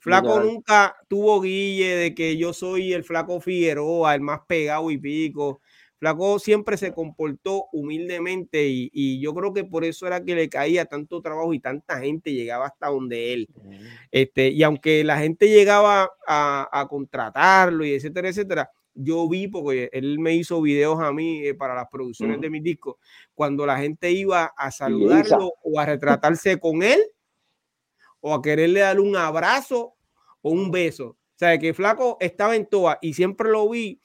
[0.00, 4.98] Flaco nunca tuvo guille de que yo soy el flaco Figueroa, el más pegado y
[4.98, 5.60] pico.
[5.98, 10.84] Flaco siempre se comportó humildemente y, yo creo que por eso era que le caía
[10.84, 13.48] tanto trabajo y tanta gente llegaba hasta donde él.
[14.10, 20.18] Este, y aunque la gente llegaba a, contratarlo y etcétera, etcétera, yo vi, porque él
[20.18, 22.96] me hizo videos a mí eh, para las producciones de mis discos,
[23.34, 27.00] cuando la gente iba a saludarlo o a retratarse con él
[28.20, 29.94] o a quererle dar un abrazo
[30.42, 31.08] o un beso.
[31.08, 34.00] O sea, que Flaco estaba en toa y siempre lo vi.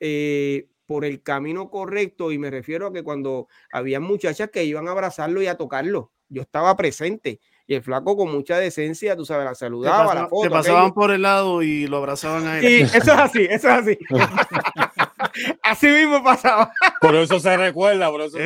[0.00, 4.88] Eh, por el camino correcto y me refiero a que cuando había muchachas que iban
[4.88, 9.24] a abrazarlo y a tocarlo, yo estaba presente y el flaco con mucha decencia, tú
[9.24, 10.42] sabes, la saludaba, la foto.
[10.42, 12.66] Te pasaban por el lado y lo abrazaban a él.
[12.66, 13.98] Sí, eso es así, eso es así.
[15.62, 16.70] así mismo pasaba.
[17.00, 18.44] Por eso se recuerda, por eso se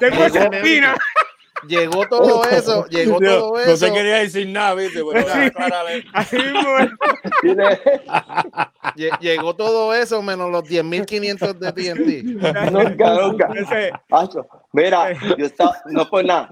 [0.00, 0.96] Tengo esa espina
[1.66, 3.70] llegó todo eso, llegó todo eso.
[3.70, 5.02] No se quería decir nada, ¿viste?
[9.20, 12.24] llegó todo eso menos los 10.500 de TNT.
[12.72, 13.48] Nunca, nunca.
[14.72, 16.50] Mira, yo estaba, no por nada,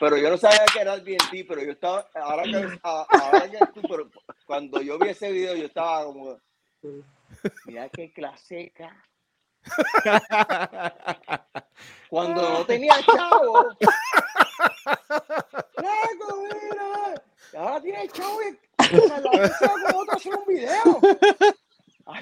[0.00, 3.58] pero yo no sabía que era el TNT, pero yo estaba, ahora que, ahora que
[3.74, 4.08] tú, pero
[4.46, 6.38] cuando yo vi ese video, yo estaba como,
[7.66, 9.04] mira qué claseca.
[12.08, 13.68] Cuando no tenía chavo.
[15.78, 17.22] mira!
[17.56, 21.00] Ahora tiene chavo y como otro hacer un video.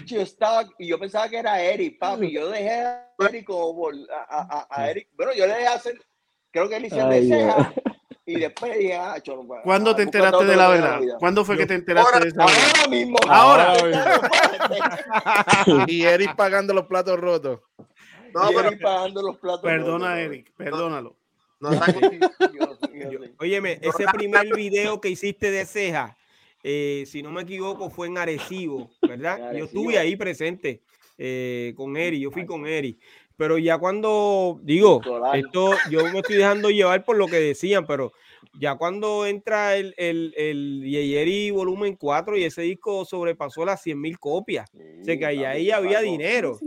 [0.04, 2.32] yo estaba, y yo pensaba que era Eric, papi.
[2.32, 3.88] Yo dejé a Eric como
[4.28, 5.08] a, a, Eric.
[5.16, 6.00] Bueno, yo le dejé hacer,
[6.50, 7.72] creo que él hizo de ceja.
[8.28, 11.00] Y después dije, ah, cholo, ¿Cuándo te enteraste de la verdad?
[11.20, 12.72] ¿Cuándo fue que te enteraste de esa verdad?
[12.74, 13.18] Ahora mismo.
[13.28, 13.74] Ahora.
[15.86, 17.60] y Eric pagando los platos rotos.
[18.36, 21.16] No, pero pagando los platos Perdona, Eric, perdónalo.
[21.58, 21.70] No,
[23.38, 26.18] Óyeme, ese primer video que hiciste de ceja,
[26.62, 29.54] eh, si no me equivoco, fue en Arecibo, ¿verdad?
[29.54, 30.82] Yo estuve ahí presente
[31.16, 32.98] eh, con Eri, yo fui con Eri.
[33.38, 35.00] Pero ya cuando digo,
[35.34, 38.12] esto yo me estoy dejando llevar por lo que decían, pero
[38.58, 44.00] ya cuando entra el, el, el Yeyeri volumen 4 y ese disco sobrepasó las 100
[44.00, 46.58] mil copias, o sea que ahí, había dinero.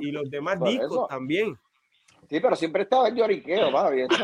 [0.00, 1.58] Y, y, los demás discos también.
[2.28, 4.08] Sí, pero siempre estaba el lloriqueo, va bien.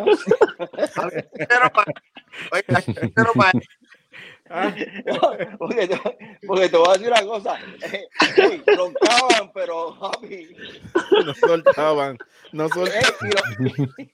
[5.58, 5.96] porque, te,
[6.44, 7.56] porque, te, voy a decir una cosa.
[7.80, 10.48] Hey, roncaban, pero papi.
[11.24, 12.18] No soltaban.
[12.50, 13.04] No soltaban.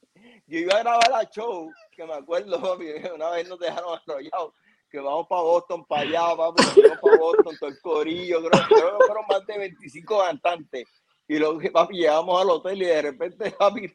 [0.46, 4.54] yo iba a grabar la show, que me acuerdo, papi, una vez nos dejaron arrollados
[4.90, 8.98] que vamos para Boston, para allá, vamos, vamos para Boston, todo el corillo, creo, creo
[8.98, 10.84] que fueron más de 25 cantantes.
[11.28, 13.92] Y luego, papi, llegamos al hotel y de repente, papi,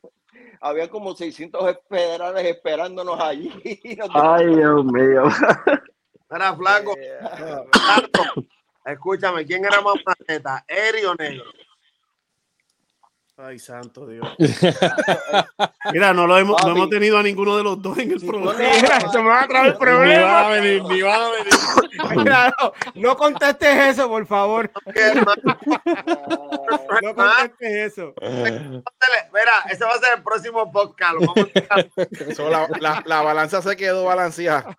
[0.59, 3.51] había como 600 federales esperándonos allí.
[4.13, 5.23] Ay, Dios mío.
[6.30, 6.93] Era flaco.
[8.85, 10.65] Escúchame, ¿quién era más planeta?
[10.67, 11.45] ¿Eri o negro?
[13.43, 14.27] Ay, santo Dios.
[15.91, 18.53] Mira, no lo hemos, no hemos tenido a ninguno de los dos en el programa.
[18.53, 20.13] Mira, se me va a traer problema.
[20.13, 21.53] Ni van a venir, ni van a venir.
[22.17, 24.69] Mira, no, no, contestes eso, por favor.
[27.01, 28.13] no contestes eso.
[28.21, 31.15] Mira, ese va a ser el próximo podcast.
[32.37, 34.77] la, la, la, balanza se quedó balanceada.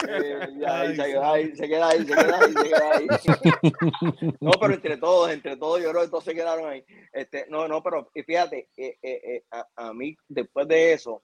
[0.00, 3.06] se, queda ahí, se queda ahí, se queda ahí, se queda ahí.
[4.40, 6.84] No, pero entre todos, entre todos, yo creo que todos se quedaron ahí.
[7.12, 9.44] Este, no, no, pero fíjate, eh, eh, eh,
[9.76, 11.22] a, mí después de eso,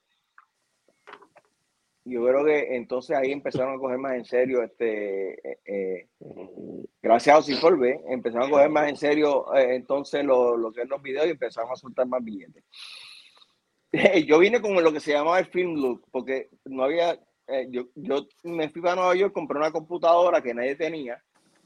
[2.05, 6.09] yo creo que entonces ahí empezaron a coger más en serio, este,
[7.03, 11.71] gracias a Ocifolve, empezaron a coger más en serio entonces lo, los videos y empezaron
[11.71, 12.65] a soltar más billetes.
[14.27, 17.89] yo vine con lo que se llamaba el film look, porque no había, eh, yo,
[17.95, 21.23] yo me fui a Nueva York, compré una computadora que nadie tenía,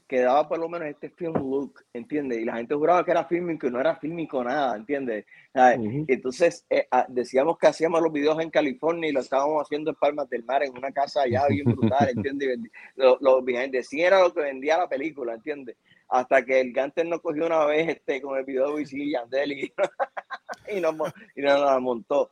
[0.07, 2.39] que daba por lo menos este film look, ¿entiendes?
[2.39, 5.25] Y la gente juraba que era filming, que no era filming con nada, ¿entiendes?
[5.53, 9.95] Entonces eh, ah, decíamos que hacíamos los videos en California y lo estábamos haciendo en
[9.95, 12.59] Palmas del Mar, en una casa allá bien brutal, ¿entiendes?
[12.95, 15.77] Los lo, de era lo que vendía la película, ¿entiendes?
[16.09, 19.11] Hasta que el Ganter nos cogió una vez este, con el video de Wisin y
[19.11, 19.73] Yandel y,
[20.75, 20.95] y, nos,
[21.35, 22.29] y nos la montó.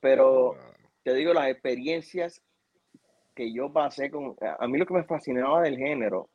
[0.00, 0.54] Pero
[1.02, 2.42] te digo, las experiencias
[3.34, 4.36] que yo pasé con...
[4.60, 6.28] A mí lo que me fascinaba del género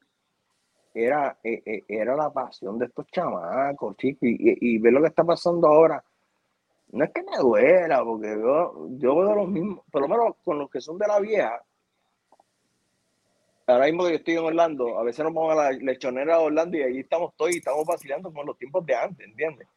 [0.94, 5.24] era, eh, eh, era la pasión de estos chamacos, chicos, y, ver lo que está
[5.24, 6.04] pasando ahora.
[6.92, 10.58] No es que me duela, porque yo, yo veo los mismos, por lo menos con
[10.58, 11.64] los que son de la vieja.
[13.68, 16.44] Ahora mismo que yo estoy en Orlando, a veces nos vamos a la lechonera de
[16.46, 19.68] Orlando y ahí estamos todos y estamos vacilando como los tiempos de antes, ¿entiendes?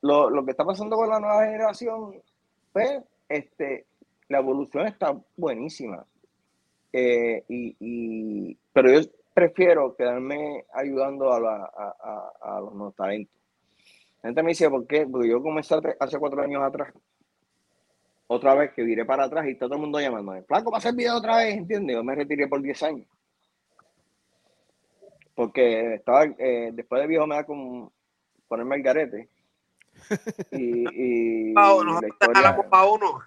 [0.00, 2.22] Lo, lo que está pasando con la nueva generación,
[2.72, 3.86] pues, este,
[4.28, 6.06] la evolución está buenísima.
[6.92, 9.00] Eh, y, pero yo
[9.34, 13.34] prefiero quedarme ayudando a, la, a, a, los talentos.
[14.22, 15.06] La gente me dice, ¿por qué?
[15.06, 16.92] Porque yo comencé hace cuatro años atrás,
[18.26, 20.78] otra vez que viré para atrás y está todo el mundo llamándome, Flaco, va a
[20.78, 21.96] hacer video otra vez, ¿entiendes?
[21.96, 23.06] Yo me retiré por 10 años.
[25.34, 27.92] Porque estaba, eh, después de viejo me da como
[28.46, 29.28] ponerme el garete.
[30.52, 32.56] Y, y la historia,
[32.92, 33.20] uno.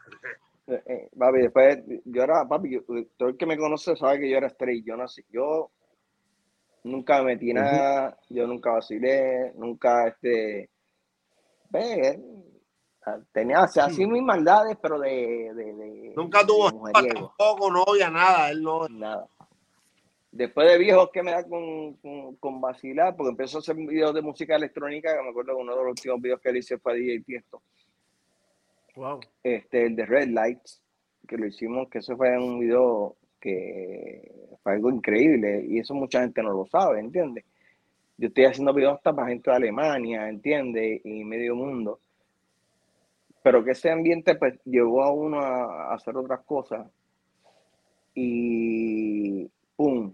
[0.65, 2.79] Eh, eh, papi, después yo era, papi,
[3.17, 4.85] todo el que me conoce sabe que yo era straight.
[4.85, 5.71] Yo nací, yo
[6.83, 10.69] nunca me metí nada, yo nunca vacilé, nunca este.
[13.33, 15.53] Tenía así mis maldades, pero de.
[15.53, 18.87] de, nunca tuvo tampoco novia, nada, él no.
[18.87, 19.27] Nada.
[20.31, 21.93] Después de viejos que me da con,
[22.39, 25.75] con, vacilar, porque empezó a hacer videos de música electrónica, que me acuerdo que uno
[25.75, 27.61] de los últimos videos que él hice fue DJ Tiesto
[28.95, 29.21] Wow.
[29.41, 30.81] Este, el de Red Lights,
[31.27, 34.31] que lo hicimos, que eso fue un video que
[34.61, 37.43] fue algo increíble y eso mucha gente no lo sabe, ¿entiendes?
[38.17, 41.01] Yo estoy haciendo videos hasta para gente de Alemania, ¿entiendes?
[41.03, 41.99] Y medio mundo.
[43.41, 46.87] Pero que ese ambiente pues llevó a uno a, hacer otras cosas
[48.13, 50.13] y ¡pum!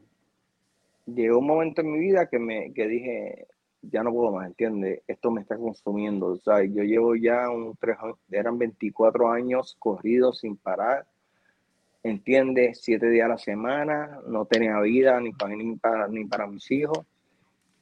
[1.05, 3.47] Llegó un momento en mi vida que me que dije,
[3.81, 5.01] ya no puedo más, ¿entiendes?
[5.07, 7.97] Esto me está consumiendo, o sea, yo llevo ya un tres,
[8.31, 11.05] eran 24 años corridos sin parar,
[12.03, 12.81] ¿entiendes?
[12.81, 16.69] Siete días a la semana, no tenía vida ni para, ni para, ni para mis
[16.71, 17.05] hijos.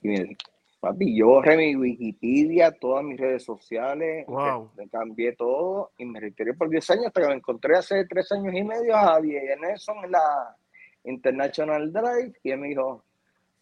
[0.01, 0.38] Y me
[0.80, 4.72] papi, yo borré mi Wikipedia, todas mis redes sociales, wow.
[4.77, 8.32] me, cambié todo y me retiré por 10 años hasta que me encontré hace tres
[8.32, 10.56] años y medio a Javier Nelson en la
[11.03, 13.03] International Drive y él me dijo,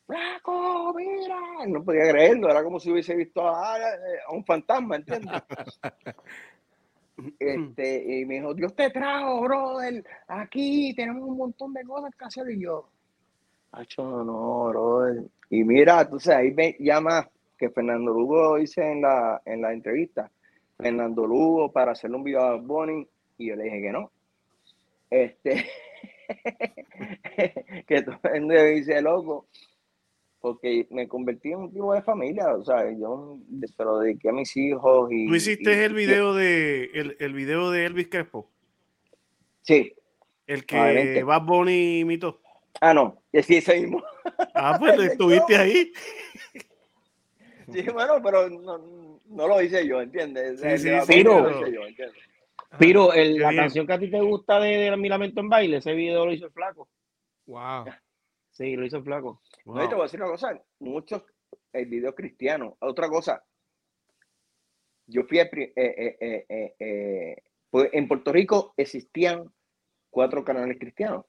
[0.06, 1.66] ¡Flaco, mira!
[1.68, 3.78] No podía creerlo, era como si hubiese visto a,
[4.32, 5.42] un fantasma, ¿entiendes?
[7.40, 12.26] este, y me dijo, Dios te trajo, brother, aquí tenemos un montón de cosas que
[12.26, 12.52] hacer.
[12.52, 12.88] Y yo,
[13.72, 15.24] Hacho, no, brother.
[15.50, 20.32] Y mira, entonces ahí me llama que Fernando Lugo dice en la, en la entrevista,
[20.78, 24.12] Fernando Lugo para hacerle un video a Bonnie, y yo le dije que no.
[25.10, 25.66] Este,
[27.88, 29.48] que todo el mundo dice, loco,
[30.46, 33.40] porque me convertí en un tipo de familia, o sea, yo
[33.76, 35.26] pero dediqué a mis hijos y...
[35.26, 38.48] ¿Tú hiciste el video de el, el, video de Elvis Crespo?
[39.64, 39.92] Sí.
[40.46, 42.42] El que va Bonnie imitó.
[42.80, 44.04] Ah, no, sí, ese mismo.
[44.54, 45.92] Ah, pues estuviste ahí.
[47.74, 50.62] Sí, bueno, pero no, no lo hice yo, ¿entiendes?
[50.62, 51.60] Sí, sí, pero,
[52.78, 55.78] pero el, la canción que a ti te gusta de, de Mi Lamento en Baile,
[55.78, 56.88] ese video lo hizo el flaco.
[57.48, 57.86] Wow.
[58.56, 59.42] Sí, lo hizo flaco.
[59.66, 61.24] No, te voy a decir una cosa, muchos
[61.74, 62.78] el video cristiano.
[62.80, 63.44] Otra cosa,
[65.08, 69.54] yo fui a, eh, eh, eh, pues en Puerto Rico existían
[70.10, 71.26] cuatro canales cristianos.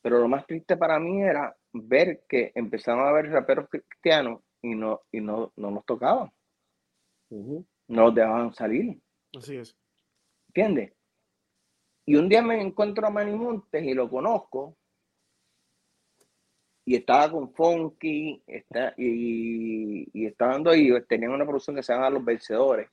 [0.00, 4.76] Pero lo más triste para mí era ver que empezaron a haber raperos cristianos y
[4.76, 6.30] no, y no, no nos tocaban.
[7.30, 9.00] No nos dejaban salir.
[9.36, 9.76] Así es.
[10.46, 10.92] ¿Entiendes?
[12.06, 14.77] Y un día me encuentro a Manny Montes y lo conozco
[16.88, 21.92] y estaba con Funky está, y, y estaba dando ahí, tenían una producción que se
[21.92, 22.88] llama Los Vencedores,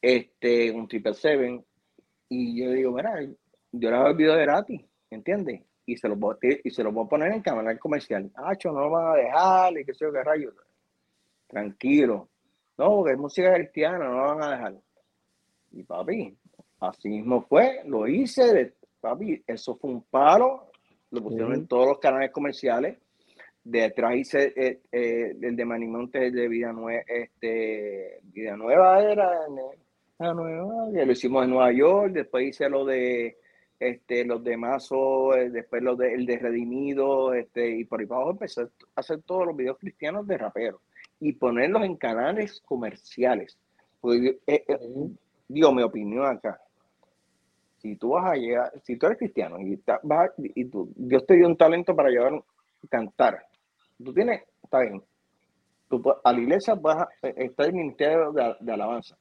[0.00, 1.62] este, un Triple Seven,
[2.30, 3.20] y yo digo, mira,
[3.72, 4.80] yo le hago el video de gratis,
[5.10, 5.60] ¿entiendes?
[5.84, 8.32] Y se lo voy y se lo voy a poner en canal comercial.
[8.36, 10.54] Ah, no lo van a dejar, y qué sé yo, qué rayos.
[11.46, 12.30] Tranquilo.
[12.78, 14.74] No, porque es música cristiana, no lo van a dejar.
[15.72, 16.38] Y papi,
[16.80, 20.70] así mismo fue, lo hice, papi, eso fue un palo,
[21.14, 22.98] lo pusieron en todos los canales comerciales.
[23.62, 29.30] Detrás hice eh, eh, el de Manimonte, el de Vida Nueva, este, Vida Nueva era,
[30.18, 33.36] iglesia nueva, ya lo hicimos en Nueva York, después hice lo de
[33.80, 38.06] este, los de Mazo, eh, después lo de, el de Redimido, este, y por ahí
[38.08, 40.80] abajo empecé a hacer todos los videos cristianos de raperos
[41.20, 43.58] y ponerlos en canales comerciales.
[44.00, 44.64] Pues, eh,
[45.48, 46.60] digo mi opinión acá.
[47.84, 51.34] Si tú vas a llegar, si tú eres cristiano y, vas, y tú, Dios te
[51.34, 52.42] dio un talento para llevar
[52.88, 53.44] cantar,
[54.02, 55.02] tú tienes, está bien,
[55.90, 59.16] tú, a la iglesia vas a, está el ministerio de alabanza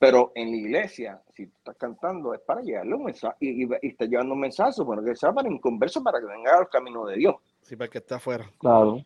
[0.00, 3.68] pero en la iglesia, si tú estás cantando, es para llevarle un mensaje y, y,
[3.82, 7.04] estás llevando un mensaje, bueno, que sea para un converso para que venga al camino
[7.04, 7.34] de Dios.
[7.60, 8.50] Sí, para que esté afuera.
[8.58, 9.04] Claro.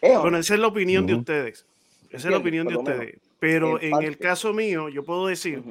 [0.00, 1.66] Bueno, esa es la opinión de ustedes.
[2.10, 3.20] Esa es la opinión de ustedes.
[3.40, 5.64] Pero en, el caso mío, yo puedo decir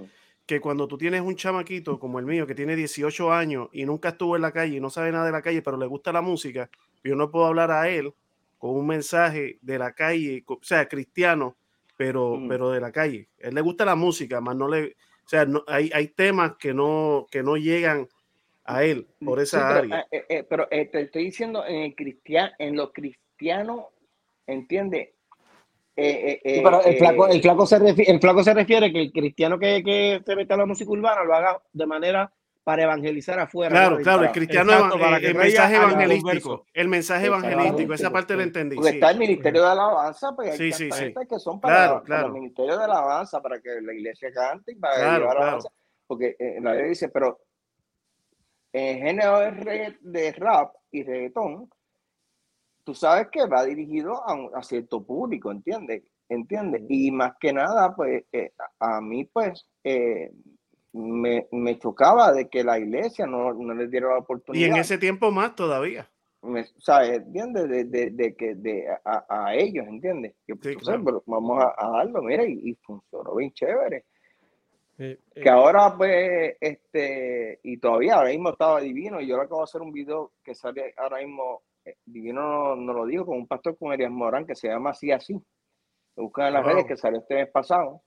[0.46, 4.10] que cuando tú tienes un chamaquito como el mío, que tiene 18 años y nunca
[4.10, 6.22] estuvo en la calle y no sabe nada de la calle, pero le gusta la
[6.22, 6.70] música,
[7.04, 8.14] yo no puedo hablar a él
[8.58, 11.56] con un mensaje de la calle, o sea, cristiano,
[11.98, 12.48] pero, mm.
[12.48, 13.28] pero de la calle.
[13.44, 16.56] A él le gusta la música, más no le, o sea, no, hay, hay temas
[16.58, 18.08] que no, que no llegan
[18.66, 20.06] a él por esa área.
[20.12, 23.90] Eh, eh, pero eh, te estoy diciendo en el cristiano, en lo cristiano,
[24.48, 25.14] entiende.
[25.96, 29.84] Pero el flaco, el flaco se refiere, el flaco se refiere que el cristiano que,
[29.84, 32.32] que se mete a la música urbana lo haga de manera
[32.64, 33.72] para evangelizar afuera.
[33.72, 38.76] Claro, claro, el cristiano, para el, mensaje evangelístico, el mensaje evangelístico, esa parte la entendí.
[38.76, 40.90] Porque está el ministerio de alabanza, pues hay sí,
[41.30, 45.20] que son para, el ministerio de alabanza, para que la iglesia cante y para claro,
[45.20, 45.70] llevar alabanza.
[46.08, 47.40] Porque eh, la Biblia dice, pero
[48.72, 51.70] en género de, de rap y reggaetón,
[52.84, 56.04] tú sabes que va dirigido a, cierto público, ¿entiendes?
[56.30, 56.84] ¿Entiendes?
[56.90, 60.32] Y más que nada, pues eh, a mí, pues, eh,
[60.94, 64.68] me, me, chocaba de que la iglesia no, no les diera la oportunidad.
[64.68, 66.10] Y en ese tiempo más todavía.
[66.44, 67.18] Me, ¿Sabes?
[67.18, 67.70] ¿Entiendes?
[67.70, 70.34] De, de, de, que de, a, a, ellos, ¿entiendes?
[70.46, 70.78] Yo, pues,
[71.26, 74.06] vamos a, a, darlo, mira, y, y funcionó bien chévere.
[74.98, 75.50] que eh.
[75.50, 79.82] ahora, pues, este, y todavía ahora mismo estaba divino, y yo le acabo de hacer
[79.82, 81.64] un video que sale ahora mismo,
[82.06, 85.42] divino no, lo digo, con un pastor con Elias Morán que se llama así, así.
[86.16, 88.04] Buscan en las redes que salió este mes pasado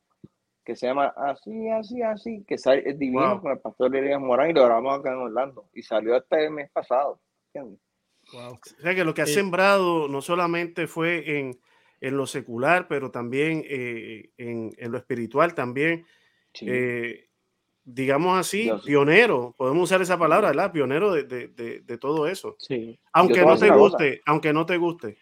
[0.67, 4.53] que se llama Así, Así, Así, que es divino con el pastor Elías Morán y
[4.53, 5.71] lo grabamos acá en Orlando.
[5.73, 7.21] Y salió este mes pasado.
[7.55, 11.61] O sea que lo que ha sembrado no solamente fue en,
[12.01, 16.05] en lo secular, pero también eh, en, en, lo espiritual también.
[16.63, 17.26] Eh,
[17.87, 20.73] digamos así, pionero, podemos usar esa palabra, ¿verdad?
[20.73, 22.57] Pionero de, de, de, todo eso.
[22.59, 22.99] Sí.
[23.13, 25.17] Aunque no te guste, aunque no te guste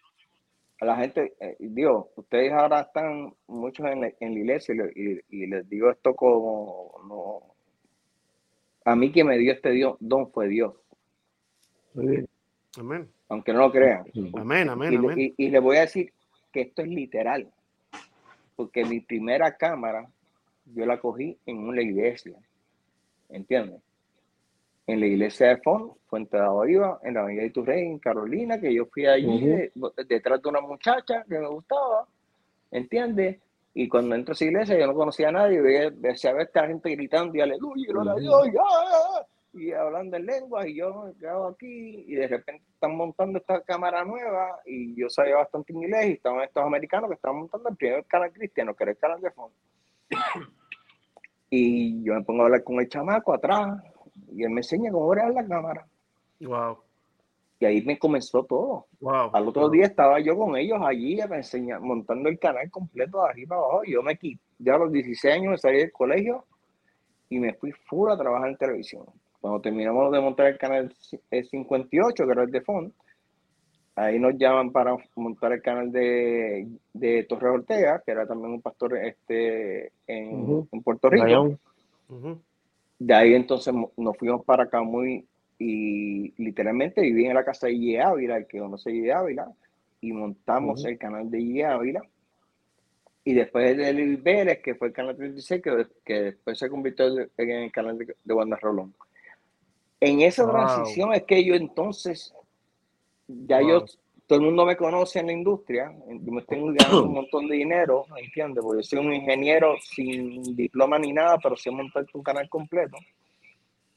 [0.85, 6.15] la gente, eh, Dios, ustedes ahora están muchos en, la iglesia y, les digo esto
[6.15, 7.55] como, no,
[8.85, 10.75] a mí que me dio este Dios, don fue Dios.
[12.77, 13.09] Amén.
[13.29, 14.05] Aunque no lo crean.
[14.35, 15.35] Amén, amén, y, amén.
[15.37, 16.13] Y, les voy a decir
[16.53, 17.51] que esto es literal,
[18.57, 20.09] porque mi primera cámara
[20.67, 22.37] yo la cogí en una iglesia,
[23.35, 23.81] ¿entiendes?
[24.87, 28.61] en la iglesia de Fon, Fuente de Oliva, en la avenida de Turrey, en Carolina,
[28.61, 29.71] que yo fui allí
[30.07, 32.07] detrás de una muchacha que me gustaba,
[32.71, 33.39] ¿entiendes?
[33.73, 36.67] Y cuando entro a esa iglesia yo no conocía a nadie, veía, a ver esta
[36.67, 38.67] gente gritando y aleluya, y, Dios,
[39.55, 43.63] y, hablando en lengua, y yo me quedaba aquí, y de repente están montando esta
[43.63, 47.77] cámara nueva, y yo sabía bastante inglés, y estaban estos americanos que estaban montando el
[47.77, 49.51] primer canal cristiano, que era el canal de Fon.
[51.51, 53.83] Y yo me pongo a hablar con el chamaco atrás,
[54.33, 55.87] y él me enseña cómo ver la cámara.
[56.41, 56.79] Wow.
[57.61, 58.87] Y ahí me comenzó todo.
[59.01, 59.31] Wow.
[59.33, 63.31] Al otro día estaba yo con ellos allí me enseña, montando el canal completo de
[63.31, 63.83] arriba abajo.
[63.87, 66.45] Yo me quité, ya a los 16 años me salí del colegio
[67.29, 69.05] y me fui full a trabajar en televisión.
[69.41, 70.95] Cuando terminamos de montar el canal
[71.31, 72.95] 58, que era el de Font,
[73.97, 78.63] ahí nos llaman para montar el canal de, de Torres Ortega, que era también un
[78.63, 81.59] pastor este, en, en Puerto Rico.
[82.99, 85.27] De ahí entonces nos fuimos para acá muy
[85.59, 89.53] y literalmente viví en la casa de Ie Ávila, el que conoce Ie Ávila,
[90.01, 92.03] y montamos el canal de Ie Ávila.
[93.25, 97.07] Y después de Lil Vélez, que fue el canal 36, que, que después se convirtió
[97.39, 98.95] en el canal de, de Wanda Rolón.
[100.01, 102.35] En esa transición es que yo entonces,
[103.29, 103.85] ya yo
[104.27, 107.57] todo el mundo me conoce en la industria, yo me estoy ganando un montón de
[107.57, 108.63] dinero, ¿entiendes?
[108.63, 112.97] Porque yo soy un ingeniero sin diploma ni nada, pero sí montar un canal completo.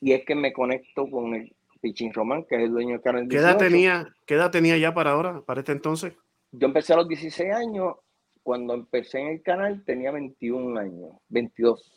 [0.01, 3.27] Y es que me conecto con el Pichín Román, que es el dueño del canal.
[3.27, 6.14] ¿Qué edad, tenía, ¿Qué edad tenía ya para ahora, para este entonces?
[6.51, 7.95] Yo empecé a los 16 años.
[8.43, 11.91] Cuando empecé en el canal tenía 21 años, 22.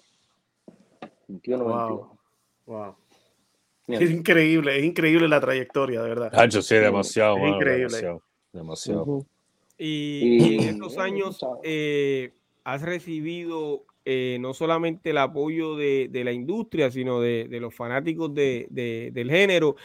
[1.29, 1.77] 21, wow.
[1.77, 2.09] 22.
[2.67, 2.97] Wow.
[3.99, 6.31] Es increíble, es increíble la trayectoria, de verdad.
[6.35, 7.37] Ah, yo sé demasiado.
[7.39, 8.19] Es increíble.
[8.53, 9.25] Demasiado.
[9.79, 12.33] y, en estos años eh,
[12.65, 19.31] has recibido eh, no solamente el apoyo de, la industria, sino de, los fanáticos del
[19.31, 19.77] género.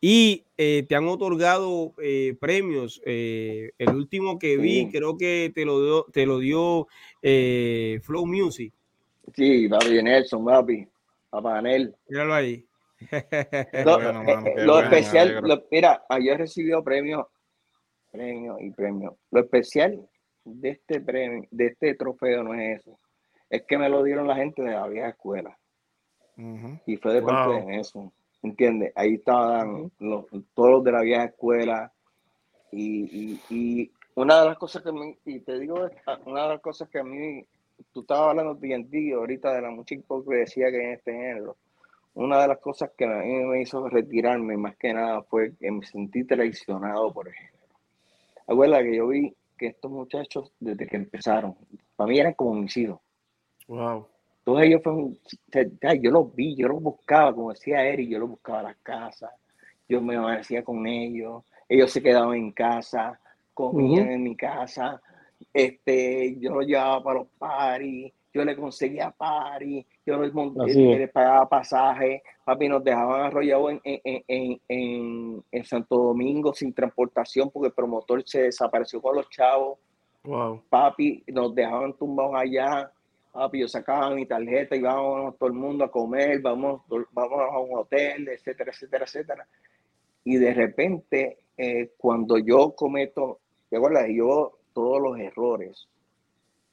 [0.00, 3.00] Y eh, te han otorgado eh, premios.
[3.04, 6.86] el último que vi, creo que te lo dio, te lo dio
[8.02, 8.72] Flow Music.
[9.34, 10.86] Sí, papi Nelson, papi.
[11.30, 11.94] Papá Anel.
[12.08, 12.64] Míralo ahí.
[14.64, 17.26] lo, especial, mira, ayer recibió premios,
[18.10, 19.14] premios y premios.
[19.30, 20.08] Lo especial
[20.44, 22.98] de este premio, de este trofeo no es eso.
[23.48, 25.58] Es que me lo dieron la gente de la vieja escuela.
[26.86, 28.12] Y fue de parte de eso.
[28.42, 28.92] ¿Entiendes?
[28.94, 31.92] Ahí estaban los, todos los de la vieja escuela.
[32.72, 35.88] Y, y, una de las cosas que me, y te digo,
[36.26, 37.44] una de las cosas que a mí,
[37.92, 39.94] tú estabas hablando de ti ahorita de la mucha
[40.28, 41.56] decía que en este género.
[42.14, 45.70] Una de las cosas que a mí me hizo retirarme más que nada fue que
[45.70, 47.54] me sentí traicionado por el género.
[48.46, 51.56] Abuela, que yo vi que estos muchachos, desde que empezaron,
[51.96, 53.00] para mí eran como mis hijos.
[53.66, 54.06] Wow.
[54.44, 55.18] Todos ellos fueron,
[56.00, 59.30] yo los vi, yo los buscaba, como decía Eric, yo los buscaba a las casas,
[59.88, 63.18] yo me amanecía con ellos, ellos se quedaban en casa,
[63.54, 65.00] comían en mi casa,
[65.52, 70.34] este, yo los llevaba para los paris, yo le conseguía paris, yo les,
[70.66, 77.48] les pagaba pasaje, papi, nos dejaban arrollados en, en, en, en, Santo Domingo sin transportación
[77.50, 79.78] porque el promotor se desapareció con los chavos.
[80.24, 80.62] Wow.
[80.68, 82.90] Papi, nos dejaban tumbados allá.
[83.30, 86.82] Papi, yo sacaba mi tarjeta y vamos todo el mundo a comer, vamos,
[87.12, 89.46] vamos a un hotel, etcétera, etcétera, etcétera.
[90.24, 93.38] Y de repente, eh, cuando yo cometo,
[93.70, 95.88] yo todos los errores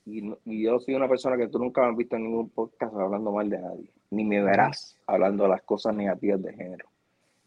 [0.05, 3.31] y, yo soy una persona que tú nunca me has visto en ningún podcast hablando
[3.31, 6.89] mal de nadie, ni me verás hablando de las cosas negativas de género.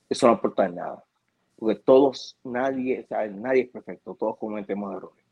[0.08, 1.04] Eso no aporta en nada.
[1.56, 5.24] Porque todos, nadie, nadie es perfecto, todos cometemos errores.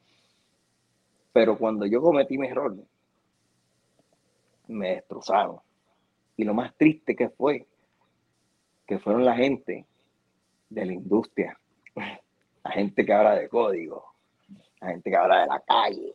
[1.33, 2.77] Pero cuando yo cometí mi error,
[4.69, 5.59] me destrozaron.
[6.37, 7.67] Y lo más triste que fue,
[8.87, 9.87] que fueron la gente
[10.69, 11.59] de la industria,
[12.65, 14.05] la gente que habla de código,
[14.81, 16.13] la gente que habla de la calle,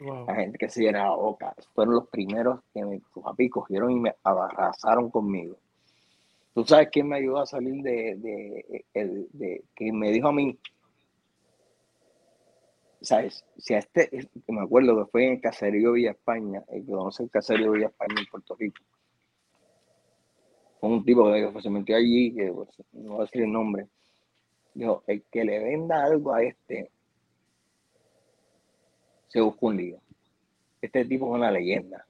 [0.00, 1.54] la gente que se llena la boca.
[1.74, 5.56] Fueron los primeros que me papi, cogieron y me abrazaron conmigo.
[6.54, 10.32] ¿Tú sabes quién me ayudó a salir de, de, de, de que me dijo a
[10.32, 10.58] mí?
[13.00, 13.44] ¿Sabes?
[13.56, 17.22] Si a este, me acuerdo que fue en el caserío Villa España, el que conoce
[17.22, 18.82] el caserío Villa España en Puerto Rico.
[20.80, 23.52] Fue un tipo que pues, se metió allí, que pues, no voy a decir el
[23.52, 23.86] nombre.
[24.74, 26.90] Dijo, el que le venda algo a este,
[29.30, 29.98] se busca un lío.
[30.82, 32.04] Este tipo es una leyenda.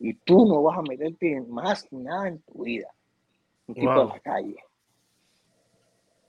[0.00, 2.88] Y tú no vas a meterte en más nada en tu vida.
[3.66, 4.56] Un tipo de la calle.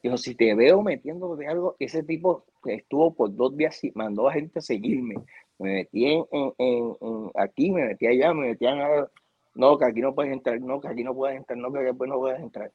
[0.03, 3.91] Dijo, si te veo metiendo de algo, ese tipo que estuvo por dos días y
[3.95, 5.15] mandó a gente a seguirme.
[5.57, 6.25] Me metí en,
[7.35, 8.79] aquí, me metí allá, me metí en...
[9.55, 11.93] No, que aquí no puedes entrar, no, que aquí no puedes entrar, no, que aquí
[12.07, 12.71] no puedes entrar.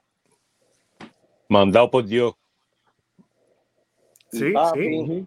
[1.49, 2.35] Mandado por Dios.
[4.33, 5.27] Sí, sí.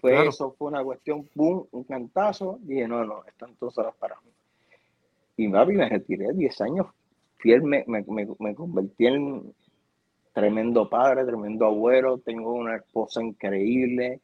[0.00, 2.58] Pues eso fue una cuestión, boom, un cantazo.
[2.62, 4.30] Dije, no, no, están todas horas para mí.
[5.36, 6.86] Y papi, me retiré 10 años
[7.38, 8.04] fiel, me, me,
[8.38, 9.54] me, convertí en
[10.32, 12.18] tremendo padre, tremendo abuelo.
[12.18, 14.20] Tengo una esposa increíble.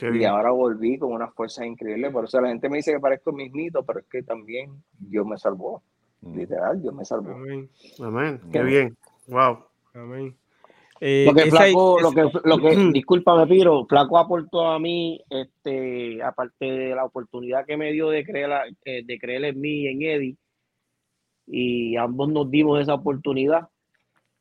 [0.00, 2.10] y ahora volví con una fuerza increíble.
[2.10, 5.38] Por eso la gente me dice que parezco mismito, pero es que también Dios me
[5.38, 5.82] salvó.
[6.20, 6.36] Mm.
[6.36, 7.32] Literal, Dios me salvó.
[7.32, 7.70] Amén.
[8.00, 8.40] Amén.
[8.52, 8.96] Qué bien.
[9.26, 9.64] Wow.
[9.94, 10.36] Amén.
[11.02, 16.22] Eh, lo que Flaco, lo que, lo que, discúlpame, Piro, Flaco aportó a mí, este,
[16.22, 19.86] aparte de la oportunidad que me dio de creer, eh, de creer en mí y
[19.86, 20.36] en Eddie,
[21.46, 23.68] y ambos nos dimos esa oportunidad,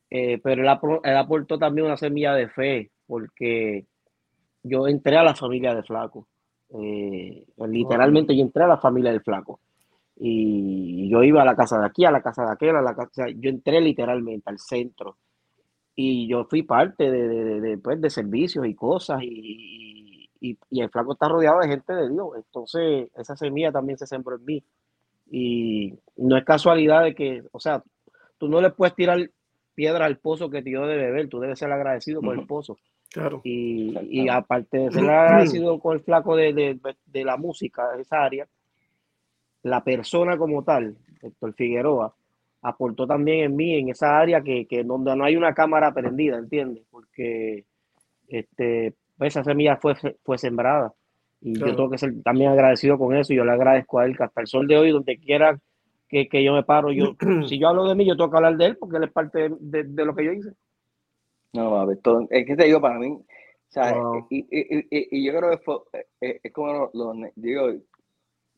[0.10, 3.86] eh, pero él, aportó también una semilla de fe, porque
[4.62, 6.28] yo entré a la familia de Flaco,
[7.68, 9.62] literalmente yo entré a la familia del Flaco,
[10.18, 12.94] y yo iba a la casa de aquí, a la casa de aquel, a la
[12.94, 15.16] casa, yo entré literalmente al centro
[16.02, 20.82] y yo fui parte de, de, de, pues, de servicios y cosas y, y, y,
[20.82, 24.46] el flaco está rodeado de gente de Dios, entonces esa semilla también se sembró en
[24.46, 24.64] mí
[25.30, 27.84] y no es casualidad de que, o sea,
[28.38, 29.30] tú no le puedes tirar
[29.76, 32.78] piedra al pozo que te dio de beber, tú debes ser agradecido por el pozo.
[33.12, 33.42] Claro.
[33.44, 38.04] Y, y aparte de ser agradecido con el flaco de, de, de la música, de
[38.04, 38.48] esa área,
[39.64, 42.16] la persona como tal, Héctor Figueroa,
[42.62, 46.38] aportó también en mí, en esa área que, que donde no hay una cámara prendida,
[46.38, 46.84] ¿entiendes?
[46.90, 47.66] Porque
[48.28, 50.94] este, pues, esa semilla fue, fue sembrada.
[51.42, 53.32] Y yo tengo que ser también agradecido con eso.
[53.32, 55.58] Y yo le agradezco a él que hasta el sol de hoy, donde quiera
[56.10, 57.16] que, que yo me paro, yo,
[57.48, 59.50] si yo hablo de mí, yo tengo que hablar de él porque él es parte
[59.60, 60.52] de, de, lo que yo hice.
[61.54, 63.18] No, a ver, todo, es que te digo, para mí,
[64.30, 65.78] y, y, y, y, yo creo que fue,
[66.20, 67.70] es, como lo, digo,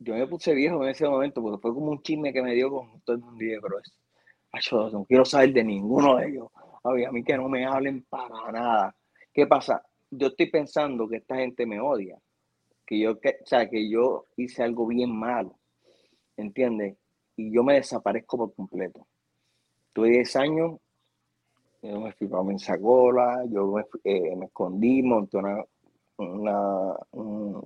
[0.03, 2.71] yo me puse viejo en ese momento porque fue como un chisme que me dio
[2.71, 3.38] con todo el mundo.
[3.39, 6.47] Pero es, no quiero saber de ninguno de ellos.
[6.83, 8.95] a mí que no me hablen para nada.
[9.31, 9.83] ¿Qué pasa?
[10.09, 12.19] Yo estoy pensando que esta gente me odia.
[12.85, 15.57] Que yo, o sea, que yo hice algo bien malo.
[16.35, 16.97] ¿Entiendes?
[17.35, 19.07] Y yo me desaparezco por completo.
[19.93, 20.80] Tuve 10 años,
[21.81, 25.63] yo me fui para Mensagola, yo me, eh, me escondí, monté una,
[26.22, 26.95] una,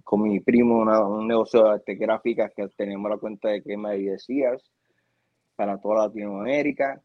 [0.03, 4.11] con mi primo un negocio de arte gráficas que teníamos la cuenta de quema de
[4.11, 4.64] decías
[5.56, 7.01] para toda Latinoamérica.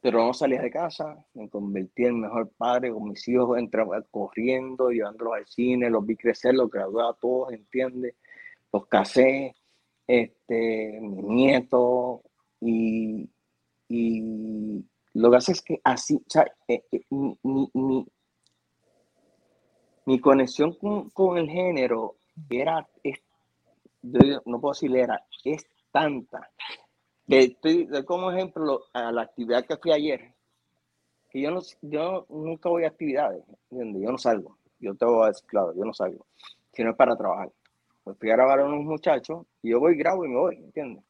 [0.00, 4.90] Pero no salía de casa, me convertí en mejor padre con mis hijos, entraba corriendo,
[4.90, 8.14] llevándolos al cine, los vi crecer, los gradué a todos, ¿entiendes?
[8.70, 9.54] Los casé,
[10.06, 12.22] este, mi nieto,
[12.60, 13.30] y,
[13.88, 14.84] y
[15.14, 18.06] lo que hace es que así, o sea, eh, eh, mi, mi
[20.20, 20.74] conexión
[21.12, 22.16] con, el género
[22.50, 22.86] era,
[24.44, 26.50] no puedo decir era, es tanta.
[27.26, 30.34] Estoy, como ejemplo a la actividad que fui ayer,
[31.30, 33.42] que yo, no, yo nunca voy a actividades.
[33.70, 36.26] Yo no salgo, yo te voy a decir claro, yo no salgo,
[36.72, 37.50] sino es para trabajar.
[38.02, 41.02] Pues fui a grabar a unos muchachos y yo voy, grabo y me voy, ¿entiendes?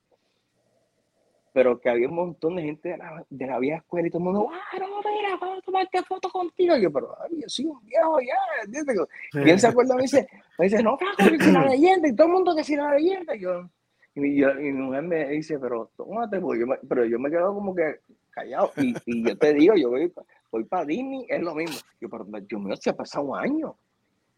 [1.55, 4.19] Pero que había un montón de gente de la, de la vieja escuela y todo
[4.19, 6.77] el mundo, ah, no, mira, vamos a tomarte foto contigo.
[6.77, 9.07] Y yo, pero ay, yo soy un viejo ya, ¿entiendes?
[9.31, 9.95] ¿Quién se acuerda?
[9.95, 10.27] Me dice,
[10.59, 13.37] me dice, no, Franco, que la leyenda, y todo el mundo que si la leyenda.
[13.37, 13.71] Y yo,
[14.17, 17.55] y, yo, y mi mujer me dice, pero tómate, pues yo pero yo me quedo
[17.55, 18.01] como que
[18.31, 18.73] callado.
[18.79, 20.13] Y, y yo te digo, yo voy,
[20.51, 21.77] voy para Disney, es lo mismo.
[22.01, 23.77] Yo, pero Dios mío, se ha pasado un año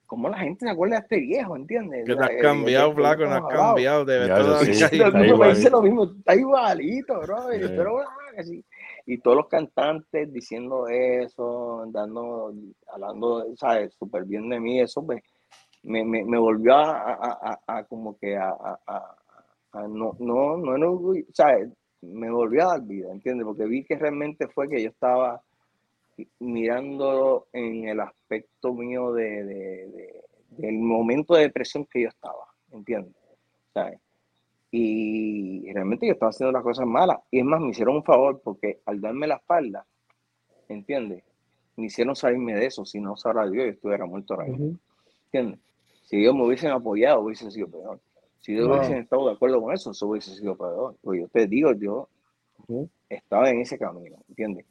[0.06, 2.06] cómo la gente se acuerda de este viejo, ¿entiendes?
[2.06, 4.04] Que te has cambiado, flaco, no has cambiado.
[4.04, 4.60] De verdad.
[4.62, 7.46] me dice lo mismo, está igualito, bro.
[7.50, 7.98] Pero,
[9.06, 12.52] y todos los cantantes diciendo eso, dando,
[12.88, 13.94] hablando, ¿sabes?
[13.94, 15.22] Súper bien de mí, eso pues,
[15.82, 18.52] me, me, me volvió a, a, a, como que a,
[19.88, 21.68] no, no, no, no, ¿sabes?
[22.02, 23.44] Me volvió a dar vida, ¿entiendes?
[23.44, 25.40] Porque vi que realmente fue que yo estaba
[26.38, 33.14] mirando en el aspecto mío de, de, del momento de depresión que yo estaba, ¿entiendes?
[34.70, 37.18] Y realmente yo estaba haciendo las cosas malas.
[37.30, 39.86] Y es más, me hicieron un favor porque al darme la espalda,
[40.68, 41.22] ¿entiendes?
[41.76, 42.84] Me hicieron salirme de eso.
[42.84, 44.46] Si no, sabrá Dios, yo estuviera muerto ahora
[45.26, 45.60] ¿Entiendes?
[46.04, 48.00] Si ellos me hubiesen apoyado, hubiese sido peor.
[48.40, 50.94] Si ellos hubiesen estado de acuerdo con eso, eso hubiese sido peor.
[51.02, 52.08] Pues yo te digo, yo
[53.08, 54.64] estaba en ese camino, ¿entiendes?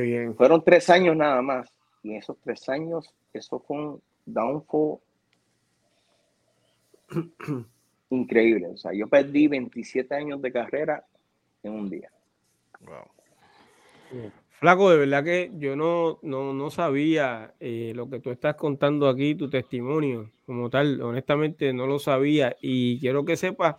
[0.00, 0.34] Bien.
[0.34, 1.72] Fueron tres años nada más.
[2.02, 4.98] Y esos tres años, eso fue un downfall
[8.10, 8.68] increíble.
[8.68, 11.04] O sea, yo perdí 27 años de carrera
[11.62, 12.10] en un día.
[14.50, 19.34] Flaco, de verdad que yo no, no, sabía eh, lo que tú estás contando aquí,
[19.34, 21.00] tu testimonio como tal.
[21.02, 23.76] Honestamente no lo sabía y quiero que sepas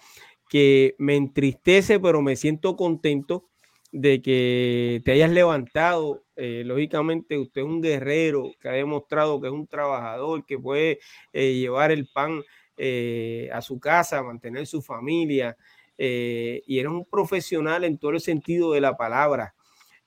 [0.49, 3.45] que me entristece, pero me siento contento
[3.93, 6.23] de que te hayas levantado.
[6.35, 10.99] Eh, lógicamente, usted es un guerrero que ha demostrado que es un trabajador, que puede
[11.31, 12.41] eh, llevar el pan
[12.75, 15.55] eh, a su casa, mantener su familia,
[15.95, 19.53] y eres un profesional en todo el sentido de la palabra.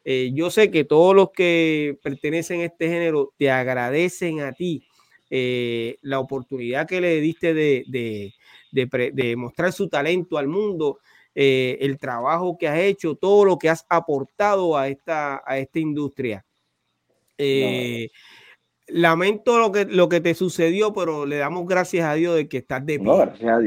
[0.05, 4.85] yo sé que todos los que pertenecen a este género te agradecen a ti
[5.31, 10.99] la oportunidad que le diste de, de, de mostrar su talento al mundo
[11.39, 15.79] eh, el trabajo que has hecho, todo lo que has aportado a esta, a esta
[15.79, 16.47] industria.
[17.37, 18.09] Eh,
[18.87, 22.57] lamento lo que, lo que te sucedió, pero le damos gracias a Dios de que
[22.57, 23.13] estás de pie.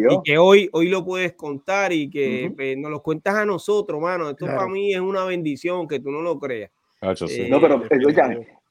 [0.10, 4.02] Y que hoy, hoy lo puedes contar y que pues, nos lo cuentas a nosotros,
[4.02, 4.32] mano.
[4.32, 6.72] Esto para mí es una bendición que tú no lo creas.
[7.02, 7.84] Eh, no, pero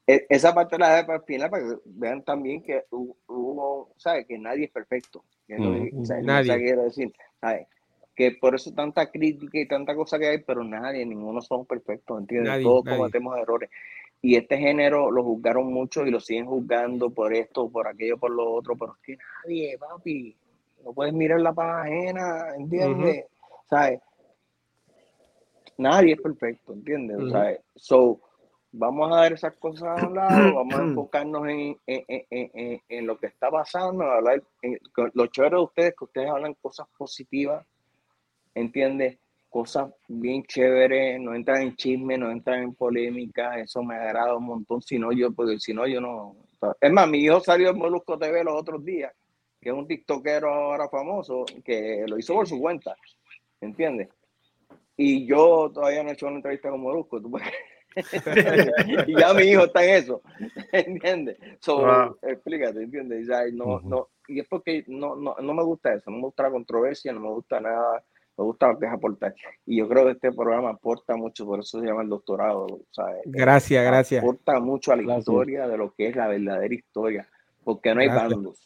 [0.05, 4.37] e, esa parte la de para final para que vean también que uno sabe que
[4.37, 5.23] nadie es perfecto.
[5.47, 6.75] nadie.
[6.75, 7.13] decir,
[8.19, 12.19] que por eso tanta crítica y tanta cosa que hay, pero nadie, ninguno son perfectos,
[12.19, 12.61] ¿entiendes?
[12.61, 13.69] Todos cometemos errores.
[14.21, 18.31] Y este género lo juzgaron mucho y lo siguen juzgando por esto, por aquello, por
[18.31, 20.35] lo otro, pero es que nadie, papi,
[20.83, 23.27] no puedes mirar la página, ¿entiendes?
[23.69, 24.01] ¿Sabes?
[25.77, 27.17] Nadie es perfecto, ¿entiendes?
[27.77, 28.19] So,
[28.73, 33.27] vamos a ver esas cosas a un lado, vamos a enfocarnos en, en, lo que
[33.27, 34.43] está pasando, hablar,
[35.13, 37.65] lo chévere de ustedes que ustedes hablan cosas positivas,
[38.59, 39.17] ¿entiendes?
[39.49, 44.45] Cosas bien chéveres, no entran en chisme, no entran en polémica, eso me agrada un
[44.45, 46.35] montón, si no yo, porque si no yo no...
[46.79, 49.11] Es más, mi hijo salió en Molusco TV los otros días,
[49.59, 52.95] que es un tiktokero ahora famoso, que lo hizo por su cuenta,
[53.61, 54.09] ¿entiendes?
[54.95, 57.31] Y yo todavía no he hecho una entrevista con Molusco, ¿tú
[59.07, 60.21] y ya mi hijo está en eso,
[60.73, 61.37] ¿entiendes?
[61.59, 63.27] So, Explícate, ¿entiendes?
[63.53, 66.51] no, no, y es porque no, no, no me gusta eso, no me gusta la
[66.51, 68.03] controversia, no me gusta nada
[68.39, 69.35] me gusta lo que es aportar.
[69.65, 72.67] Y yo creo que este programa aporta mucho, por eso se llama el doctorado.
[73.25, 74.23] Gracias, gracias.
[74.23, 77.27] Aporta mucho a la historia de lo que es la verdadera historia,
[77.65, 78.57] porque no hay bandos.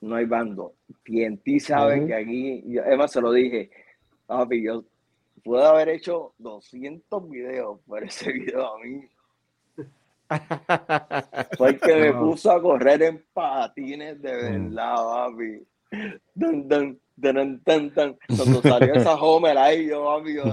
[0.00, 0.72] No hay bandos.
[1.02, 3.70] Quien ti sabe que aquí, yo, además se lo dije,
[4.26, 4.84] papi, yo
[5.44, 9.06] puedo haber hecho 200 videos por ese video a mí.
[11.58, 14.70] Porque me puso a correr en patines de mm.
[14.70, 15.66] verdad, papi.
[16.34, 17.62] Dun, dun, dun.
[17.64, 20.44] Cuando salió esa Homer ahí, yo, amigo,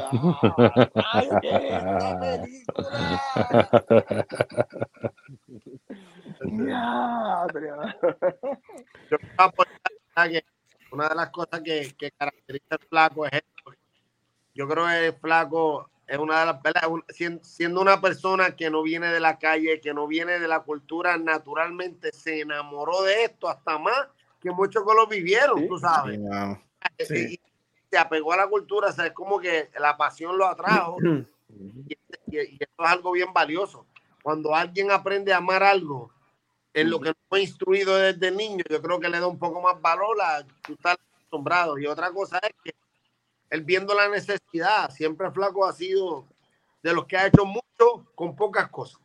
[1.14, 1.52] ¡ay, qué
[2.20, 3.06] película!
[10.92, 13.74] una de las cosas que, que caracteriza al flaco es esto.
[14.54, 16.60] Yo creo que el flaco es una de las,
[17.42, 21.18] siendo una persona que no viene de la calle, que no viene de la cultura,
[21.18, 24.08] naturalmente se enamoró de esto hasta más
[24.40, 26.20] que muchos que lo vivieron, tú sabes.
[27.10, 27.40] Y,
[27.90, 30.98] se apegó a la cultura, es como que la pasión lo atrajo.
[31.88, 31.98] y,
[32.34, 33.86] esto es algo bien valioso.
[34.22, 36.12] Cuando alguien aprende a amar algo
[36.74, 39.62] en lo que no fue instruido desde niño, yo creo que le da un poco
[39.62, 41.78] más valor a tú estar acostumbrado.
[41.78, 42.76] Y otra cosa es que
[43.50, 46.26] él viendo la necesidad, siempre Flaco ha sido
[46.84, 49.00] de los que ha hecho mucho con pocas cosas.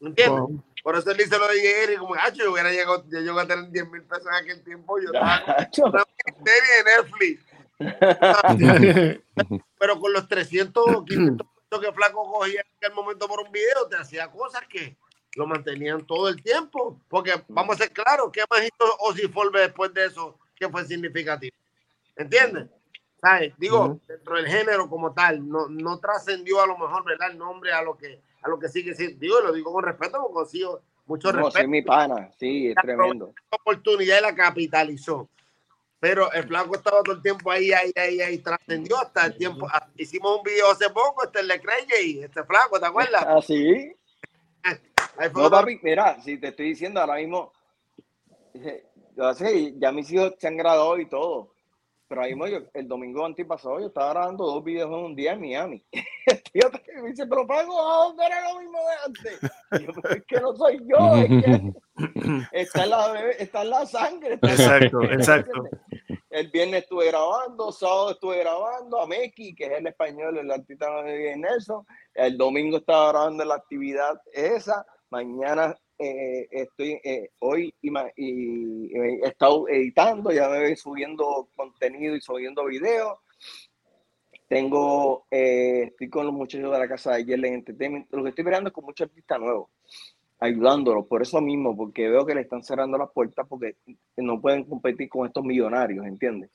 [0.00, 0.62] ¿Entiendes?
[0.84, 3.46] Por eso él dice lo de Jerry, como, ah, yo hubiera llegado, yo llego a
[3.46, 5.42] tener 10 mil pesos en aquel tiempo, yo estaba
[5.82, 6.04] una
[6.44, 7.42] serie de Netflix.
[9.78, 13.88] Pero con los 300, 500 pesos que Flaco cogía en aquel momento por un video,
[13.88, 14.94] te hacía cosas que
[15.36, 17.00] lo mantenían todo el tiempo.
[17.08, 21.56] Porque vamos a ser claros, ¿qué más hizo Osifolve después de eso que fue significativo?
[22.14, 22.68] ¿Entiendes?
[23.22, 23.54] ¿Sabes?
[23.56, 27.30] Digo, dentro del género como tal, no, no trascendió a lo mejor, ¿verdad?
[27.30, 29.18] El nombre a lo que a lo que sigue siendo.
[29.18, 31.68] Digo, lo digo con respeto porque consigo mucho no, respeto.
[31.68, 33.32] mi pana, sí, es tremendo.
[33.50, 35.28] La oportunidad la capitalizó.
[35.98, 39.66] Pero el flaco estaba todo el tiempo ahí, ahí, ahí, ahí, trascendió hasta el tiempo.
[39.72, 43.24] Ah, hicimos un video hace poco, este le creye y este flaco, ¿te acuerdas?
[43.26, 43.90] Ah, sí.
[45.34, 47.52] no, papi, mira, si te estoy diciendo ahora mismo,
[49.16, 51.53] yo sé, ya mis hijos se han graduado y todo.
[52.14, 55.40] Pero ahí yo, el domingo antipasado yo estaba grabando dos videos en un día en
[55.40, 55.84] Miami.
[56.52, 56.70] tío
[57.02, 59.40] me dice, pero Paco, ¿dónde era lo mismo de antes?
[59.84, 61.72] yo, es que no soy yo, es que
[62.52, 64.34] está en la, está en la sangre.
[64.34, 65.64] exacto, exacto.
[66.30, 71.02] El viernes estuve grabando, sábado estuve grabando a Meki, que es el español, el artista
[71.02, 71.84] de Nelson.
[72.12, 74.84] El domingo estaba grabando la actividad esa.
[75.10, 82.20] Mañana eh, estoy eh, hoy y, he estado editando, ya me voy subiendo contenido y
[82.20, 83.18] subiendo videos.
[84.48, 88.12] Tengo, eh, estoy con los muchachos de la casa de Yellen Entertainment.
[88.12, 89.70] Lo que estoy mirando es con muchos artistas nuevos,
[90.38, 93.76] ayudándolos, por eso mismo, porque veo que le están cerrando las puertas porque
[94.16, 96.50] no pueden competir con estos millonarios, ¿entiendes?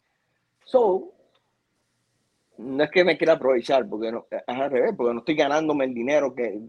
[0.66, 1.14] So,
[2.58, 5.86] no es que me quiera aprovechar, porque no, es al revés, porque no estoy ganándome
[5.86, 6.62] el dinero que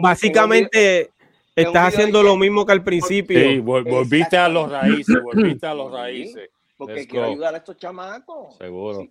[0.00, 1.10] básicamente
[1.54, 3.38] estás haciendo lo mismo que al principio.
[3.38, 6.50] Sí, volviste a los raíces, volviste a los raíces.
[6.76, 8.56] Porque quiero ayudar a estos chamacos.
[8.56, 9.08] Seguro.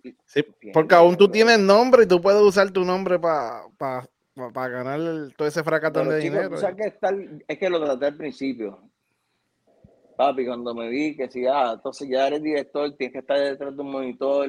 [0.72, 3.62] porque aún tú tienes nombre y tú puedes usar tu nombre para
[4.52, 5.00] para ganar
[5.36, 6.56] todo ese fracatón de dinero.
[6.56, 8.80] es que lo traté al principio.
[10.16, 13.74] Papi, cuando me vi que si, ah, entonces ya eres director, tienes que estar detrás
[13.74, 14.48] de un monitor,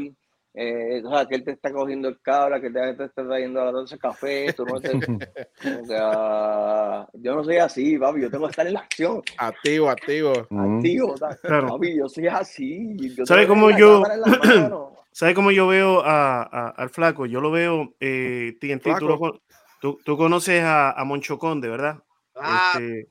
[0.57, 3.61] eh, o sea, que él te está cogiendo el cable, que te, te está trayendo
[3.61, 8.45] a las café, tú no te, o sea, yo no soy así, papi, yo tengo
[8.45, 9.21] que estar en la acción.
[9.37, 10.31] Activo, activo.
[10.31, 11.67] Activo, claro.
[11.67, 12.95] papi, yo soy así.
[13.25, 14.01] ¿Sabes cómo yo,
[15.11, 17.25] ¿sabe cómo yo veo a, a, al flaco?
[17.25, 19.41] Yo lo veo, eh, TNT, tú, lo,
[19.81, 22.01] tú, tú, conoces a, a Moncho Conde, ¿verdad?
[22.33, 22.71] Ah.
[22.75, 23.09] Este,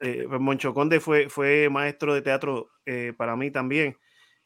[0.00, 3.96] eh, Moncho Conde fue, fue maestro de teatro eh, para mí también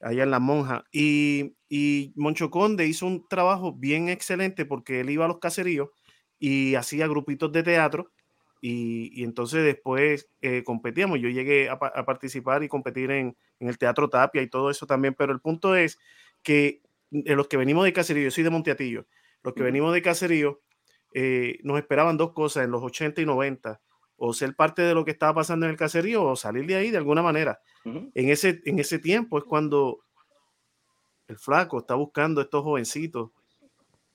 [0.01, 0.85] allá en La Monja.
[0.93, 5.89] Y, y Moncho Conde hizo un trabajo bien excelente porque él iba a los caseríos
[6.39, 8.11] y hacía grupitos de teatro.
[8.61, 11.21] Y, y entonces después eh, competíamos.
[11.21, 14.87] Yo llegué a, a, participar y competir en, en, el Teatro Tapia y todo eso
[14.87, 15.15] también.
[15.15, 15.99] Pero el punto es
[16.43, 19.07] que eh, los que venimos de caserío, yo soy de Monteatillo,
[19.43, 20.63] los que venimos de caserío,
[21.13, 23.81] eh, nos esperaban dos cosas en los 80 y 90
[24.17, 26.91] o ser parte de lo que estaba pasando en el caserío o salir de ahí
[26.91, 27.61] de alguna manera.
[27.85, 30.01] en, ese, en ese tiempo es cuando
[31.29, 33.31] el flaco está buscando a estos jovencitos,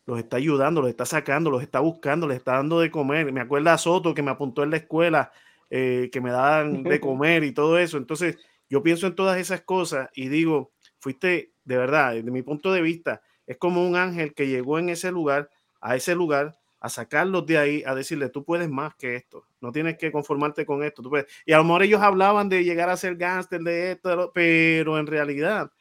[0.05, 3.31] los está ayudando, los está sacando, los está buscando, les está dando de comer.
[3.31, 5.31] Me acuerda a Soto que me apuntó en la escuela,
[5.69, 7.97] eh, que me daban de comer y todo eso.
[7.97, 8.37] Entonces,
[8.69, 12.81] yo pienso en todas esas cosas y digo, fuiste de verdad, desde mi punto de
[12.81, 15.49] vista, es como un ángel que llegó en ese lugar,
[15.81, 19.71] a ese lugar, a sacarlos de ahí, a decirle, tú puedes más que esto, no
[19.71, 21.01] tienes que conformarte con esto.
[21.01, 21.27] Tú puedes.
[21.45, 25.07] Y a lo mejor ellos hablaban de llegar a ser gángster de esto, pero en
[25.07, 25.71] realidad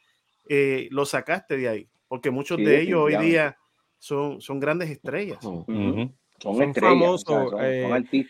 [0.47, 3.57] eh, lo sacaste de ahí, porque muchos de ellos hoy día
[3.97, 5.39] son, son grandes estrellas.
[5.41, 7.85] Son, famosos, eh,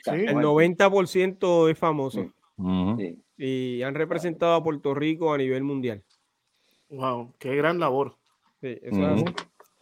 [0.06, 2.32] El 90% es famoso.
[3.38, 6.04] Y han representado a Puerto Rico a nivel mundial.
[6.90, 8.16] Wow, qué gran labor.
[8.62, 9.24] Sí, eso es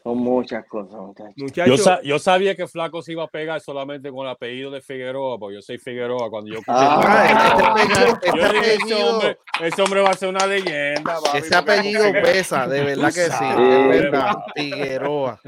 [0.08, 0.96] son muchas cosas,
[1.36, 1.84] muchachos.
[1.84, 5.38] Yo, yo, sabía que Flaco se iba a pegar solamente con el apellido de Figueroa,
[5.38, 6.30] porque yo soy Figueroa.
[6.30, 11.18] Cuando yo ah, este yo dije, ese hombre, ese hombre va a ser una leyenda.
[11.36, 13.46] ese apellido pesa, de verdad que sí.
[13.90, 15.42] Verdad, Figueroa.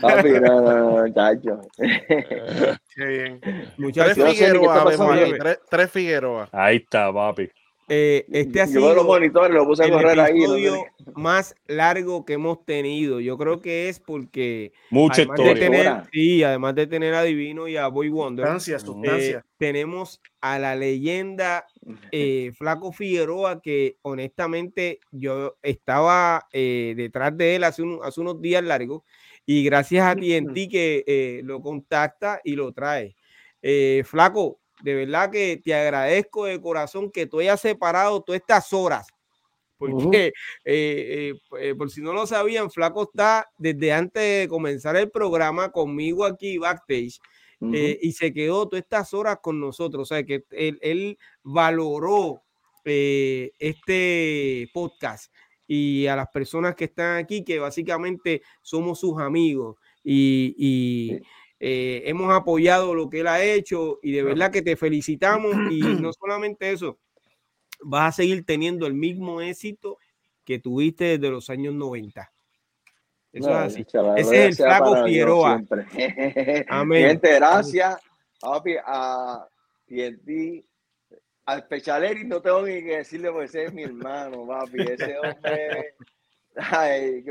[0.00, 0.30] Papi,
[0.90, 1.60] muchacho.
[2.96, 3.40] Qué bien.
[3.78, 4.84] Muchachos, tres Figueroa,
[5.38, 6.48] tres, tres Figueroa.
[6.50, 7.48] Ahí está, papi.
[7.88, 12.34] Eh, este ha sido los monitores, lo puse a correr el episodio más largo que
[12.34, 13.20] hemos tenido.
[13.20, 15.54] Yo creo que es porque mucha historia.
[15.54, 18.46] De tener, sí, además de tener a Divino y a Boy Wonder,
[19.04, 21.66] eh, tenemos a la leyenda
[22.10, 29.02] eh, Flaco Figueroa que honestamente yo estaba detrás de él hace, hace, unos días largos
[29.44, 33.14] y gracias a ti en ti que lo contacta y lo trae.
[34.04, 39.06] Flaco, de verdad que te agradezco de corazón que tú hayas separado todas estas horas.
[39.78, 40.32] Porque, eh,
[40.64, 45.72] eh, eh, por si no lo sabían, Flaco está desde antes de comenzar el programa
[45.72, 47.18] conmigo aquí backstage
[47.60, 50.02] y se quedó todas estas horas con nosotros.
[50.02, 52.42] O sea, que él, valoró
[52.84, 55.32] este podcast
[55.66, 59.76] y a las personas que están aquí, que básicamente somos sus amigos.
[60.04, 61.22] y
[61.66, 65.80] eh, hemos apoyado lo que él ha hecho y de verdad que te felicitamos y
[66.02, 66.98] no solamente eso,
[67.80, 69.96] vas a seguir teniendo el mismo éxito
[70.44, 72.30] que tuviste desde los años 90.
[73.32, 73.86] Eso es así.
[74.16, 75.64] Ese es el flaco Figueroa.
[76.68, 77.08] Amén.
[77.08, 77.98] Gente, gracias.
[78.38, 79.48] Papi, a
[79.86, 80.66] TNT,
[81.46, 84.82] al Pechaleri no tengo ni que decirle porque ese es mi hermano, papi.
[84.82, 85.94] Ese hombre.
[86.56, 87.24] Ay,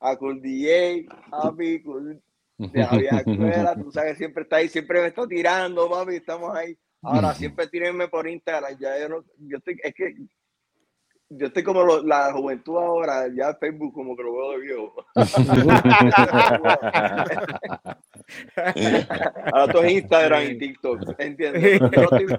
[0.00, 1.82] a Cool DJ, papi,
[2.70, 6.76] de tú sabes, siempre está ahí, siempre me está tirando, mami, estamos ahí.
[7.02, 10.14] Ahora, siempre tírenme por Instagram, ya yo no, yo estoy, es que
[11.34, 14.94] yo estoy como la juventud ahora, ya Facebook como que lo veo de viejo.
[19.52, 21.80] ahora todo es Instagram y TikTok, ¿entiendes?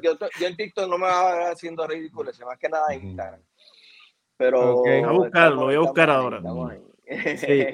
[0.02, 3.42] Yo, en TikTok no me va haciendo ridículo, más que nada en Instagram.
[4.38, 4.76] Pero...
[4.76, 6.42] Voy a buscarlo, voy a buscar ahora.
[7.06, 7.66] Sí.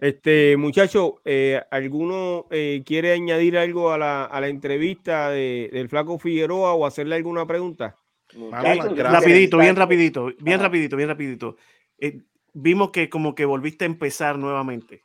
[0.00, 5.88] Este, muchacho, eh, ¿alguno eh, quiere añadir algo a la, a la entrevista de, del
[5.88, 7.96] Flaco Figueroa o hacerle alguna pregunta?
[8.50, 11.56] rapidito, bien rapidito, bien rapidito, bien rapidito.
[11.98, 15.02] Eh, vimos que como que volviste a empezar nuevamente.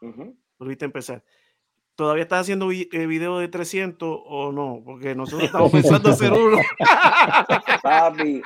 [0.58, 1.24] Volviste a empezar.
[1.96, 4.82] ¿Todavía estás haciendo video de 300 o no?
[4.84, 6.58] Porque nosotros estamos pensando hacer uno.
[7.84, 8.42] Papi,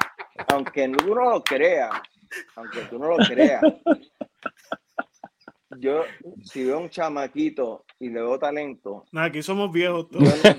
[0.49, 2.01] aunque uno lo crea,
[2.55, 3.61] aunque tú no lo creas,
[5.79, 6.03] yo,
[6.43, 9.05] si veo un chamaquito y le veo talento.
[9.13, 10.07] aquí somos viejos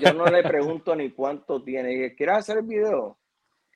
[0.01, 2.15] Yo, no le pregunto ni cuánto tiene.
[2.15, 3.17] ¿Quieres hacer el video?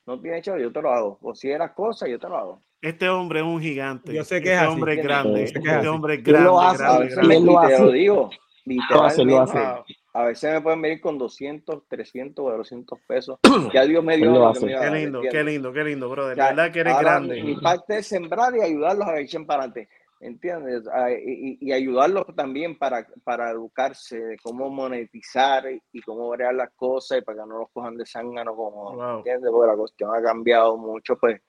[0.06, 1.20] No tiene hecho, yo te lo hago.
[1.22, 2.64] O si eras cosa, yo te lo hago.
[2.82, 4.14] Este hombre es un gigante.
[4.14, 5.44] Yo sé que este es hombre es grande.
[5.44, 6.50] Este hombre es grande.
[6.50, 7.36] Lo hace, grande,
[7.68, 8.30] te lo digo.
[8.66, 9.60] Literalmente.
[10.16, 13.40] A veces me pueden venir con 200, 300 o 200 pesos.
[13.74, 14.54] Ya Dios me dio.
[14.54, 16.38] qué lindo, qué lindo, qué lindo, brother.
[16.38, 17.42] La verdad que eres grande.
[17.42, 19.90] Mi parte es sembrar y ayudarlos a que echen para adelante.
[20.24, 20.88] ¿Entiendes?
[20.92, 27.20] Ah, y, ayudarlos también para, para educarse de cómo monetizar y cómo crear las cosas
[27.20, 29.52] y para que no los cojan de zángano como, ¿entiendes?
[29.52, 31.42] Porque la cuestión ha cambiado mucho, pues,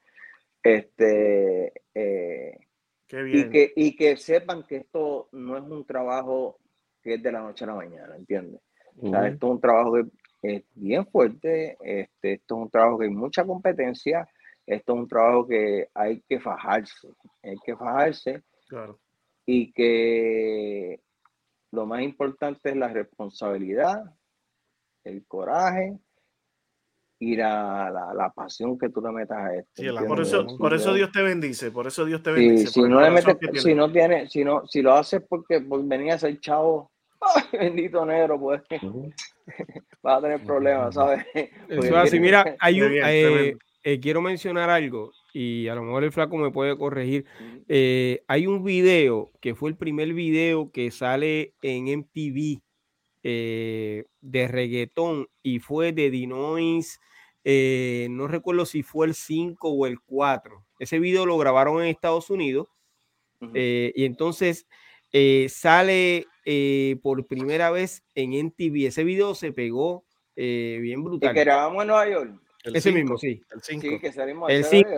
[0.63, 2.59] este, eh,
[3.11, 6.59] Y, que, y que sepan que esto no es un trabajo
[7.03, 8.61] que es de la noche a la mañana, ¿entiendes?
[8.97, 13.11] esto es un trabajo que es bien fuerte, este, esto es un trabajo que hay
[13.11, 14.29] mucha competencia,
[14.67, 17.09] esto es un trabajo que hay que fajarse,
[17.43, 18.43] hay que fajarse
[19.47, 21.01] y que
[21.73, 24.05] lo más importante es la responsabilidad,
[25.05, 25.99] el coraje
[27.19, 30.07] y la, la, pasión que tú le metas a esto.
[30.07, 32.67] por, eso, por eso Dios te bendice, por eso Dios te bendice.
[32.67, 36.13] si no le metes, si no tiene, si no, si lo haces porque por venir
[36.13, 36.91] a ser chavo,
[37.53, 38.63] bendito negro, pues
[40.03, 41.25] vas a tener problemas, ¿sabes?
[41.69, 46.13] Eso así, mira, hay un, eh, eh, quiero mencionar algo y a lo mejor el
[46.13, 47.27] flaco me puede corregir.
[47.69, 52.63] Eh, hay un video que fue el primer video que sale en MTV
[53.25, 57.01] eh, de reggaetón y fue de Dinois.
[57.43, 60.65] Eh, no recuerdo si fue el 5 o el 4.
[60.79, 62.69] Ese video lo grabaron en Estados Unidos
[63.53, 64.67] y entonces
[65.49, 66.27] sale
[67.03, 68.87] por primera vez en NTV.
[68.87, 70.05] Ese video se pegó
[70.37, 71.33] bien brutal.
[71.33, 72.44] Y que grabamos en Nueva York.
[72.65, 73.43] Ese mismo, sí.
[73.53, 74.01] El 5.
[74.01, 74.89] que salimos el 5.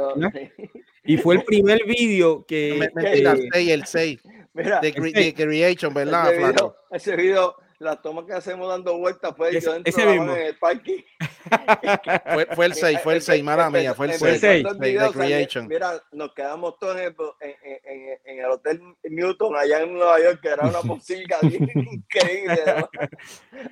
[1.05, 2.79] Y fue el primer video que.
[2.79, 4.21] el 6, el 6.
[4.55, 4.93] Mira, de,
[5.35, 9.91] Creation, ¿verdad, ese video, ese video la toma que hacemos dando vueltas fue yo dentro
[9.91, 10.35] ese mismo.
[10.35, 11.05] en el parque.
[12.33, 14.41] fue, fue, el 6, fue el 6, mala mía, fue el 6.
[14.41, 15.67] De Creation.
[15.69, 20.41] Mira, nos quedamos todos en, en, en, en, el Hotel Newton allá en Nueva York,
[20.41, 22.65] que era una posibilidad increíble.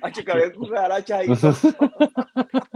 [0.01, 1.27] Así que había cucarachas ahí.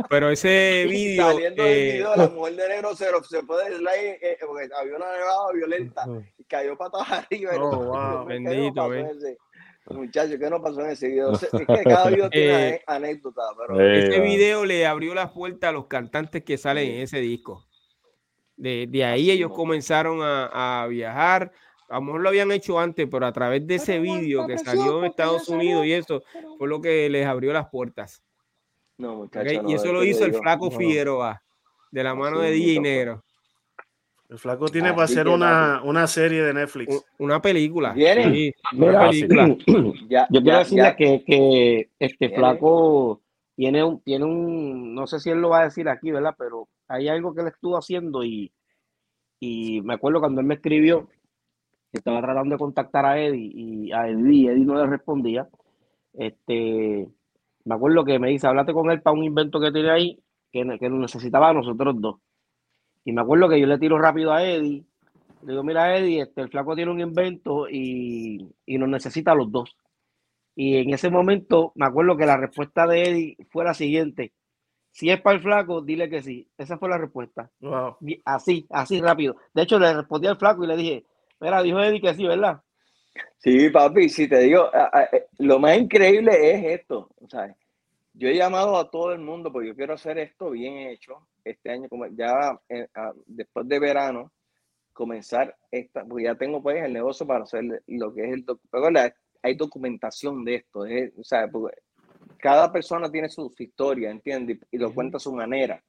[0.10, 1.32] Pero ese video.
[1.32, 4.96] Saliendo del eh, video, la mujer de negro se, se puede slide, eh, porque había
[4.96, 6.06] una nevada violenta
[6.38, 7.52] y cayó patas arriba.
[7.58, 8.90] Oh, wow, bendito,
[9.90, 11.34] Muchachos, ¿qué no pasó en ese video?
[11.34, 13.80] Es que cada video tiene eh, anécdota, pero...
[13.80, 17.66] Ese video le abrió las puertas a los cantantes que salen en ese disco.
[18.56, 21.52] De, de ahí ellos comenzaron a, a, viajar.
[21.88, 25.00] A lo mejor lo habían hecho antes, pero a través de ese video que salió
[25.00, 26.24] en Estados Unidos y eso
[26.58, 28.22] fue lo que les abrió las puertas.
[28.98, 29.64] No, muchachos.
[29.66, 31.42] y eso lo hizo el flaco Figueroa,
[31.90, 33.24] de la mano de DJ Negro.
[34.30, 37.04] El flaco tiene para hacer una, una, serie de Netflix.
[37.18, 37.96] Una película.
[37.96, 39.48] Sí, una película.
[40.30, 43.22] Yo quiero decirle que, que, este flaco
[43.56, 46.36] tiene un, tiene un, no sé si él lo va a decir aquí, ¿verdad?
[46.38, 48.52] Pero hay algo que él estuvo haciendo y,
[49.40, 51.08] y me acuerdo cuando él me escribió,
[51.92, 55.50] que estaba tratando de contactar a Eddie y a Eddie, Eddie no le respondía.
[56.14, 57.10] Este,
[57.66, 60.20] me acuerdo que me dice, háblate con él para un invento que tiene ahí,
[60.52, 62.18] que, que necesitaba a nosotros dos.
[63.06, 64.84] Y me acuerdo que yo le tiro rápido a Eddie.
[65.44, 69.36] Le digo, mira, Eddie, este, el flaco tiene un invento y, y nos necesita a
[69.36, 69.76] los dos.
[70.56, 74.34] Y en ese momento me acuerdo que la respuesta de Eddie fue la siguiente.
[74.92, 76.50] Si es para el flaco, dile que sí.
[76.58, 77.50] Esa fue la respuesta.
[78.26, 79.38] Así, así rápido.
[79.54, 81.06] De hecho, le respondí al flaco y le dije,
[81.40, 82.62] mira, dijo Eddie que sí, ¿verdad?
[83.38, 87.10] Sí, papi, si te digo, eh, lo más increíble es esto.
[87.30, 87.56] ¿sabes?
[88.20, 91.72] Yo he llamado a todo el mundo porque yo quiero hacer esto bien hecho este
[91.72, 92.86] año, como ya eh,
[93.26, 94.34] después de verano,
[94.92, 99.16] comenzar esta, porque ya tengo pues el negocio para hacer lo que es el documento.
[99.42, 101.78] Hay documentación de esto, o sea, porque
[102.40, 104.60] cada persona tiene su, historia, ¿entiendes?
[104.70, 105.82] Y, lo cuenta a su manera.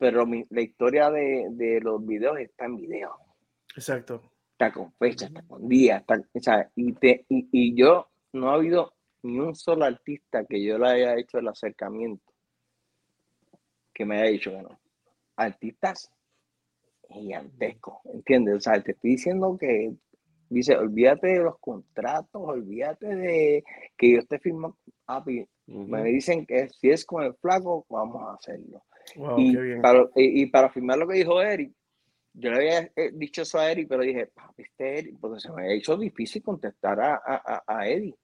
[0.00, 3.14] Pero la historia de, de, los videos está en video.
[3.76, 4.20] Exacto.
[4.50, 8.50] Está con fecha, está con día, está, o sea, y, te, y, y yo no
[8.50, 12.32] ha habido ni un solo artista que yo le haya hecho el acercamiento
[13.96, 14.78] que me haya dicho que no.
[15.36, 16.10] Artistas
[17.08, 18.56] gigantescos, ¿entiendes?
[18.56, 19.94] O sea, te estoy diciendo que
[20.50, 23.64] dice, olvídate de los contratos, olvídate de
[23.96, 24.76] que yo esté firmando.
[25.66, 28.82] Me dicen que si es con el flaco, vamos a hacerlo.
[29.38, 31.72] y, para, y, para firmar lo que dijo Eric,
[32.34, 35.50] yo le había eh, dicho eso a Eric, pero dije, papi, este Eric, porque se
[35.52, 38.14] me ha hecho difícil contestar a, a, a Eric.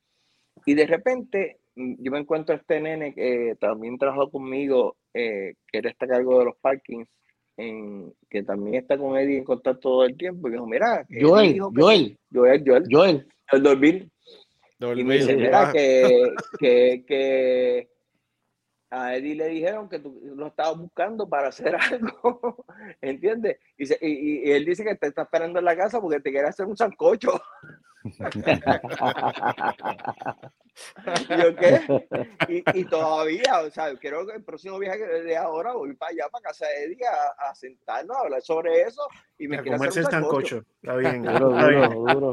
[0.67, 5.55] Y de repente mm, yo me encuentro a este nene que también trabajó conmigo, eh,
[5.67, 7.09] que era este cargo de los parkings,
[7.57, 10.49] en, que también está con Eddie en contacto todo el tiempo.
[10.49, 14.09] Y dijo, mira, Joel, Joel, Joel, Joel, Joel, el dormir.
[14.81, 17.89] Y me dice, mira, que, que, que
[18.91, 22.65] a Eddie le dijeron que tú lo estabas buscando para hacer algo,
[23.01, 23.59] ¿entiendes?
[23.79, 26.49] Y, y, y, él dice que te está esperando en la casa porque te quiere
[26.49, 27.31] hacer un sancocho.
[31.29, 31.81] ¿Yo qué?
[32.49, 36.25] Y, y, todavía, o sea, creo que el próximo viaje de ahora voy para allá,
[36.31, 39.03] para casa de Eddie, a, a sentarnos, a hablar sobre eso.
[39.39, 40.65] Y me comerse el sancocho.
[40.83, 42.33] Está bien, duro, duro, duro.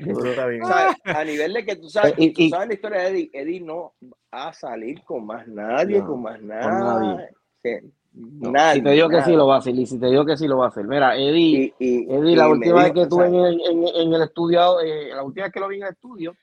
[0.00, 0.30] duro.
[0.30, 0.62] Está bien.
[0.62, 3.30] O sea, a nivel de que tú sabes, y, tú sabes la historia de Eddie,
[3.32, 7.28] Eddie no va a salir con más nadie, no, con más nada.
[8.74, 10.48] Si te digo que sí lo va a hacer, y si te digo que sí
[10.48, 10.86] lo va a hacer.
[10.86, 15.10] Mira, Eddie, y, Eddie la última vez que estuve en, en, en, el estudio, eh,
[15.14, 16.34] la última vez que lo vi en el estudio,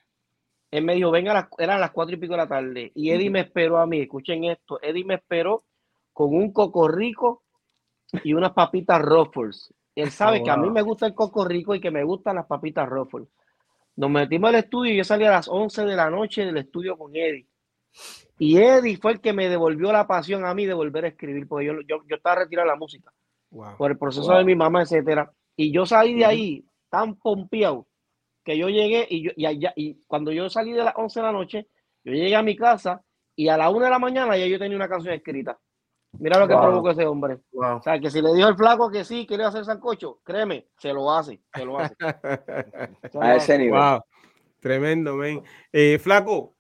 [0.72, 2.92] él me dijo, venga, las, eran las cuatro y pico de la tarde.
[2.96, 5.64] Y Eddie me esperó a mí, escuchen esto, Eddie me esperó
[6.14, 7.44] con un coco rico
[8.24, 9.74] y unas papitas Ruffles.
[9.96, 12.46] Él sabe que a mí me gusta el coco rico y que me gustan las
[12.46, 13.30] papitas Ruffles.
[13.96, 16.98] Nos metimos al estudio y yo salí a las 11 de la noche del estudio
[16.98, 17.48] con Eddie.
[18.38, 21.48] Y Eddie fue el que me devolvió la pasión a mí de volver a escribir,
[21.48, 23.12] porque yo, yo, yo estaba retirando la música
[23.78, 25.32] por el proceso de mi mamá, etcétera.
[25.56, 27.88] Y yo salí de ahí tan pompeado
[28.44, 31.26] que yo llegué y, yo, y, allá, y cuando yo salí de las 11 de
[31.26, 31.68] la noche,
[32.04, 33.02] yo llegué a mi casa
[33.36, 35.58] y a la 1 de la mañana ya yo tenía una canción escrita.
[36.20, 37.40] Mira lo que provocó ese hombre.
[37.54, 40.94] O sea, que si le dijo el flaco que sí, quiere hacer sancocho, créeme, se
[40.94, 41.96] lo hace, se lo hace.
[43.20, 43.80] a ese nivel.
[43.80, 44.02] Wow.
[44.62, 45.44] Tremendo, men.
[45.72, 46.55] Eh, flaco,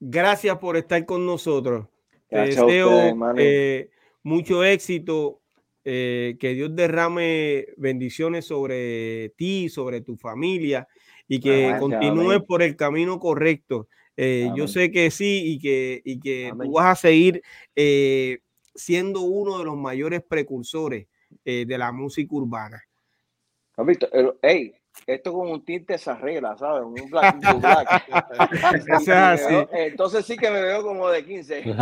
[0.00, 1.86] gracias por estar con nosotros.
[2.28, 3.90] Te deseo eh,
[4.22, 5.40] mucho éxito.
[5.88, 10.88] Eh, que Dios derrame bendiciones sobre ti, sobre tu familia
[11.28, 13.88] y que continúes por el camino correcto.
[14.16, 17.42] Eh, yo sé que sí y que, y que tú vas a seguir
[17.74, 18.38] eh,
[18.74, 21.06] siendo uno de los mayores precursores
[21.44, 22.82] eh, de la música urbana.
[24.42, 24.74] Hey,
[25.06, 26.84] esto con un tinte regla, ¿sabes?
[26.84, 28.08] Un black, un black.
[29.72, 31.64] entonces sí que me veo como de 15.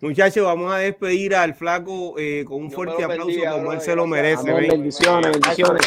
[0.00, 2.14] Muchachos, vamos a despedir al flaco
[2.46, 4.52] con un fuerte aplauso como él se lo merece.
[4.52, 5.86] bendiciones, bendiciones.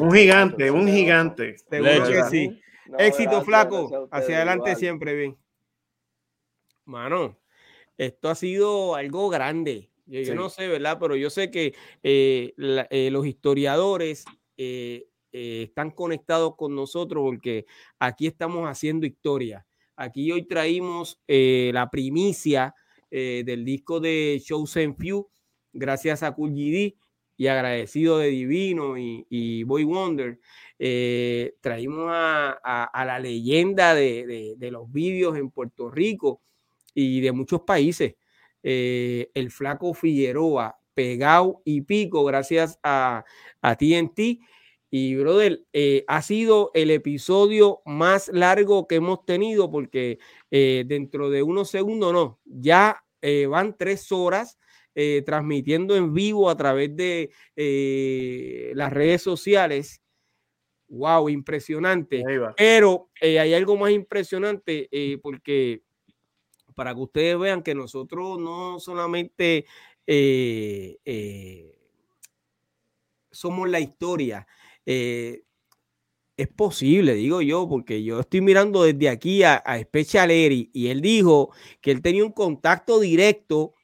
[0.00, 1.56] Un gigante, un gigante.
[1.70, 2.60] Seguro que sí.
[2.98, 4.08] Éxito, flaco.
[4.10, 5.36] Hacia adelante siempre, bien.
[6.84, 7.36] Mano,
[7.96, 9.90] esto ha sido algo grande.
[10.06, 10.98] Yo, no sé, ¿verdad?
[11.00, 14.24] Pero yo sé que eh, eh, los historiadores
[14.56, 17.66] eh, están conectados con nosotros porque
[17.98, 19.66] aquí estamos haciendo historia.
[19.96, 22.74] Aquí hoy traímos la primicia
[23.10, 25.28] del disco de Chosen Few,
[25.72, 26.52] gracias a Cool
[27.38, 30.38] y agradecido de Divino y, Boy Wonder,
[31.60, 36.42] traímos a, la leyenda de, los vídeos en Puerto Rico
[36.94, 38.14] y de muchos países.
[38.68, 43.24] Eh, el flaco Figueroa, pegado y pico, gracias a,
[43.62, 44.40] a TNT.
[44.90, 50.18] Y, brother, eh, ha sido el episodio más largo que hemos tenido porque
[50.50, 53.04] dentro de unos segundos, no, ya
[53.48, 54.58] van tres horas
[54.98, 60.00] eh, transmitiendo en vivo a través de eh, las redes sociales.
[60.88, 62.24] Wow, impresionante.
[62.56, 64.88] Pero eh, hay algo más impresionante
[65.22, 65.82] porque
[66.76, 69.66] para que ustedes vean que nosotros no solamente
[73.32, 74.46] somos la historia,
[76.36, 80.88] es posible, digo yo, porque yo estoy mirando desde aquí a, a Special Eri y
[80.88, 83.74] él dijo que él tenía un contacto directo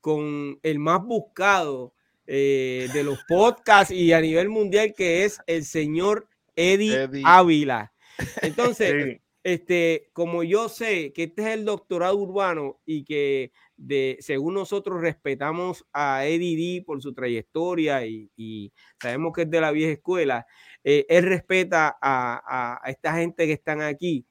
[0.00, 1.94] con el más buscado
[2.26, 7.92] eh, de los podcasts y a nivel mundial, que es el señor Eddie, Ávila.
[8.42, 9.20] Entonces,
[9.52, 15.00] este, como yo sé que este es el doctorado urbano y que de, según nosotros
[15.00, 20.46] respetamos a Eddie D por su trayectoria y, sabemos que es de la vieja escuela,
[20.84, 24.24] eh, él respeta a, a, esta gente que están aquí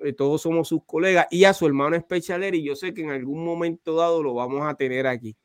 [0.00, 3.10] eh, todos somos sus colegas, y a su hermano Specialer, y yo sé que en
[3.10, 5.36] algún momento dado lo vamos a tener aquí.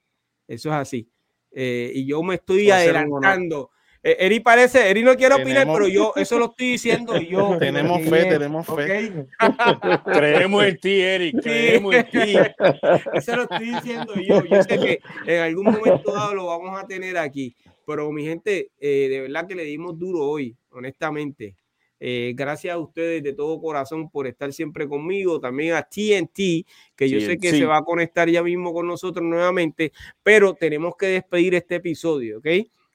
[0.47, 1.09] Eso es así.
[1.51, 3.71] Eh, y yo me estoy adelantando.
[4.01, 7.57] Eh, Eri parece, Eri no quiere opinar, pero yo eso lo estoy diciendo yo.
[7.57, 9.25] Tenemos fe, tenemos fe.
[10.05, 12.37] creemos en ti, Eri, creemos en ti.
[13.13, 14.43] Eso lo estoy diciendo yo.
[14.45, 17.55] Yo sé que en algún momento dado lo vamos a tener aquí.
[17.85, 21.55] Pero mi gente, de verdad que le dimos duro hoy, honestamente.
[22.01, 25.39] Eh, gracias a ustedes de todo corazón por estar siempre conmigo.
[25.39, 29.25] También a TNT, que yo sé que se va a conectar ya mismo con nosotros
[29.25, 29.91] nuevamente,
[30.23, 32.47] pero tenemos que despedir este episodio, ¿ok?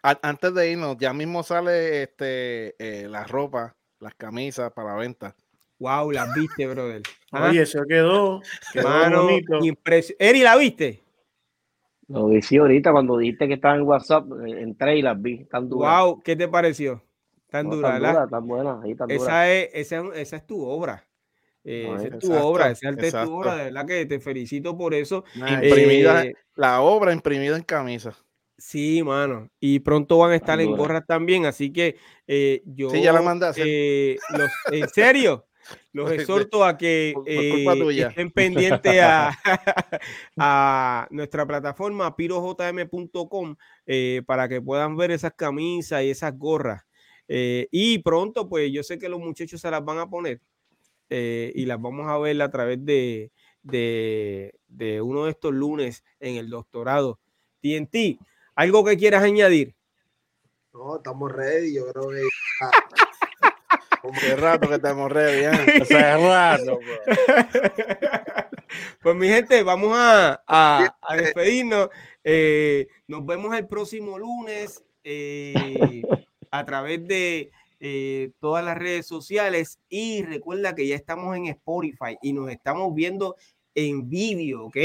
[0.06, 5.34] Antes de irnos, ya mismo sale este, eh, la ropa, las camisas para la venta.
[5.78, 7.00] Wow, las viste, brother.
[7.32, 7.48] ¿Ah?
[7.48, 8.42] Oye, eso quedó.
[8.70, 9.28] quedó Mano,
[10.18, 11.02] Eri, ¿la viste?
[12.08, 15.46] Lo vi ahorita cuando dijiste que estaba en WhatsApp, eh, entré y las vi.
[15.46, 17.02] Tan Wow, ¿qué te pareció?
[17.48, 21.02] Tan dura, tan, buena, esa, es, esa, esa, es tu obra.
[21.62, 24.92] Eh, esa es tu obra, esa es tu obra, de verdad que te felicito por
[24.92, 25.24] eso.
[25.34, 28.14] imprimida, eh, la obra imprimida en camisa.
[28.56, 29.50] Sí, mano.
[29.58, 32.90] Y pronto van a estar en gorras también, así que eh, yo.
[32.90, 34.16] Sí, ya la mandaste.
[34.30, 35.46] los, en serio,
[35.92, 39.36] los exhorto a que estén pendientes a,
[40.38, 43.56] a, nuestra plataforma pirojm.com
[44.26, 46.84] para que puedan ver esas camisas y esas gorras.
[47.28, 50.40] Eh, y pronto, pues yo sé que los muchachos se las van a poner
[51.08, 54.52] eh, y las vamos a ver a través de, de,
[55.02, 57.20] uno de estos lunes en el doctorado.
[57.60, 58.18] TNT,
[58.54, 59.74] ¿algo que quieras añadir?
[60.72, 62.22] No, estamos ready, yo creo que...
[64.02, 65.50] Hace rato que estamos ready, ¿eh?
[65.82, 66.78] Hace rato,
[69.02, 71.90] Pues mi gente, vamos a, a, a despedirnos.
[72.24, 74.82] Eh, nos vemos el próximo lunes.
[75.04, 76.02] Eh,
[76.54, 77.50] a través de
[77.80, 82.94] eh, todas las redes sociales y recuerda que ya estamos en Spotify y nos estamos
[82.94, 83.34] viendo
[83.74, 84.76] en vídeo, ¿ok?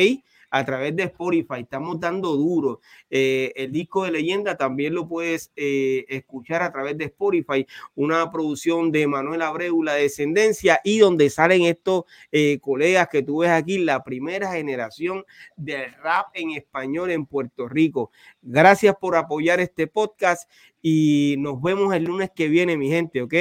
[0.49, 1.61] A través de Spotify.
[1.61, 2.81] Estamos dando duro.
[3.09, 8.31] Eh, el disco de leyenda también lo puedes eh, escuchar a través de Spotify, una
[8.31, 13.51] producción de Manuel Abreu, La Descendencia, y donde salen estos eh, colegas que tú ves
[13.51, 18.11] aquí, la primera generación del rap en español en Puerto Rico.
[18.41, 20.49] Gracias por apoyar este podcast
[20.81, 23.33] y nos vemos el lunes que viene, mi gente, ¿ok?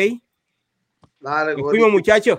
[1.20, 2.38] Dale, nos fuimos, muchachos.